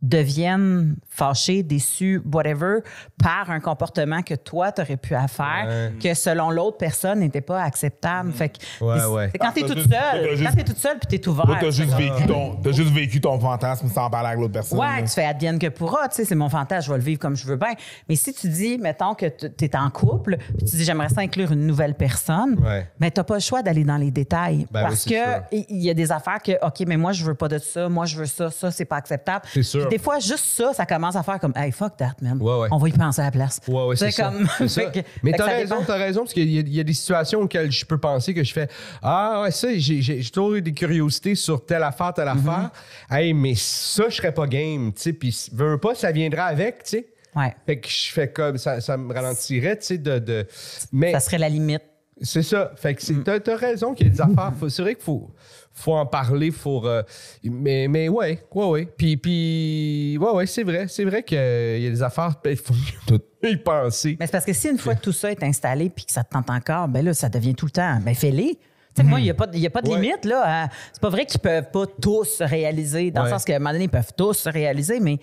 deviennent 0.01 0.97
fâchés, 1.17 1.63
déçus, 1.63 2.21
whatever, 2.31 2.79
par 3.21 3.49
un 3.49 3.59
comportement 3.59 4.21
que 4.21 4.35
toi, 4.35 4.71
tu 4.71 4.81
aurais 4.81 4.97
pu 4.97 5.15
faire, 5.27 5.91
que 6.01 6.13
selon 6.13 6.51
l'autre 6.51 6.77
personne 6.77 7.19
n'était 7.19 7.41
pas 7.41 7.63
acceptable. 7.63 8.31
Fait 8.31 8.49
que 8.49 8.57
Ouais, 8.83 9.03
ouais. 9.05 9.31
quand 9.39 9.51
tu 9.51 9.59
es 9.61 9.67
T'as 9.67 9.73
toute 9.73 9.79
seule, 9.83 9.89
t'as 9.91 10.19
quand 10.29 10.35
juste- 10.35 10.53
tu 10.55 10.59
es 10.59 10.63
toute 10.63 10.77
seule 10.77 10.99
puis 10.99 11.07
tu 11.07 11.15
es 11.15 11.27
ouvert. 11.27 11.45
Toi, 11.45 11.57
t'as 11.59 11.69
juste, 11.71 11.93
vécu 11.93 12.25
ton, 12.27 12.55
t'as 12.55 12.71
juste 12.71 12.91
vécu 12.93 13.19
ton 13.19 13.39
fantasme 13.39 13.89
sans 13.89 14.09
parler 14.09 14.27
avec 14.29 14.39
l'autre 14.39 14.53
personne. 14.53 14.77
Ouais, 14.79 14.85
là. 15.01 15.01
tu 15.01 15.07
fais 15.09 15.25
advienne 15.25 15.57
que 15.59 15.67
pourra, 15.67 16.07
tu 16.07 16.15
sais, 16.17 16.25
c'est 16.25 16.35
mon 16.35 16.49
fantasme, 16.49 16.87
je 16.87 16.91
vais 16.91 16.97
le 16.99 17.03
vivre 17.03 17.19
comme 17.19 17.35
je 17.35 17.45
veux 17.45 17.55
bien. 17.57 17.73
Mais 18.07 18.15
si 18.15 18.33
tu 18.33 18.47
dis, 18.49 18.77
mettons 18.77 19.13
que 19.15 19.25
tu 19.25 19.65
es 19.65 19.75
en 19.75 19.89
couple, 19.89 20.37
puis 20.37 20.65
tu 20.65 20.75
dis 20.77 20.83
j'aimerais 20.83 21.09
ça 21.09 21.21
inclure 21.21 21.51
une 21.51 21.65
nouvelle 21.65 21.95
personne, 21.95 22.57
mais 22.99 23.09
tu 23.11 23.19
n'as 23.19 23.23
pas 23.23 23.33
le 23.35 23.39
choix 23.39 23.61
d'aller 23.63 23.83
dans 23.83 23.97
les 23.97 24.11
détails. 24.11 24.67
Ben 24.71 24.81
oui, 24.81 24.85
parce 24.89 25.01
c'est 25.01 25.09
que 25.09 25.55
il 25.69 25.81
y 25.81 25.89
a 25.89 25.93
des 25.93 26.11
affaires 26.11 26.41
que, 26.43 26.51
OK, 26.65 26.83
mais 26.87 26.97
moi, 26.97 27.11
je 27.11 27.23
veux 27.25 27.35
pas 27.35 27.47
de 27.47 27.57
ça, 27.57 27.89
moi, 27.89 28.05
je 28.05 28.17
veux 28.17 28.25
ça, 28.25 28.49
ça, 28.51 28.69
c'est 28.71 28.85
pas 28.85 28.97
acceptable. 28.97 29.45
C'est 29.53 29.63
sûr. 29.63 29.87
Puis 29.87 29.97
des 29.97 30.03
fois, 30.03 30.19
juste 30.19 30.45
ça, 30.45 30.73
ça 30.73 30.85
commence 30.85 31.06
à 31.15 31.23
faire 31.23 31.39
comme, 31.39 31.53
hey, 31.55 31.71
fuck 31.71 31.95
that, 31.97 32.15
man. 32.21 32.37
Ouais, 32.41 32.57
ouais. 32.59 32.67
On 32.71 32.77
va 32.77 32.89
y 32.89 32.91
penser 32.91 33.21
à 33.21 33.25
la 33.25 33.31
place. 33.31 33.59
Ouais, 33.67 33.85
ouais, 33.85 33.95
c'est 33.95 34.11
comme. 34.11 34.47
Ça. 34.67 34.85
Que- 34.85 34.99
Mais 35.23 35.31
t'as 35.31 35.45
raison, 35.45 35.77
t'as 35.85 35.97
raison, 35.97 36.21
parce 36.21 36.33
qu'il 36.33 36.49
y, 36.49 36.75
y 36.75 36.79
a 36.79 36.83
des 36.83 36.93
situations 36.93 37.41
auxquelles 37.41 37.71
je 37.71 37.85
peux 37.85 37.97
penser 37.97 38.33
que 38.33 38.43
je 38.43 38.51
fais 38.53 38.67
Ah, 39.01 39.41
ouais, 39.43 39.51
ça, 39.51 39.67
j'ai 39.77 40.21
toujours 40.31 40.55
eu 40.55 40.61
des 40.61 40.73
curiosités 40.73 41.35
sur 41.35 41.65
telle 41.65 41.83
affaire, 41.83 42.13
telle 42.13 42.27
Mm-hmm. 42.27 42.49
affaire. 42.49 42.69
Hey, 43.09 43.33
mais 43.33 43.53
ça, 43.55 44.03
je 44.09 44.15
serais 44.17 44.33
pas 44.33 44.47
game, 44.47 44.91
tu 44.93 45.01
sais. 45.01 45.13
Puis, 45.13 45.49
veux 45.53 45.77
pas, 45.77 45.95
ça 45.95 46.11
viendra 46.11 46.43
avec, 46.45 46.83
tu 46.83 46.89
sais. 46.89 47.07
Ouais. 47.35 47.55
Fait 47.65 47.79
que 47.79 47.87
je 47.87 48.11
fais 48.11 48.31
comme 48.31 48.57
ça, 48.57 48.81
ça 48.81 48.97
me 48.97 49.13
ralentirait, 49.13 49.77
tu 49.77 49.85
sais, 49.85 49.97
de, 49.97 50.17
de. 50.19 50.47
Mais 50.91 51.11
Ça 51.11 51.19
serait 51.19 51.37
la 51.37 51.49
limite. 51.49 51.83
C'est 52.21 52.43
ça. 52.43 52.71
Fait 52.75 52.93
que 52.95 53.01
c'est- 53.01 53.13
Mm. 53.13 53.23
t'as, 53.23 53.39
t'as 53.39 53.55
raison 53.55 53.93
qu'il 53.93 54.07
y 54.07 54.09
a 54.09 54.13
des 54.13 54.21
affaires. 54.21 54.53
Faut- 54.59 54.69
c'est 54.69 54.81
vrai 54.81 54.95
qu'il 54.95 55.03
faut, 55.03 55.29
faut 55.73 55.93
en 55.93 56.05
parler. 56.05 56.51
Faut, 56.51 56.85
euh, 56.85 57.03
mais, 57.43 57.87
mais 57.87 58.09
ouais, 58.09 58.43
ouais, 58.53 58.65
ouais. 58.65 58.85
Puis, 58.97 59.17
puis 59.17 60.17
ouais, 60.19 60.31
ouais, 60.31 60.45
c'est 60.45 60.63
vrai. 60.63 60.87
C'est 60.87 61.05
vrai 61.05 61.23
qu'il 61.23 61.37
y 61.37 61.87
a 61.87 61.89
des 61.89 62.01
affaires, 62.03 62.33
ben, 62.43 62.51
il 62.51 62.57
faut 62.57 62.73
Tout- 63.07 63.21
y 63.43 63.55
penser. 63.57 64.17
Mais 64.19 64.25
c'est 64.25 64.31
parce 64.31 64.45
que 64.45 64.53
si 64.53 64.67
une 64.69 64.77
fois 64.77 64.95
que 64.95 65.01
tout 65.01 65.11
ça 65.13 65.31
est 65.31 65.43
installé 65.43 65.89
puis 65.89 66.05
que 66.05 66.11
ça 66.11 66.23
te 66.23 66.31
tente 66.33 66.49
encore, 66.49 66.87
ben 66.87 67.05
là, 67.05 67.13
ça 67.13 67.29
devient 67.29 67.53
tout 67.55 67.65
le 67.67 67.71
temps. 67.71 67.99
Ben 68.03 68.13
fais-les. 68.15 68.55
Tu 68.95 69.03
sais, 69.03 69.07
Moi, 69.07 69.19
il 69.19 69.23
n'y 69.23 69.29
a 69.29 69.35
pas, 69.35 69.45
de- 69.45 69.55
il 69.55 69.61
y 69.61 69.67
a 69.67 69.69
pas 69.69 69.81
de 69.83 69.89
Ouais. 69.89 69.99
limite. 70.01 70.25
là. 70.25 70.63
à- 70.65 70.69
C'est 70.91 71.01
pas 71.01 71.09
vrai 71.09 71.25
qu'ils 71.27 71.39
peuvent 71.39 71.69
pas 71.71 71.85
tous 72.01 72.23
se 72.25 72.43
réaliser, 72.43 73.11
dans 73.11 73.21
Ouais. 73.21 73.27
le 73.27 73.33
sens 73.33 73.45
qu'à 73.45 73.55
un 73.55 73.59
moment 73.59 73.71
donné, 73.73 73.83
ils 73.83 73.89
peuvent 73.89 74.11
tous 74.17 74.33
se 74.33 74.49
réaliser, 74.49 74.99
mais 74.99 75.19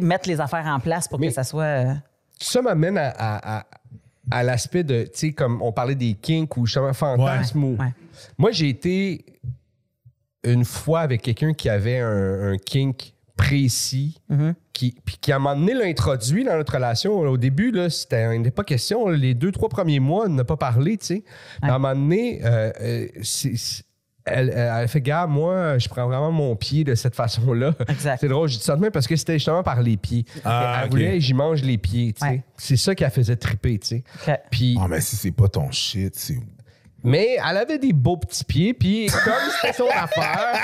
mettre 0.00 0.28
les 0.28 0.40
affaires 0.40 0.66
en 0.66 0.78
place 0.80 1.08
pour 1.08 1.18
Mais- 1.18 1.28
que 1.28 1.32
ça 1.34 1.42
soit. 1.44 1.62
euh, 1.64 1.94
ça 2.38 2.62
m'amène 2.62 2.96
à, 2.98 3.08
à- 3.08 3.58
à- 3.60 3.66
à 4.30 4.42
l'aspect 4.42 4.84
de, 4.84 5.04
tu 5.04 5.10
sais, 5.14 5.32
comme 5.32 5.62
on 5.62 5.72
parlait 5.72 5.94
des 5.94 6.14
kinks 6.14 6.56
ou 6.56 6.66
justement 6.66 6.92
fantasmes. 6.92 7.64
ou- 7.64 7.76
Ouais. 7.78 7.92
Moi, 8.36 8.50
j'ai 8.50 8.68
été 8.68 9.24
une 10.44 10.64
fois 10.64 11.00
avec 11.00 11.22
quelqu'un 11.22 11.52
qui 11.52 11.68
avait 11.68 11.98
un, 11.98 12.52
un 12.52 12.56
kink 12.58 13.14
précis, 13.36 14.20
Mm-hmm. 14.30 14.54
qui, 14.72 14.96
puis 15.04 15.16
qui 15.20 15.30
à 15.32 15.36
un 15.36 15.38
moment 15.38 15.54
donné 15.58 15.72
l'a 15.74 15.84
introduit 15.86 16.44
dans 16.44 16.56
notre 16.56 16.74
relation. 16.74 17.18
Au 17.20 17.36
début, 17.36 17.70
là, 17.70 17.88
c'était, 17.88 18.34
il 18.34 18.38
n'était 18.38 18.50
pas 18.50 18.64
question. 18.64 19.08
les 19.08 19.34
deux, 19.34 19.52
trois 19.52 19.68
premiers 19.68 20.00
mois, 20.00 20.24
on 20.26 20.30
n'a 20.30 20.44
pas 20.44 20.56
parlé, 20.56 20.96
tu 20.96 21.06
sais. 21.06 21.24
Mais 21.62 21.68
À 21.70 21.74
un 21.76 21.78
moment 21.78 21.94
donné, 21.94 22.40
euh, 22.44 22.72
euh, 22.80 23.06
elle, 24.30 24.52
elle, 24.54 24.88
fait, 24.88 25.00
gars, 25.00 25.26
moi, 25.26 25.78
je 25.78 25.88
prends 25.88 26.06
vraiment 26.06 26.30
mon 26.30 26.54
pied 26.56 26.84
de 26.84 26.94
cette 26.94 27.14
façon-là. 27.14 27.72
Exact. 27.88 28.18
C'est 28.20 28.28
drôle, 28.28 28.48
je 28.48 28.58
dis 28.58 28.64
ça 28.64 28.76
de 28.76 28.80
même 28.80 28.90
parce 28.90 29.06
que 29.06 29.16
c'était 29.16 29.34
justement 29.34 29.62
par 29.62 29.82
les 29.82 29.96
pieds. 29.96 30.24
Ah, 30.44 30.80
elle 30.80 30.86
ok. 30.86 30.90
voulait, 30.90 31.20
j'y 31.20 31.34
mange 31.34 31.62
les 31.62 31.78
pieds, 31.78 32.12
tu 32.12 32.20
sais. 32.20 32.30
Ouais. 32.32 32.42
C'est 32.56 32.76
ça 32.76 32.94
qui 32.94 33.04
a 33.04 33.10
faisait 33.10 33.36
triper, 33.36 33.78
tu 33.78 33.86
sais. 33.86 34.04
OK. 34.26 34.38
Puis, 34.50 34.78
Ah, 34.80 34.86
mais 34.88 35.00
si 35.00 35.16
c'est 35.16 35.32
pas 35.32 35.48
ton 35.48 35.70
shit, 35.70 36.14
c'est. 36.14 36.38
Mais 37.04 37.36
elle 37.48 37.56
avait 37.56 37.78
des 37.78 37.92
beaux 37.92 38.16
petits 38.16 38.44
pieds, 38.44 38.74
puis 38.74 39.06
comme 39.24 39.32
c'était 39.60 39.72
son 39.74 39.88
affaire, 39.96 40.60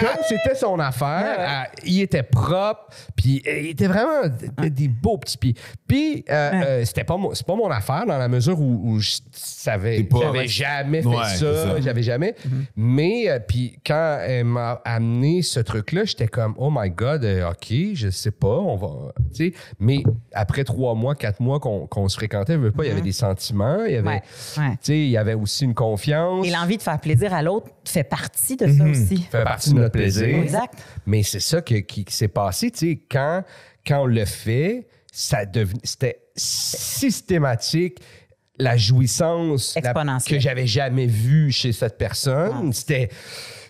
comme 0.00 0.22
c'était 0.28 0.54
son 0.54 0.78
affaire, 0.78 1.66
elle- 1.74 1.88
il 1.88 2.00
était 2.02 2.22
propre, 2.22 2.88
puis 3.16 3.42
euh, 3.46 3.60
il 3.60 3.66
était 3.70 3.86
vraiment 3.86 4.28
des, 4.60 4.70
des 4.70 4.88
beaux 4.88 5.18
petits 5.18 5.38
pieds. 5.38 5.54
Puis 5.86 6.24
euh, 6.30 6.50
euh, 6.54 6.84
c'était 6.84 7.04
pas 7.04 7.16
mon, 7.16 7.32
c'est 7.34 7.46
pas 7.46 7.54
mon 7.54 7.70
affaire 7.70 8.04
dans 8.06 8.18
la 8.18 8.28
mesure 8.28 8.60
où, 8.60 8.80
où 8.90 8.98
je 9.00 9.18
savais, 9.32 9.98
T'es 9.98 10.04
pas- 10.04 10.18
j'avais 10.22 10.48
jamais 10.48 11.02
fait 11.02 11.08
Ouais, 11.08 11.16
c'est 11.28 11.36
ça, 11.38 11.54
ça. 11.74 11.80
j'avais 11.80 12.02
jamais. 12.02 12.34
Mais 12.76 13.28
euh, 13.28 13.38
puis 13.40 13.78
quand 13.86 14.18
elle 14.22 14.44
m'a 14.44 14.80
amené 14.84 15.42
ce 15.42 15.60
truc-là, 15.60 16.04
j'étais 16.04 16.28
comme 16.28 16.54
oh 16.58 16.70
my 16.72 16.90
god, 16.90 17.24
euh, 17.24 17.50
ok, 17.50 17.72
je 17.94 18.10
sais 18.10 18.30
pas, 18.30 18.48
on 18.48 18.76
va, 18.76 19.12
tu 19.34 19.52
sais. 19.52 19.54
Mais 19.78 20.02
après 20.32 20.64
trois 20.64 20.94
mois, 20.94 21.14
quatre 21.14 21.40
mois 21.40 21.60
qu'on 21.60 21.86
qu'on 21.86 22.08
se 22.08 22.16
fréquentait, 22.16 22.54
je 22.54 22.58
veux 22.58 22.72
pas, 22.72 22.84
il 22.84 22.88
y 22.88 22.92
avait 22.92 23.00
des 23.00 23.12
sentiments, 23.12 23.84
il 23.86 23.92
y 23.92 23.96
avait, 23.96 24.08
Ouais, 24.08 24.22
ouais. 24.58 24.70
tu 24.72 24.76
sais, 24.82 24.98
il 24.98 25.10
y 25.10 25.16
avait 25.16 25.34
aussi 25.34 25.64
une 25.64 25.74
confiance. 25.78 26.46
Et 26.46 26.50
l'envie 26.50 26.76
de 26.76 26.82
faire 26.82 26.98
plaisir 27.00 27.32
à 27.32 27.42
l'autre 27.42 27.68
fait 27.84 28.04
partie 28.04 28.56
de 28.56 28.66
ça 28.66 28.84
aussi. 28.84 29.22
fait 29.30 29.44
partie 29.44 29.70
de 29.70 29.76
notre 29.76 29.92
plaisir. 29.92 30.26
Exact. 30.26 30.74
Mais 31.06 31.22
c'est 31.22 31.40
ça 31.40 31.62
que- 31.62 31.76
qui, 31.76 32.04
qui 32.04 32.14
s'est 32.14 32.28
passé, 32.28 32.70
tu 32.70 32.78
sais, 32.78 33.00
quand, 33.10 33.42
quand 33.86 34.02
on 34.02 34.06
le 34.06 34.24
fait, 34.24 34.88
ça 35.12 35.46
devenait, 35.46 35.80
c'était 35.84 36.20
systématique. 36.36 37.98
La 38.60 38.76
jouissance 38.76 39.76
la- 39.76 39.82
Exponentielle. 39.90 40.36
que 40.38 40.42
j'avais 40.42 40.66
jamais 40.66 41.06
vue 41.06 41.52
chez 41.52 41.70
cette 41.72 41.96
personne, 41.96 42.72
c'était, 42.72 43.08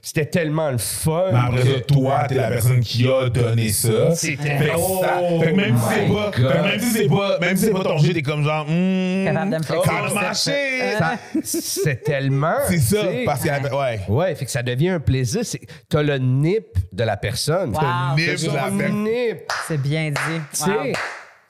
c'était 0.09 0.27
tellement 0.27 0.71
le 0.71 0.79
fun. 0.79 1.27
Mais 1.33 1.39
après 1.39 1.63
ça, 1.63 1.81
toi, 1.87 2.25
t'es 2.29 2.35
la 2.37 2.49
personne 2.49 2.81
qui 2.81 3.07
a 3.09 3.29
donné 3.29 3.69
ça. 3.69 4.15
C'était- 4.15 4.59
Fait 4.59 4.65
que 4.65 4.71
ça- 4.71 5.21
Oh 5.21 5.41
fait 5.43 5.51
que 5.53 5.57
même 5.57 5.77
si 5.77 5.85
c'est 5.95 6.09
pas, 6.15 6.33
fait 6.33 6.43
que 6.43 6.63
même 6.63 6.81
si 6.81 6.91
c'est 6.91 7.09
pas, 7.09 7.39
même 7.41 7.57
si 7.57 7.65
c'est 7.67 7.71
pas 7.73 7.83
ton 7.85 7.99
jeu, 7.99 8.13
t'es 8.15 8.23
comme 8.23 8.43
genre, 8.45 8.65
hmm, 8.69 9.25
Capable 9.27 9.51
de 9.51 9.57
me 9.59 9.63
ça 9.63 9.75
a 9.75 10.15
marché. 10.15 10.53
Ça- 10.99 11.15
c'est 11.43 12.03
tellement. 12.03 12.55
C'est 12.69 12.79
ça, 12.79 13.03
tu 13.03 13.07
sais, 13.09 13.25
parce 13.25 13.47
avait, 13.49 13.71
ouais. 13.71 14.01
Ouais, 14.09 14.35
fait 14.35 14.45
que 14.47 14.51
ça 14.51 14.63
devient 14.63 14.89
un 14.91 15.01
plaisir. 15.01 15.41
C'est, 15.45 15.61
t'as 15.89 16.03
le 16.03 16.19
nip 16.19 16.67
de 16.93 17.05
la 17.05 17.17
personne. 17.17 17.71
Wow. 17.71 17.81
T'as 17.81 18.15
Nip 18.17 18.41
de 18.41 18.47
la 18.47 18.53
personne. 18.63 19.05
nip. 19.05 19.39
C'est 19.67 19.81
bien 19.83 20.11
dit. 20.11 20.15
Tu 20.55 20.71
Wow. 20.71 20.83
sais, 20.85 20.93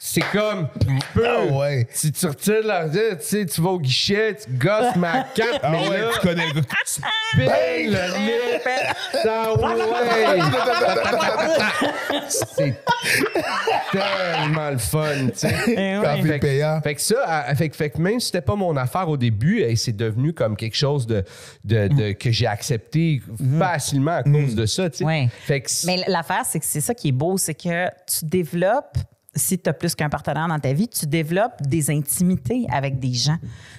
c'est 0.01 0.21
comme, 0.33 0.69
Ah 1.25 1.45
ouais. 1.45 1.87
si 1.93 2.13
tu 2.13 2.27
retires 2.27 2.65
l'argent, 2.65 3.01
tu 3.19 3.25
sais, 3.27 3.47
tu 3.47 3.61
vas 3.61 3.71
au 3.71 3.81
guichet, 3.81 4.37
tu 4.37 4.51
gosses 4.57 4.95
ma 4.97 5.25
carte, 5.35 5.61
Ah 5.63 5.71
mais 5.71 5.89
ouais, 5.89 5.99
là, 6.01 6.11
tu 6.15 6.21
connais 6.21 6.47
le 6.55 6.61
gars. 6.61 6.67
tu 6.87 7.01
payes 7.37 7.87
le 7.87 7.93
nez. 7.93 8.61
Ça, 9.23 9.53
ouais. 9.57 10.39
c'est 12.29 12.75
tellement 13.93 14.71
le 14.71 14.79
fun, 14.79 15.29
tu 15.33 15.39
sais. 15.39 15.55
Eh 15.67 16.23
t'es 16.23 16.39
payant. 16.39 16.81
Fait 16.83 16.95
que 16.95 17.01
ça, 17.01 17.17
à- 17.27 17.55
fait, 17.55 17.69
que- 17.69 17.77
fait 17.77 17.91
que 17.91 17.99
même 18.01 18.21
si 18.21 18.27
c'était 18.27 18.41
pas 18.41 18.55
mon 18.57 18.77
affaire 18.77 19.09
au 19.09 19.17
début, 19.17 19.61
eh, 19.63 19.77
c'est 19.77 19.97
devenu 19.97 20.33
comme 20.33 20.57
quelque 20.57 20.77
chose 20.77 21.07
de, 21.07 21.25
de, 21.65 21.89
de- 21.89 22.13
que 22.13 22.31
j'ai 22.31 22.47
accepté 22.47 23.21
facilement 23.59 24.17
à 24.19 24.23
cause 24.23 24.55
de 24.55 24.67
ça, 24.67 24.91
tu 24.91 24.99
sais. 24.99 25.05
Ouais. 25.05 25.29
Fait 25.45 25.61
que 25.61 25.71
Mais 25.87 26.05
l'affaire, 26.07 26.43
c'est 26.45 26.61
que 26.61 26.67
c'est 26.67 26.81
ça 26.81 26.95
qui 26.95 27.09
est 27.09 27.13
beau, 27.13 27.37
c'est 27.39 27.55
que 27.55 27.87
tu 28.07 28.25
développes, 28.25 28.97
si 29.39 29.59
tu 29.59 29.69
as 29.71 29.73
plus 29.73 29.95
qu'un 29.95 30.09
partenaire 30.09 30.49
dans 30.49 30.59
ta 30.59 30.73
vie, 30.73 30.89
tu 30.89 31.07
développes 31.07 31.61
des 31.63 31.91
intimités 31.91 32.67
avec 32.73 32.99
des 32.99 33.15
gens. 33.15 33.39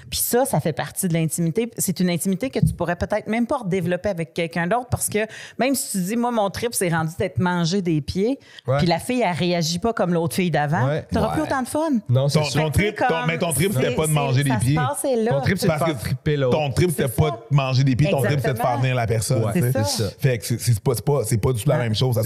Puis 0.10 0.20
ça, 0.20 0.44
ça 0.46 0.60
fait 0.60 0.74
partie 0.74 1.08
de 1.08 1.14
l'intimité. 1.14 1.70
C'est 1.78 2.00
une 2.00 2.10
intimité 2.10 2.50
que 2.50 2.60
tu 2.60 2.74
pourrais 2.74 2.96
peut-être 2.96 3.28
même 3.28 3.46
pas 3.46 3.58
redévelopper 3.58 4.10
avec 4.10 4.34
quelqu'un 4.34 4.66
d'autre 4.66 4.88
parce 4.90 5.08
que 5.08 5.20
même 5.60 5.76
si 5.76 5.92
tu 6.00 6.04
dis, 6.04 6.16
moi, 6.16 6.32
mon 6.32 6.50
trip, 6.50 6.74
c'est 6.74 6.90
rendu 6.90 7.12
d'être 7.20 7.38
mangé 7.38 7.82
des 7.84 8.02
pieds, 8.02 8.40
Ouais. 8.68 8.78
puis 8.80 8.88
la 8.88 8.98
fille, 8.98 9.22
elle 9.22 9.36
réagit 9.36 9.78
pas 9.78 9.94
comme 9.94 10.14
l'autre 10.14 10.36
fille 10.36 10.50
d'avant, 10.50 10.88
Ouais. 10.88 11.06
tu 11.10 11.16
n'auras 11.16 11.28
Ouais. 11.28 11.34
plus 11.34 11.42
autant 11.44 11.62
de 11.62 11.68
fun. 11.68 11.80
non, 12.10 12.28
c'est 12.28 12.40
Ton, 12.40 12.72
trip, 12.72 12.96
ton- 12.98 13.26
mais 13.28 13.38
ton 13.38 13.54
trip, 13.54 13.72
c'était 13.74 13.90
c'est- 13.90 13.96
pas 13.96 14.08
de 14.08 14.12
manger 14.12 14.44
c'est- 14.44 14.50
des 14.50 14.58
pieds. 14.58 14.76
Là. 14.76 15.32
Ton 15.32 15.42
trip, 15.42 15.58
c'est 15.60 15.68
de 15.68 15.72
Parce 15.72 15.84
faire 15.86 15.94
que 15.96 16.00
triper 16.02 16.38
l'autre. 16.38 16.58
Ton 16.58 16.72
trip, 16.72 16.90
c'était 16.90 17.04
C'est 17.04 17.16
pas 17.16 17.30
de 17.52 17.56
manger 17.56 17.84
des 17.84 17.96
pieds. 17.96 18.10
Ton 18.10 18.22
trip, 18.22 18.40
c'était 18.40 18.54
de 18.54 18.58
faire 18.60 18.78
venir 18.80 18.96
la 18.96 19.06
personne. 19.08 19.44
Ouais, 19.44 19.52
c'est 19.54 19.84
ça. 19.86 20.10
Fait 20.20 20.38
que 20.40 20.46
c'est- 20.46 20.80
pas, 20.80 20.94
c'est 20.96 21.06
pas, 21.06 21.50
pas 21.50 21.54
du 21.54 21.62
tout 21.64 21.70
la 21.70 21.78
même 21.78 21.94
chose. 21.96 22.16
Ça 22.16 22.24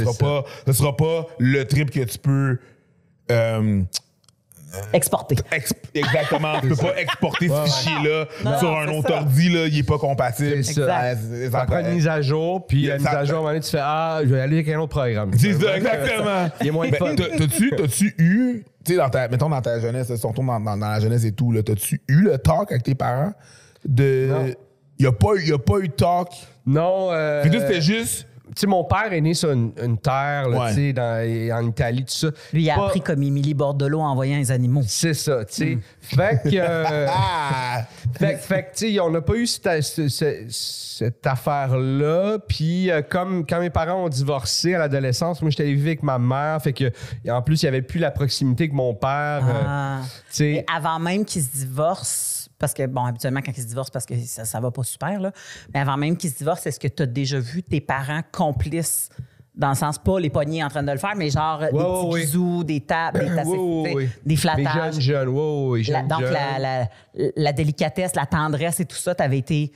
sera 0.73 0.95
pas 0.95 1.25
le 1.39 1.63
trip 1.65 1.91
que 1.91 1.99
tu 2.03 2.17
peux, 2.17 2.59
euh, 3.31 3.81
Exporter. 4.91 5.35
exp- 5.51 5.73
exactement. 5.93 6.59
tu 6.59 6.69
peux 6.69 6.75
pas 6.75 6.97
exporter 6.99 7.47
ce 7.47 7.53
fichier-là 7.65 8.25
sur 8.57 8.71
non, 8.71 8.77
un 8.79 8.87
autre 8.87 9.07
ça. 9.09 9.15
ordi, 9.17 9.49
là. 9.49 9.67
Il 9.67 9.77
est 9.77 9.83
pas 9.83 9.99
compatible. 9.99 10.63
C'est 10.63 10.73
ça. 10.73 11.13
Ça 11.51 11.65
prend 11.65 11.79
une 11.79 11.93
mise 11.93 12.07
à 12.07 12.21
jour, 12.23 12.65
puis 12.65 12.87
la 12.87 12.97
mise 12.97 13.05
à 13.05 13.23
jour, 13.23 13.35
à 13.35 13.37
un 13.37 13.41
moment 13.41 13.49
donné, 13.49 13.61
tu 13.61 13.69
fais 13.69 13.77
Ah, 13.79 14.21
je 14.23 14.29
vais 14.29 14.41
aller 14.41 14.55
avec 14.57 14.69
un 14.69 14.79
autre 14.79 14.89
programme. 14.97 15.29
C'est 15.37 15.53
ça, 15.53 15.77
exactement. 15.77 16.49
Il 16.61 16.67
est 16.67 16.71
moins 16.71 16.89
Ben, 16.89 16.97
fun. 16.97 17.15
t'as- 17.15 17.37
T'as-tu 17.37 18.15
eu, 18.17 18.63
tu 18.83 18.93
sais, 18.93 18.97
dans 18.97 19.09
ta, 19.09 19.27
mettons 19.27 19.49
dans 19.49 19.61
ta 19.61 19.79
jeunesse, 19.79 20.13
si 20.15 20.25
on 20.25 20.31
dans, 20.31 20.59
dans- 20.59 20.75
dans 20.77 20.89
la 20.89 20.99
jeunesse 20.99 21.23
et 21.23 21.33
tout, 21.33 21.51
là, 21.51 21.61
t'as-tu 21.61 22.01
eu 22.07 22.21
le 22.23 22.37
talk 22.39 22.71
avec 22.71 22.81
tes 22.83 22.95
parents? 22.95 23.33
De. 23.85 24.55
Il 24.97 25.03
n'y 25.03 25.07
a, 25.07 25.11
pas 25.11 25.35
eu- 25.35 25.45
y 25.49 25.53
a 25.53 25.59
pas 25.59 25.77
eu 25.79 25.87
de 25.87 25.93
talk? 25.93 26.29
Non, 26.65 27.09
euh, 27.11 27.43
Puis 27.43 27.51
c'était 27.59 27.81
juste. 27.81 28.25
Tu 28.55 28.61
sais, 28.61 28.67
mon 28.67 28.83
père 28.83 29.11
est 29.11 29.21
né 29.21 29.33
sur 29.33 29.51
une, 29.51 29.71
une 29.81 29.97
terre, 29.97 30.47
là, 30.49 30.59
Ouais. 30.59 30.69
tu 30.69 30.75
sais, 30.75 30.93
dans- 30.93 31.57
en 31.57 31.67
Italie, 31.67 32.05
tout 32.05 32.13
ça. 32.13 32.27
Lui, 32.53 32.63
il 32.63 32.69
a 32.69 32.75
Pas- 32.75 32.85
appris 32.87 33.01
comme 33.01 33.21
Émilie 33.23 33.53
Bordelot 33.53 33.99
en 34.01 34.15
voyant 34.15 34.37
les 34.37 34.51
animaux. 34.51 34.81
C'est 34.87 35.13
ça, 35.13 35.43
tu 35.45 35.53
sais. 35.53 35.77
Fait 36.01 36.41
que. 36.43 36.49
euh! 36.55 37.07
Fait, 38.19 38.33
que- 38.35 38.39
fait 38.39 38.71
tu 38.75 38.93
sais, 38.93 38.99
on 38.99 39.09
n'a 39.09 39.21
pas 39.21 39.33
eu 39.35 39.47
cette, 39.47 39.81
ce- 39.81 40.07
ce- 40.07 40.45
cette 40.49 41.25
affaire-là. 41.25 42.37
Puis, 42.47 42.91
euh, 42.91 43.01
comme 43.01 43.45
quand 43.45 43.59
mes 43.59 43.69
parents 43.71 44.03
ont 44.05 44.09
divorcé 44.09 44.75
à 44.75 44.79
l'adolescence, 44.79 45.41
moi, 45.41 45.49
j'étais 45.49 45.63
allé 45.63 45.73
vivre 45.73 45.87
avec 45.87 46.03
ma 46.03 46.19
mère. 46.19 46.61
Fait 46.61 46.73
que, 46.73 46.91
en 47.29 47.41
plus, 47.41 47.61
il 47.63 47.65
n'y 47.65 47.69
avait 47.69 47.81
plus 47.81 47.99
la 47.99 48.11
proximité 48.11 48.69
que 48.69 48.75
mon 48.75 48.93
père. 48.93 49.43
euh, 49.47 49.63
Ah. 49.65 49.99
tu 50.29 50.35
sais. 50.35 50.65
Avant 50.73 50.99
même 50.99 51.25
qu'ils 51.25 51.41
se 51.43 51.51
divorcent, 51.57 52.32
parce 52.63 52.73
que, 52.73 52.85
bon, 52.87 53.03
habituellement, 53.03 53.41
quand 53.45 53.51
ils 53.57 53.61
se 53.61 53.67
divorcent, 53.67 53.91
parce 53.91 54.05
que 54.05 54.15
ça, 54.25 54.45
ça 54.45 54.59
va 54.61 54.71
pas 54.71 54.83
super, 54.83 55.19
là, 55.19 55.31
mais 55.73 55.81
avant 55.81 55.97
même 55.97 56.15
qu'ils 56.15 56.29
se 56.31 56.37
divorcent, 56.37 56.65
est-ce 56.69 56.79
que 56.79 56.87
tu 56.87 57.03
as 57.03 57.05
déjà 57.05 57.37
vu 57.39 57.61
tes 57.61 57.81
parents 57.81 58.21
complices 58.31 59.09
Dans 59.53 59.69
le 59.69 59.75
sens, 59.75 59.99
pas 59.99 60.19
les 60.19 60.29
poignées 60.29 60.63
en 60.63 60.69
train 60.69 60.81
de 60.81 60.91
le 60.91 60.97
faire, 60.97 61.13
mais 61.17 61.29
genre 61.29 61.59
des 61.59 61.67
petits 61.67 62.21
bisous, 62.25 62.63
des 62.63 62.79
tapes, 62.81 63.19
des, 63.19 63.25
tasses, 63.35 63.47
Oui, 63.47 63.91
oui, 63.93 64.07
tu 64.07 64.19
des 64.29 64.35
flattages. 64.37 64.93
jeunes, 64.95 65.01
jeunes, 65.01 65.27
oui, 65.29 65.83
La- 65.83 65.99
jeunes, 65.99 66.07
donc, 66.07 66.21
jeunes. 66.21 66.33
la, 66.33 66.59
la- 66.59 66.87
la 67.35 67.53
délicatesse, 67.53 68.15
la 68.15 68.25
tendresse 68.25 68.79
et 68.79 68.85
tout 68.85 68.95
ça, 68.95 69.13
tu 69.13 69.21
avais 69.23 69.37
été. 69.39 69.71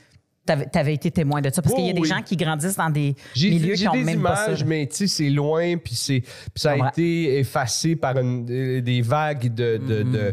T'avais, 0.46 0.64
t'avais 0.64 0.94
été 0.94 1.10
témoin 1.10 1.42
de 1.42 1.50
ça? 1.52 1.60
Parce 1.60 1.74
qu'il 1.74 1.84
y 1.84 1.90
a 1.90 1.92
des 1.92 2.00
oui. 2.00 2.08
gens 2.08 2.22
qui 2.22 2.34
grandissent 2.34 2.76
dans 2.78 2.88
des 2.88 3.14
milieux 3.36 3.74
qui 3.74 3.86
ont 3.86 3.92
des 3.92 4.02
même 4.02 4.22
pas 4.22 4.34
ça. 4.34 4.46
images, 4.46 4.64
mais 4.64 4.86
tu 4.86 4.96
sais, 4.96 5.06
c'est 5.06 5.28
loin, 5.28 5.76
puis 5.76 5.94
c'est- 5.94 6.22
ça 6.56 6.72
a 6.72 6.88
été 6.88 7.38
effacé 7.38 7.96
par 7.96 8.16
une- 8.16 8.46
des 8.46 8.80
des 8.80 9.02
vagues 9.02 9.52
de, 9.52 9.76
de, 9.76 10.02
Mm. 10.04 10.10
de, 10.12 10.30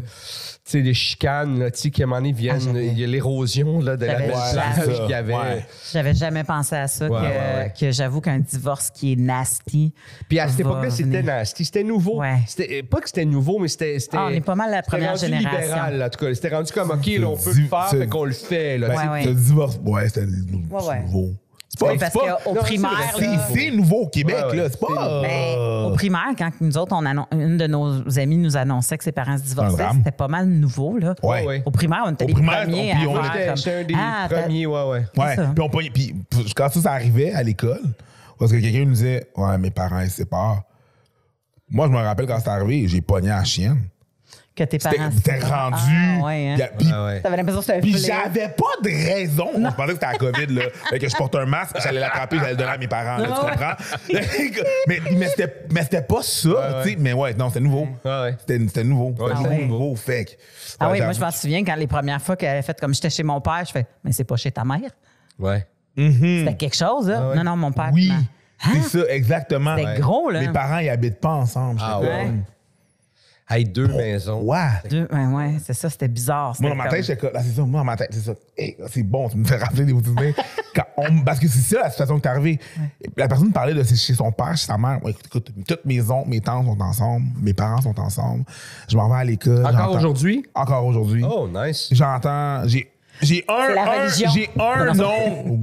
tu 0.64 0.65
sais, 0.72 0.82
des 0.82 0.94
chicanes, 0.94 1.58
là, 1.58 1.70
tu 1.70 1.80
sais, 1.80 1.90
qui 1.90 2.02
à 2.02 2.04
un 2.04 2.08
moment 2.08 2.20
donné 2.20 2.32
viennent, 2.32 2.56
Ah, 2.60 2.64
j'avais- 2.64 2.86
il 2.88 2.98
y 2.98 3.04
a 3.04 3.06
l'érosion 3.06 3.80
là, 3.80 3.96
de 3.96 4.04
la 4.06 4.12
J'avais 4.14 4.26
belle 4.26 4.36
plage 4.52 4.98
qu'il 5.00 5.10
y 5.10 5.14
avait. 5.14 5.34
ouais. 5.34 5.66
J'avais 5.92 6.14
jamais 6.14 6.44
pensé 6.44 6.74
à 6.76 6.88
ça, 6.88 7.04
Ouais, 7.06 7.10
que, 7.10 7.14
ouais, 7.24 7.28
ouais. 7.28 7.72
que 7.78 7.90
j'avoue 7.92 8.20
qu'un 8.20 8.38
divorce 8.40 8.90
qui 8.90 9.12
est 9.12 9.16
nasty. 9.16 9.92
Puis 10.28 10.38
à 10.40 10.48
cette 10.48 10.64
va 10.64 10.70
époque-là, 10.70 10.90
c'était 10.90 11.04
venir. 11.04 11.24
nasty, 11.24 11.64
c'était 11.64 11.84
nouveau. 11.84 12.20
Ouais. 12.20 12.38
C'était, 12.46 12.82
pas 12.82 13.00
que 13.00 13.06
c'était 13.08 13.24
nouveau, 13.24 13.58
mais 13.58 13.68
c'était. 13.68 13.98
c'était 13.98 14.16
Ah, 14.18 14.26
on 14.26 14.30
est 14.30 14.40
pas 14.40 14.54
mal 14.54 14.70
la 14.70 14.78
c'était 14.78 14.90
première 14.90 15.10
rendu 15.10 15.20
génération. 15.26 15.60
libéral, 15.60 15.98
là, 15.98 16.06
en 16.06 16.08
tout 16.10 16.24
cas. 16.24 16.34
C'était 16.34 16.54
rendu 16.54 16.72
comme, 16.72 16.90
OK, 16.90 17.06
là, 17.06 17.28
on 17.28 17.36
peut 17.36 17.52
le 17.54 17.66
faire, 17.68 17.86
c'est- 17.90 17.98
fait 17.98 18.06
qu'on 18.08 18.24
le 18.24 18.32
fait. 18.32 18.78
Là, 18.78 18.88
tu 18.90 18.96
sais. 18.96 19.08
Ouais, 19.08 19.22
Le 19.24 19.28
ouais. 19.30 19.34
divorce, 19.36 19.80
ouais, 19.84 20.08
c'était 20.08 20.26
nou- 20.26 20.64
Ouais, 20.70 20.82
ouais. 20.88 21.04
C'est 21.78 21.84
pas, 21.86 21.96
parce 21.98 22.12
qu'au 22.44 22.54
primaire, 22.54 22.90
nouveau 23.72 23.96
au 24.02 24.06
Québec, 24.08 24.36
Ouais, 24.36 24.50
ouais, 24.50 24.56
là. 24.56 24.68
C'est 24.70 24.80
pas. 24.80 25.20
Ben, 25.22 25.28
euh, 25.30 25.84
au 25.84 25.90
primaire, 25.94 26.28
quand 26.38 26.50
nous 26.60 26.78
autres, 26.78 26.94
on 26.96 27.04
annon- 27.04 27.26
une 27.32 27.56
de 27.58 27.66
nos 27.66 28.18
amies 28.18 28.38
nous 28.38 28.56
annonçait 28.56 28.96
que 28.96 29.04
ses 29.04 29.12
parents 29.12 29.36
se 29.36 29.42
divorçaient, 29.42 29.88
c'était 29.96 30.10
pas 30.10 30.28
mal 30.28 30.46
nouveau. 30.46 30.96
Là. 30.98 31.14
Ouais. 31.22 31.44
Ouais. 31.46 31.62
Au 31.66 31.70
primaire, 31.70 32.04
on 32.06 32.12
était 32.12 32.24
Au 32.24 32.28
les 32.28 32.34
primaire, 32.34 32.62
premiers 32.62 32.92
on- 33.06 33.10
on 33.10 33.14
comme, 33.14 33.56
j'étais 33.56 33.70
un 33.74 33.84
des 33.84 33.94
Ah, 33.96 34.26
premiers, 34.30 34.66
ouais, 34.66 34.82
ouais. 34.84 35.04
Puis, 35.54 35.62
on 35.62 35.68
pognait- 35.68 35.90
puis 35.90 36.14
quand 36.56 36.68
ça, 36.70 36.80
ça 36.80 36.92
arrivait 36.92 37.32
à 37.32 37.42
l'école, 37.42 37.82
parce 38.38 38.50
que 38.52 38.56
quelqu'un 38.56 38.84
nous 38.84 38.92
disait 38.94 39.26
Ouais, 39.36 39.58
mes 39.58 39.70
parents, 39.70 40.00
ils 40.00 40.10
se 40.10 40.16
séparent. 40.16 40.62
Moi, 41.68 41.86
je 41.88 41.92
me 41.92 41.98
rappelle 41.98 42.26
quand 42.26 42.38
c'est 42.38 42.48
arrivé, 42.48 42.86
j'ai 42.88 43.00
pogné 43.00 43.30
à 43.30 43.38
la 43.38 43.44
chienne. 43.44 43.80
Que 44.56 44.64
tes 44.64 44.78
C'était 44.80 44.96
parents... 44.96 45.10
c'était 45.14 45.38
rendu. 45.40 45.76
Ah, 46.20 46.24
ouais, 46.24 46.48
hein. 46.58 46.68
puis- 46.78 46.86
Ouais, 46.88 47.04
ouais. 47.04 47.20
T'avais 47.20 47.36
l'impression 47.36 47.60
que 47.60 47.66
c'était 47.66 47.78
un 47.78 47.80
Puis 47.82 47.98
j'avais 47.98 48.48
pas 48.48 48.64
de 48.82 48.88
raison. 48.88 49.48
Je 49.54 49.60
pensais 49.74 49.86
que 49.88 49.92
c'était 49.92 50.06
la 50.06 50.18
COVID, 50.18 50.46
là. 50.54 50.62
Fait 50.90 50.98
que 50.98 51.08
je 51.08 51.14
porte 51.16 51.34
un 51.36 51.44
masque, 51.46 51.76
j'allais 51.82 52.00
l'attraper, 52.00 52.38
j'allais 52.38 52.50
le 52.52 52.56
donner 52.56 52.70
à 52.70 52.78
mes 52.78 52.88
parents, 52.88 53.18
là, 53.18 53.26
tu 53.26 53.44
Ouais. 53.44 53.50
comprends? 53.52 53.74
mais 54.88 55.00
mais 55.16 55.28
c'était 55.28 55.54
mais 55.72 55.82
c'était 55.82 56.02
pas 56.02 56.22
ça, 56.22 56.48
ouais. 56.48 56.82
tu 56.84 56.90
sais. 56.90 56.96
Mais 56.98 57.12
ouais, 57.12 57.34
non, 57.34 57.48
c'était 57.48 57.60
nouveau. 57.60 57.86
Ouais, 58.04 58.20
ouais. 58.22 58.34
C'était 58.40 58.58
c'était 58.66 58.84
nouveau. 58.84 59.14
C'était 59.18 59.30
Ah 59.34 59.38
nouveau, 59.38 59.48
ouais. 59.50 59.64
nouveau, 59.66 59.96
fait 59.96 60.24
que- 60.24 60.30
Ah 60.80 60.86
Ouais, 60.90 60.98
oui, 60.98 61.04
moi, 61.04 61.12
je 61.12 61.20
m'en 61.20 61.30
souviens 61.30 61.62
quand 61.64 61.76
les 61.76 61.86
premières 61.86 62.20
fois 62.22 62.36
qu'elle 62.36 62.50
avait 62.50 62.62
fait 62.62 62.78
comme 62.80 62.94
j'étais 62.94 63.10
chez 63.10 63.22
mon 63.22 63.40
père, 63.40 63.62
je 63.66 63.72
fais, 63.72 63.86
mais 64.04 64.12
c'est 64.12 64.24
pas 64.24 64.36
chez 64.36 64.50
ta 64.52 64.64
mère? 64.64 64.90
Ouais. 65.38 65.66
C'était 65.96 66.54
quelque 66.58 66.76
chose, 66.76 67.08
là? 67.08 67.20
Ah 67.22 67.28
ouais. 67.30 67.36
Non, 67.36 67.44
non, 67.44 67.56
mon 67.56 67.72
père. 67.72 67.90
Oui, 67.92 68.08
non. 68.10 68.80
c'est 68.88 68.98
ça, 69.00 69.06
exactement. 69.10 69.76
C'était 69.76 70.00
gros, 70.00 70.30
là. 70.30 70.40
Mes 70.40 70.48
parents, 70.48 70.78
ils 70.78 70.88
habitent 70.88 71.20
pas 71.20 71.30
ensemble. 71.34 71.78
Ah 71.82 72.00
ouais. 72.00 72.30
Hey, 73.48 73.64
deux 73.64 73.86
maisons. 73.86 74.40
Ouais. 74.42 74.58
Deux, 74.90 75.06
ouais, 75.12 75.26
ouais, 75.26 75.54
c'est 75.64 75.72
ça, 75.72 75.88
c'était 75.88 76.08
bizarre. 76.08 76.56
Moi, 76.58 76.70
dans 76.70 76.76
ma 76.76 76.88
tête, 76.88 77.04
j'étais 77.04 77.20
comme, 77.20 77.32
là, 77.32 77.40
c'est 77.44 77.52
ça, 77.54 77.62
moi, 77.62 77.80
dans 77.80 77.84
ma 77.84 77.96
tête, 77.96 78.08
c'est 78.10 78.20
ça. 78.24 78.32
Hey, 78.58 78.76
c'est 78.90 79.04
bon, 79.04 79.28
tu 79.28 79.36
me 79.36 79.44
fais 79.44 79.56
rappeler 79.56 79.84
des 79.84 79.92
beaux 79.92 80.02
souvenirs. 80.02 80.34
Quand 80.74 80.82
on- 80.96 81.20
parce 81.22 81.38
que 81.38 81.46
c'est 81.46 81.60
ça 81.76 81.82
la 81.84 81.90
situation 81.90 82.18
qui 82.18 82.26
est 82.26 82.30
arrivée. 82.30 82.58
La 83.16 83.28
personne 83.28 83.52
parlait 83.52 83.72
de 83.72 83.84
chez 83.84 84.14
son 84.14 84.32
père, 84.32 84.56
chez 84.56 84.66
sa 84.66 84.76
mère. 84.76 84.98
Ouais, 85.04 85.12
écoute, 85.12 85.26
écoute, 85.26 85.50
toutes 85.66 85.84
mes 85.84 86.00
oncles, 86.10 86.28
mes 86.28 86.40
tantes 86.40 86.66
sont 86.66 86.80
ensemble, 86.82 87.26
mes 87.40 87.54
parents 87.54 87.80
sont 87.80 87.98
ensemble. 88.00 88.44
Je 88.88 88.96
m'en 88.96 89.08
vais 89.08 89.14
à 89.20 89.24
l'école. 89.24 89.60
Encore 89.64 89.72
j'entends- 89.72 89.94
aujourd'hui? 89.96 90.44
Encore 90.52 90.84
aujourd'hui. 90.84 91.24
Oh, 91.24 91.48
nice. 91.48 91.88
J'entends, 91.92 92.66
j'ai, 92.66 92.90
j'ai 93.22 93.44
un, 93.48 93.66
C'est 93.68 93.74
la 93.74 93.82
un- 93.82 94.00
religion. 94.02 94.30
j'ai 94.34 94.50
un 94.60 94.92
nom. 94.92 95.62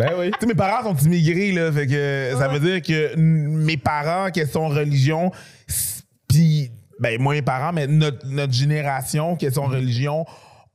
Ben 0.00 0.12
oui. 0.18 0.30
Mes 0.46 0.54
parents 0.54 0.82
sont 0.94 1.06
immigrés, 1.06 1.52
là. 1.52 1.70
Fait 1.72 1.86
que 1.86 2.32
ça 2.38 2.48
veut 2.48 2.60
dire 2.60 2.82
que 2.82 3.14
mes 3.16 3.76
parents, 3.76 4.30
question 4.30 4.68
religion, 4.68 5.30
s- 5.68 6.02
puis, 6.28 6.70
ben, 6.98 7.20
moi, 7.20 7.34
mes 7.34 7.42
parents, 7.42 7.72
mais 7.72 7.86
notre, 7.86 8.26
notre 8.26 8.52
génération, 8.52 9.36
question 9.36 9.64
religion, 9.64 10.24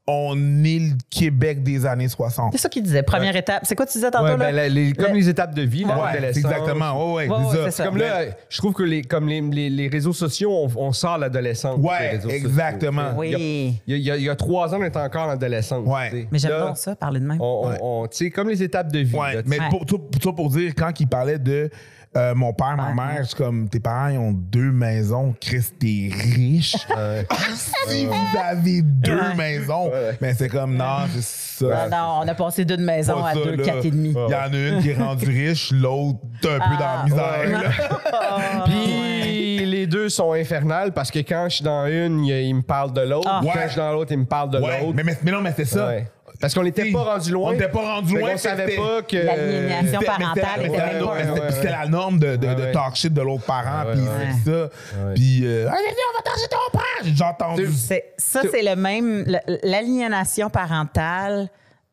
on 0.08 0.64
est 0.64 0.78
le 0.80 0.91
Québec 1.10 1.64
des 1.64 1.84
années 1.86 2.08
60. 2.08 2.51
C'est 2.51 2.60
ça 2.60 2.70
qu'il 2.70 2.84
disait, 2.84 3.01
première 3.01 3.36
étape. 3.36 3.64
C'est 3.66 3.76
quoi 3.76 3.88
tu 3.88 3.93
disais 3.93 4.12
tantôt, 4.12 4.26
Ouais, 4.26 4.38
là? 4.38 4.51
ben, 4.51 4.72
les- 4.72 4.93
comme 4.93 5.14
Le- 5.14 5.18
les 5.18 5.30
étapes 5.30 5.56
de 5.56 5.64
vie, 5.64 5.84
Ouais, 5.84 6.28
exactement. 6.30 7.14
Ouais, 7.16 7.28
ouais, 7.28 7.28
Ouais, 7.28 7.38
c'est 7.51 7.58
ouais, 7.58 7.64
ça. 7.66 7.72
c'est 7.72 7.72
ça. 7.72 7.86
Comme 7.86 7.97
là, 7.97 8.22
je 8.47 8.58
trouve 8.60 8.74
que 8.74 8.84
les, 8.84 9.01
comme 9.01 9.28
les, 9.28 9.41
les, 9.41 9.70
les 9.72 9.88
réseaux 9.88 10.14
sociaux, 10.14 10.51
on, 10.51 10.70
on 10.88 10.91
sort 10.91 11.18
l'adolescence. 11.18 11.80
Ouais, 11.80 12.16
sociaux. 12.22 12.30
exactement. 12.30 13.14
Oui. 13.18 13.80
Il 13.88 13.93
y, 13.93 13.93
a, 13.93 13.97
il 13.97 14.03
y 14.03 14.12
a- 14.12 14.18
il 14.18 14.24
y 14.24 14.30
a 14.30 14.36
trois 14.36 14.74
ans, 14.76 14.78
on 14.80 14.86
était 14.86 14.99
encore 14.99 15.28
en 15.28 15.32
adolescence. 15.32 15.88
Ouais. 15.88 16.28
Mais 16.32 16.38
j'aime 16.38 16.51
pas 16.51 16.76
ça, 16.76 16.95
parler 16.95 17.20
de 17.20 17.26
même. 17.26 17.38
On, 17.41 18.08
comme 18.34 18.49
les 18.49 18.62
étapes 18.62 18.91
de 18.91 18.99
vie. 18.99 19.16
Ouais, 19.16 19.36
là, 19.36 19.43
tu 19.43 19.49
mais 19.49 19.58
pour, 19.70 19.86
tout, 19.86 19.97
tout 19.97 20.20
ça 20.24 20.32
pour 20.34 20.49
dire, 20.49 20.74
quand 20.76 20.99
il 20.99 21.08
parlait 21.08 21.39
de 21.39 21.70
euh, 22.18 22.34
mon 22.36 22.53
père, 22.53 22.76
ma 22.78 22.93
mère, 22.93 23.26
c'est 23.28 23.36
comme 23.38 23.68
tes 23.70 23.80
parents 23.80 24.07
ils 24.09 24.18
ont 24.18 24.32
deux 24.32 24.72
maisons, 24.72 25.36
Chris, 25.39 25.66
t'es 25.80 26.09
riche. 26.13 26.76
si 27.55 28.05
vous 28.05 28.13
avez 28.39 28.82
deux 28.82 29.16
Ouais. 29.16 29.36
maisons, 29.36 29.91
mais 30.22 30.34
c'est 30.34 30.49
comme 30.49 30.76
non, 30.76 31.05
c'est 31.20 31.66
Non, 31.66 31.72
ça. 31.72 31.89
non, 31.89 32.20
on 32.24 32.28
a 32.28 32.34
passé 32.36 32.66
d'une 32.66 32.84
maison 32.84 33.22
Pas 33.22 33.30
à 33.30 33.34
ça, 33.34 33.39
deux, 33.43 33.55
là. 33.55 33.63
quatre 33.63 33.86
et 33.86 33.91
demi. 33.91 34.09
Il 34.09 34.32
y 34.32 34.36
en 34.36 34.53
a 34.53 34.57
une 34.57 34.82
qui 34.82 34.89
est 34.91 34.97
rendue 34.97 35.26
riche, 35.28 35.72
l'autre 35.72 36.20
un 36.43 36.59
peu 36.59 36.76
dans 36.78 36.80
la 36.80 37.01
Ah, 37.01 37.03
misère. 37.05 37.61
là. 37.61 38.66
Puis 38.66 39.66
les 39.66 39.88
deux 39.88 40.09
sont 40.09 40.34
infernales 40.34 40.91
parce 40.93 41.11
que 41.11 41.20
quand 41.20 41.47
je 41.49 41.55
suis 41.57 41.63
dans 41.66 41.86
une, 41.88 42.24
il, 42.26 42.32
il 42.47 42.55
me 42.55 42.61
parle 42.61 42.93
de 42.93 43.01
l'autre. 43.01 43.30
Ah. 43.32 43.39
Quand 43.43 43.47
Ouais. 43.49 43.63
je 43.66 43.72
suis 43.72 43.78
dans 43.78 43.91
l'autre, 43.91 44.11
il 44.11 44.20
me 44.20 44.26
parle 44.26 44.49
de 44.51 44.59
Ouais, 44.59 44.82
l'autre. 44.82 44.93
mais, 44.95 45.03
mais, 45.03 45.18
mais 45.24 45.32
non, 45.32 45.41
mais 45.41 45.53
c'est 45.55 45.66
ça. 45.66 45.88
Ouais. 45.88 46.07
Parce 46.39 46.53
qu'on 46.53 46.63
n'était 46.63 46.91
pas 46.91 47.03
rendu 47.03 47.31
loin. 47.31 47.49
On 47.49 47.53
n'était 47.53 47.69
pas 47.69 47.95
rendu 47.95 48.17
loin. 48.17 48.31
qu'on 48.31 48.38
savait 48.38 48.75
pas 48.75 49.01
que. 49.01 49.17
L'aliénation 49.17 49.99
parentale 50.01 50.65
était 50.65 50.65
c'était 50.65 50.77
la 50.77 50.86
même 50.88 50.99
norme- 50.99 51.17
pas- 51.39 51.51
c'était- 51.51 51.69
la 51.71 51.86
de, 51.86 52.36
de, 52.36 52.73
talk 52.73 52.95
shit 52.95 53.13
de 53.13 53.21
l'autre 53.21 53.45
parent, 53.45 53.86
puis 53.91 54.01
c'est 54.43 54.51
ça. 54.51 54.69
Puis, 55.15 55.41
euh, 55.45 55.67
allez, 55.69 55.83
viens, 55.83 56.05
on 56.13 56.17
va 56.17 56.23
torcher 56.23 56.47
ton 56.49 56.71
père. 56.77 57.13
J'ai 57.13 57.23
entendu. 57.23 57.67
C'est- 57.73 58.13
ça, 58.17 58.41
c'est 58.51 58.63
le 58.63 58.75
même. 58.75 59.25
L'aliénation 59.63 60.49
parentale 60.49 61.49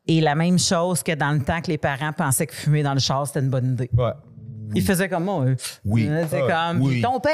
est 0.07 0.19
la 0.21 0.35
même 0.35 0.59
chose 0.59 1.01
que 1.03 1.13
dans 1.13 1.31
le 1.31 1.39
temps 1.39 1.61
que 1.61 1.67
les 1.71 1.77
parents 1.77 2.11
pensaient 2.11 2.47
que 2.47 2.53
fumer 2.53 2.83
dans 2.83 2.93
le 2.93 2.99
char, 2.99 3.25
c'était 3.27 3.39
une 3.39 3.49
bonne 3.49 3.73
idée. 3.73 3.89
Ouais. 3.97 4.11
Ils 4.75 4.83
faisaient 4.83 5.09
comme 5.09 5.23
moi. 5.25 5.45
eux. 5.45 5.55
Oui. 5.85 6.07
Euh, 6.09 6.23
C'est 6.29 6.41
Ouais. 6.41 6.49
comme. 6.51 6.81
Oui. 6.81 7.01
Ton 7.01 7.19
père. 7.19 7.33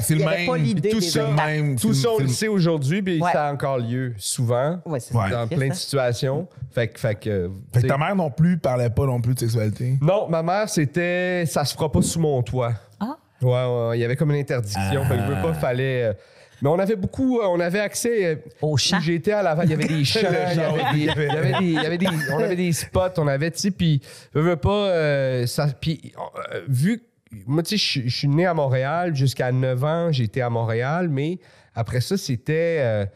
C'est 0.00 0.14
le 0.14 0.24
même- 0.24 0.34
il 0.40 0.46
pas 0.46 0.56
l'idée 0.56 0.88
tout 0.90 1.00
ça, 1.00 1.26
même. 1.28 1.76
Tout 1.78 1.94
ça, 1.94 2.08
on 2.16 2.18
le 2.18 2.28
sait 2.28 2.48
aujourd'hui, 2.48 3.02
puis 3.02 3.20
Ouais. 3.20 3.32
ça 3.32 3.48
a 3.48 3.52
encore 3.52 3.78
lieu 3.78 4.14
souvent. 4.18 4.78
Ouais, 4.86 5.00
c'est 5.00 5.14
Ouais. 5.14 5.30
ça. 5.30 5.46
Dans 5.46 5.48
plein 5.48 5.68
de 5.68 5.72
ça. 5.74 5.80
situations. 5.80 6.46
Fait 6.72 6.88
que. 6.88 6.98
Fait 7.00 7.14
que, 7.14 7.50
Fait 7.72 7.74
que 7.74 7.78
t'sais- 7.80 7.88
ta 7.88 7.98
mère 7.98 8.14
non 8.16 8.30
plus 8.30 8.58
parlait 8.58 8.90
pas 8.90 9.06
non 9.06 9.20
plus 9.20 9.34
de 9.34 9.40
sexualité? 9.40 9.96
Non, 10.00 10.28
ma 10.28 10.42
mère, 10.42 10.68
c'était. 10.68 11.44
Ça 11.46 11.64
se 11.64 11.74
fera 11.74 11.90
pas 11.90 12.02
sous 12.02 12.20
mon 12.20 12.42
toit. 12.42 12.72
Ah. 13.00 13.16
Ouais, 13.40 13.50
ouais, 13.50 13.98
il 13.98 14.00
y 14.00 14.04
avait 14.04 14.16
comme 14.16 14.30
une 14.32 14.40
interdiction. 14.40 15.04
Fait 15.04 15.16
que 15.16 15.20
je 15.22 15.26
veux 15.32 15.42
pas, 15.42 15.54
fallait. 15.54 16.04
euh, 16.04 16.12
Mais 16.62 16.68
on 16.68 16.78
avait 16.78 16.96
beaucoup, 16.96 17.40
euh, 17.40 17.44
on 17.46 17.60
avait 17.60 17.80
accès. 17.80 18.24
euh, 18.26 18.36
Au 18.62 18.76
champ. 18.76 18.98
J'étais 19.00 19.32
à 19.32 19.42
Laval, 19.42 19.66
il 19.66 19.70
y 19.70 19.74
avait 19.74 19.84
des 19.86 20.04
champs, 20.04 20.20
il 20.22 20.56
y 20.58 20.60
avait 20.60 20.92
des, 20.92 20.98
il 20.98 21.04
y 21.04 21.10
avait 21.10 21.52
des- 21.58 21.64
il 21.64 21.72
y 21.72 21.78
avait 21.78 21.98
des- 21.98 22.06
on 22.32 22.38
avait 22.38 22.56
des 22.56 22.72
spots, 22.72 23.00
on 23.18 23.26
avait, 23.28 23.50
tu 23.50 23.58
sais, 23.60 23.70
puis 23.70 24.00
je 24.34 24.40
veux 24.40 24.56
pas, 24.56 24.88
euh, 24.90 25.46
ça, 25.46 25.66
puis 25.80 26.12
euh, 26.52 26.60
vu, 26.68 27.02
moi, 27.46 27.62
tu 27.62 27.76
sais, 27.78 28.00
je 28.02 28.08
je 28.08 28.16
suis 28.16 28.28
né 28.28 28.46
à 28.46 28.54
Montréal, 28.54 29.14
jusqu'à 29.14 29.52
9 29.52 29.84
ans, 29.84 30.10
j'étais 30.12 30.40
à 30.40 30.50
Montréal, 30.50 31.08
mais 31.08 31.38
après 31.74 32.00
ça, 32.00 32.16
c'était. 32.16 32.78
euh, 32.80 33.06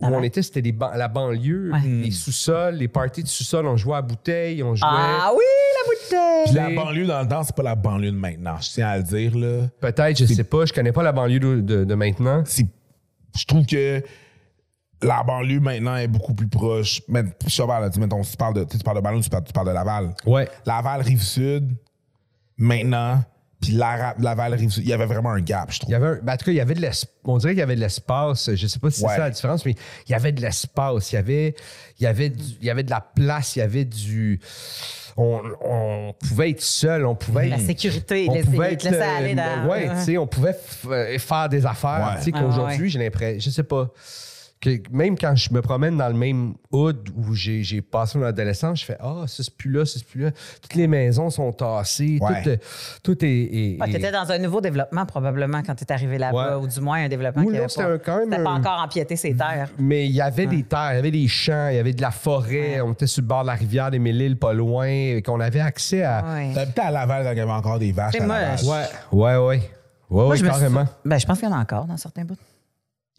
où 0.00 0.06
on 0.06 0.22
était, 0.22 0.42
c'était 0.42 0.62
des 0.62 0.72
ban- 0.72 0.92
la 0.94 1.08
banlieue, 1.08 1.72
Ouais. 1.72 1.80
les 1.84 2.10
sous-sols, 2.10 2.74
les 2.76 2.88
parties 2.88 3.22
de 3.22 3.28
sous-sol, 3.28 3.66
on 3.66 3.76
jouait 3.76 3.96
à 3.96 4.02
bouteille, 4.02 4.62
on 4.62 4.74
jouait. 4.74 4.88
Ah 4.90 5.30
oui, 5.34 5.42
la 5.76 5.90
bouteille! 5.90 6.44
Puis 6.46 6.54
la 6.54 6.70
banlieue 6.84 7.06
dans 7.06 7.22
le 7.22 7.28
temps, 7.28 7.42
c'est 7.42 7.54
pas 7.56 7.62
la 7.62 7.74
banlieue 7.74 8.10
de 8.12 8.16
maintenant. 8.16 8.56
Je 8.60 8.70
tiens 8.70 8.88
à 8.88 8.96
le 8.98 9.02
dire, 9.02 9.36
là. 9.36 9.66
Peut-être, 9.80 10.18
je 10.18 10.24
sais 10.26 10.44
pas, 10.44 10.64
je 10.66 10.72
connais 10.72 10.92
pas 10.92 11.02
la 11.02 11.12
banlieue 11.12 11.40
de, 11.40 11.60
de- 11.60 11.84
de 11.84 11.94
maintenant. 11.94 12.42
Je 12.46 13.44
trouve 13.46 13.64
que 13.66 14.02
la 15.02 15.22
banlieue 15.22 15.60
maintenant 15.60 15.96
est 15.96 16.08
beaucoup 16.08 16.34
plus 16.34 16.48
proche. 16.48 17.00
Mais, 17.08 17.22
je 17.46 17.50
sais 17.54 17.66
pas, 17.66 17.80
là, 17.80 17.88
tu, 17.90 17.98
mettons, 18.00 18.22
si 18.22 18.32
tu 18.32 18.36
parles 18.36 18.54
de, 18.54 18.64
tu 18.64 18.78
parles 18.78 18.96
de 18.98 19.02
banlieue, 19.02 19.20
tu 19.22 19.30
parles, 19.30 19.44
tu 19.44 19.52
parles 19.52 19.68
de 19.68 19.72
Laval. 19.72 20.14
Ouais. 20.26 20.48
Laval, 20.66 21.00
Rive-Sud, 21.02 21.70
maintenant, 22.58 23.22
puis 23.60 23.72
Lara- 23.72 24.14
Laval, 24.18 24.56
il 24.60 24.88
y 24.88 24.92
avait 24.92 25.04
vraiment 25.06 25.30
un 25.32 25.40
gap, 25.40 25.70
je 25.70 25.76
Il 25.76 25.80
trouve. 25.80 25.92
y 25.92 25.94
avait 25.94 26.06
un- 26.06 26.18
ben, 26.22 26.32
en 26.32 26.36
tout 26.36 26.44
cas, 26.46 26.50
il 26.52 26.56
y 26.56 26.60
avait 26.60 26.74
de 26.74 26.80
l'espace. 26.80 27.10
On 27.24 27.36
dirait 27.38 27.52
qu'il 27.52 27.60
y 27.60 27.62
avait 27.62 27.74
de 27.76 27.80
l'espace. 27.80 28.50
Je 28.54 28.66
sais 28.66 28.78
pas 28.78 28.90
si 28.90 29.00
c'est 29.00 29.06
Ouais. 29.06 29.12
ça 29.16 29.18
la 29.18 29.30
différence, 29.30 29.64
mais 29.66 29.74
il 30.08 30.12
y 30.12 30.14
avait 30.14 30.32
de 30.32 30.40
l'espace. 30.40 31.12
Il 31.12 31.16
y 31.16 31.18
avait, 31.18 31.54
il 31.98 32.04
y 32.04 32.06
avait, 32.06 32.30
du- 32.30 32.42
il 32.60 32.66
y 32.66 32.70
avait 32.70 32.82
de 32.82 32.90
la 32.90 33.00
place. 33.02 33.56
Il 33.56 33.58
y 33.58 33.62
avait 33.62 33.84
du. 33.84 34.40
On, 35.16 35.42
on 35.62 36.14
pouvait 36.26 36.50
être 36.50 36.62
seul. 36.62 37.04
On 37.04 37.14
pouvait. 37.14 37.48
La 37.48 37.56
être- 37.56 37.66
sécurité, 37.66 38.26
on 38.30 38.34
laisser- 38.34 38.46
pouvait 38.46 38.76
te 38.76 38.84
laisser 38.88 38.96
euh, 39.02 39.16
aller 39.18 39.34
dans- 39.34 39.66
ouais, 39.68 39.88
tu 39.90 40.04
sais, 40.04 40.16
on 40.18 40.26
pouvait 40.26 40.56
euh, 40.86 41.18
faire 41.18 41.48
des 41.50 41.66
affaires. 41.66 42.12
Ouais. 42.14 42.18
Tu 42.18 42.24
sais, 42.24 42.32
qu'aujourd'hui, 42.32 42.88
j'ai 42.88 42.98
l'impression. 42.98 43.38
Je 43.40 43.50
sais 43.50 43.62
pas. 43.64 43.90
Que 44.60 44.78
même 44.90 45.16
quand 45.16 45.34
je 45.36 45.52
me 45.54 45.62
promène 45.62 45.96
dans 45.96 46.08
le 46.08 46.14
même 46.14 46.52
hood 46.70 47.08
où 47.16 47.32
j'ai 47.34 47.80
passé 47.80 48.18
mon 48.18 48.26
adolescence, 48.26 48.80
je 48.80 48.84
fais 48.84 48.96
Ah, 49.00 49.24
ça 49.26 49.42
c'est 49.42 49.56
plus 49.56 49.70
là, 49.70 49.86
ça 49.86 49.98
c'est 49.98 50.06
plus 50.06 50.20
là. 50.24 50.30
Toutes 50.60 50.74
les 50.74 50.86
maisons 50.86 51.30
sont 51.30 51.50
tassées, 51.52 52.18
Ouais. 52.20 52.42
tout, 52.42 52.48
euh, 52.50 52.56
tout 53.02 53.24
est. 53.24 53.28
est- 53.28 53.78
tu 53.82 53.90
est- 53.90 53.94
étais 53.94 54.12
dans 54.12 54.30
un 54.30 54.36
nouveau 54.38 54.60
développement 54.60 55.06
probablement 55.06 55.62
quand 55.62 55.74
tu 55.74 55.84
es 55.84 55.92
arrivé 55.92 56.18
là-bas, 56.18 56.58
Ouais. 56.58 56.62
ou 56.64 56.66
du 56.68 56.78
moins 56.80 57.02
un 57.04 57.08
développement 57.08 57.40
Oui, 57.42 57.48
qui 57.48 57.52
non, 57.54 57.58
avait 57.60 57.68
c'était 57.70 57.84
pas, 57.84 57.92
un- 57.94 57.98
quand 57.98 58.26
même 58.26 58.44
pas 58.44 58.50
un- 58.50 58.56
encore 58.58 58.80
empiété 58.82 59.16
ses 59.16 59.34
terres. 59.34 59.70
Mais 59.78 60.04
il 60.06 60.12
y 60.12 60.20
avait 60.20 60.46
des 60.46 60.62
terres, 60.62 60.92
il 60.92 60.96
y 60.96 60.98
avait 60.98 61.10
des 61.10 61.28
champs, 61.28 61.68
il 61.70 61.76
y 61.76 61.78
avait 61.78 61.94
de 61.94 62.02
la 62.02 62.10
forêt. 62.10 62.82
On 62.82 62.92
était 62.92 63.06
sur 63.06 63.22
le 63.22 63.28
bord 63.28 63.42
de 63.42 63.46
la 63.46 63.54
rivière 63.54 63.90
des 63.90 63.98
Mille-Îles, 63.98 64.36
pas 64.36 64.52
loin, 64.52 64.86
et 64.86 65.22
qu'on 65.24 65.40
avait 65.40 65.60
accès 65.60 66.02
à. 66.02 66.22
Ouais. 66.34 66.52
T'habitais 66.52 66.82
à 66.82 66.90
Laval 66.90 67.24
quand 67.24 67.32
il 67.32 67.38
y 67.38 67.40
avait 67.40 67.50
encore 67.50 67.78
des 67.78 67.92
vaches. 67.92 68.14
À 68.20 68.26
moi, 68.26 68.38
Laval. 68.40 68.58
je- 68.58 68.66
Ouais, 68.66 68.84
ouais, 69.12 69.36
ouais. 69.36 69.38
Ouais, 69.38 69.60
Moi, 70.10 70.28
ouais, 70.28 70.36
je 70.36 70.44
me 70.44 70.50
suis- 70.50 70.58
carrément. 70.60 70.84
Ben, 71.04 71.18
je 71.18 71.24
pense 71.26 71.38
qu'il 71.38 71.48
y 71.48 71.50
en 71.50 71.56
a 71.56 71.60
encore 71.60 71.86
dans 71.86 71.96
certains 71.96 72.24
bouts. 72.24 72.36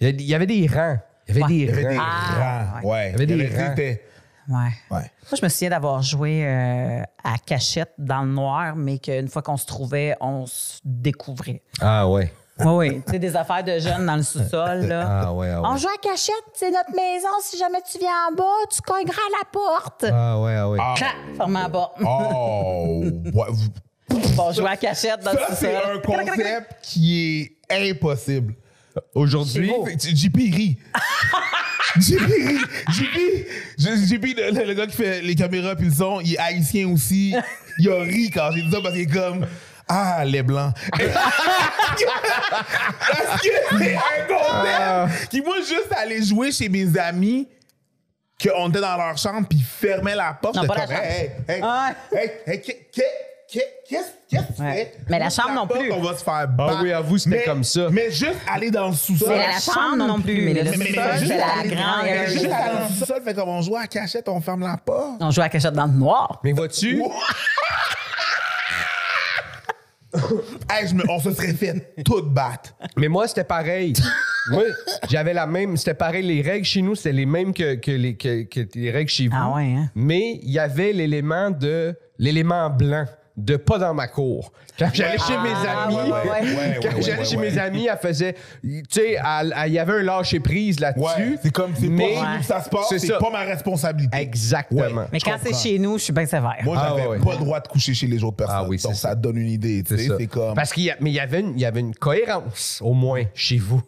Il 0.02 0.08
y 0.08 0.10
a- 0.10 0.14
il 0.14 0.22
y 0.28 0.36
avait 0.36 0.46
des 0.46 0.68
rangs. 0.68 0.98
Il 1.28 1.36
y 1.36 1.38
avait 1.38 1.44
Ouais. 1.44 1.48
des 1.50 1.56
Il 1.56 1.66
y 1.66 1.70
avait 1.72 1.84
des 1.84 1.98
rangs. 1.98 2.04
Ah, 2.06 2.80
rangs. 2.82 2.90
Ouais. 2.90 3.08
Il 3.10 3.12
y 3.12 3.16
avait 3.16 3.26
des 3.26 3.38
tu 3.48 3.52
sais, 3.52 3.62
rangs. 3.64 3.70
c'était- 3.76 4.04
Ouais. 4.50 4.58
Ouais. 4.90 5.00
Moi, 5.00 5.40
je 5.40 5.46
me 5.46 5.50
souviens 5.50 5.70
d'avoir 5.70 6.02
joué 6.02 6.44
euh, 6.46 7.04
à 7.24 7.38
cachette 7.46 7.94
dans 7.98 8.24
le 8.24 8.30
noir, 8.32 8.76
mais 8.76 8.98
qu'une 8.98 9.28
fois 9.30 9.42
qu'on 9.44 9.56
se 9.56 9.66
trouvait, 9.66 10.16
on 10.20 10.46
se 10.46 10.80
découvrait. 10.84 11.62
Ah, 11.80 12.10
ouais. 12.10 12.34
Oui, 12.60 12.68
oui. 12.90 13.02
Tu 13.06 13.14
sais, 13.14 13.20
des 13.20 13.36
affaires 13.36 13.64
de 13.64 13.80
jeunes 13.80 14.06
dans 14.06 14.16
le 14.18 14.24
sous-sol, 14.24 14.82
là. 14.88 15.08
Ah, 15.28 15.34
ouais, 15.34 15.50
ah, 15.50 15.62
ouais. 15.62 15.68
On 15.72 15.78
joue 15.78 15.88
à 15.88 15.98
cachette, 16.02 16.36
c'est 16.54 16.70
notre 16.70 16.92
maison. 16.92 17.30
Si 17.42 17.58
jamais 17.58 17.80
tu 17.90 17.98
viens 17.98 18.10
en 18.30 18.36
bas, 18.36 18.44
tu 18.70 18.82
cogneras 18.82 19.14
à 19.14 19.40
la 19.40 19.46
porte. 19.52 20.06
Ah, 20.12 20.40
ouais, 20.42 20.56
ah, 20.56 20.70
ouais. 20.70 20.78
Ah. 20.82 20.94
Clac, 20.98 21.16
ferme 21.38 21.54
la 21.54 21.70
porte. 21.70 21.94
Oh! 22.06 23.04
Ouais, 23.34 23.46
vous- 23.50 23.70
On 24.42 24.52
joue 24.52 24.66
à 24.68 24.76
cachette 24.76 25.24
dans 25.24 25.32
le 25.32 25.38
Ça, 25.38 25.48
sous-sol. 25.56 25.70
c'est 25.72 25.76
un 25.76 26.00
concept 26.00 26.76
qui 26.82 27.56
est 27.72 27.90
impossible. 27.90 28.54
Aujourd'hui, 29.16 29.72
JP 29.98 30.36
rit. 30.54 30.78
JP 31.98 32.20
rit. 32.20 32.58
JP, 32.90 33.18
JP, 33.78 34.24
le, 34.38 34.64
le- 34.66 34.74
gars 34.74 34.88
qui 34.88 34.96
fait 34.96 35.22
les 35.22 35.36
caméras 35.36 35.76
puis 35.76 35.88
le 35.88 35.94
son, 35.94 36.22
il 36.22 36.34
est 36.36 36.40
haïtien 36.40 36.88
aussi. 36.90 37.36
Il 37.80 37.90
a 37.90 38.00
ri 38.02 38.30
quand 38.34 38.50
j'ai 38.54 38.62
dit 38.62 38.72
ça 38.72 38.80
parce 38.82 38.94
qu'il 38.94 39.04
est 39.04 39.08
comme. 39.14 39.46
Ah, 39.88 40.24
les 40.24 40.42
blancs. 40.42 40.74
parce 40.90 41.02
que 43.42 43.50
c'est 43.78 43.96
un 43.96 44.26
concept 44.28 45.30
qui, 45.30 45.42
moi, 45.42 45.58
juste 45.60 45.92
aller 45.98 46.24
jouer 46.24 46.52
chez 46.52 46.70
mes 46.70 46.98
amis, 46.98 47.48
qu'on 48.42 48.70
était 48.70 48.80
dans 48.82 48.96
leur 48.98 49.18
chambre 49.18 49.46
puis 49.50 49.60
ils 49.60 49.66
fermaient 49.66 50.16
la 50.16 50.34
porte. 50.34 50.56
Non, 50.56 50.62
j'étais 50.64 50.74
pas 50.76 50.88
comme. 50.88 50.96
Hey, 50.96 51.32
hey, 51.48 51.62
Ouais. 51.62 51.70
hey, 52.20 52.32
hey, 52.48 52.62
qu'est- 52.62 52.74
qu'est- 52.74 52.90
qu'est- 52.94 53.28
qu'est-ce 53.52 54.38
que 54.38 54.48
tu 54.48 54.54
fais? 54.58 54.94
Mais 55.10 55.20
la 55.20 55.30
chambre 55.30 55.54
non 55.54 55.68
plus. 55.68 55.92
On 55.92 56.02
va 56.02 56.16
se 56.18 56.24
faire 56.24 56.48
battre. 56.48 56.80
oui, 56.84 56.92
avoue, 56.94 57.18
c'était 57.18 57.38
Mais- 57.38 57.44
comme 57.44 57.64
ça. 57.64 57.88
Mais 57.92 58.10
juste 58.12 58.38
aller 58.52 58.72
dans 58.72 58.88
le 58.90 58.94
sous-sol. 58.96 59.28
C'est 59.30 59.38
la 59.38 59.60
chambre 59.60 59.98
non 60.08 60.22
plus, 60.22 60.42
mais 60.42 60.54
le 60.54 60.64
Mais- 60.64 60.72
mais- 60.72 60.78
mais 60.78 60.86
sous-sol, 60.88 61.12
juste 61.18 61.28
c'est 61.32 61.38
la 61.38 61.48
aller- 61.60 61.70
grande. 61.76 62.04
mais 62.04 62.28
Juste 62.28 62.46
aller 62.46 62.74
dans 62.78 62.88
le 62.88 62.94
sous-sol, 62.96 63.22
fait 63.24 63.34
comme 63.34 63.50
on 63.50 63.62
joue 63.62 63.76
à 63.76 63.88
cachette, 63.88 64.30
on 64.30 64.40
ferme 64.42 64.62
la 64.62 64.78
porte. 64.78 65.18
On 65.20 65.32
joue 65.32 65.42
à 65.42 65.50
cachette 65.50 65.74
dans 65.74 65.86
le 65.86 65.92
noir. 65.94 66.40
mais 66.44 66.54
vois-tu, 66.54 67.02
Hey, 70.70 70.88
je 70.90 70.94
me- 70.94 71.10
on 71.10 71.20
se 71.20 71.32
serait 71.34 71.54
fait 71.54 71.94
tout 72.04 72.22
battre. 72.22 72.74
mais 72.98 73.08
moi, 73.08 73.28
c'était 73.30 73.46
pareil. 73.46 73.94
moi, 74.52 74.64
j'avais 75.10 75.34
la 75.34 75.48
même. 75.48 75.78
C'était 75.78 75.94
pareil. 75.94 76.22
Les 76.24 76.42
règles 76.42 76.66
chez 76.66 76.82
nous, 76.82 76.96
c'était 76.96 77.14
les 77.14 77.26
mêmes 77.26 77.54
que, 77.54 77.76
que 77.76 77.92
les, 77.92 78.16
que, 78.18 78.44
que 78.44 78.60
les 78.76 78.92
règles 78.92 79.10
chez 79.10 79.30
vous. 79.30 79.38
Ah 79.40 79.54
ouais, 79.56 79.74
hein? 79.74 79.90
Mais 79.96 80.40
il 80.44 80.52
y 80.52 80.60
avait 80.60 80.92
l'élément 80.92 81.50
de. 81.50 81.96
L'élément 82.20 82.70
blanc 82.70 83.06
de 83.38 83.56
pas 83.56 83.78
dans 83.78 83.94
ma 83.94 84.08
cour. 84.08 84.52
Quand 84.78 84.90
j'allais 84.94 85.18
chez 85.18 85.38
mes 85.38 85.50
Ah, 85.68 85.84
amis, 85.84 85.96
ouais, 85.96 86.02
ouais, 86.04 86.10
ouais. 86.12 86.80
quand 86.82 86.96
ouais, 86.96 87.02
j'allais 87.02 87.26
chez 87.26 87.38
mes 87.38 87.58
amis, 87.58 87.88
elle 87.92 87.98
faisait, 87.98 88.36
tu 88.64 88.84
sais, 88.90 89.18
il 89.68 89.74
y 89.74 89.80
avait 89.80 89.94
un 89.94 90.02
lâcher 90.04 90.40
prise 90.40 90.80
là-dessus. 90.80 91.04
Ouais, 91.06 91.38
c'est 91.42 91.52
comme, 91.52 91.72
c'est 91.80 91.88
mais 91.88 92.16
pas 92.16 92.38
que 92.40 92.46
ça 92.46 92.62
se 92.62 92.70
passe, 92.70 92.94
c'est 92.98 93.18
pas 93.18 93.30
ma 93.32 93.40
responsabilité. 93.44 94.18
Exactement. 94.18 94.82
Ouais. 94.82 95.08
Mais 95.14 95.20
quand 95.20 95.38
c'est 95.42 95.54
chez 95.56 95.78
nous, 95.80 95.98
je 95.98 96.04
suis 96.06 96.14
bien 96.14 96.26
sévère. 96.26 96.58
Moi, 96.64 96.78
Ah, 96.80 96.94
j'avais 96.96 97.08
ouais, 97.08 97.20
pas 97.20 97.26
ouais. 97.26 97.32
le 97.34 97.40
droit 97.46 97.60
de 97.60 97.68
coucher 97.68 97.94
chez 97.94 98.08
les 98.08 98.24
autres 98.24 98.38
personnes. 98.38 98.56
Ah 98.60 98.66
oui, 98.68 98.78
Donc, 98.78 98.94
ça. 98.96 99.10
ça 99.10 99.16
te 99.16 99.22
donne 99.22 99.38
une 99.38 99.50
idée. 99.50 99.84
Tu 99.84 99.96
C'est 99.96 100.04
sais, 100.04 100.08
ça. 100.10 100.16
c'est 100.18 100.28
comme. 100.28 100.56
Parce 100.56 100.74
qu'il 100.74 100.84
y 100.84 100.92
a, 100.92 100.96
mais 101.00 101.10
il 101.12 101.16
y 101.16 101.20
avait 101.20 101.40
une, 101.42 101.54
il 101.56 101.62
y 101.62 101.66
avait 101.66 101.80
une 101.80 101.96
cohérence, 101.96 102.80
au 102.84 102.94
moins, 102.94 103.24
chez 103.34 103.58
vous. 103.58 103.82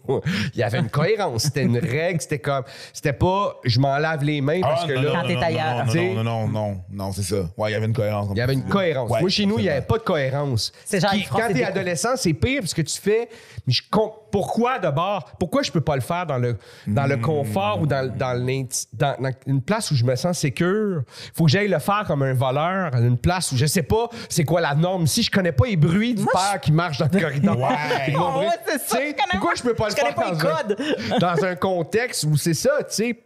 Il 0.54 0.60
y 0.60 0.64
avait 0.64 0.80
une 0.80 0.89
cohérence. 0.89 1.44
C'était 1.44 1.64
une 1.64 1.78
règle. 1.78 2.22
C'était 2.22 2.39
comme, 2.39 2.64
c'était 2.94 3.14
pas, 3.14 3.56
je 3.64 3.80
m'en 3.80 3.98
lave 3.98 4.24
les 4.24 4.41
mains 4.41 4.62
parce 4.62 4.82
Ah, 4.84 4.88
que 4.88 4.94
non, 4.94 5.02
là, 5.02 5.10
non, 5.10 5.16
Quand 5.22 5.28
t'es 5.28 5.36
non, 5.36 5.41
ailleurs. 5.41 5.86
Non, 5.86 5.94
non, 5.94 6.24
non, 6.24 6.48
non, 6.48 6.82
non, 6.91 7.12
c'est 7.12 7.24
ça. 7.24 7.36
Ouais, 7.58 7.70
il 7.72 7.74
y 7.74 7.76
avait 7.76 7.86
une 7.86 7.94
cohérence. 7.94 8.30
Il 8.32 8.38
y 8.38 8.41
avait 8.41 8.54
une 8.54 8.64
cohérence. 8.66 9.10
Chez 9.34 9.46
nous, 9.46 9.58
il 9.60 9.64
n'y 9.64 9.70
avait 9.70 9.82
pas 9.86 9.98
de 9.98 10.04
cohérence. 10.04 10.72
C'est 10.86 11.00
genre, 11.00 11.12
Qui- 11.12 11.26
quand 11.26 11.48
t'es 11.52 11.64
adolescent, 11.64 12.16
c'est 12.16 12.34
pire 12.34 12.62
parce 12.62 12.74
que 12.74 12.82
tu 12.82 13.00
fais. 13.00 13.30
Mais 13.66 13.74
je 13.74 13.82
comp- 13.90 14.14
pourquoi 14.32 14.80
d'abord 14.80 15.30
Pourquoi 15.40 15.62
je 15.64 15.72
peux 15.72 15.82
pas 15.82 15.96
le 15.96 16.02
faire 16.02 16.26
dans 16.26 16.38
le, 16.38 16.58
dans 16.88 17.06
le 17.06 17.18
confort 17.18 17.80
ou 17.82 17.88
dans, 17.88 18.12
dans, 18.16 18.34
l'inti- 18.34 18.88
dans- 18.94 19.16
dans 19.20 19.32
une 19.48 19.62
place 19.62 19.92
où 19.92 19.96
je 19.96 20.04
me 20.04 20.16
sens 20.16 20.38
sécure? 20.40 21.04
Faut 21.36 21.46
que 21.46 21.52
j'aille 21.52 21.68
le 21.68 21.80
faire 21.80 22.04
comme 22.08 22.24
un 22.24 22.34
voleur, 22.34 22.94
une 22.96 23.18
place 23.18 23.52
où 23.52 23.58
je 23.58 23.66
sais 23.66 23.84
pas 23.84 24.10
c'est 24.30 24.44
quoi 24.44 24.62
la 24.62 24.76
norme. 24.76 25.08
Si 25.08 25.24
je 25.24 25.32
connais 25.32 25.52
pas 25.52 25.66
les 25.68 25.78
bruits 25.78 26.14
du 26.16 26.26
père 26.26 26.60
qui 26.62 26.72
marche 26.72 26.98
dans 26.98 27.10
le 27.12 27.20
corridor. 27.20 27.58
C'est 28.66 28.80
ça, 28.80 28.98
Tu 28.98 29.04
sais, 29.04 29.08
je 29.10 29.12
connais 29.12 29.14
Pourquoi 29.32 29.50
pas- 29.52 29.56
je 29.58 29.64
peux 29.64 29.74
pas 29.74 29.86
le 29.86 29.92
je 29.92 29.96
connais 29.96 30.14
faire 30.14 30.16
pas 30.16 30.32
les 30.32 30.38
dans, 30.38 30.76
codes. 30.76 31.12
un, 31.14 31.20
dans 31.38 31.46
un 31.46 31.56
contexte 31.56 32.24
où 32.26 32.36
c'est 32.38 32.54
ça, 32.54 32.72
tu 32.80 32.86
sais? 32.96 33.20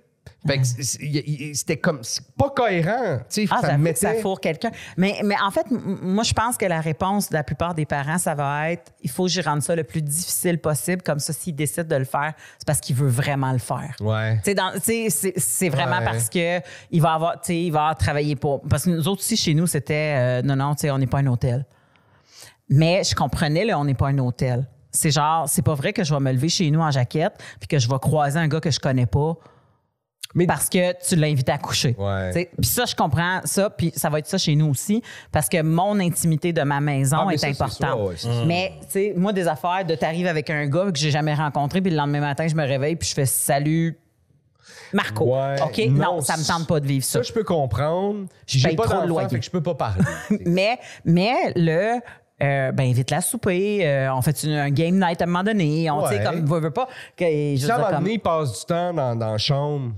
Fait 0.48 0.58
que 0.60 1.54
c'était 1.56 1.78
comme 1.78 2.00
c'est 2.04 2.24
pas 2.36 2.50
cohérent, 2.50 3.18
tu 3.30 3.46
sais, 3.46 3.48
Ah, 3.52 3.62
ça 3.62 3.68
ça, 3.68 3.78
me 3.78 3.86
fait 3.86 3.94
que 3.94 4.00
ça 4.00 4.10
mettait 4.10 4.22
fourre 4.22 4.40
quelqu'un. 4.40 4.72
Mais, 4.98 5.20
mais 5.24 5.36
en 5.44 5.52
fait, 5.52 5.66
moi, 5.70 6.24
je 6.24 6.34
pense 6.34 6.58
que 6.58 6.66
la 6.66 6.80
réponse 6.82 7.30
de 7.30 7.34
la 7.36 7.44
plupart 7.44 7.76
des 7.76 7.86
parents, 7.86 8.18
ça 8.18 8.34
va 8.36 8.72
être 8.72 8.92
il 9.04 9.10
faut 9.10 9.24
que 9.26 9.30
j'y 9.32 9.42
rende 9.42 9.62
ça 9.62 9.76
le 9.76 9.84
plus 9.84 10.02
difficile 10.02 10.60
possible. 10.60 11.02
Comme 11.02 11.20
ça, 11.20 11.34
s'il 11.34 11.56
décide 11.56 11.88
de 11.88 11.96
le 11.96 12.06
faire, 12.06 12.34
c'est 12.58 12.66
parce 12.66 12.80
qu'il 12.80 12.96
veut 12.96 13.08
vraiment 13.10 13.52
le 13.52 13.60
faire. 13.60 13.94
Ouais. 14.00 14.40
C'est 14.44 15.70
vraiment 15.70 15.98
Ouais. 16.00 16.06
parce 16.06 16.30
que 16.30 16.60
il 16.92 17.02
va 17.02 17.14
avoir, 17.14 17.36
il 17.50 17.72
va 17.72 17.80
avoir 17.82 17.98
travaillé 17.98 18.36
pour. 18.36 18.62
Parce 18.62 18.86
que 18.86 18.90
nous 18.92 19.08
autres 19.08 19.22
aussi, 19.22 19.36
chez 19.38 19.54
nous, 19.54 19.68
c'était 19.68 20.16
euh, 20.18 20.42
non, 20.42 20.56
non, 20.56 20.76
tu 20.76 20.82
sais, 20.82 20.92
on 20.92 20.98
n'est 20.98 21.08
pas 21.08 21.20
un 21.20 21.28
hôtel. 21.28 21.66
Mais 22.70 23.04
je 23.04 23.16
comprenais, 23.16 23.66
là, 23.66 23.80
on 23.80 23.86
n'est 23.86 23.94
pas 23.94 24.08
un 24.08 24.18
hôtel. 24.18 24.68
C'est 24.92 25.12
genre, 25.12 25.48
c'est 25.48 25.62
pas 25.62 25.76
vrai 25.76 25.94
que 25.94 26.04
je 26.04 26.14
vais 26.14 26.20
me 26.20 26.32
lever 26.32 26.50
chez 26.50 26.70
nous 26.72 26.80
en 26.82 26.92
jaquette 26.92 27.34
puis 27.60 27.68
que 27.68 27.78
je 27.80 27.88
vais 27.88 28.00
croiser 28.00 28.40
un 28.40 28.48
gars 28.48 28.60
que 28.60 28.72
je 28.72 28.80
connais 28.80 29.06
pas 29.06 29.36
Mais 30.36 30.46
parce 30.46 30.70
que 30.70 30.94
tu 31.08 31.16
l'as 31.16 31.28
invité 31.28 31.52
à 31.52 31.58
coucher. 31.58 31.96
Puis 32.34 32.68
ça, 32.68 32.86
je 32.86 32.96
comprends 32.96 33.40
ça, 33.46 33.70
puis 33.70 33.92
ça 33.96 34.10
va 34.10 34.20
être 34.20 34.28
ça 34.28 34.38
chez 34.38 34.56
nous 34.56 34.68
aussi, 34.70 35.02
parce 35.32 35.50
que 35.50 35.62
mon 35.62 36.00
intimité 36.00 36.54
de 36.54 36.62
ma 36.62 36.80
maison 36.80 37.28
Ah, 37.30 37.34
est 37.34 37.38
ça, 37.38 37.48
importante. 37.48 37.78
ça, 37.80 37.96
ouais, 37.98 38.16
ça. 38.18 38.30
Mais, 38.46 38.74
tu 38.82 38.88
sais, 38.90 39.14
moi, 39.16 39.34
des 39.34 39.48
affaires 39.48 39.86
de 39.86 39.96
t'arrives 39.96 40.28
avec 40.28 40.50
un 40.50 40.68
gars 40.68 40.92
que 40.92 40.98
j'ai 41.00 41.12
jamais 41.12 41.34
rencontré, 41.34 41.82
puis 41.82 41.92
le 41.92 41.98
lendemain 41.98 42.20
matin, 42.20 42.48
je 42.48 42.56
me 42.56 42.66
réveille, 42.68 42.96
puis 42.98 43.08
je 43.10 43.14
fais 43.16 43.26
salut. 43.26 43.98
Marco. 44.94 45.36
Ouais. 45.36 45.56
OK? 45.62 45.82
Non, 45.92 46.22
ça 46.22 46.38
me 46.38 46.44
tente 46.48 46.68
pas 46.68 46.80
de 46.80 46.88
vivre 46.88 47.04
ça. 47.06 47.20
Ça, 47.20 47.24
je 47.24 47.34
peux 47.34 47.44
comprendre. 47.44 48.26
J'ai 48.46 48.76
pas 48.76 48.86
trop 48.86 49.02
de 49.02 49.08
loyer. 49.08 49.28
fait 49.30 49.40
que 49.40 49.46
je 49.46 49.50
peux 49.52 49.64
pas 49.64 49.76
parler. 49.76 50.04
Mais, 50.46 50.78
mais 51.04 51.52
le. 51.56 52.00
euh, 52.42 52.72
ben, 52.72 52.90
invite-la 52.90 53.18
à 53.18 53.22
souper. 53.22 53.86
euh, 53.86 54.14
on 54.14 54.22
fait 54.22 54.44
une- 54.44 54.52
un 54.54 54.70
game 54.70 54.96
night 55.00 55.22
à 55.22 55.26
un 55.26 55.28
moment 55.28 55.44
donné. 55.44 55.90
On, 55.90 56.04
Ouais. 56.06 56.22
comme, 56.24 56.46
veut, 56.46 56.60
veut 56.60 56.72
pas. 56.72 56.88
Que, 57.18 57.26
je 57.26 57.68
comme- 57.68 57.92
donné, 57.92 58.14
il 58.14 58.20
passe 58.20 58.60
du 58.60 58.66
temps 58.66 58.94
dans, 58.94 59.16
dans 59.16 59.32
la 59.32 59.38
chambre, 59.38 59.92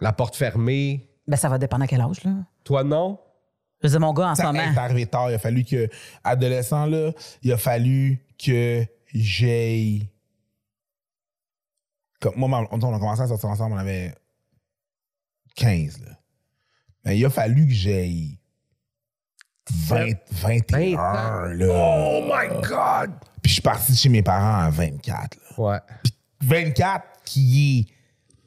la 0.00 0.12
porte 0.12 0.36
fermée, 0.36 1.10
ben, 1.26 1.36
ça 1.36 1.48
va 1.48 1.58
dépendre 1.58 1.84
à 1.84 1.86
quel 1.86 2.00
âge, 2.00 2.22
là. 2.24 2.32
toi 2.64 2.84
non? 2.84 3.18
Je 3.82 3.88
dire, 3.88 4.00
mon 4.00 4.12
gars, 4.12 4.30
en 4.30 4.34
ce 4.34 4.42
Ça 4.42 4.52
moment. 4.52 4.72
est 4.72 4.78
arrivé 4.78 5.06
tard. 5.06 5.30
Il 5.30 5.34
a 5.34 5.38
fallu 5.38 5.64
que, 5.64 5.88
adolescent, 6.24 6.86
là, 6.86 7.12
il 7.42 7.52
a 7.52 7.56
fallu 7.58 8.24
que 8.42 8.86
j'aille. 9.12 10.08
Comme, 12.20 12.34
moi, 12.36 12.66
on 12.70 12.82
on 12.82 12.94
a 12.94 12.98
commencé 12.98 13.22
à 13.22 13.26
sortir 13.28 13.50
ensemble, 13.50 13.74
on 13.74 13.78
avait 13.78 14.14
15. 15.56 16.00
Là. 16.04 16.12
Mais 17.04 17.18
il 17.18 17.24
a 17.24 17.30
fallu 17.30 17.66
que 17.66 17.72
j'aille 17.74 18.38
20, 19.70 20.14
21. 20.30 21.48
Là. 21.54 21.66
Oh 21.70 22.22
my 22.24 22.48
God! 22.66 23.12
Puis 23.42 23.50
je 23.50 23.52
suis 23.54 23.62
parti 23.62 23.92
de 23.92 23.96
chez 23.96 24.08
mes 24.08 24.22
parents 24.22 24.60
à 24.64 24.70
24. 24.70 25.36
Là. 25.36 25.60
Ouais. 25.64 25.78
24 26.40 27.04
qui 27.24 27.80
est 27.80 27.95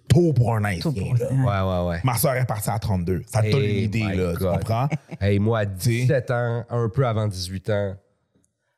tôt 0.10 0.34
pour 0.34 0.55
un 0.55 0.64
haïtien. 0.66 0.91
Pour-. 0.91 1.03
Ouais, 1.32 1.62
ouais, 1.62 1.88
ouais. 1.89 1.99
Ma 2.03 2.16
soeur 2.16 2.34
est 2.36 2.45
partie 2.45 2.70
à 2.70 2.78
32. 2.80 3.24
Ça 3.28 3.41
te 3.41 3.49
donne 3.51 3.62
une 3.62 3.66
Hey 3.70 3.84
idée, 3.86 4.03
là. 4.03 4.34
Tu 4.38 4.43
comprends? 4.45 4.89
Hey, 5.22 5.39
moi, 5.39 5.60
à 5.60 5.66
17 5.66 6.32
ans, 6.32 6.66
un 6.70 6.89
peu 6.89 7.07
avant 7.07 7.28
18 7.28 7.70
ans, 7.70 7.93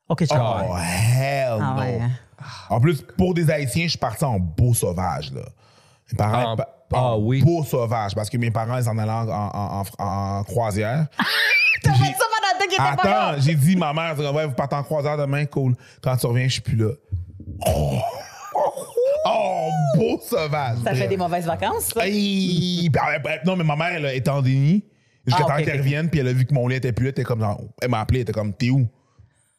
OK, 0.10 0.24
je 0.24 0.28
comprends. 0.30 0.68
Oh, 0.72 0.78
hell 0.78 1.58
Ah 1.62 1.74
no. 1.76 1.82
ouais. 1.82 2.00
En 2.70 2.80
plus, 2.80 3.02
pour 3.18 3.34
des 3.34 3.50
Haïtiens, 3.50 3.84
je 3.86 3.90
suis 3.92 4.00
parti 4.00 4.24
en 4.26 4.40
beau 4.40 4.74
sauvage, 4.74 5.32
là. 5.34 5.42
Mes 6.12 6.18
parents, 6.18 6.52
En- 6.52 6.56
pa- 6.58 6.70
ah 6.94 7.14
en 7.14 7.20
oui. 7.20 7.42
beau 7.42 7.64
sauvage, 7.64 8.14
parce 8.16 8.30
que 8.30 8.38
mes 8.38 8.52
parents, 8.52 8.78
ils 8.78 8.90
en 8.90 8.98
allaient 8.98 9.12
en, 9.12 9.30
en- 9.30 9.84
en- 10.00 10.40
en 10.40 10.44
croisière. 10.44 11.08
T'as 11.84 11.94
fait 11.94 12.06
ça 12.06 12.26
pendant 12.26 12.54
le 12.54 12.60
temps 12.60 12.66
qu'il 12.66 12.74
était 12.74 13.02
pas 13.02 13.10
là. 13.10 13.28
Attends, 13.30 13.42
j'ai 13.42 13.56
dit, 13.56 13.76
ma 13.78 13.94
mère, 13.94 14.20
ouais, 14.20 14.46
vous 14.46 14.54
partez 14.54 14.76
en 14.76 14.84
croisière 14.84 15.18
demain, 15.18 15.46
cool. 15.46 15.76
Quand 16.02 16.18
tu 16.18 16.26
reviens, 16.28 16.46
je 16.48 16.54
suis 16.54 16.62
plus 16.62 16.76
là. 16.76 16.92
Oh, 17.68 18.00
Oh, 19.26 19.70
beau 19.96 20.20
sauvage. 20.22 20.78
Ça 20.84 20.96
fait 20.96 21.08
des 21.08 21.18
mauvaises 21.18 21.46
vacances, 21.46 21.92
ça? 21.94 22.06
Hey, 22.08 22.90
puis, 22.90 23.02
euh, 23.02 23.30
euh, 23.30 23.38
non, 23.46 23.56
mais 23.56 23.64
ma 23.64 23.76
mère, 23.76 23.94
elle 23.94 24.06
été 24.16 24.30
en 24.30 24.42
déni. 24.42 24.84
Jusqu'à 25.26 25.46
Ah, 25.48 25.58
temps 25.58 25.64
qu'elle 25.64 25.78
revienne, 25.78 26.10
puis 26.10 26.20
elle 26.20 26.28
a 26.30 26.34
vu 26.34 26.46
que 26.46 26.54
mon 26.54 26.68
lit 26.68 26.78
était 26.78 26.92
plus 26.92 27.06
là. 27.06 27.10
Elle 27.10 27.12
était 27.12 27.24
comme 27.24 27.42
genre, 27.42 27.62
elle 27.82 27.90
m'a 27.90 28.00
appelé, 28.00 28.20
elle 28.20 28.24
était 28.24 28.34
comme, 28.34 28.54
t'es 28.54 28.72
où? 28.72 28.88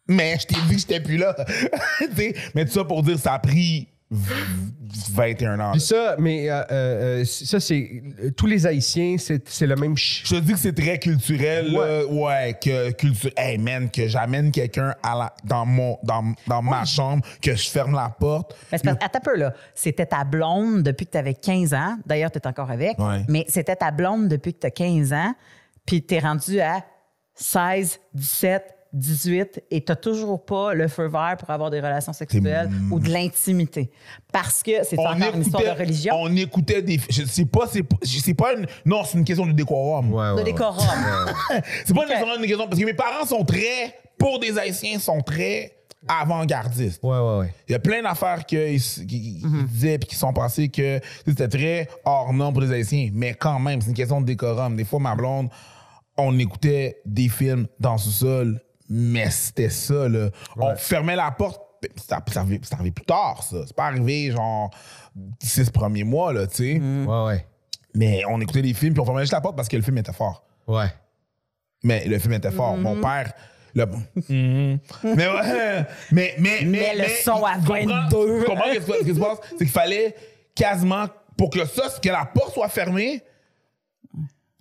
Mais 0.09 0.37
je 0.41 0.47
t'ai 0.49 0.57
dit 0.69 0.75
que 0.75 0.81
j'étais 0.81 1.01
plus 1.01 1.17
là. 1.17 1.37
Tu 2.01 2.17
sais, 2.17 2.35
mais 2.55 2.65
tout 2.65 2.73
ça 2.73 2.83
pour 2.85 3.03
dire, 3.05 3.17
ça 3.19 3.35
a 3.35 3.39
pris 3.39 3.89
21 4.13 5.59
ans. 5.61 5.73
Puis 5.73 5.81
ça, 5.81 6.17
mais 6.19 6.51
euh, 6.51 6.63
euh, 6.71 7.25
ça, 7.25 7.61
c'est. 7.61 8.03
Tous 8.37 8.47
les 8.47 8.67
Haïtiens, 8.67 9.17
c'est 9.19 9.49
c'est 9.49 9.67
le 9.67 9.77
même. 9.77 9.97
ch- 9.97 10.23
Je 10.27 10.35
te 10.37 10.41
dis 10.41 10.53
que 10.53 10.59
c'est 10.59 10.75
très 10.75 10.99
culturel, 10.99 11.73
là. 11.73 12.05
ouais, 12.07 12.59
que 12.63 12.91
culture. 12.93 13.31
Hey 13.37 13.59
man, 13.59 13.91
que 13.91 14.07
j'amène 14.07 14.51
quelqu'un 14.51 14.95
à 15.03 15.17
la- 15.17 15.35
dans 15.45 15.65
mon 15.67 15.99
dans, 16.03 16.35
dans 16.47 16.63
ma 16.63 16.85
chambre, 16.85 17.25
que 17.41 17.55
je 17.55 17.69
ferme 17.71 17.95
la 17.95 18.09
porte. 18.11 18.55
Mais 18.71 18.79
c'est 18.79 18.85
parce- 18.85 18.97
attends 19.01 19.19
un 19.19 19.23
peu, 19.23 19.37
là. 19.37 19.55
C'était 19.75 20.07
ta 20.07 20.25
blonde 20.25 20.83
depuis 20.83 21.07
que 21.07 21.13
tu 21.13 21.19
avais 21.19 21.35
15 21.35 21.73
ans. 21.75 21.97
D'ailleurs, 22.07 22.31
tu 22.31 22.39
es 22.39 22.47
encore 22.47 22.71
avec. 22.71 22.99
Ouais. 22.99 23.25
Mais 23.29 23.45
c'était 23.49 23.77
ta 23.77 23.91
blonde 23.91 24.29
depuis 24.29 24.53
que 24.55 24.61
tu 24.61 24.67
as 24.67 24.71
15 24.71 25.13
ans. 25.13 25.35
Puis 25.87 26.05
tu 26.05 26.15
es 26.15 26.19
rendu 26.21 26.61
à 26.61 26.85
16, 27.35 27.99
17, 28.15 28.63
18 28.93 29.63
et 29.71 29.83
tu 29.85 29.91
n'as 29.91 29.97
toujours 29.97 30.45
pas 30.45 30.75
le 30.75 30.87
feu 30.89 31.07
vert 31.09 31.37
pour 31.39 31.49
avoir 31.51 31.71
des 31.71 31.81
relations 31.81 32.13
sexuelles 32.13 32.71
ou 32.91 33.01
de 33.01 33.09
l'intimité. 33.09 33.91
Parce 34.33 34.63
que 34.63 34.85
c'est 34.85 34.99
encore 34.99 35.35
une 35.35 35.43
histoire 35.43 35.63
de 35.63 35.79
religion. 35.79 36.15
on 36.19 36.35
écoutait 36.37 36.83
des. 36.83 37.01
Je 37.11 37.25
sais 37.25 37.45
pas, 37.47 37.67
c'est 37.71 37.83
sais 38.05 38.35
pas 38.35 38.55
une, 38.55 38.67
non, 38.85 39.03
c'est 39.05 39.17
une 39.19 39.25
question 39.25 39.47
de 39.47 39.53
décorum. 39.53 40.13
Ouais, 40.13 40.29
de 40.31 40.35
ouais, 40.35 40.45
décorum. 40.45 40.79
C'est 41.87 41.95
pas 41.95 42.03
Ok. 42.03 42.09
nécessairement 42.09 42.37
une 42.37 42.47
question 42.47 42.67
parce 42.69 42.79
que 42.81 42.85
mes 42.87 42.95
parents 42.95 43.25
sont 43.27 43.45
très, 43.45 43.95
pour 44.19 44.39
des 44.39 44.59
Haïtiens, 44.59 44.99
sont 44.99 45.21
très 45.21 45.73
avant-gardistes. 46.09 47.01
ouais, 47.03 47.19
ouais, 47.19 47.39
ouais. 47.39 47.55
Il 47.69 47.73
y 47.73 47.75
a 47.75 47.79
plein 47.79 48.03
d'affaires 48.03 48.45
qu'ils 48.45 48.81
qui, 48.81 49.41
Mhm. 49.45 49.67
disaient 49.67 49.99
puis 49.99 50.09
qui 50.11 50.17
sont 50.17 50.33
passées 50.33 50.69
que 50.69 51.01
c'était 51.27 51.49
très 51.49 51.89
hors 52.05 52.33
norme 52.33 52.53
pour 52.55 52.63
les 52.63 52.73
Haïtiens. 52.73 53.11
Mais 53.13 53.35
quand 53.35 53.59
même, 53.59 53.81
c'est 53.81 53.89
une 53.89 53.95
question 53.95 54.21
de 54.21 54.27
décorum. 54.27 54.77
Des 54.77 54.85
fois, 54.85 54.99
ma 55.01 55.15
blonde, 55.15 55.49
on 56.17 56.37
écoutait 56.39 56.99
des 57.07 57.29
films 57.29 57.67
dans 57.81 57.93
le 57.93 57.99
sous-sol, 57.99 58.61
mais 58.95 59.31
c'était 59.31 59.71
ça, 59.71 60.09
là. 60.09 60.29
On 60.57 60.75
fermait 60.77 61.17
la 61.17 61.31
porte. 61.31 61.61
Ça, 61.97 62.21
ça, 62.31 62.41
arrivait, 62.41 62.61
ça 62.63 62.77
arrivait 62.77 62.91
plus 62.93 63.05
tard, 63.05 63.43
ça. 63.43 63.57
C'est 63.67 63.75
pas 63.75 63.87
arrivé, 63.87 64.31
genre, 64.31 64.71
six 65.43 65.69
premiers 65.71 66.05
mois, 66.05 66.33
là, 66.33 66.47
tu 66.47 66.57
sais. 66.57 66.81
Ouais, 66.81 67.25
ouais. 67.25 67.47
Mais 67.95 68.23
on 68.29 68.41
écoutait 68.41 68.63
des 68.63 68.73
films, 68.75 68.93
puis 68.95 69.01
on 69.01 69.05
fermait 69.05 69.23
juste 69.23 69.33
la 69.33 69.41
porte 69.41 69.57
parce 69.57 69.69
que 69.69 69.77
le 69.77 69.83
film 69.83 69.99
était 69.99 70.13
fort. 70.13 70.45
Ouais. 70.69 70.87
Mais 71.83 72.05
le 72.07 72.19
film 72.21 72.35
était 72.35 72.51
fort. 72.53 72.77
Mon 72.77 72.95
Mhm. 72.97 73.01
père. 73.01 73.33
le- 73.75 73.87
Mhm. 74.29 74.79
mais, 75.03 75.27
ouais, 75.29 75.87
mais, 76.13 76.35
mais, 76.39 76.59
mais, 76.63 76.67
Mais 76.67 76.95
le 76.97 77.05
son 77.25 77.43
à 77.45 77.55
tu 77.55 77.61
comprends- 77.67 77.87
22. 78.11 78.41
tu 78.41 78.45
comprends 78.45 78.65
ce 78.75 79.05
qui 79.05 79.15
se 79.15 79.19
passe? 79.21 79.39
C'est 79.51 79.57
qu'il 79.59 79.69
fallait 79.69 80.15
quasiment, 80.55 81.07
pour 81.39 81.49
que 81.51 81.65
ça, 81.65 81.85
que 82.03 82.09
la 82.11 82.27
porte 82.27 82.53
soit 82.53 82.69
fermée, 82.69 83.23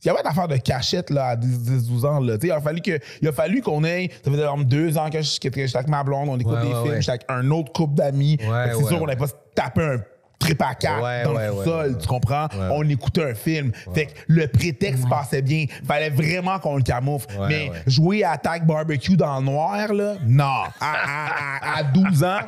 il 0.03 0.07
y 0.07 0.09
avait 0.09 0.21
une 0.21 0.27
affaire 0.27 0.47
de 0.47 0.57
cachette 0.57 1.09
là, 1.09 1.27
à 1.27 1.35
10-12 1.35 2.05
ans. 2.05 2.19
Là. 2.19 2.37
Tu 2.37 2.41
sais, 2.41 2.47
Il 2.47 2.51
a 2.51 2.61
fallu 2.61 2.81
que- 2.81 2.99
il 3.21 3.27
a 3.27 3.31
fallu 3.31 3.61
qu'on 3.61 3.83
ait. 3.83 4.09
Ça 4.23 4.31
faisait 4.31 4.43
genre 4.43 4.57
deux 4.63 4.97
ans 4.97 5.09
que 5.09 5.21
je- 5.21 5.29
j'étais 5.41 5.75
avec 5.75 5.87
ma 5.87 6.03
blonde, 6.03 6.29
on 6.29 6.37
écoute 6.39 6.53
Ouais, 6.55 6.61
des 6.61 6.67
ouais, 6.67 6.73
films, 6.81 6.93
ouais. 6.95 7.01
j'étais 7.01 7.11
avec 7.11 7.25
un 7.29 7.49
autre 7.51 7.71
couple 7.71 7.95
d'amis. 7.95 8.37
C'est 8.39 8.47
ouais, 8.49 8.73
sûr 8.73 8.87
qu'on 8.89 8.93
ouais. 9.01 9.07
n'avait 9.07 9.15
pas 9.19 9.27
se 9.27 9.33
tapé 9.55 9.81
un 9.83 9.97
trip 10.39 10.59
à 10.63 10.73
quatre 10.73 11.03
Ouais, 11.03 11.23
dans 11.23 11.35
ouais, 11.35 11.45
le 11.47 11.53
ouais, 11.53 11.65
sol, 11.65 11.91
ouais, 11.91 11.97
tu 11.99 12.07
comprends? 12.07 12.45
ouais. 12.45 12.67
On 12.71 12.81
écoutait 12.89 13.23
un 13.25 13.35
film. 13.35 13.71
Fait 13.93 14.07
que 14.07 14.11
le 14.27 14.47
prétexte 14.47 15.07
passait 15.07 15.43
bien. 15.43 15.65
Fallait 15.87 16.09
vraiment 16.09 16.57
qu'on 16.57 16.77
le 16.77 16.81
camoufle. 16.81 17.27
Ouais, 17.39 17.47
Mais 17.47 17.69
ouais. 17.69 17.75
jouer 17.85 18.23
à 18.23 18.31
Attack 18.31 18.65
Barbecue 18.65 19.15
dans 19.15 19.37
le 19.39 19.45
noir, 19.45 19.93
là, 19.93 20.15
non. 20.25 20.43
À, 20.43 20.65
à- 20.81 21.75
à- 21.75 21.77
à 21.77 21.83
12 21.83 22.23
ans, 22.23 22.39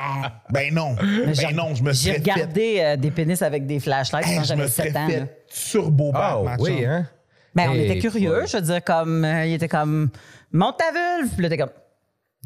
ben 0.50 0.74
non. 0.74 0.96
J'ai- 1.32 1.46
Ben 1.46 1.54
non, 1.56 1.72
je 1.76 1.84
me 1.84 1.92
J'ai 1.92 2.14
serais 2.14 2.20
fait. 2.20 2.32
regardé 2.32 2.76
euh, 2.80 2.96
des 2.96 3.12
pénis 3.12 3.40
avec 3.42 3.64
des 3.64 3.78
flashlights 3.78 4.26
Hey, 4.26 4.38
quand 4.38 4.44
j'avais 4.44 4.62
me 4.64 4.66
serais 4.68 4.88
7 4.88 4.96
ans. 4.96 5.06
fait 5.08 5.44
turbo 5.70 6.10
ma 6.10 6.56
oui, 6.58 6.84
hein? 6.84 7.06
Ben, 7.54 7.70
on 7.70 7.74
Hey, 7.74 7.84
était 7.86 7.98
curieux. 8.00 8.44
Je 8.46 8.56
veux 8.56 8.62
dire, 8.62 8.82
comme, 8.84 9.24
euh, 9.24 9.46
il 9.46 9.54
était 9.54 9.68
comme, 9.68 10.08
monte 10.52 10.78
ta 10.78 10.90
vulve. 10.90 11.30
Puis 11.34 11.42
là, 11.42 11.48
t'es 11.48 11.58
comme, 11.58 11.70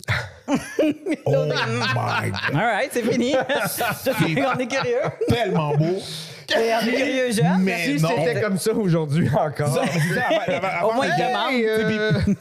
Oh 1.27 1.45
my 1.47 2.31
God. 2.31 2.55
all 2.55 2.65
right, 2.67 2.91
c'est 2.93 3.03
fini. 3.03 3.35
on 3.37 4.59
est 4.59 4.67
curieux. 4.67 5.01
Tellement 5.29 5.75
beau. 5.77 6.01
Curieux, 6.49 7.33
jeune. 7.33 7.59
Mais 7.61 7.97
Si 7.97 8.03
non. 8.03 8.09
c'était 8.25 8.41
comme 8.41 8.59
ça 8.59 8.73
aujourd'hui 8.73 9.29
encore. 9.29 9.75
Ça, 9.75 9.83
Au 10.85 10.95
moins, 10.95 11.07
il 11.07 11.11
la- 11.19 11.29
demande. 11.29 11.53
Euh, 11.65 12.35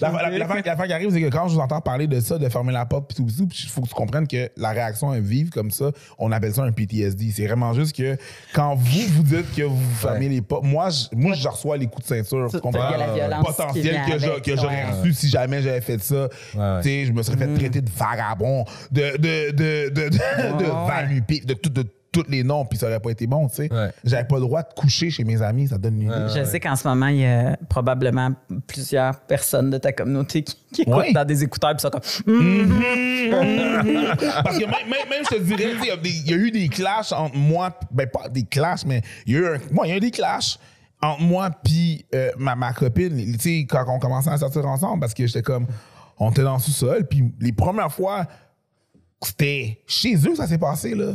l'affaire- 0.00 0.30
l'affaire 0.30 0.62
qui 0.86 0.92
arrive, 0.92 1.10
c'est 1.12 1.20
que 1.20 1.28
quand 1.28 1.48
je 1.48 1.54
vous 1.54 1.60
entends 1.60 1.80
parler 1.80 2.06
de 2.06 2.20
ça, 2.20 2.38
de 2.38 2.48
fermer 2.48 2.72
la 2.72 2.84
porte, 2.86 3.06
puis 3.08 3.16
tout, 3.24 3.30
tout, 3.36 3.46
puis 3.46 3.60
il 3.64 3.68
faut 3.70 3.80
que 3.82 3.88
tu 3.88 3.94
comprennes 3.94 4.26
que 4.26 4.50
la 4.56 4.70
réaction 4.70 5.14
est 5.14 5.20
vive 5.20 5.50
comme 5.50 5.70
ça. 5.70 5.90
On 6.18 6.32
appelle 6.32 6.52
ça 6.54 6.62
un 6.62 6.72
PTSD. 6.72 7.30
C'est 7.34 7.46
vraiment 7.46 7.72
juste 7.74 7.96
que 7.96 8.16
quand 8.52 8.74
vous 8.74 9.06
vous 9.08 9.22
dites 9.22 9.54
que 9.54 9.62
vous 9.62 9.94
fermez 9.96 10.28
les 10.28 10.42
portes, 10.42 10.64
moi, 10.64 10.90
je, 10.90 11.06
moi, 11.16 11.34
je 11.34 11.48
reçois 11.48 11.76
les 11.76 11.86
coups 11.86 12.08
de 12.08 12.14
ceinture. 12.16 12.48
Tu 12.50 12.60
comprends? 12.60 12.88
Il 12.88 12.98
y 12.98 13.02
a 13.02 13.06
la 13.06 13.12
violence 13.14 13.46
qui 13.46 13.52
potentiel 13.52 14.00
que, 14.44 14.56
j'aurais 14.56 14.84
ouais. 14.84 14.90
reçu 15.00 15.12
si 15.14 15.28
jamais 15.28 15.62
j'avais 15.62 15.80
fait 15.80 16.02
ça. 16.02 16.28
ouais. 16.54 16.82
Tu 16.82 16.88
sais, 16.88 17.04
je 17.06 17.12
me 17.12 17.22
serais 17.22 17.36
fait 17.36 17.54
traiter 17.54 17.80
de 17.80 17.90
vagabond, 17.90 18.64
de, 18.90 19.16
de, 19.16 19.50
de, 19.52 19.88
de, 19.90 21.61
tout- 21.62 21.70
de 21.70 21.84
tous 22.12 22.24
les 22.28 22.44
noms, 22.44 22.66
puis 22.66 22.78
ça 22.78 22.88
aurait 22.88 23.00
pas 23.00 23.08
été 23.10 23.26
bon, 23.26 23.48
tu 23.48 23.54
sais. 23.54 23.72
Ouais. 23.72 23.88
J'avais 24.04 24.24
pas 24.26 24.34
le 24.34 24.42
droit 24.42 24.62
de 24.62 24.68
coucher 24.76 25.08
chez 25.08 25.24
mes 25.24 25.40
amis, 25.40 25.68
ça 25.68 25.78
donne 25.78 25.94
une 26.02 26.08
idée. 26.08 26.26
Je 26.36 26.44
sais 26.44 26.60
qu'en 26.60 26.76
ce 26.76 26.86
moment, 26.86 27.06
il 27.06 27.20
y 27.20 27.24
a 27.24 27.56
probablement 27.70 28.32
plusieurs 28.66 29.18
personnes 29.20 29.70
de 29.70 29.78
ta 29.78 29.92
communauté 29.92 30.42
qui, 30.42 30.56
qui 30.74 30.82
écoutent 30.82 30.94
Ouais. 30.94 31.12
dans 31.14 31.24
des 31.24 31.42
écouteurs 31.42 31.70
et 31.74 31.78
sont 31.78 31.88
comme 31.88 32.02
Parce 34.44 34.58
que 34.58 34.64
même, 34.64 34.88
même, 34.90 35.08
même, 35.08 35.24
je 35.30 35.36
te 35.36 35.40
dirais, 35.42 35.72
il 35.80 35.86
y 35.86 35.90
a 35.90 36.36
y, 36.36 36.38
eu 36.38 36.50
des 36.50 36.68
clashs 36.68 37.12
entre 37.12 37.34
moi, 37.36 37.78
ben 37.90 38.06
pas 38.08 38.28
des 38.28 38.42
clashs, 38.44 38.84
mais 38.84 39.00
il 39.26 39.32
y 39.32 39.36
a 39.36 39.40
eu, 39.40 39.46
un, 39.46 39.58
moi, 39.70 39.86
il 39.86 39.90
y 39.90 39.92
a 39.92 39.96
eu 39.96 40.00
des 40.00 40.10
clashs 40.10 40.58
entre 41.00 41.20
moi 41.22 41.50
puis 41.64 42.04
euh, 42.14 42.30
ma, 42.36 42.54
ma 42.54 42.72
copine, 42.74 43.16
tu 43.16 43.38
sais, 43.38 43.66
quand 43.68 43.84
on 43.88 43.98
commençait 43.98 44.30
à 44.30 44.36
sortir 44.38 44.66
ensemble, 44.66 45.00
parce 45.00 45.14
que 45.14 45.26
j'étais 45.26 45.42
comme, 45.42 45.66
on 46.18 46.30
était 46.30 46.42
dans 46.42 46.54
le 46.54 46.60
sous-sol, 46.60 47.06
puis 47.08 47.24
les 47.40 47.52
premières 47.52 47.92
fois, 47.92 48.26
c'était 49.22 49.80
chez 49.86 50.14
eux 50.16 50.30
que 50.32 50.36
ça 50.36 50.46
s'est 50.46 50.58
passé, 50.58 50.94
là. 50.94 51.14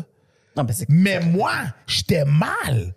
Non, 0.58 0.64
ben, 0.64 0.74
c'est 0.74 0.89
Mais 0.89 1.20
moi, 1.22 1.51
j'étais 1.86 2.26
mal. 2.26 2.95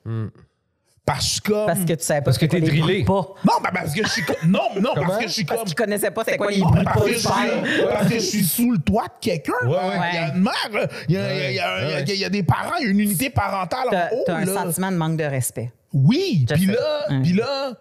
Parce 1.07 1.41
que 1.41 1.67
parce 1.67 1.81
que 1.85 1.95
tu 1.95 2.05
savais 2.05 2.21
pas 2.21 2.27
Parce 2.27 2.39
que 2.39 2.47
t'es 2.47 2.61
drillé. 2.61 3.05
pas. 3.05 3.13
Non, 3.45 3.55
ben 3.65 3.71
parce 3.75 3.93
que 3.93 4.05
je 4.05 4.09
suis 4.09 4.23
comme... 4.23 4.37
Non, 4.49 4.69
non, 4.81 4.91
parce 4.95 5.19
que 5.19 5.27
je 5.29 5.33
suis 5.33 5.45
Parce 5.45 5.59
comme... 5.61 5.67
qu'ils 5.67 5.75
connaissaient 5.75 6.11
pas 6.13 6.23
c'était 6.25 6.37
quoi 6.37 6.51
les 6.53 6.61
bruits? 6.61 6.85
parce, 6.85 6.99
pas 7.01 7.05
que 7.05 7.13
je 7.13 7.19
suis, 7.19 7.83
parce 7.89 8.09
que 8.09 8.15
je 8.15 8.19
suis 8.21 8.45
sous 8.45 8.71
le 8.71 8.79
toit 8.79 9.07
de 9.07 9.13
quelqu'un. 9.21 9.53
Ouais. 9.65 9.77
Il 10.13 10.15
y 10.15 10.19
a 10.19 10.35
une 10.35 10.43
mère, 10.43 10.89
il 11.09 11.15
y 11.15 11.19
a, 11.19 11.49
il 11.51 11.55
y 11.57 11.59
a- 11.59 11.91
il 11.91 11.91
y 11.91 11.95
a- 11.95 12.01
il 12.01 12.09
y 12.09 12.11
a- 12.13 12.15
il 12.15 12.21
y 12.21 12.25
a 12.25 12.29
des 12.29 12.43
parents, 12.45 12.77
il 12.79 12.85
y 12.85 12.89
a 12.89 12.91
une 12.91 13.01
unité 13.01 13.29
parentale 13.31 13.89
T'as 13.91 14.07
en 14.07 14.15
haut. 14.19 14.23
t'as 14.25 14.37
un 14.37 14.45
là. 14.45 14.55
sentiment 14.63 14.93
de 14.93 14.97
manque 14.99 15.17
de 15.17 15.25
respect. 15.25 15.73
Oui, 15.93 16.47
puis 16.49 16.67
là, 16.67 17.07
puis 17.23 17.33
là, 17.33 17.73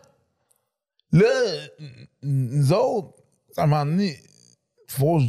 là, 1.12 1.28
nous 2.24 2.74
autres, 2.74 3.14
à 3.58 3.64
un 3.64 3.68
moment 3.68 3.86
donné, 3.86 4.18
faut, 4.88 5.22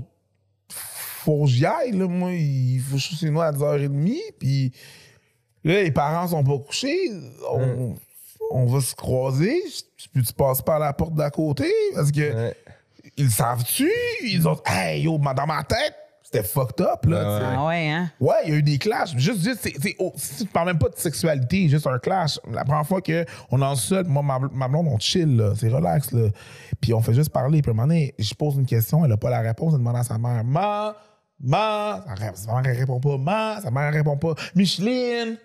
faut 1.24 1.44
que 1.44 1.50
j'y 1.50 1.66
aille, 1.66 1.92
là, 1.92 2.06
moi, 2.06 2.32
il 2.32 2.80
faut 2.80 2.96
que 2.96 3.00
je 3.02 3.06
sois 3.08 3.18
chez 3.18 3.30
nous 3.30 3.40
à 3.40 3.52
10h30, 3.52 4.18
puis 4.38 4.72
là, 5.64 5.82
les 5.82 5.90
parents 5.90 6.26
sont 6.28 6.42
pas 6.44 6.58
couchés, 6.58 7.10
on, 7.50 7.94
on 8.50 8.66
va 8.66 8.80
se 8.80 8.94
croiser, 8.94 9.62
puis 10.12 10.22
tu 10.22 10.32
passes 10.32 10.62
par 10.62 10.78
la 10.78 10.92
porte 10.92 11.14
d'à 11.14 11.30
côté, 11.30 11.70
parce 11.94 12.10
que 12.10 12.34
Ouais. 12.34 12.56
ils 13.16 13.30
savent-tu, 13.30 13.90
ils 14.24 14.46
ont, 14.48 14.58
hey, 14.66 15.02
yo, 15.02 15.18
dans 15.18 15.46
ma 15.46 15.62
tête, 15.64 15.94
c'était 16.22 16.44
fucked 16.46 16.80
up, 16.80 17.04
là. 17.06 17.56
Ah 17.58 17.66
ouais, 17.66 17.88
hein? 17.88 18.08
Ouais, 18.20 18.36
il 18.44 18.50
y 18.50 18.52
a 18.52 18.56
eu 18.58 18.62
des 18.62 18.78
clashs. 18.78 19.16
Juste, 19.16 19.42
juste 19.42 19.58
c'est, 19.62 19.74
c'est- 19.82 19.96
oh, 19.98 20.12
tu 20.38 20.44
parles 20.46 20.68
même 20.68 20.78
pas 20.78 20.88
de 20.88 20.96
sexualité, 20.96 21.68
juste 21.68 21.88
un 21.88 21.98
clash. 21.98 22.38
La 22.52 22.64
première 22.64 22.86
fois 22.86 23.00
qu'on 23.02 23.60
est 23.60 23.64
en 23.64 23.74
seul, 23.74 24.04
moi, 24.06 24.22
ma, 24.22 24.38
ma 24.38 24.68
blonde, 24.68 24.86
on 24.92 24.98
chill, 25.00 25.36
là. 25.36 25.54
C'est 25.56 25.68
relax, 25.68 26.12
là. 26.12 26.28
Puis 26.80 26.94
on 26.94 27.00
fait 27.02 27.14
juste 27.14 27.30
parler. 27.30 27.62
Puis 27.62 27.70
à 27.70 27.72
un 27.72 27.74
moment 27.74 27.88
donné, 27.88 28.14
je 28.16 28.32
pose 28.34 28.54
une 28.54 28.64
question, 28.66 29.04
elle 29.04 29.10
a 29.10 29.16
pas 29.16 29.28
la 29.30 29.40
réponse, 29.40 29.72
elle 29.72 29.80
demande 29.80 29.96
à 29.96 30.04
sa 30.04 30.18
mère, 30.18 30.44
Ma, 30.44 30.94
Ma, 31.42 32.04
sa 32.34 32.52
mère, 32.54 32.62
elle 32.66 32.78
répond 32.78 33.00
pas, 33.00 33.16
Ma, 33.16 33.60
sa 33.62 33.70
mère, 33.70 33.84
elle 33.84 33.94
répond 33.94 34.16
pas, 34.16 34.34
Micheline. 34.54 35.38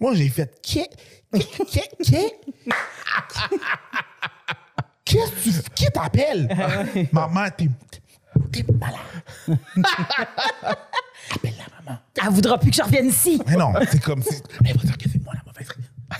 Moi, 0.00 0.14
j'ai 0.14 0.28
fait, 0.28 0.60
qui, 0.60 0.84
qui, 1.32 1.64
qui, 1.66 1.80
qui? 2.02 2.30
Qu'est-ce 5.04 5.30
que 5.30 5.62
tu 5.62 5.70
Qui 5.74 5.86
t'appelle? 5.86 6.48
Maman, 7.12 7.46
t'es, 7.56 7.68
t'es 8.50 8.64
malade. 8.72 9.58
Appelle 11.30 11.54
la 11.58 11.84
maman. 11.84 11.98
Elle 12.20 12.30
voudra 12.30 12.58
plus 12.58 12.70
que 12.70 12.76
je 12.76 12.82
revienne 12.82 13.08
ici. 13.08 13.40
Mais 13.46 13.56
non, 13.56 13.72
c'est 13.90 14.02
comme 14.02 14.22
si. 14.22 14.42
Elle 14.64 14.76
va 14.76 14.82
dire 14.82 14.98
que 14.98 15.08
c'est 15.08 15.22
moi 15.22 15.34
la 15.34 15.42
mauvaise. 15.46 15.68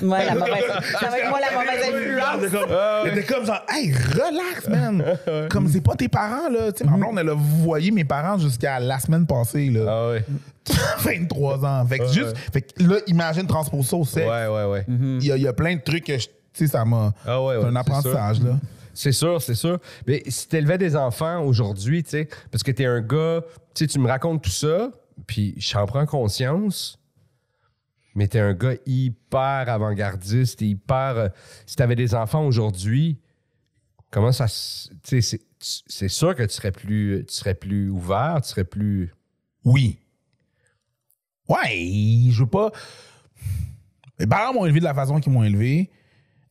Ouais, 0.00 0.24
la 0.26 0.34
mauvaise. 0.34 0.64
Ça 1.00 1.08
va 1.08 1.18
être 1.18 1.28
moi 1.28 1.38
la 1.40 1.58
mauvaise 1.58 1.84
influence. 1.88 2.62
Elle 3.04 3.18
était 3.18 3.32
comme 3.32 3.44
genre, 3.46 3.62
hey, 3.68 3.92
relax, 3.92 4.68
man. 4.68 5.04
Comme 5.50 5.68
c'est 5.68 5.80
pas 5.80 5.94
tes 5.94 6.08
parents, 6.08 6.48
là. 6.48 6.72
Tu 6.72 6.84
sais, 6.84 6.90
ma 6.90 6.96
blonde, 6.96 7.18
elle 7.18 7.28
a 7.28 7.34
voyé 7.34 7.90
mes 7.90 8.04
parents 8.04 8.38
jusqu'à 8.38 8.78
la 8.80 8.98
semaine 8.98 9.26
passée, 9.26 9.70
là. 9.70 9.84
Ah 9.88 10.08
ouais. 10.10 10.24
23 10.98 11.64
ans. 11.64 11.86
Fait 11.86 11.98
que 11.98 12.06
juste. 12.08 12.36
Fait 12.52 12.62
que 12.62 12.82
là, 12.82 12.96
imagine 13.06 13.46
transpose 13.46 13.86
ça 13.86 13.96
au 13.96 14.04
sexe. 14.04 14.26
Ouais, 14.26 14.46
ouais, 14.46 14.64
ouais. 14.64 14.84
Il 14.88 15.24
y, 15.26 15.32
a, 15.32 15.36
il 15.36 15.42
y 15.42 15.48
a 15.48 15.52
plein 15.52 15.74
de 15.76 15.80
trucs 15.80 16.04
que 16.04 16.16
je. 16.18 16.26
Tu 16.26 16.32
sais, 16.52 16.66
ça 16.66 16.84
m'a. 16.84 17.12
Ah 17.26 17.42
ouais, 17.42 17.56
ouais, 17.56 17.62
c'est 17.62 17.68
un 17.68 17.76
apprentissage, 17.76 18.36
sûr. 18.36 18.46
là. 18.46 18.52
C'est 18.94 19.12
sûr, 19.12 19.40
c'est 19.40 19.54
sûr. 19.54 19.78
Mais 20.06 20.22
si 20.28 20.48
t'élevais 20.48 20.76
des 20.78 20.96
enfants 20.96 21.40
aujourd'hui, 21.42 22.02
tu 22.04 22.10
sais, 22.10 22.28
parce 22.50 22.62
que 22.62 22.70
t'es 22.70 22.84
un 22.84 23.00
gars, 23.00 23.40
tu 23.74 23.84
sais, 23.84 23.86
tu 23.86 23.98
me 23.98 24.06
racontes 24.06 24.42
tout 24.44 24.50
ça, 24.50 24.90
puis 25.26 25.54
j'en 25.56 25.86
prends 25.86 26.04
conscience, 26.04 26.98
mais 28.14 28.28
t'es 28.28 28.40
un 28.40 28.54
gars 28.54 28.74
hyper 28.86 29.68
avant-gardiste, 29.68 30.60
hyper... 30.60 31.16
euh, 31.16 31.28
si 31.66 31.76
t'avais 31.76 31.96
des 31.96 32.14
enfants 32.14 32.46
aujourd'hui, 32.46 33.18
comment 34.10 34.32
ça... 34.32 34.46
c'est 34.48 36.08
sûr 36.08 36.34
que 36.34 36.42
tu 36.42 36.54
serais 36.54 36.72
plus, 36.72 37.24
tu 37.26 37.34
serais 37.34 37.54
plus 37.54 37.90
ouvert, 37.90 38.40
tu 38.42 38.48
serais 38.50 38.64
plus... 38.64 39.12
Oui. 39.64 39.98
Ouais, 41.48 42.28
je 42.30 42.40
veux 42.40 42.50
pas. 42.50 42.70
Mes 44.18 44.26
parents 44.26 44.54
m'ont 44.54 44.66
élevé 44.66 44.80
de 44.80 44.84
la 44.84 44.94
façon 44.94 45.20
qu'ils 45.20 45.32
m'ont 45.32 45.42
élevé, 45.42 45.90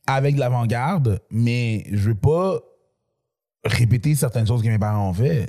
avec 0.06 0.34
de 0.34 0.40
l'avant-garde, 0.40 1.22
mais 1.30 1.86
je 1.92 2.10
veux 2.10 2.14
pas 2.14 2.58
répéter 3.64 4.14
certaines 4.14 4.46
choses 4.46 4.62
que 4.62 4.68
mes 4.68 4.78
parents 4.78 5.10
ont 5.10 5.14
fait. 5.14 5.48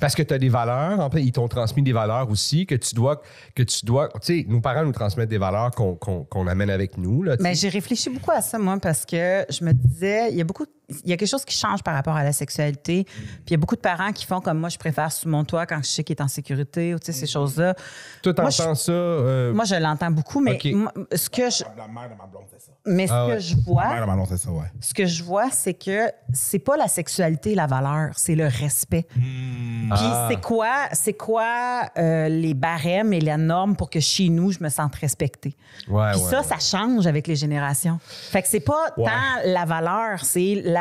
Parce 0.00 0.14
que 0.14 0.22
tu 0.22 0.34
as 0.34 0.38
des 0.38 0.48
valeurs, 0.48 0.98
en 1.00 1.08
fait, 1.10 1.22
ils 1.22 1.32
t'ont 1.32 1.46
transmis 1.48 1.82
des 1.82 1.92
valeurs 1.92 2.28
aussi 2.30 2.66
que 2.66 2.74
tu 2.74 2.94
dois, 2.94 3.22
que 3.54 3.62
tu 3.62 3.84
dois, 3.86 4.08
tu 4.14 4.18
sais, 4.22 4.46
nos 4.48 4.60
parents 4.60 4.84
nous 4.84 4.92
transmettent 4.92 5.28
des 5.28 5.38
valeurs 5.38 5.70
qu'on 5.70 5.94
qu'on- 5.94 6.24
qu'on 6.24 6.46
amène 6.48 6.70
avec 6.70 6.98
nous. 6.98 7.22
Là, 7.22 7.36
Mais 7.40 7.54
j'ai 7.54 7.68
réfléchi 7.68 8.10
beaucoup 8.10 8.32
à 8.32 8.40
ça, 8.40 8.58
moi, 8.58 8.76
parce 8.82 9.06
que 9.06 9.44
je 9.48 9.64
me 9.64 9.72
disais, 9.72 10.30
il 10.32 10.36
y 10.36 10.40
a 10.40 10.44
beaucoup, 10.44 10.66
il 10.88 11.10
y 11.10 11.12
a 11.12 11.16
quelque 11.16 11.28
chose 11.28 11.44
qui 11.44 11.56
change 11.56 11.82
par 11.82 11.94
rapport 11.94 12.14
à 12.16 12.22
la 12.22 12.32
sexualité. 12.32 13.04
Puis 13.04 13.42
il 13.48 13.50
y 13.50 13.54
a 13.54 13.56
beaucoup 13.56 13.74
de 13.74 13.80
parents 13.80 14.12
qui 14.12 14.24
font 14.24 14.40
comme 14.40 14.58
moi, 14.58 14.68
je 14.68 14.78
préfère 14.78 15.10
sous 15.10 15.28
mon 15.28 15.44
toit 15.44 15.66
quand 15.66 15.78
je 15.82 15.88
sais 15.88 16.04
qu'il 16.04 16.14
est 16.16 16.22
en 16.22 16.28
sécurité, 16.28 16.94
ou 16.94 16.98
tu 16.98 17.06
sais, 17.06 17.12
ces 17.12 17.26
choses-là. 17.26 17.74
Toi, 18.22 18.32
moi, 18.38 18.50
je- 18.50 18.58
t'entends 18.58 18.74
ça. 18.76 18.92
euh, 18.92 19.52
Moi, 19.52 19.64
je 19.64 19.74
l'entends 19.74 20.10
beaucoup, 20.12 20.40
mais 20.40 20.58
moi, 20.72 20.92
ce 21.14 21.28
que 21.28 21.50
je, 21.50 21.64
La 21.76 21.88
mère 21.88 22.08
de 22.10 22.14
ma 22.16 22.26
blonde, 22.26 22.44
c'est 22.52 22.60
ça. 22.60 22.72
mais 22.84 23.06
ce 23.08 23.12
Ah 23.12 23.26
ouais. 23.26 23.34
que 23.34 23.40
je 23.40 23.56
La 23.56 23.62
vois, 23.66 23.88
mère 23.88 24.00
de 24.02 24.06
ma 24.06 24.14
blonde, 24.14 24.26
c'est 24.28 24.36
ça, 24.38 24.50
ouais. 24.50 24.66
ce 24.80 24.94
que 24.94 25.06
je 25.06 25.24
vois, 25.24 25.50
c'est 25.50 25.74
que 25.74 26.08
c'est 26.32 26.60
pas 26.60 26.76
la 26.76 26.86
sexualité 26.88 27.54
la 27.56 27.66
valeur, 27.66 28.10
c'est 28.16 28.36
le 28.36 28.46
respect. 28.46 29.06
Puis 29.12 29.88
Ah. 29.90 30.26
c'est 30.30 30.40
quoi, 30.40 30.74
c'est 30.92 31.14
quoi 31.14 31.90
euh, 31.98 32.28
les 32.28 32.54
barèmes 32.54 33.12
et 33.12 33.20
les 33.20 33.36
normes 33.36 33.74
pour 33.76 33.90
que 33.90 33.98
chez 34.00 34.28
nous 34.28 34.52
je 34.52 34.62
me 34.62 34.68
sente 34.68 34.94
respectée? 34.96 35.56
Ouais, 35.88 36.12
Puis 36.12 36.20
ouais, 36.20 36.30
ça, 36.30 36.40
ouais. 36.42 36.46
ça 36.46 36.58
change 36.58 37.06
avec 37.06 37.26
les 37.26 37.34
générations. 37.36 37.98
Fait 38.02 38.42
que 38.42 38.48
c'est 38.48 38.60
pas 38.60 38.86
Ouais. 38.96 39.04
tant 39.04 39.42
la 39.50 39.64
valeur, 39.64 40.24
c'est 40.24 40.62
la 40.64 40.75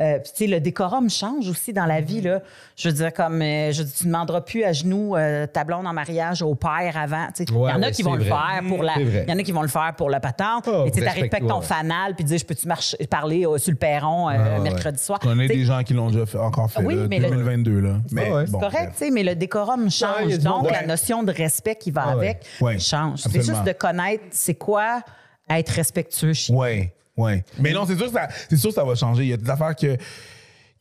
euh, 0.00 0.18
puis, 0.20 0.32
tu 0.34 0.44
sais, 0.44 0.46
le 0.50 0.58
décorum 0.58 1.10
change 1.10 1.46
aussi 1.50 1.74
dans 1.74 1.84
la 1.84 2.00
vie. 2.00 2.22
Là. 2.22 2.40
Je 2.76 2.88
veux 2.88 2.94
dire, 2.94 3.12
comme 3.12 3.42
euh, 3.42 3.72
je 3.72 3.82
dis, 3.82 3.92
tu 3.92 4.04
ne 4.06 4.08
demanderas 4.12 4.40
plus 4.40 4.64
à 4.64 4.72
genoux 4.72 5.14
euh, 5.16 5.46
ta 5.46 5.64
blonde 5.64 5.86
en 5.86 5.92
mariage 5.92 6.40
au 6.40 6.54
père 6.54 6.96
avant. 6.96 7.26
Il 7.38 7.52
Ouais, 7.54 7.70
y 7.70 7.74
en 7.74 7.82
a 7.82 7.90
qui 7.90 8.02
vont 8.02 8.12
c'est 8.14 8.20
le 8.20 8.24
faire 8.24 8.62
pour 8.66 8.82
la. 8.82 8.94
C'est. 8.94 9.02
Il 9.02 9.28
y 9.28 9.32
en 9.34 9.38
a 9.38 9.42
qui 9.42 9.52
vont 9.52 9.60
le 9.60 9.68
faire 9.68 9.92
pour 9.94 10.08
la 10.08 10.18
patente. 10.18 10.66
Oh, 10.66 10.84
et 10.86 10.90
tu 10.90 11.02
pas 11.04 11.10
avec 11.10 11.30
ton 11.46 11.58
ouais. 11.58 11.62
fanal 11.66 12.14
puis 12.14 12.24
dire 12.24 12.38
je 12.38 12.44
peux-tu 12.46 12.66
marcher, 12.66 12.96
parler 13.06 13.44
euh, 13.46 13.58
sur 13.58 13.70
le 13.70 13.76
perron 13.76 14.30
euh, 14.30 14.32
Ah, 14.56 14.60
mercredi 14.60 14.98
soir. 15.02 15.18
Je 15.22 15.28
connais 15.28 15.46
des 15.46 15.62
gens 15.66 15.82
qui 15.82 15.92
l'ont 15.92 16.08
déjà 16.10 16.24
fait, 16.24 16.38
encore 16.38 16.70
fait, 16.70 16.82
Oui, 16.82 16.94
là, 16.94 17.06
mais 17.10 17.18
le- 17.18 17.28
2022, 17.28 17.80
là. 17.80 17.96
Mais 18.12 18.32
ouais. 18.32 18.46
bon, 18.46 18.46
c'est 18.46 18.52
correct, 18.52 18.72
bref. 18.72 18.88
tu 18.92 19.04
sais, 19.04 19.10
mais 19.10 19.22
le 19.24 19.34
décorum 19.34 19.90
change. 19.90 20.38
donc, 20.38 20.70
la 20.70 20.86
notion 20.86 21.22
de 21.22 21.32
respect 21.32 21.76
qui 21.76 21.90
va 21.90 22.04
Ah 22.06 22.12
avec 22.12 22.46
change. 22.78 23.18
C'est 23.18 23.42
juste 23.44 23.64
de 23.64 23.72
connaître 23.72 24.24
c'est 24.30 24.54
quoi 24.54 25.02
être 25.50 25.68
respectueux 25.68 26.32
chez 26.32 26.54
Ouais, 26.54 26.94
ouais. 27.16 27.44
Mais 27.58 27.72
non, 27.72 27.84
c'est 27.86 27.96
sûr, 27.96 28.06
que 28.06 28.12
ça- 28.12 28.28
c'est 28.48 28.56
sûr 28.56 28.70
que 28.70 28.74
ça 28.74 28.84
va 28.84 28.94
changer. 28.94 29.24
Il 29.24 29.28
y 29.28 29.32
a 29.32 29.36
des 29.36 29.50
affaires 29.50 29.74
que. 29.76 29.96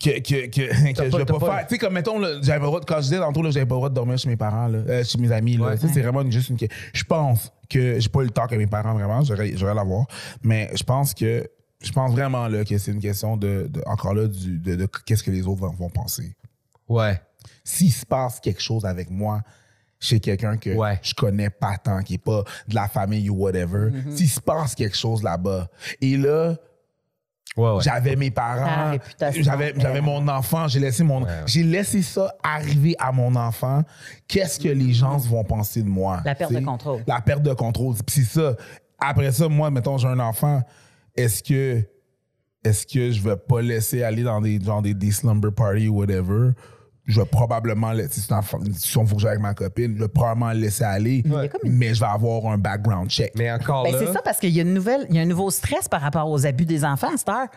Que, 0.04 0.20
que, 0.20 0.48
que, 0.48 0.94
que 0.94 1.12
je 1.12 1.16
vais 1.18 1.26
pas, 1.26 1.38
pas- 1.40 1.58
faire. 1.58 1.68
Tu 1.68 1.76
sais, 1.76 1.78
comme 1.78 1.94
mettons, 1.94 2.18
là, 2.18 2.30
j'avais 2.42 2.58
pas 2.58 2.64
le 2.66 2.70
droit 2.70 2.80
de- 2.80 2.86
quand 2.86 2.96
je 2.96 3.02
disais 3.02 3.20
tantôt, 3.20 3.44
là, 3.44 3.52
j'avais 3.52 3.68
pas 3.68 3.76
le 3.76 3.80
droit 3.82 3.90
de 3.90 3.94
dormir 3.94 4.18
chez 4.18 4.30
mes 4.30 4.36
parents, 4.36 4.66
là, 4.68 4.80
euh, 4.80 5.04
chez 5.04 5.20
mes 5.20 5.32
amis. 5.32 5.58
Là. 5.58 5.68
Ouais. 5.68 5.78
C'est 5.78 6.02
vraiment 6.02 6.22
une- 6.24 6.32
juste 6.32 6.50
une. 6.50 6.58
Je 6.92 7.04
pense 7.04 7.52
que 7.70 8.00
j'ai 8.00 8.10
pas 8.10 8.22
eu 8.22 8.26
le 8.26 8.32
temps 8.32 8.48
que 8.48 8.56
mes 8.56 8.66
parents, 8.66 8.96
vraiment, 8.96 9.24
j'aurais 9.24 9.56
j'aurais 9.56 9.76
l'avoir. 9.76 10.08
Mais 10.42 10.72
je 10.74 10.82
pense 10.84 11.14
que. 11.14 11.48
Je 11.84 11.92
pense 11.92 12.12
vraiment 12.14 12.48
là, 12.48 12.64
que 12.66 12.78
c'est 12.80 12.92
une 12.92 13.00
question 13.00 13.38
de, 13.38 13.68
de- 13.70 13.82
encore 13.86 14.14
là, 14.16 14.28
du, 14.28 14.58
de, 14.60 14.76
de 14.76 14.88
qu'est-ce 15.06 15.24
que 15.24 15.30
les 15.32 15.46
autres 15.48 15.62
vont, 15.62 15.74
vont 15.74 15.90
penser. 15.90 16.36
Ouais. 16.90 17.20
S'il 17.64 17.92
se 17.92 18.06
passe 18.06 18.40
quelque 18.40 18.62
chose 18.62 18.86
avec 18.86 19.10
moi 19.12 19.42
chez 20.02 20.20
quelqu'un 20.20 20.58
que 20.58 20.72
Ouais. 20.76 21.00
je 21.02 21.14
connais 21.14 21.50
pas 21.50 21.78
tant, 21.78 22.02
qui 22.02 22.16
est 22.16 22.18
pas 22.24 22.44
de 22.68 22.76
la 22.76 22.90
famille 22.90 23.30
ou 23.30 23.36
whatever, 23.36 23.90
Mm-hmm. 23.92 24.16
s'il 24.18 24.30
se 24.30 24.42
passe 24.42 24.76
quelque 24.76 24.98
chose 24.98 25.24
là-bas, 25.24 25.70
et 26.02 26.18
là, 26.18 26.56
Ouais, 27.58 27.70
ouais. 27.70 27.82
j'avais 27.84 28.16
mes 28.16 28.32
parents, 28.32 28.98
j'avais 29.36 29.74
j'avais 29.78 30.00
mon 30.02 30.26
enfant, 30.30 30.68
j'ai 30.70 30.80
laissé 30.80 31.04
mon 31.04 31.26
j'ai 31.46 31.64
laissé 31.64 32.02
ça 32.02 32.34
arriver 32.42 32.96
à 32.98 33.12
mon 33.12 33.36
enfant. 33.36 33.84
Qu'est-ce 34.28 34.58
que 34.58 34.70
les 34.70 34.94
gens 34.94 35.18
vont 35.18 35.44
penser 35.44 35.84
de 35.84 35.90
moi? 35.90 36.22
La 36.24 36.34
perte 36.34 36.54
de 36.54 36.60
contrôle. 36.62 37.04
La 37.08 37.20
perte 37.20 37.44
de 37.44 37.54
contrôle, 37.54 37.96
Puis 38.06 38.24
c'est 38.26 38.40
ça. 38.40 38.56
Après 39.00 39.32
ça, 39.34 39.50
moi, 39.50 39.70
mettons, 39.70 39.98
j'ai 39.98 40.08
un 40.08 40.20
enfant, 40.20 40.62
est-ce 41.16 41.44
que 41.44 41.84
est-ce 42.64 42.86
que 42.88 43.12
je 43.12 43.22
vais 43.22 43.36
pas 43.36 43.62
laisser 43.62 44.02
aller 44.04 44.24
dans 44.24 44.40
des 44.40 44.58
genre 44.64 44.82
des, 44.82 44.94
des 44.94 45.12
slumber 45.12 45.52
parties 45.52 45.90
ou 45.90 45.98
whatever? 46.00 46.52
Je 47.06 47.20
vais 47.20 47.26
probablement 47.26 47.92
laisser, 47.92 48.22
c'est 48.22 48.34
j'aille 49.18 49.30
avec 49.32 49.42
ma 49.42 49.54
copine, 49.54 49.96
je 49.96 50.02
vais 50.04 50.08
probablement 50.08 50.52
le 50.54 50.60
laisser 50.60 50.84
aller, 50.84 51.24
mais 51.64 51.94
je 51.94 52.00
vais 52.00 52.06
avoir 52.08 52.46
un 52.52 52.58
background 52.58 53.10
check. 53.10 53.34
Mais 53.36 53.52
encore 53.52 53.84
Ben, 53.84 53.92
là. 53.94 54.00
c'est 54.00 54.14
ça 54.14 54.22
parce 54.22 54.40
qu'il 54.40 54.52
y 54.52 54.60
a 54.60 54.62
une 54.64 54.74
nouvelle, 54.74 55.06
il 55.10 55.16
y 55.16 55.20
a 55.20 55.22
un 55.24 55.26
nouveau 55.26 55.50
stress 55.50 55.88
par 55.90 56.02
rapport 56.02 56.30
aux 56.30 56.46
abus 56.46 56.66
des 56.66 56.86
enfants 56.86 57.14
à 57.14 57.18
cette 57.18 57.30
heure. 57.30 57.48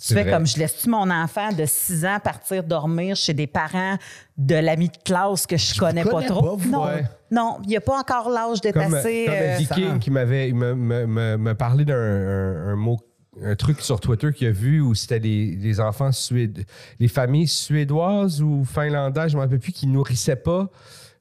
Tu 0.00 0.14
fais 0.14 0.22
vrai. 0.22 0.30
comme 0.30 0.46
je 0.46 0.56
laisse-tu 0.58 0.88
mon 0.90 1.10
enfant 1.10 1.50
de 1.50 1.64
6 1.66 2.04
ans 2.06 2.18
partir 2.22 2.62
dormir 2.62 3.16
chez 3.16 3.34
des 3.34 3.48
parents 3.48 3.96
de 4.36 4.54
l'ami 4.54 4.90
de 4.90 4.96
classe 5.04 5.44
que 5.44 5.56
je 5.56 5.76
connais 5.76 6.04
pas 6.04 6.10
connais 6.10 6.26
trop? 6.28 6.40
pas, 6.50 6.54
vous, 6.56 6.70
non, 6.70 6.84
ouais. 6.84 7.02
non, 7.32 7.58
il 7.64 7.70
n'y 7.70 7.76
a 7.76 7.80
pas 7.80 7.98
encore 7.98 8.30
l'âge 8.30 8.60
d'être 8.60 8.76
assez. 8.78 9.24
comme 9.26 9.34
euh, 9.34 9.54
un 9.54 9.58
Viking 9.58 9.98
qui 9.98 10.12
m'avait 10.12 10.52
me, 10.52 10.76
me, 10.76 11.04
me, 11.04 11.36
me 11.36 11.54
parlait 11.54 11.84
d'un 11.84 11.96
un, 11.96 12.68
un 12.74 12.76
mot 12.76 12.96
un 13.42 13.54
truc 13.54 13.80
sur 13.80 14.00
Twitter 14.00 14.32
qu'il 14.32 14.48
a 14.48 14.52
vu 14.52 14.80
où 14.80 14.94
c'était 14.94 15.20
des, 15.20 15.56
des 15.56 15.80
enfants 15.80 16.12
suédois, 16.12 16.64
les 16.98 17.08
familles 17.08 17.48
suédoises 17.48 18.42
ou 18.42 18.64
finlandaises, 18.64 19.32
je 19.32 19.36
ne 19.36 19.42
rappelle 19.42 19.58
plus, 19.58 19.72
qui 19.72 19.86
nourrissaient 19.86 20.36
pas 20.36 20.70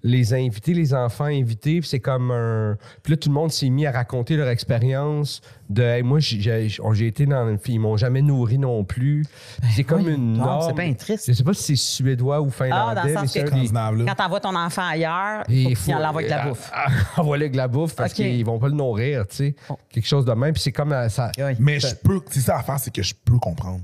les 0.04 0.34
invités, 0.34 0.74
les 0.74 0.94
enfants 0.94 1.26
invités. 1.26 1.80
Puis 1.80 1.90
c'est 1.90 2.00
comme 2.00 2.32
un. 2.32 2.78
Puis 3.04 3.12
là, 3.14 3.18
tout 3.18 3.30
le 3.30 3.34
monde 3.34 3.52
s'est 3.52 3.70
mis 3.70 3.86
à 3.86 3.92
raconter 3.92 4.36
leur 4.38 4.48
expérience 4.48 5.42
de 5.70 5.82
Hey, 5.84 6.04
moi, 6.04 6.20
j'ai- 6.20 6.40
j'ai 6.40 6.68
j'ai 6.94 7.08
été 7.08 7.26
dans 7.26 7.50
une. 7.50 7.58
Ils 7.68 7.80
m'ont 7.80 7.98
jamais 7.98 8.22
nourri 8.22 8.58
non 8.58 8.84
plus. 8.84 9.26
Puis 9.62 9.72
c'est 9.76 9.84
comme 9.84 10.04
Ben 10.04 10.14
une 10.16 10.34
norme. 10.34 10.66
c'est 10.68 10.82
bien 10.82 10.94
triste. 10.94 11.26
Je 11.28 11.34
sais 11.34 11.44
pas 11.44 11.54
si 11.54 11.76
c'est 11.76 11.76
suédois 12.04 12.42
ou 12.42 12.48
Ah, 12.50 12.64
finlandais, 12.64 12.96
dans 12.96 13.04
le 13.08 13.14
sens 13.14 13.22
mais 13.24 13.28
c'est 13.28 13.44
que-. 13.44 14.06
Quand 14.06 14.16
t'envoies 14.16 14.40
ton 14.40 14.56
enfant 14.56 14.84
ailleurs, 14.88 15.44
il 15.50 15.76
faut 15.76 15.92
avec 15.92 16.26
de 16.28 16.32
la 16.32 16.48
bouffe. 16.48 16.72
Envoie-le 17.18 17.42
avec 17.44 17.52
de 17.54 17.58
la 17.58 17.68
bouffe 17.68 17.96
parce 17.96 18.12
OK. 18.12 18.18
qu'ils 18.18 18.46
vont 18.46 18.60
pas 18.60 18.68
le 18.68 18.76
nourrir, 18.76 19.28
tu 19.28 19.36
sais. 19.36 19.56
Bon. 19.68 19.78
Quelque 19.90 20.08
chose 20.08 20.26
de 20.26 20.32
même. 20.34 20.54
Puis 20.54 20.62
c'est 20.62 20.72
comme 20.72 20.94
euh, 20.94 21.10
ça. 21.10 21.32
Oui. 21.38 21.54
Mais 21.60 21.80
je 21.80 21.94
peux, 21.96 22.22
c'est 22.30 22.42
ça 22.42 22.58
à 22.60 22.64
faire, 22.64 22.80
c'est 22.80 22.94
que 22.94 23.02
je 23.04 23.14
peux 23.26 23.40
comprendre 23.40 23.82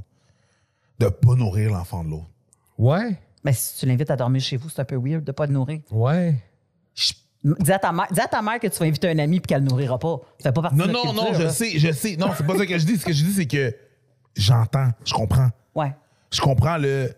de 1.00 1.08
pas 1.10 1.34
nourrir 1.36 1.72
l'enfant 1.72 2.04
de 2.04 2.12
l'autre. 2.12 2.28
Ouais, 2.78 3.18
Mais 3.44 3.54
si 3.54 3.80
tu 3.80 3.86
l'invites 3.86 4.10
à 4.12 4.16
dormir 4.16 4.42
chez 4.42 4.58
vous, 4.58 4.70
c'est 4.70 4.82
un 4.82 4.86
peu 4.86 4.96
weird 4.96 5.24
de 5.24 5.32
ne 5.32 5.34
pas 5.34 5.46
le 5.46 5.54
nourrir. 5.54 5.80
ouais. 5.92 6.36
Je- 6.96 7.14
Dis 7.60 7.74
à 7.74 7.80
ta 7.80 7.92
mère, 7.92 8.08
dis 8.10 8.22
à 8.22 8.28
ta 8.28 8.42
mère 8.42 8.58
que 8.58 8.68
tu 8.68 8.80
vas 8.80 8.86
inviter 8.86 9.10
un 9.10 9.20
ami 9.20 9.36
et 9.36 9.40
qu'elle 9.42 9.64
ne 9.66 9.70
nourrira 9.70 10.00
pas. 10.00 10.16
Ça 10.40 10.50
fait 10.50 10.54
pas 10.54 10.62
partie 10.62 10.78
Non, 10.78 10.88
de 10.88 10.92
notre 10.94 11.14
non, 11.14 11.24
non, 11.26 11.34
je 11.34 11.44
là. 11.44 11.50
sais, 11.50 11.78
je 11.78 11.92
sais. 11.92 12.16
Non, 12.16 12.28
c'est 12.38 12.46
pas 12.48 12.58
ça 12.58 12.66
que 12.66 12.78
je 12.78 12.86
dis. 12.86 12.96
Ce 12.98 13.06
que 13.06 13.12
je 13.12 13.22
dis, 13.26 13.34
c'est 13.34 13.46
que 13.48 13.76
j'entends, 14.34 14.88
je 15.04 15.14
comprends. 15.14 15.50
Ouais. 15.76 15.94
Je 16.32 16.40
comprends 16.40 16.78
le, 16.78 17.12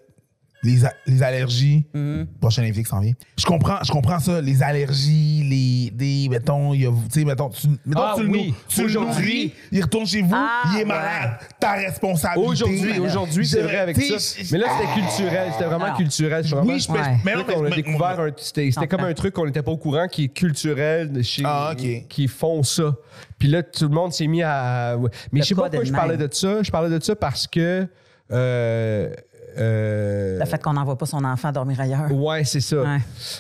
les, 0.66 0.80
les 1.08 1.24
allergies. 1.24 1.86
Mm-hmm. 1.96 2.26
Prochain 2.42 2.64
invité 2.64 2.84
qui 2.84 2.90
s'en 2.90 3.00
vient. 3.00 3.14
Je 3.38 3.46
comprends, 3.46 3.78
je 3.84 3.92
comprends 3.92 4.20
ça, 4.20 4.42
les 4.42 4.64
allergies, 4.64 5.44
les, 5.50 5.92
des, 5.92 6.30
mettons, 6.30 6.74
il 6.74 6.82
y 6.82 6.86
a, 6.86 6.90
tu 6.90 7.20
sais, 7.20 7.26
mettons, 7.26 7.50
tu, 7.50 7.68
mettons, 7.86 8.02
Ah 8.02 8.14
tu 8.18 8.24
le 8.24 8.30
oui, 8.30 8.48
nou- 8.50 8.56
tu 8.68 8.80
le 8.82 8.86
aujourd'hui. 8.88 9.14
nourris, 9.26 9.54
il 9.72 9.82
retourne 9.82 10.06
chez 10.06 10.22
vous, 10.22 10.32
Ah, 10.34 10.64
il 10.74 10.76
est 10.76 10.80
ouais. 10.80 10.86
malade. 10.86 11.32
Ta 11.60 11.74
responsabilité. 11.74 12.48
Aujourd'hui, 12.50 13.00
aujourd'hui, 13.00 13.48
c'est 13.48 13.62
Je- 13.62 13.64
vrai 13.68 13.78
avec 13.78 13.98
ça. 14.02 14.18
je- 14.18 14.52
Mais 14.54 14.58
là, 14.60 14.68
c'était 14.80 15.02
culturel. 15.02 15.50
C'était 15.54 15.66
vraiment 15.66 15.86
Alors, 15.86 15.98
culturel. 15.98 16.44
C'était 16.44 16.56
vraiment- 16.56 16.74
Oui, 16.74 16.80
je 16.80 16.92
Ouais. 16.92 17.00
mais, 17.24 17.32
a 17.34 17.76
découvert 17.76 18.20
un. 18.20 18.30
C'était 18.38 18.72
c'était 18.72 18.88
comme 18.88 19.02
un 19.06 19.14
truc 19.14 19.34
qu'on 19.34 19.46
n'était 19.46 19.62
pas 19.64 19.72
au 19.72 19.78
courant 19.78 20.08
qui 20.08 20.26
est 20.26 20.30
culturel 20.30 21.24
chez. 21.24 21.44
Ah, 21.46 21.74
ok. 21.74 22.08
Qui 22.10 22.28
font 22.28 22.64
ça. 22.64 22.96
Puis 23.38 23.48
là, 23.50 23.64
tout 23.64 23.88
le 23.88 23.94
monde 23.94 24.14
s'est 24.14 24.28
mis 24.28 24.42
à. 24.44 24.96
ouais. 24.98 25.10
Mais 25.32 25.40
Le 25.40 25.44
je 25.44 25.50
sais 25.50 25.56
pas 25.56 25.64
pourquoi 25.64 25.84
je 25.84 25.92
parlais 25.92 26.18
de 26.18 26.28
ça. 26.32 26.64
Je 26.64 26.72
parlais 26.72 26.90
de 26.98 27.04
ça 27.04 27.16
parce 27.16 27.48
que. 27.48 27.88
euh, 28.32 29.14
euh, 29.58 30.40
Le 30.40 30.46
fait 30.46 30.62
qu'on 30.62 30.74
n'envoie 30.74 30.98
pas 30.98 31.06
son 31.06 31.24
enfant 31.24 31.52
dormir 31.52 31.80
ailleurs. 31.80 32.12
Ouais, 32.12 32.44
c'est 32.44 32.60
ça. 32.62 32.78
Ouais. 32.82 32.98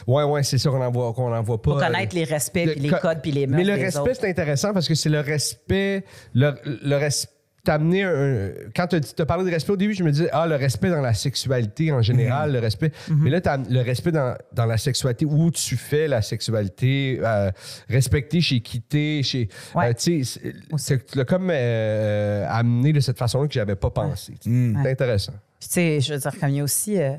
Ouais, 0.07 0.23
ouais, 0.23 0.43
c'est 0.43 0.57
ça 0.57 0.69
qu'on 0.69 0.79
n'envoie 0.79 1.13
qu'on 1.13 1.29
n'envoie 1.29 1.61
pas. 1.61 1.71
Pour 1.71 1.79
connaître 1.79 2.15
les 2.15 2.23
respects, 2.23 2.71
puis 2.71 2.79
les 2.81 2.89
co- 2.89 2.97
codes, 3.01 3.21
puis 3.21 3.31
les 3.31 3.47
mœurs 3.47 3.57
Mais 3.57 3.63
le 3.65 3.73
respect, 3.81 3.99
autres. 3.99 4.11
c'est 4.21 4.29
intéressant 4.29 4.73
parce 4.73 4.87
que 4.87 4.95
c'est 4.95 5.09
le 5.09 5.19
respect. 5.19 6.03
Le, 6.33 6.53
le 6.65 6.95
respect. 6.97 7.31
T'amener 7.63 8.03
un. 8.03 8.51
Quand 8.75 8.85
tu 8.85 8.97
as 9.17 9.25
parlé 9.25 9.43
de 9.43 9.49
respect 9.49 9.71
au 9.73 9.75
début, 9.75 9.95
je 9.95 10.03
me 10.03 10.11
disais, 10.11 10.29
ah, 10.31 10.45
le 10.45 10.53
respect 10.55 10.91
dans 10.91 11.01
la 11.01 11.15
sexualité 11.15 11.91
en 11.91 12.03
général, 12.03 12.53
le 12.53 12.59
respect. 12.59 12.91
Mhm. 13.09 13.17
Mais 13.23 13.31
là, 13.31 13.41
t'as 13.41 13.57
le 13.57 13.81
respect 13.81 14.11
dans, 14.11 14.35
dans 14.53 14.67
la 14.67 14.77
sexualité, 14.77 15.25
où 15.25 15.49
tu 15.49 15.75
fais 15.75 16.07
la 16.07 16.21
sexualité, 16.21 17.19
euh, 17.23 17.49
respecter 17.89 18.39
chez 18.39 18.59
qui 18.59 18.81
t'es, 18.81 19.21
chez. 19.23 19.49
Ouais. 19.73 19.89
euh, 19.89 19.93
tu 19.97 20.23
sais, 20.23 20.53
c'est- 20.77 21.25
comme 21.25 21.49
euh, 21.51 22.45
amené 22.47 22.93
de 22.93 22.99
cette 22.99 23.17
façon-là 23.17 23.47
que 23.47 23.53
j'avais 23.55 23.75
pas 23.75 23.89
pensé. 23.89 24.33
sais. 24.39 24.49
C'est 24.83 24.91
intéressant. 24.91 25.33
Tu 25.67 25.73
sais, 25.73 26.01
je 26.01 26.13
veux 26.13 26.19
dire, 26.19 26.39
comme 26.39 26.49
il 26.49 26.55
y 26.57 26.59
a 26.59 26.63
aussi. 26.63 26.99
euh, 27.01 27.15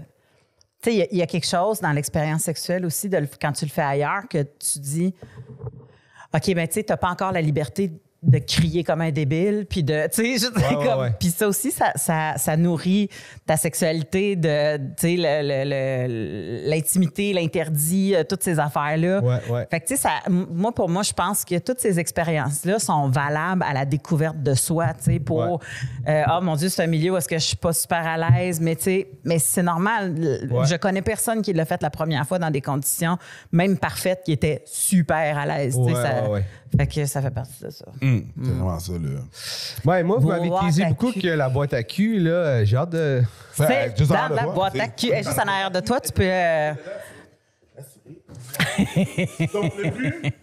tu 0.83 0.91
sais, 0.91 1.09
il 1.11 1.19
y 1.19 1.23
a- 1.23 1.27
quelque 1.27 1.47
chose 1.47 1.81
dans 1.81 1.93
l'expérience 1.93 2.43
sexuelle 2.43 2.85
aussi, 2.87 3.09
de 3.09 3.27
quand 3.41 3.53
tu 3.53 3.65
le 3.65 3.71
fais 3.71 3.83
ailleurs, 3.83 4.29
que 4.29 4.43
tu 4.43 4.79
dis 4.79 5.15
OK, 6.35 6.55
ben, 6.55 6.67
tu 6.69 6.75
sais, 6.75 6.85
tu 6.85 6.93
n'as 6.93 6.97
pas 6.97 7.11
encore 7.11 7.33
la 7.33 7.41
liberté 7.41 7.91
de 8.27 8.39
crier 8.39 8.83
comme 8.83 9.01
un 9.03 9.13
débile, 9.13 9.67
puis 9.71 9.85
de, 9.85 10.09
tu 10.13 10.37
sais, 10.39 10.49
Ouais, 10.49 10.55
ouais, 10.79 10.85
comme- 10.87 11.01
ouais. 11.01 11.13
puis 11.19 11.29
ça 11.31 11.47
aussi, 11.47 11.71
ça, 11.71 11.93
ça, 11.95 12.35
ça 12.37 12.57
nourrit 12.57 13.09
ta 13.47 13.57
sexualité, 13.57 14.35
de, 14.35 14.77
tu 14.79 14.83
sais, 14.97 15.17
le- 15.17 15.43
le- 15.43 15.65
le- 15.71 16.69
l'intimité, 16.69 17.33
l'interdit, 17.33 18.15
euh, 18.17 18.25
toutes 18.25 18.43
ces 18.43 18.59
affaires-là. 18.59 19.21
Ouais, 19.21 19.39
ouais. 19.49 19.67
Fait 19.71 19.81
que, 19.81 19.87
tu 19.87 19.95
sais, 19.97 20.03
ça, 20.03 20.11
moi, 20.29 20.73
pour 20.73 20.89
moi, 20.89 21.03
je 21.05 21.13
pense 21.13 21.45
que 21.45 21.59
toutes 21.59 21.79
ces 21.79 22.01
expériences-là 22.01 22.79
sont 22.81 23.09
valables 23.09 23.63
à 23.63 23.73
la 23.73 23.85
découverte 23.85 24.43
de 24.43 24.55
soi, 24.55 24.89
tu 24.99 25.05
sais, 25.13 25.19
pour, 25.21 25.39
Ouais. 25.39 25.59
euh, 26.09 26.23
oh 26.33 26.41
mon 26.43 26.57
Dieu, 26.57 26.69
c'est 26.69 26.83
un 26.83 26.87
milieu 26.89 27.13
où 27.13 27.17
est-ce 27.17 27.29
que 27.29 27.39
je 27.39 27.45
suis 27.45 27.57
pas 27.57 27.73
super 27.73 28.05
à 28.07 28.19
l'aise, 28.19 28.61
mais 28.61 28.75
tu 28.75 28.83
sais, 28.83 29.09
mais 29.25 29.39
c'est 29.39 29.63
normal. 29.63 30.15
Je 30.65 30.77
connais 30.77 31.03
personne 31.03 31.43
qui 31.43 31.53
l'a 31.53 31.65
fait 31.65 31.81
la 31.83 31.91
première 31.91 32.27
fois 32.27 32.41
dans 32.41 32.51
des 32.51 32.61
conditions, 32.61 33.19
même 33.53 33.79
parfaites, 33.79 34.23
qui 34.25 34.33
était 34.33 34.63
super 34.67 35.39
à 35.39 35.47
l'aise, 35.47 35.77
tu 35.77 35.85
sais, 35.85 35.95
Ouais, 35.97 36.03
ça- 36.03 36.23
ouais, 36.25 36.29
ouais. 36.31 36.45
Fait 36.77 36.87
que 36.89 37.07
ça 37.07 37.23
fait 37.23 37.31
partie 37.31 37.63
de 37.63 37.71
ça. 37.71 37.85
Hum, 38.17 38.45
C'est 38.45 38.51
vraiment 38.51 38.79
ça, 38.81 38.93
là. 38.93 39.09
Ouais, 39.85 40.03
moi, 40.03 40.19
vous 40.19 40.29
m'avez 40.29 40.51
teasé 40.51 40.85
beaucoup 40.87 41.13
cul. 41.13 41.21
que 41.21 41.29
la 41.29 41.49
boîte 41.49 41.75
à 41.75 41.83
cul, 41.83 42.19
là, 42.21 42.31
euh, 42.31 42.65
j'ai 42.65 42.77
hâte 42.77 42.91
de. 42.91 43.23
Fait, 43.53 43.93
C'est 43.95 43.99
juste 43.99 44.11
en 44.11 44.15
dans 44.15 44.21
arrière 44.21 44.31
de 44.31 44.37
la 44.37 44.43
toi, 44.45 44.53
boîte 44.55 44.73
c'est- 44.75 44.81
à 44.81 44.89
cul. 44.89 45.11
Juste 45.17 45.39
en 45.39 45.49
arrière 45.49 45.71
de 45.71 45.81
toi, 45.81 46.01
tu 46.01 46.13
peux. 46.13 46.23
euh, 46.25 46.73
Donc, 49.53 49.73
le 49.77 49.91
but. 49.91 50.35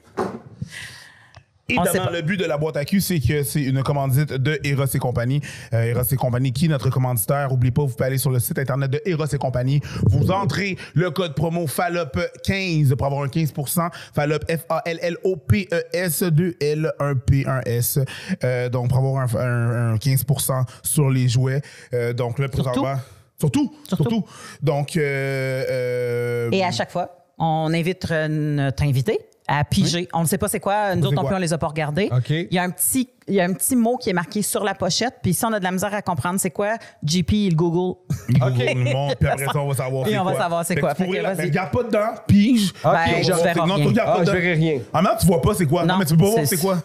Évidemment, 1.74 2.10
le 2.12 2.22
but 2.22 2.38
de 2.40 2.46
la 2.46 2.58
boîte 2.58 2.78
à 2.78 2.86
cul, 2.86 3.02
c'est 3.02 3.20
que 3.20 3.44
c'est 3.44 3.62
une 3.64 3.84
commandite 3.84 4.34
de 4.34 4.60
Eros 4.64 4.86
et 4.94 5.00
compagnie. 5.00 5.42
Euh, 5.74 5.84
Eros 5.84 6.04
et 6.12 6.16
compagnie, 6.16 6.52
qui 6.54 6.66
est 6.66 6.70
notre 6.70 6.90
commanditaire. 6.90 7.50
N'oubliez 7.50 7.72
pas, 7.72 7.82
vous 7.84 7.90
pouvez 7.94 8.06
aller 8.06 8.18
sur 8.18 8.32
le 8.32 8.40
site 8.40 8.60
internet 8.60 8.90
de 8.92 9.02
Eros 9.06 9.26
et 9.26 9.38
compagnie. 9.38 9.82
Vous 10.10 10.32
entrez 10.32 10.78
le 10.94 11.12
code 11.12 11.36
promo 11.36 11.66
FALOP15 11.66 12.96
pour 12.96 13.08
avoir 13.08 13.24
un 13.24 13.28
15%. 13.28 13.90
FALOP, 14.16 14.44
F-A-L-L-O-P-E-S, 14.50 16.24
2-L, 16.24 16.92
1-P, 17.00 17.46
1-S. 17.46 18.00
Euh, 18.44 18.70
donc, 18.70 18.90
pour 18.90 18.98
avoir 19.00 19.24
un, 19.24 19.40
un- 19.40 19.94
un 19.94 19.96
15% 19.98 20.66
sur 20.84 21.10
les 21.10 21.28
jouets. 21.28 21.62
Euh, 21.94 22.14
donc, 22.14 22.40
là, 22.40 22.48
présentement. 22.50 22.96
Surtout. 23.40 23.74
Surtout. 23.88 24.04
Surtout. 24.04 24.26
Donc, 24.62 24.96
euh, 24.96 25.66
euh, 25.70 26.50
Et 26.52 26.64
à 26.64 26.72
chaque 26.72 26.92
fois, 26.92 27.26
on 27.38 27.72
invite 27.74 28.10
notre 28.30 28.84
invité 28.84 29.20
à 29.48 29.64
piger. 29.64 30.08
On 30.14 30.22
ne 30.22 30.26
sait 30.26 30.38
pas 30.38 30.48
c'est 30.48 30.60
quoi. 30.60 30.96
Nous 30.96 31.06
autres, 31.06 31.16
non 31.16 31.22
quoi? 31.22 31.30
plus, 31.32 31.36
on 31.38 31.40
les 31.40 31.54
a 31.54 31.58
pas 31.58 31.68
regardés. 31.68 32.10
Il 32.30 32.48
y 32.52 32.58
a 32.58 32.64
un 32.64 32.70
petit. 32.70 33.10
Il 33.28 33.36
y 33.36 33.40
a 33.42 33.46
un 33.46 33.54
petit 33.54 33.76
mot 33.78 33.96
qui 33.98 34.10
est 34.10 34.14
marqué 34.14 34.42
sur 34.42 34.64
la 34.66 34.76
pochette, 34.76 35.16
puis 35.24 35.34
si 35.34 35.46
on 35.46 35.54
a 35.54 35.60
de 35.60 35.64
la 35.64 35.72
misère 35.72 35.94
à 35.94 36.02
comprendre 36.02 36.40
c'est 36.42 36.50
quoi, 36.52 36.76
JP, 37.06 37.32
il 37.32 37.56
Google. 37.56 37.98
Il 38.30 38.38
Google 38.40 38.64
le 38.66 38.94
monde, 38.94 39.16
puis 39.18 39.30
après 39.30 39.46
ça, 39.46 39.60
on 39.60 39.68
va 39.70 39.76
savoir 39.76 40.08
Et 40.08 40.12
c'est 40.12 40.20
on 40.20 40.24
va 40.26 40.32
quoi. 40.32 40.42
savoir 40.42 40.66
c'est 40.66 40.76
quoi. 40.78 40.94
tu 40.94 41.06
la- 41.14 41.34
regarde 41.34 41.72
pas 41.72 41.84
dedans, 41.84 42.10
pige. 42.28 42.74
Ben, 42.84 43.24
je 43.24 43.32
verrai 43.32 43.60
non, 43.62 43.66
tu 43.66 43.72
rien. 43.74 43.86
regardes 43.88 44.10
pas 44.16 44.20
Ah, 44.20 44.26
je 44.26 44.32
verrai 44.32 44.54
rien. 44.56 44.80
Ah, 44.94 45.02
mais 45.02 45.10
non, 45.10 45.16
tu 45.20 45.26
vois 45.26 45.42
pas 45.42 45.54
c'est 45.54 45.66
quoi. 45.66 45.86
Non, 45.86 45.94
Non, 45.94 46.00
mais 46.00 46.06
tu 46.06 46.18
peux 46.18 46.24
pas 46.26 46.30
voir 46.32 46.46
c'est- 46.48 46.58
quoi. 46.58 46.84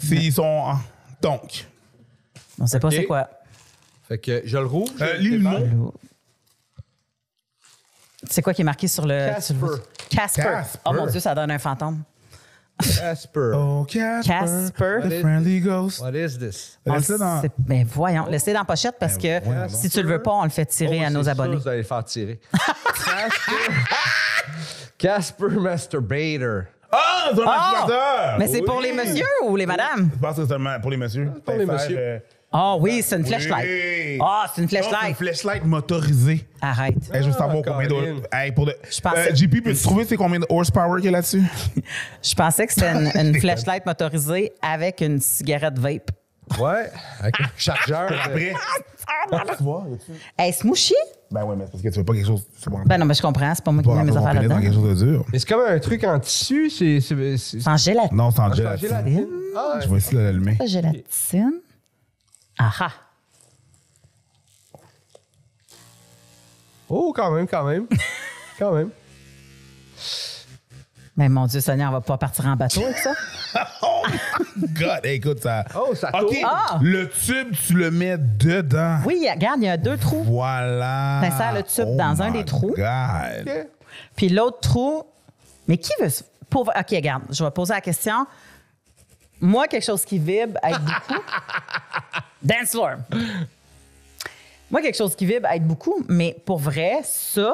C'est- 0.00 0.14
Ils 0.16 0.32
sont. 0.32 0.62
ah, 0.66 0.78
Donc, 1.20 1.66
On 2.60 2.62
ne 2.64 2.68
sait 2.68 2.78
pas 2.80 2.90
c'est 2.92 3.04
quoi. 3.04 3.28
Fait 4.08 4.18
que 4.18 4.42
je 4.44 4.56
le 4.58 4.66
rouvre. 4.66 4.92
je 4.98 5.04
euh, 5.04 5.12
le 5.14 5.18
lis 5.20 5.30
le 5.30 5.38
mot. 5.40 5.94
C'est 8.28 8.42
quoi 8.42 8.52
qui 8.54 8.60
est 8.62 8.64
marqué 8.64 8.86
sur 8.88 9.06
le. 9.06 9.28
Casper. 9.34 9.54
Casper. 10.10 10.42
Casper. 10.42 10.78
Oh 10.84 10.92
mon 10.92 11.06
Dieu, 11.06 11.20
ça 11.20 11.34
donne 11.34 11.50
un 11.50 11.58
fantôme. 11.58 12.02
Casper. 12.78 13.52
Oh, 13.54 13.84
Casper. 13.88 14.28
Casper. 14.30 14.98
The 15.04 15.20
friendly 15.20 15.60
ghost. 15.60 16.00
What 16.00 16.12
is 16.14 16.38
this? 16.38 16.78
On 16.86 16.94
dans. 16.94 17.40
sait- 17.42 17.50
Ben 17.58 17.84
voyons, 17.86 18.26
laissez 18.26 18.52
dans 18.52 18.60
la 18.60 18.64
pochette 18.64 18.96
parce 18.98 19.16
que 19.18 19.42
voyons 19.44 19.60
donc. 19.62 19.70
si 19.70 19.90
tu 19.90 20.02
le 20.02 20.08
veux 20.08 20.22
pas, 20.22 20.32
on 20.32 20.44
le 20.44 20.50
fait 20.50 20.64
tirer 20.66 21.00
Oh, 21.02 21.06
à 21.06 21.10
nos 21.10 21.22
c'est 21.22 21.30
sûr, 21.32 21.42
abonnés. 21.42 21.56
Vous 21.56 21.68
allez 21.68 21.78
le 21.78 21.82
faire 21.84 22.04
tirer. 22.04 22.40
Casper. 22.94 23.72
Casper 24.98 25.46
Masturbator. 25.48 26.62
Ah, 26.92 27.30
c'est 27.34 27.40
un 27.40 27.44
Ah! 27.46 27.70
masturbateur! 27.72 28.36
Mais 28.38 28.48
c'est 28.48 28.62
pour 28.62 28.78
Oui. 28.78 28.84
les 28.84 28.92
messieurs 28.92 29.26
ou 29.44 29.56
les 29.56 29.66
madames? 29.66 30.10
Je 30.14 30.18
pense 30.18 30.36
que 30.36 30.42
c'est 30.42 30.48
seulement 30.48 30.80
pour 30.80 30.90
les 30.90 30.96
messieurs. 30.96 31.30
Pour 31.44 31.54
les 31.54 31.66
messieurs. 31.66 31.96
euh, 31.98 32.18
Ah 32.52 32.76
oui, 32.80 33.00
c'est 33.04 33.16
une 33.16 33.24
flashlight. 33.24 33.68
Ah, 34.20 34.46
c'est 34.52 34.62
une 34.62 34.64
Non, 34.64 34.68
C'est 34.70 34.78
une 34.78 34.84
flashlight. 34.84 35.16
flashlight 35.16 35.64
motorisée. 35.64 36.44
Arrête. 36.60 36.96
Hey, 37.14 37.22
je 37.22 37.26
veux 37.28 37.32
savoir 37.32 37.58
Ah, 37.64 37.70
combien 37.70 37.88
Colin. 37.88 38.14
de. 38.16 38.22
Hey, 38.32 38.50
pour 38.52 38.66
de... 38.66 38.74
Je 38.90 39.00
pensais- 39.00 39.30
Euh, 39.32 39.34
JP, 39.36 39.62
peux-tu 39.62 39.82
trouver 39.82 40.04
c'est 40.04 40.16
combien 40.16 40.40
de 40.40 40.46
horsepower 40.48 40.96
qu'il 41.00 41.04
y 41.06 41.08
a 41.08 41.12
là-dessus? 41.12 41.42
Je 42.22 42.34
pensais 42.34 42.66
que 42.66 42.72
c'était 42.72 42.90
une, 42.92 43.10
une 43.34 43.40
flashlight 43.40 43.86
motorisée 43.86 44.52
avec 44.62 45.00
une 45.00 45.20
cigarette 45.20 45.78
vape. 45.78 46.10
Ouais, 46.58 46.90
avec 47.20 47.40
un 47.40 47.44
chargeur. 47.56 48.10
Après. 48.24 48.52
Tu 49.56 49.62
vois, 49.62 49.86
y 49.88 49.94
a-tu- 49.94 50.12
Est-ce 50.38 50.66
mouché? 50.66 50.94
Ben 51.30 51.44
ouais, 51.44 51.54
mais 51.54 51.64
c'est 51.66 51.70
parce 51.70 51.82
que 51.84 51.88
tu 51.88 51.98
veux 52.00 52.04
pas 52.04 52.14
quelque 52.14 52.26
chose. 52.26 52.44
Vas 52.66 52.78
Ben 52.86 52.98
non, 52.98 53.04
mais 53.06 53.14
je 53.14 53.22
comprends, 53.22 53.54
c'est 53.54 53.64
pas 53.64 53.70
moi 53.70 53.82
qui 53.82 53.88
pas 53.88 53.94
mets 53.94 54.10
mes 54.10 54.16
affaires 54.16 54.34
là-dedans. 54.34 54.60
quelque 54.60 54.74
chose 54.74 54.98
de 55.00 55.04
dur. 55.06 55.24
Mais 55.32 55.38
c'est 55.38 55.48
comme 55.48 55.60
un 55.64 55.78
truc 55.78 56.02
en 56.02 56.18
tissu. 56.18 56.68
C'est. 56.68 57.00
c'est- 57.00 57.36
c'est- 57.36 57.60
C'est 57.60 57.68
en 57.70 57.76
gélatine. 57.76 58.16
Non, 58.16 58.32
c'est 58.32 58.40
en 58.40 58.50
c'est 58.52 58.56
gélatine. 58.56 59.26
Ah. 59.56 59.78
Je 59.80 59.88
vais 59.88 59.96
essayer 59.98 60.16
de 60.18 60.22
l'allumer. 60.24 60.58
Gélatine. 60.66 61.52
Ah 62.62 62.72
ah. 62.80 62.90
Oh, 66.88 67.12
quand 67.14 67.30
même, 67.30 67.46
quand 67.46 67.64
même. 67.64 67.86
quand 68.58 68.72
même. 68.72 68.90
Mais 71.16 71.28
mon 71.28 71.46
Dieu, 71.46 71.60
Sonia, 71.60 71.88
on 71.88 71.92
va 71.92 72.00
pas 72.00 72.18
partir 72.18 72.46
en 72.46 72.56
bateau 72.56 72.82
avec 72.84 72.98
ça? 72.98 73.12
Oh 73.82 74.02
God, 74.56 75.00
hey, 75.04 75.16
écoute 75.16 75.40
ça. 75.42 75.64
Oh, 75.76 75.94
ça 75.94 76.08
OK, 76.14 76.28
tourne. 76.32 76.44
Ah! 76.44 76.78
le 76.80 77.08
tube, 77.10 77.52
tu 77.66 77.74
le 77.74 77.90
mets 77.90 78.16
dedans. 78.16 78.98
Oui, 79.04 79.16
il 79.18 79.24
y 79.24 79.28
a- 79.28 79.32
regarde, 79.34 79.58
il 79.60 79.64
y 79.66 79.68
a 79.68 79.76
deux 79.76 79.96
trous. 79.96 80.22
Voilà. 80.22 81.18
T'insères 81.22 81.52
le 81.52 81.62
tube 81.64 81.84
Oh 81.88 81.96
dans 81.96 82.22
un 82.22 82.30
my 82.30 82.38
des 82.38 82.44
trous. 82.44 82.74
God. 82.76 83.66
Puis 84.16 84.28
l'autre 84.28 84.60
trou. 84.60 85.02
Mais 85.68 85.78
qui 85.78 85.90
veut. 86.00 86.08
se- 86.08 86.22
Pauvre... 86.48 86.72
OK, 86.78 86.86
regarde, 86.90 87.22
je 87.30 87.42
vais 87.44 87.50
poser 87.50 87.74
la 87.74 87.80
question. 87.80 88.24
Moi, 89.40 89.66
quelque 89.68 89.84
chose 89.84 90.04
qui 90.04 90.18
vibre 90.18 90.58
aide 90.62 90.76
beaucoup. 90.80 91.20
Dance 92.42 92.70
floor. 92.70 92.96
Moi, 94.70 94.82
quelque 94.82 94.96
chose 94.96 95.16
qui 95.16 95.26
vibre 95.26 95.48
aide 95.50 95.66
beaucoup, 95.66 96.04
mais 96.08 96.36
pour 96.44 96.58
vrai, 96.58 97.00
ça, 97.04 97.52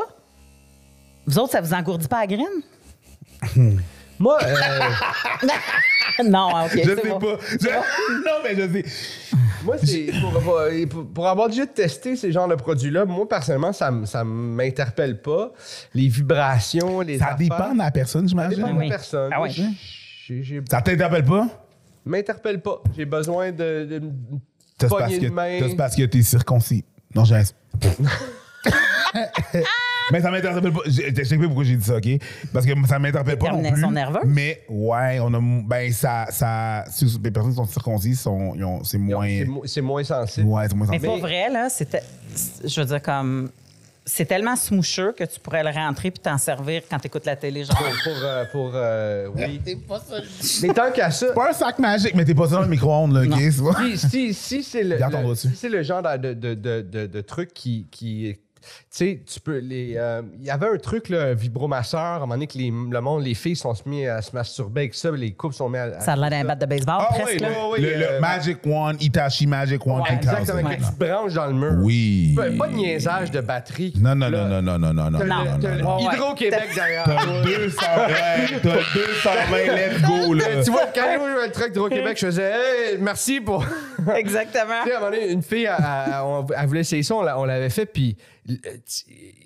vous 1.26 1.38
autres, 1.38 1.52
ça 1.52 1.60
vous 1.60 1.72
engourdit 1.74 2.08
pas 2.08 2.20
la 2.20 2.26
graine? 2.26 3.80
Moi, 4.18 4.38
euh, 4.42 6.22
non, 6.24 6.48
OK. 6.64 6.70
Je 6.74 6.94
sais 6.94 7.08
bon. 7.08 7.18
pas. 7.18 7.36
Je- 7.60 7.66
Non, 8.26 8.32
mais 8.42 8.54
je 8.56 8.72
sais. 8.72 8.84
moi 9.64 9.76
c'est 9.82 10.10
pour, 10.20 10.32
pour- 10.42 10.60
pour- 10.90 11.06
pour 11.12 11.28
avoir 11.28 11.48
déjà 11.48 11.66
testé 11.66 12.16
ces 12.16 12.32
genres 12.32 12.48
de 12.48 12.54
produits-là, 12.54 13.04
moi, 13.04 13.28
personnellement, 13.28 13.72
ça 13.72 13.90
ça 14.04 14.24
m'interpelle 14.24 15.20
pas. 15.20 15.52
Les 15.94 16.08
vibrations, 16.08 17.00
les 17.00 17.18
Ça 17.18 17.26
affaires, 17.26 17.36
dépend 17.36 17.72
de 17.72 17.78
la 17.78 17.90
personne, 17.90 18.28
Ça 18.28 18.34
dépend 18.34 18.50
j'imagine. 18.50 18.74
de 18.74 18.78
Oui. 18.80 18.88
la 18.88 18.96
personne. 18.96 19.30
Ah 19.34 19.42
oui. 19.42 19.50
J'ai- 20.26 20.42
j'ai- 20.42 20.62
Ça 20.70 20.80
t'interpelle 20.82 21.24
pas? 21.24 21.46
M'interpelle 22.06 22.60
pas. 22.62 22.82
J'ai 22.96 23.04
besoin 23.04 23.52
de, 23.52 23.86
de 23.90 23.98
me 24.00 24.10
C'est 24.80 24.88
parce, 24.88 25.12
que- 25.12 25.20
de 25.20 25.28
main. 25.30 25.58
c'est 25.68 25.76
parce 25.76 25.94
que 25.96 26.02
t'es 26.04 26.22
circoncis. 26.22 26.84
Non, 27.14 27.24
j'ai. 27.24 27.42
Mais 30.12 30.20
ça 30.20 30.30
m'interpelle 30.30 30.72
pas. 30.72 30.80
Je 30.86 30.90
je 31.02 31.10
t'explique 31.10 31.42
pourquoi 31.42 31.64
j'ai 31.64 31.74
dit 31.76 31.84
ça, 31.84 31.96
OK? 31.96 32.06
Parce 32.52 32.64
que 32.64 32.72
ça 32.86 32.98
m'interpelle 32.98 33.38
pas 33.38 33.50
non 33.50 33.72
plus. 33.72 33.86
Nerveuse? 33.88 34.22
Mais, 34.24 34.62
ouais, 34.68 35.18
on 35.20 35.34
a. 35.34 35.40
Ben, 35.66 35.92
ça. 35.92 36.26
ça 36.30 36.84
si 36.90 37.06
les 37.24 37.30
personnes 37.32 37.50
qui 37.50 37.56
sont 37.56 37.66
circoncises, 37.66 38.20
sont, 38.20 38.52
ils 38.54 38.64
ont- 38.64 38.84
c'est 38.84 38.98
moins. 38.98 39.26
C'est 39.26 39.44
mo- 39.46 39.62
C'est 39.66 39.80
moins 39.80 40.04
sensible. 40.04 40.46
Ouais, 40.46 40.68
c'est 40.68 40.76
moins 40.76 40.86
Mais 40.86 40.98
sensible. 40.98 41.06
pour 41.12 41.18
vrai, 41.18 41.48
là, 41.50 41.68
c'était. 41.68 42.02
Je 42.64 42.80
veux 42.80 42.86
dire, 42.86 43.02
comme. 43.02 43.50
C'est 44.08 44.24
tellement 44.26 44.54
smoocheux 44.54 45.10
que 45.12 45.24
tu 45.24 45.40
pourrais 45.40 45.64
le 45.64 45.70
rentrer 45.70 46.12
puis 46.12 46.20
t'en 46.22 46.38
servir 46.38 46.82
quand 46.88 46.98
t'écoutes 47.00 47.26
la 47.26 47.34
télé, 47.34 47.64
genre. 47.64 47.76
Pour, 47.76 47.88
pour, 48.04 48.22
euh, 48.24 48.44
pour, 48.52 48.70
euh, 48.74 49.28
oui. 49.34 49.60
Mais 50.62 50.68
tant 50.72 50.92
qu'à 50.92 51.10
ça, 51.10 51.32
Pas 51.32 51.50
un 51.50 51.52
sac 51.52 51.78
magique, 51.80 52.14
mais 52.14 52.24
t'es 52.24 52.34
pas 52.34 52.46
ça 52.48 52.54
dans 52.56 52.62
le 52.62 52.68
micro-ondes, 52.68 53.12
là, 53.14 53.22
OK? 53.22 53.40
c'est 53.40 53.62
pas- 53.62 53.96
si, 53.96 54.08
si, 54.08 54.34
si 54.34 54.62
c'est 54.62 54.84
le, 54.84 54.96
Garde 54.96 55.12
ton 55.12 55.28
le- 55.28 55.34
si 55.34 55.50
c'est 55.56 55.68
le 55.68 55.82
genre 55.82 56.02
de, 56.02 56.34
de, 56.34 56.54
de, 56.54 56.80
de, 56.82 57.06
de 57.06 57.20
truc 57.20 57.52
qui. 57.52 57.86
qui 57.90 58.38
sais, 58.90 59.22
tu 59.26 59.40
peux. 59.40 59.58
les 59.58 59.94
euh, 59.96 60.22
Il 60.38 60.44
y 60.44 60.50
avait 60.50 60.68
un 60.68 60.76
truc, 60.78 61.08
là, 61.08 61.24
un 61.26 61.34
vibromasseur, 61.34 62.00
à 62.00 62.16
un 62.16 62.18
moment 62.20 62.34
donné, 62.34 62.46
que 62.46 62.58
les, 62.58 62.70
le 62.70 63.00
monde, 63.00 63.22
les 63.24 63.34
filles 63.34 63.56
sont 63.56 63.74
mis 63.86 64.06
à 64.06 64.22
se 64.22 64.34
masturber 64.34 64.82
avec 64.82 64.94
ça, 64.94 65.10
les 65.10 65.32
couples 65.32 65.54
sont 65.54 65.68
mis 65.68 65.78
à. 65.78 66.00
Ça 66.00 66.12
a 66.12 66.16
l'air 66.16 66.30
d'un 66.30 66.44
bat 66.44 66.54
de 66.54 66.66
baseball, 66.66 66.96
Ah 67.00 67.08
presque. 67.12 67.40
oui, 67.40 67.46
ouais, 67.72 67.80
le, 67.80 67.98
le 67.98 68.10
euh, 68.12 68.20
Magic 68.20 68.58
One, 68.66 68.96
Itachi 69.00 69.46
Magic 69.46 69.86
One 69.86 70.00
Ouais, 70.00 70.10
2000. 70.10 70.18
exactement, 70.18 70.70
que 70.70 70.74
tu 70.76 70.98
branches 70.98 71.34
dans 71.34 71.46
le 71.46 71.52
mur. 71.54 71.72
Oui. 71.82 72.32
Pas, 72.36 72.50
pas 72.58 72.68
de 72.68 72.74
niaisage 72.74 73.30
de 73.30 73.40
batterie. 73.40 73.92
Non, 74.00 74.14
non, 74.14 74.28
Là, 74.30 74.60
non, 74.60 74.78
non, 74.78 74.78
non, 74.78 74.92
non, 74.92 75.10
non, 75.10 75.78
non. 75.78 75.98
Hydro-Québec 76.10 76.68
derrière. 76.74 77.04
T'as 77.04 77.22
toi. 77.24 77.42
220, 77.44 78.60
t'as 78.62 78.68
220, 78.94 79.56
let's 79.74 80.02
go, 80.02 80.34
là. 80.34 80.44
Tu 80.64 80.70
vois, 80.70 80.86
quand 80.94 81.02
je 81.12 81.18
jouais 81.32 81.46
le 81.46 81.52
truc 81.52 81.68
d'Hydro-Québec, 81.72 82.18
je 82.20 82.26
faisais 82.26 82.52
Hey, 82.52 82.98
merci 83.00 83.40
pour. 83.40 83.64
Exactement. 84.14 84.74
Tu 84.84 84.90
sais, 84.90 84.94
à 84.94 84.98
un 84.98 85.00
moment 85.00 85.10
donné, 85.12 85.30
une 85.32 85.42
fille, 85.42 85.64
elle, 85.64 85.84
elle- 85.84 86.56
elle 86.58 86.66
voulait 86.66 86.80
essayer 86.80 87.02
ça, 87.02 87.14
on 87.14 87.22
l'a- 87.22 87.38
on 87.38 87.44
l'avait 87.44 87.70
fait, 87.70 87.86
puis 87.86 88.16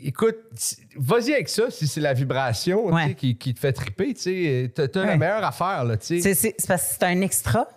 écoute, 0.02 0.36
tu- 0.56 0.98
vas-y 0.98 1.32
avec 1.32 1.48
ça 1.48 1.70
si 1.70 1.86
c'est 1.86 2.00
la 2.00 2.12
vibration 2.14 2.82
tu 2.82 2.88
sais, 2.88 2.94
Ouais. 2.94 3.14
qui, 3.14 3.36
qui 3.36 3.54
te 3.54 3.60
fait 3.60 3.72
triper. 3.72 4.14
Tu 4.14 4.20
sais, 4.20 4.72
t'as, 4.74 4.88
t'as 4.88 5.06
la 5.06 5.16
meilleure 5.16 5.44
affaire, 5.44 5.84
là, 5.84 5.96
tu 5.96 6.20
sais. 6.20 6.34
C'est 6.34 6.54
parce 6.66 6.82
que 6.82 6.88
c'est 6.98 7.04
un 7.04 7.20
extra. 7.22 7.68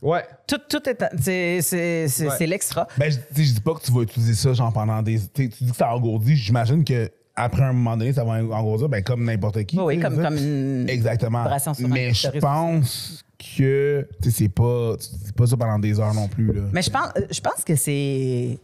Ouais. 0.00 0.22
Tout, 0.46 0.60
tout 0.68 0.82
est. 0.88 1.60
C'est 1.62 2.26
Ouais. 2.26 2.46
l'extra. 2.46 2.86
Ben, 2.96 3.10
je, 3.10 3.18
je 3.42 3.52
dis 3.54 3.60
pas 3.60 3.74
que 3.74 3.80
tu 3.84 3.90
vas 3.92 4.02
utiliser 4.02 4.34
ça, 4.34 4.52
genre, 4.52 4.72
pendant 4.72 5.02
des. 5.02 5.18
Tu 5.34 5.48
dis 5.48 5.70
que 5.70 5.76
ça 5.76 5.92
engourdit, 5.92 6.36
j'imagine 6.36 6.84
que 6.84 7.10
après 7.34 7.62
un 7.62 7.72
moment 7.72 7.96
donné, 7.96 8.12
ça 8.12 8.24
va 8.24 8.32
engourdir, 8.34 8.88
ben, 8.88 9.02
comme 9.02 9.24
n'importe 9.24 9.64
qui. 9.64 9.78
Oui, 9.78 9.98
comme, 9.98 10.20
comme 10.22 10.36
une. 10.36 10.86
Exactement. 10.88 11.42
vibration 11.42 11.74
sur 11.74 11.86
un 11.86 11.88
Mais 11.88 12.12
je 12.14 12.28
pense 12.38 13.24
que 13.56 14.08
c'est 14.28 14.48
pas, 14.48 14.96
pas 15.36 15.46
ça 15.46 15.56
pendant 15.56 15.78
des 15.78 15.98
heures 16.00 16.14
non 16.14 16.26
plus. 16.28 16.52
Là. 16.52 16.62
Mais 16.72 16.82
je 16.82 16.90
pense, 16.90 17.10
je 17.30 17.40
pense 17.40 17.62
que 17.64 17.76
c'est 17.76 18.58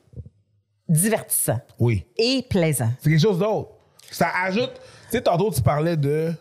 divertissant 0.89 1.61
Oui. 1.79 2.05
et 2.17 2.45
plaisant. 2.49 2.91
C'est 3.01 3.11
quelque 3.11 3.21
chose 3.23 3.39
d'autre. 3.39 3.71
Ça 4.11 4.29
ajoute. 4.45 4.73
Tu 4.75 5.11
sais, 5.19 5.23
tantôt, 5.23 5.51
tu 5.51 5.61
parlais 5.63 5.97
de. 5.97 6.33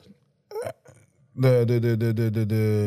De. 1.36 1.64
De. 1.64 1.80
De. 1.80 1.96
De. 1.96 2.12
De. 2.12 2.30
de, 2.30 2.44
de, 2.44 2.44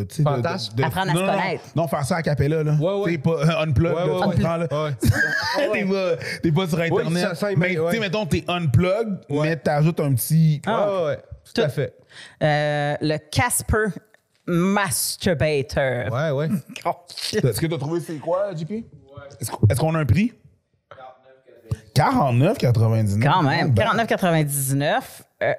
de- 0.09 0.23
Fantasme. 0.23 0.73
de- 0.75 0.83
de- 0.83 0.87
Apprendre 0.87 1.11
à 1.11 1.15
non, 1.15 1.21
se 1.21 1.25
non, 1.27 1.33
non. 1.33 1.39
connaître. 1.39 1.65
Non, 1.75 1.89
faire 1.89 2.05
ça 2.05 2.17
à 2.17 2.23
Capella, 2.23 2.63
là. 2.63 2.75
Ouais, 2.75 3.01
ouais. 3.03 3.13
Sais, 3.13 3.19
pas 3.19 3.31
euh, 3.31 3.63
unplug, 3.65 3.93
Ouais, 3.95 4.03
ouais, 4.03 4.05
tu 4.05 4.11
ouais. 4.13 4.21
comprends, 4.37 4.57
là. 4.57 4.67
Ouais. 4.71 4.93
t'es, 5.73 5.85
pas, 5.85 6.17
t'es 6.43 6.53
pas 6.53 6.69
sur 6.69 6.81
Internet. 6.81 7.23
ça- 7.23 7.35
ça, 7.35 7.49
mais, 7.57 7.79
ouais. 7.79 7.91
tu 7.91 7.97
sais, 7.97 8.01
mettons, 8.01 8.27
t'es 8.27 8.45
unplug, 8.47 9.19
mais 9.29 9.57
t'ajoutes 9.57 9.99
un 10.01 10.15
petit. 10.15 10.61
Ouais, 10.67 10.73
ouais, 10.73 11.05
ouais. 11.07 11.19
Tout 11.53 11.61
à 11.63 11.69
fait. 11.69 11.95
Euh, 12.43 12.95
le 13.01 13.17
Casper 13.31 13.87
Masturbator. 14.47 16.13
Ouais, 16.13 16.31
ouais. 16.31 16.49
Oh, 16.85 16.93
shit. 17.17 17.45
Est-ce 17.45 17.61
que 17.61 17.67
t'as 17.67 17.79
trouvé 17.79 18.01
c'est 18.01 18.17
quoi, 18.17 18.55
JP? 18.55 18.85
Qu'on- 19.51 19.67
est-ce 19.69 19.81
qu'on 19.81 19.95
a 19.95 19.99
un 19.99 20.07
prix? 20.07 20.33
49,99. 21.97 23.23
Quand 23.23 23.43
même. 23.43 23.71
Ben, 23.71 23.85
49,99. 23.87 25.03
Euh, 25.43 25.55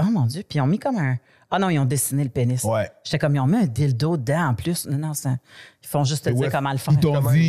oh 0.00 0.04
mon 0.04 0.26
Dieu. 0.26 0.42
Puis 0.48 0.58
ils 0.58 0.62
ont 0.62 0.66
mis 0.66 0.78
comme 0.78 0.98
un. 0.98 1.16
Ah 1.50 1.58
non, 1.60 1.68
ils 1.70 1.78
ont 1.78 1.84
dessiné 1.84 2.24
le 2.24 2.30
pénis. 2.30 2.64
Ouais. 2.64 2.90
J'étais 3.04 3.18
comme, 3.18 3.36
ils 3.36 3.40
ont 3.40 3.46
mis 3.46 3.56
un 3.58 3.66
dildo 3.66 4.16
dedans 4.16 4.48
en 4.48 4.54
plus. 4.54 4.86
Non, 4.88 4.98
non, 4.98 5.14
c'est 5.14 5.28
un- 5.28 5.38
ils 5.82 5.86
font 5.88 6.02
juste 6.02 6.24
te 6.24 6.30
dire 6.30 6.38
Ouais, 6.40 6.48
comment 6.50 6.72
le 6.72 6.78
faire. 6.78 6.94
Ils 6.94 6.98
t'ont 7.00 7.20
dit. 7.30 7.48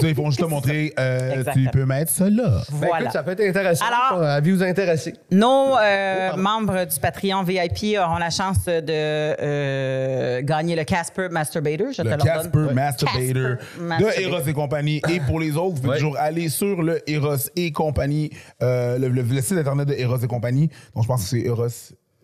Ça, 0.00 0.08
ils 0.08 0.14
font 0.16 0.26
juste 0.30 0.40
te 0.40 0.44
montrer. 0.50 0.92
euh, 0.98 1.44
tu 1.52 1.68
peux 1.70 1.84
mettre 1.84 2.10
ça 2.10 2.28
là. 2.28 2.62
Ben, 2.72 2.76
Voilà. 2.88 3.00
écoute, 3.02 3.12
ça 3.12 3.22
peut 3.22 3.30
être 3.30 3.40
intéressant. 3.48 3.84
Alors- 3.86 4.22
à 4.24 4.40
vous 4.40 4.60
intéresser. 4.64 5.14
Nos 5.30 5.76
euh, 5.80 6.36
membres 6.36 6.84
du 6.84 6.98
Patreon 6.98 7.44
VIP 7.44 7.96
auront 7.98 8.18
la 8.18 8.30
chance 8.30 8.64
de 8.64 8.82
euh, 8.90 10.42
gagner 10.42 10.74
le 10.76 10.84
Casper 10.84 11.28
Masturbator. 11.30 11.92
Je 11.92 12.02
te 12.02 12.08
Le 12.08 12.10
donne. 12.16 12.18
Casper 12.26 12.74
Masturbator 12.74 13.18
Casper 13.18 13.32
de. 13.34 14.20
Eros 14.22 14.46
et 14.48 14.52
compagnie. 14.52 15.00
Et 15.08 15.20
pour 15.20 15.38
les 15.40 15.56
autres, 15.56 15.76
vous 15.76 15.82
pouvez 15.82 15.88
Ouais. 15.90 15.98
toujours 15.98 16.16
aller 16.18 16.48
sur 16.48 16.82
le 16.82 17.00
Eros 17.08 17.36
et 17.56 17.70
compagnie, 17.72 18.30
euh, 18.62 18.98
le, 18.98 19.08
le- 19.08 19.22
le 19.22 19.40
site 19.40 19.58
internet 19.58 19.86
de 19.88 19.94
Eros 19.94 20.18
et 20.18 20.26
compagnie. 20.26 20.68
Donc, 20.94 21.04
je 21.04 21.08
pense 21.08 21.22
que 21.22 21.28
c'est 21.28 21.40
eros 21.46 21.66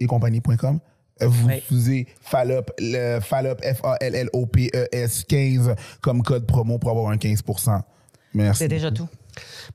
et 0.00 0.06
compagnie.com. 0.06 0.80
Vous 1.20 1.46
Oui. 1.48 1.58
utilisez 1.58 2.06
FALOP, 2.22 2.70
le 2.78 3.20
FALOP, 3.20 3.60
F-A-L-L-O-P-E-S 3.62 5.24
15 5.28 5.74
comme 6.00 6.22
code 6.22 6.46
promo 6.46 6.78
pour 6.78 6.90
avoir 6.90 7.10
un 7.10 7.16
15% 7.16 7.80
Merci. 8.34 8.58
C'est 8.58 8.68
déjà 8.68 8.90
tout. 8.90 9.08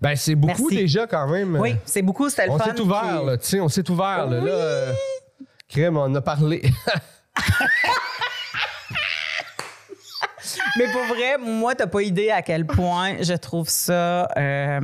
Ben, 0.02 0.16
c'est 0.16 0.36
beaucoup 0.36 0.70
Merci. 0.70 0.76
déjà 0.76 1.08
quand 1.08 1.28
même. 1.30 1.56
Oui, 1.58 1.76
c'est 1.86 2.02
beaucoup, 2.02 2.30
c'était 2.30 2.46
le 2.48 2.52
On 2.52 2.58
fun. 2.58 2.66
s'est 2.66 2.80
ouvert, 2.82 3.18
Puis- 3.20 3.26
là. 3.28 3.38
Tu 3.38 3.46
sais, 3.48 3.60
on 3.62 3.70
s'est 3.70 3.90
ouvert, 3.90 4.28
là. 4.28 4.42
là 4.42 4.52
euh, 4.52 4.94
Crème, 5.70 5.98
on 5.98 6.14
a 6.16 6.22
parlé. 6.22 6.62
Mais 10.78 10.92
pour 10.92 11.04
vrai, 11.06 11.38
moi, 11.38 11.76
t'as 11.76 11.88
pas 11.88 12.02
idée 12.02 12.30
à 12.32 12.42
quel 12.42 12.66
point 12.66 13.22
je 13.22 13.34
trouve 13.34 13.70
ça. 13.70 14.28
euh, 14.38 14.82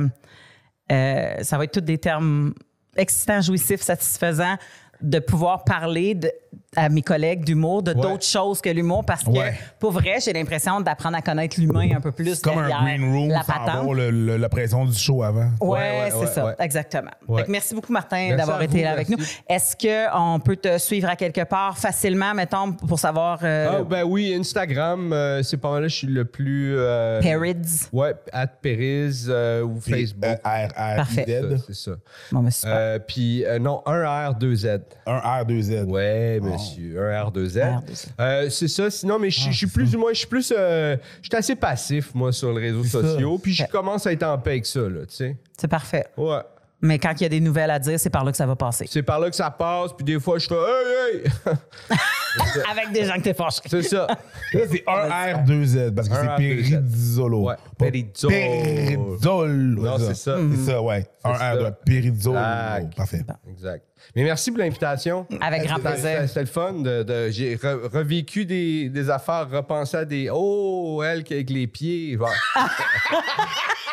euh, 0.92 1.34
ça 1.42 1.58
va 1.58 1.64
être 1.64 1.72
tous 1.72 1.80
des 1.80 1.98
termes 1.98 2.54
excitants, 2.96 3.40
jouissifs, 3.40 3.82
satisfaisants 3.82 4.56
de 5.02 5.18
pouvoir 5.18 5.64
parler 5.64 6.14
de- 6.14 6.32
à 6.76 6.88
mes 6.88 7.02
collègues 7.02 7.44
d'humour 7.44 7.82
de 7.82 7.92
Ouais. 7.94 8.00
d'autres 8.00 8.24
choses 8.26 8.60
que 8.60 8.68
l'humour 8.70 9.04
parce 9.04 9.24
que 9.24 9.30
Ouais. 9.30 9.54
pour 9.78 9.92
vrai, 9.92 10.16
j'ai 10.24 10.32
l'impression 10.32 10.80
d'apprendre 10.80 11.16
à 11.16 11.22
connaître 11.22 11.58
l'humain 11.58 11.88
un 11.96 12.00
peu 12.00 12.12
plus 12.12 12.34
C'est 12.36 12.44
comme 12.44 12.58
un 12.58 12.68
green 12.68 13.02
room 13.12 13.28
la 13.30 13.42
patente. 13.44 13.68
avoir 13.68 13.94
le- 13.94 14.10
le- 14.10 14.36
la 14.36 14.48
pression 14.48 14.84
du 14.84 14.96
show 14.96 15.22
avant. 15.22 15.48
Ouais, 15.60 15.68
Ouais, 15.68 15.78
ouais, 15.78 16.08
c'est 16.10 16.16
ouais, 16.16 16.26
ça, 16.26 16.46
ouais. 16.46 16.54
exactement. 16.60 17.10
Ouais. 17.28 17.40
Fait 17.40 17.46
que 17.46 17.50
merci 17.52 17.74
beaucoup, 17.74 17.92
Martin, 17.92 18.16
Merci 18.16 18.36
d'avoir 18.36 18.62
été 18.62 18.78
vous, 18.78 18.84
là 18.84 18.92
avec 18.92 19.08
merci. 19.08 19.24
nous. 19.48 19.54
Est-ce 19.54 19.76
qu'on 19.76 20.40
peut 20.40 20.56
te 20.56 20.78
suivre 20.78 21.08
à 21.08 21.16
quelque 21.16 21.44
part 21.44 21.78
facilement, 21.78 22.34
mettons, 22.34 22.72
pour 22.72 22.98
savoir 22.98 23.38
euh, 23.42 23.78
Ah, 23.80 23.82
ben 23.82 24.04
oui, 24.04 24.34
Instagram, 24.38 25.12
euh, 25.12 25.42
c'est 25.42 25.56
pas 25.56 25.70
mal 25.70 25.82
là, 25.82 25.88
je 25.88 25.94
suis 25.96 26.06
le 26.06 26.24
plus. 26.24 26.74
Euh, 26.76 27.20
Perids? 27.20 27.88
Ouais, 27.92 28.14
at 28.32 28.46
Periz 28.48 29.26
euh, 29.28 29.62
ou 29.62 29.80
Facebook. 29.80 30.24
R, 30.24 30.66
R, 30.76 30.96
Parfait. 30.96 31.40
C'est 31.66 31.74
ça. 31.74 31.92
Bon, 32.32 32.42
mais 32.42 32.50
super. 32.50 32.74
Euh, 32.76 32.98
Puis, 32.98 33.44
euh, 33.44 33.58
non, 33.58 33.82
un 33.86 34.28
R, 34.30 34.34
deux 34.34 34.54
Z. 34.54 34.80
Un 35.06 35.18
R, 35.18 35.44
deux 35.46 35.60
Z. 35.62 35.84
Ouais, 35.86 36.40
monsieur. 36.42 36.65
Un 36.98 37.30
deux 37.30 37.48
Z. 37.48 37.58
R2Z. 37.58 38.06
Euh, 38.20 38.50
c'est 38.50 38.68
ça. 38.68 38.90
Sinon, 38.90 39.18
mais 39.18 39.30
je 39.30 39.48
Ah, 39.48 39.52
suis 39.52 39.66
plus 39.66 39.94
ou 39.94 39.98
moins, 39.98 40.12
je 40.12 40.18
suis 40.18 40.26
plus. 40.26 40.52
euh, 40.56 40.96
je 41.22 41.28
suis 41.28 41.36
assez 41.36 41.56
passif, 41.56 42.14
moi, 42.14 42.32
sur 42.32 42.52
les 42.52 42.70
réseaux 42.70 42.84
sociaux. 42.84 43.38
Puis, 43.38 43.52
je 43.54 43.64
commence 43.66 44.06
à 44.06 44.12
être 44.12 44.22
en 44.24 44.38
paix 44.38 44.50
avec 44.52 44.66
ça, 44.66 44.80
là, 44.80 45.06
tu 45.06 45.14
sais. 45.14 45.36
C'est 45.58 45.68
parfait. 45.68 46.06
Ouais. 46.16 46.40
Mais 46.82 46.98
quand 46.98 47.12
il 47.18 47.22
y 47.22 47.26
a 47.26 47.28
des 47.30 47.40
nouvelles 47.40 47.70
à 47.70 47.78
dire, 47.78 47.98
c'est 47.98 48.10
par 48.10 48.22
là 48.22 48.30
que 48.30 48.36
ça 48.36 48.44
va 48.46 48.54
passer. 48.54 48.86
C'est 48.88 49.02
par 49.02 49.18
là 49.18 49.30
que 49.30 49.36
ça 49.36 49.50
passe. 49.50 49.92
Puis, 49.94 50.04
des 50.04 50.20
fois, 50.20 50.38
je 50.38 50.46
fais 50.46 50.54
Hey, 50.54 51.22
hey! 51.24 51.96
Avec 52.70 52.92
des 52.92 53.06
gens 53.06 53.14
que 53.16 53.22
t'es 53.22 53.32
fâché. 53.34 53.60
c'est 53.66 53.82
ça. 53.82 54.06
Là, 54.52 54.60
c'est 54.70 54.84
un 54.86 55.36
R, 55.38 55.44
deux 55.44 55.64
Z 55.64 55.94
parce 55.96 56.06
que 56.08 56.14
c'est 56.14 56.20
R, 56.26 56.36
deux 56.36 56.62
Z. 56.62 56.70
Péridizolo. 56.70 57.40
Ouais, 57.48 57.54
Pas 57.78 57.86
Péridizolo. 57.86 58.30
Péridizolo. 58.30 59.82
Non, 59.82 59.98
c'est 59.98 60.14
ça. 60.14 60.36
C'est 60.54 60.70
ça, 60.72 60.82
ouais. 60.82 61.06
Un 61.24 61.34
ça. 61.34 61.52
R 61.54 61.58
de 61.64 61.70
Péridizolo. 61.84 62.36
Exact. 62.38 62.94
Parfait. 62.96 63.24
Exact. 63.50 63.84
Mais 64.14 64.24
merci 64.24 64.50
pour 64.50 64.58
l'invitation. 64.60 65.26
Avec 65.40 65.64
grand 65.66 65.76
C'était- 65.76 65.88
plaisir. 65.88 66.10
C'était 66.10 66.26
c'était 66.28 66.40
le 66.40 66.46
fun. 66.46 66.72
De, 66.74 67.02
de- 67.02 67.30
J'ai 67.30 67.56
re- 67.56 67.88
revécu 67.90 68.44
des, 68.44 68.90
des 68.90 69.08
affaires, 69.10 69.48
repensé 69.50 69.96
à 69.96 70.04
des. 70.04 70.28
Oh, 70.30 71.02
elle 71.02 71.24
qui 71.24 71.32
avec 71.32 71.48
les 71.48 71.66
pieds. 71.66 72.18
Genre. 72.18 72.28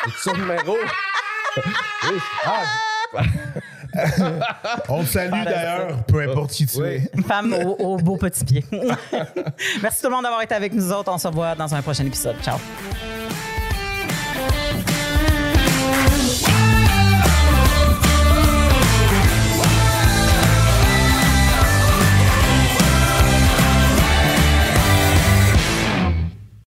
C'est 0.06 0.30
son 0.30 0.36
numéro. 0.36 0.76
On 4.90 5.04
te 5.04 5.08
salue 5.08 5.44
d'ailleurs, 5.46 6.04
peu 6.08 6.28
importe 6.28 6.50
qui 6.52 6.66
tu 6.66 6.82
Oui. 6.82 6.88
es. 6.88 7.10
Une 7.14 7.24
femme 7.24 7.54
au, 7.54 7.76
au 7.80 7.98
beau 7.98 8.18
petit 8.18 8.44
pied. 8.44 8.66
Merci 9.84 10.02
tout 10.02 10.10
le 10.10 10.16
monde 10.16 10.24
d'avoir 10.24 10.42
été 10.42 10.56
avec 10.56 10.74
nous 10.74 10.92
autres. 10.92 11.12
On 11.14 11.18
se 11.20 11.28
revoit 11.28 11.54
dans 11.56 11.74
un 11.76 11.82
prochain 11.82 12.06
épisode. 12.06 12.36
Ciao. 12.44 12.58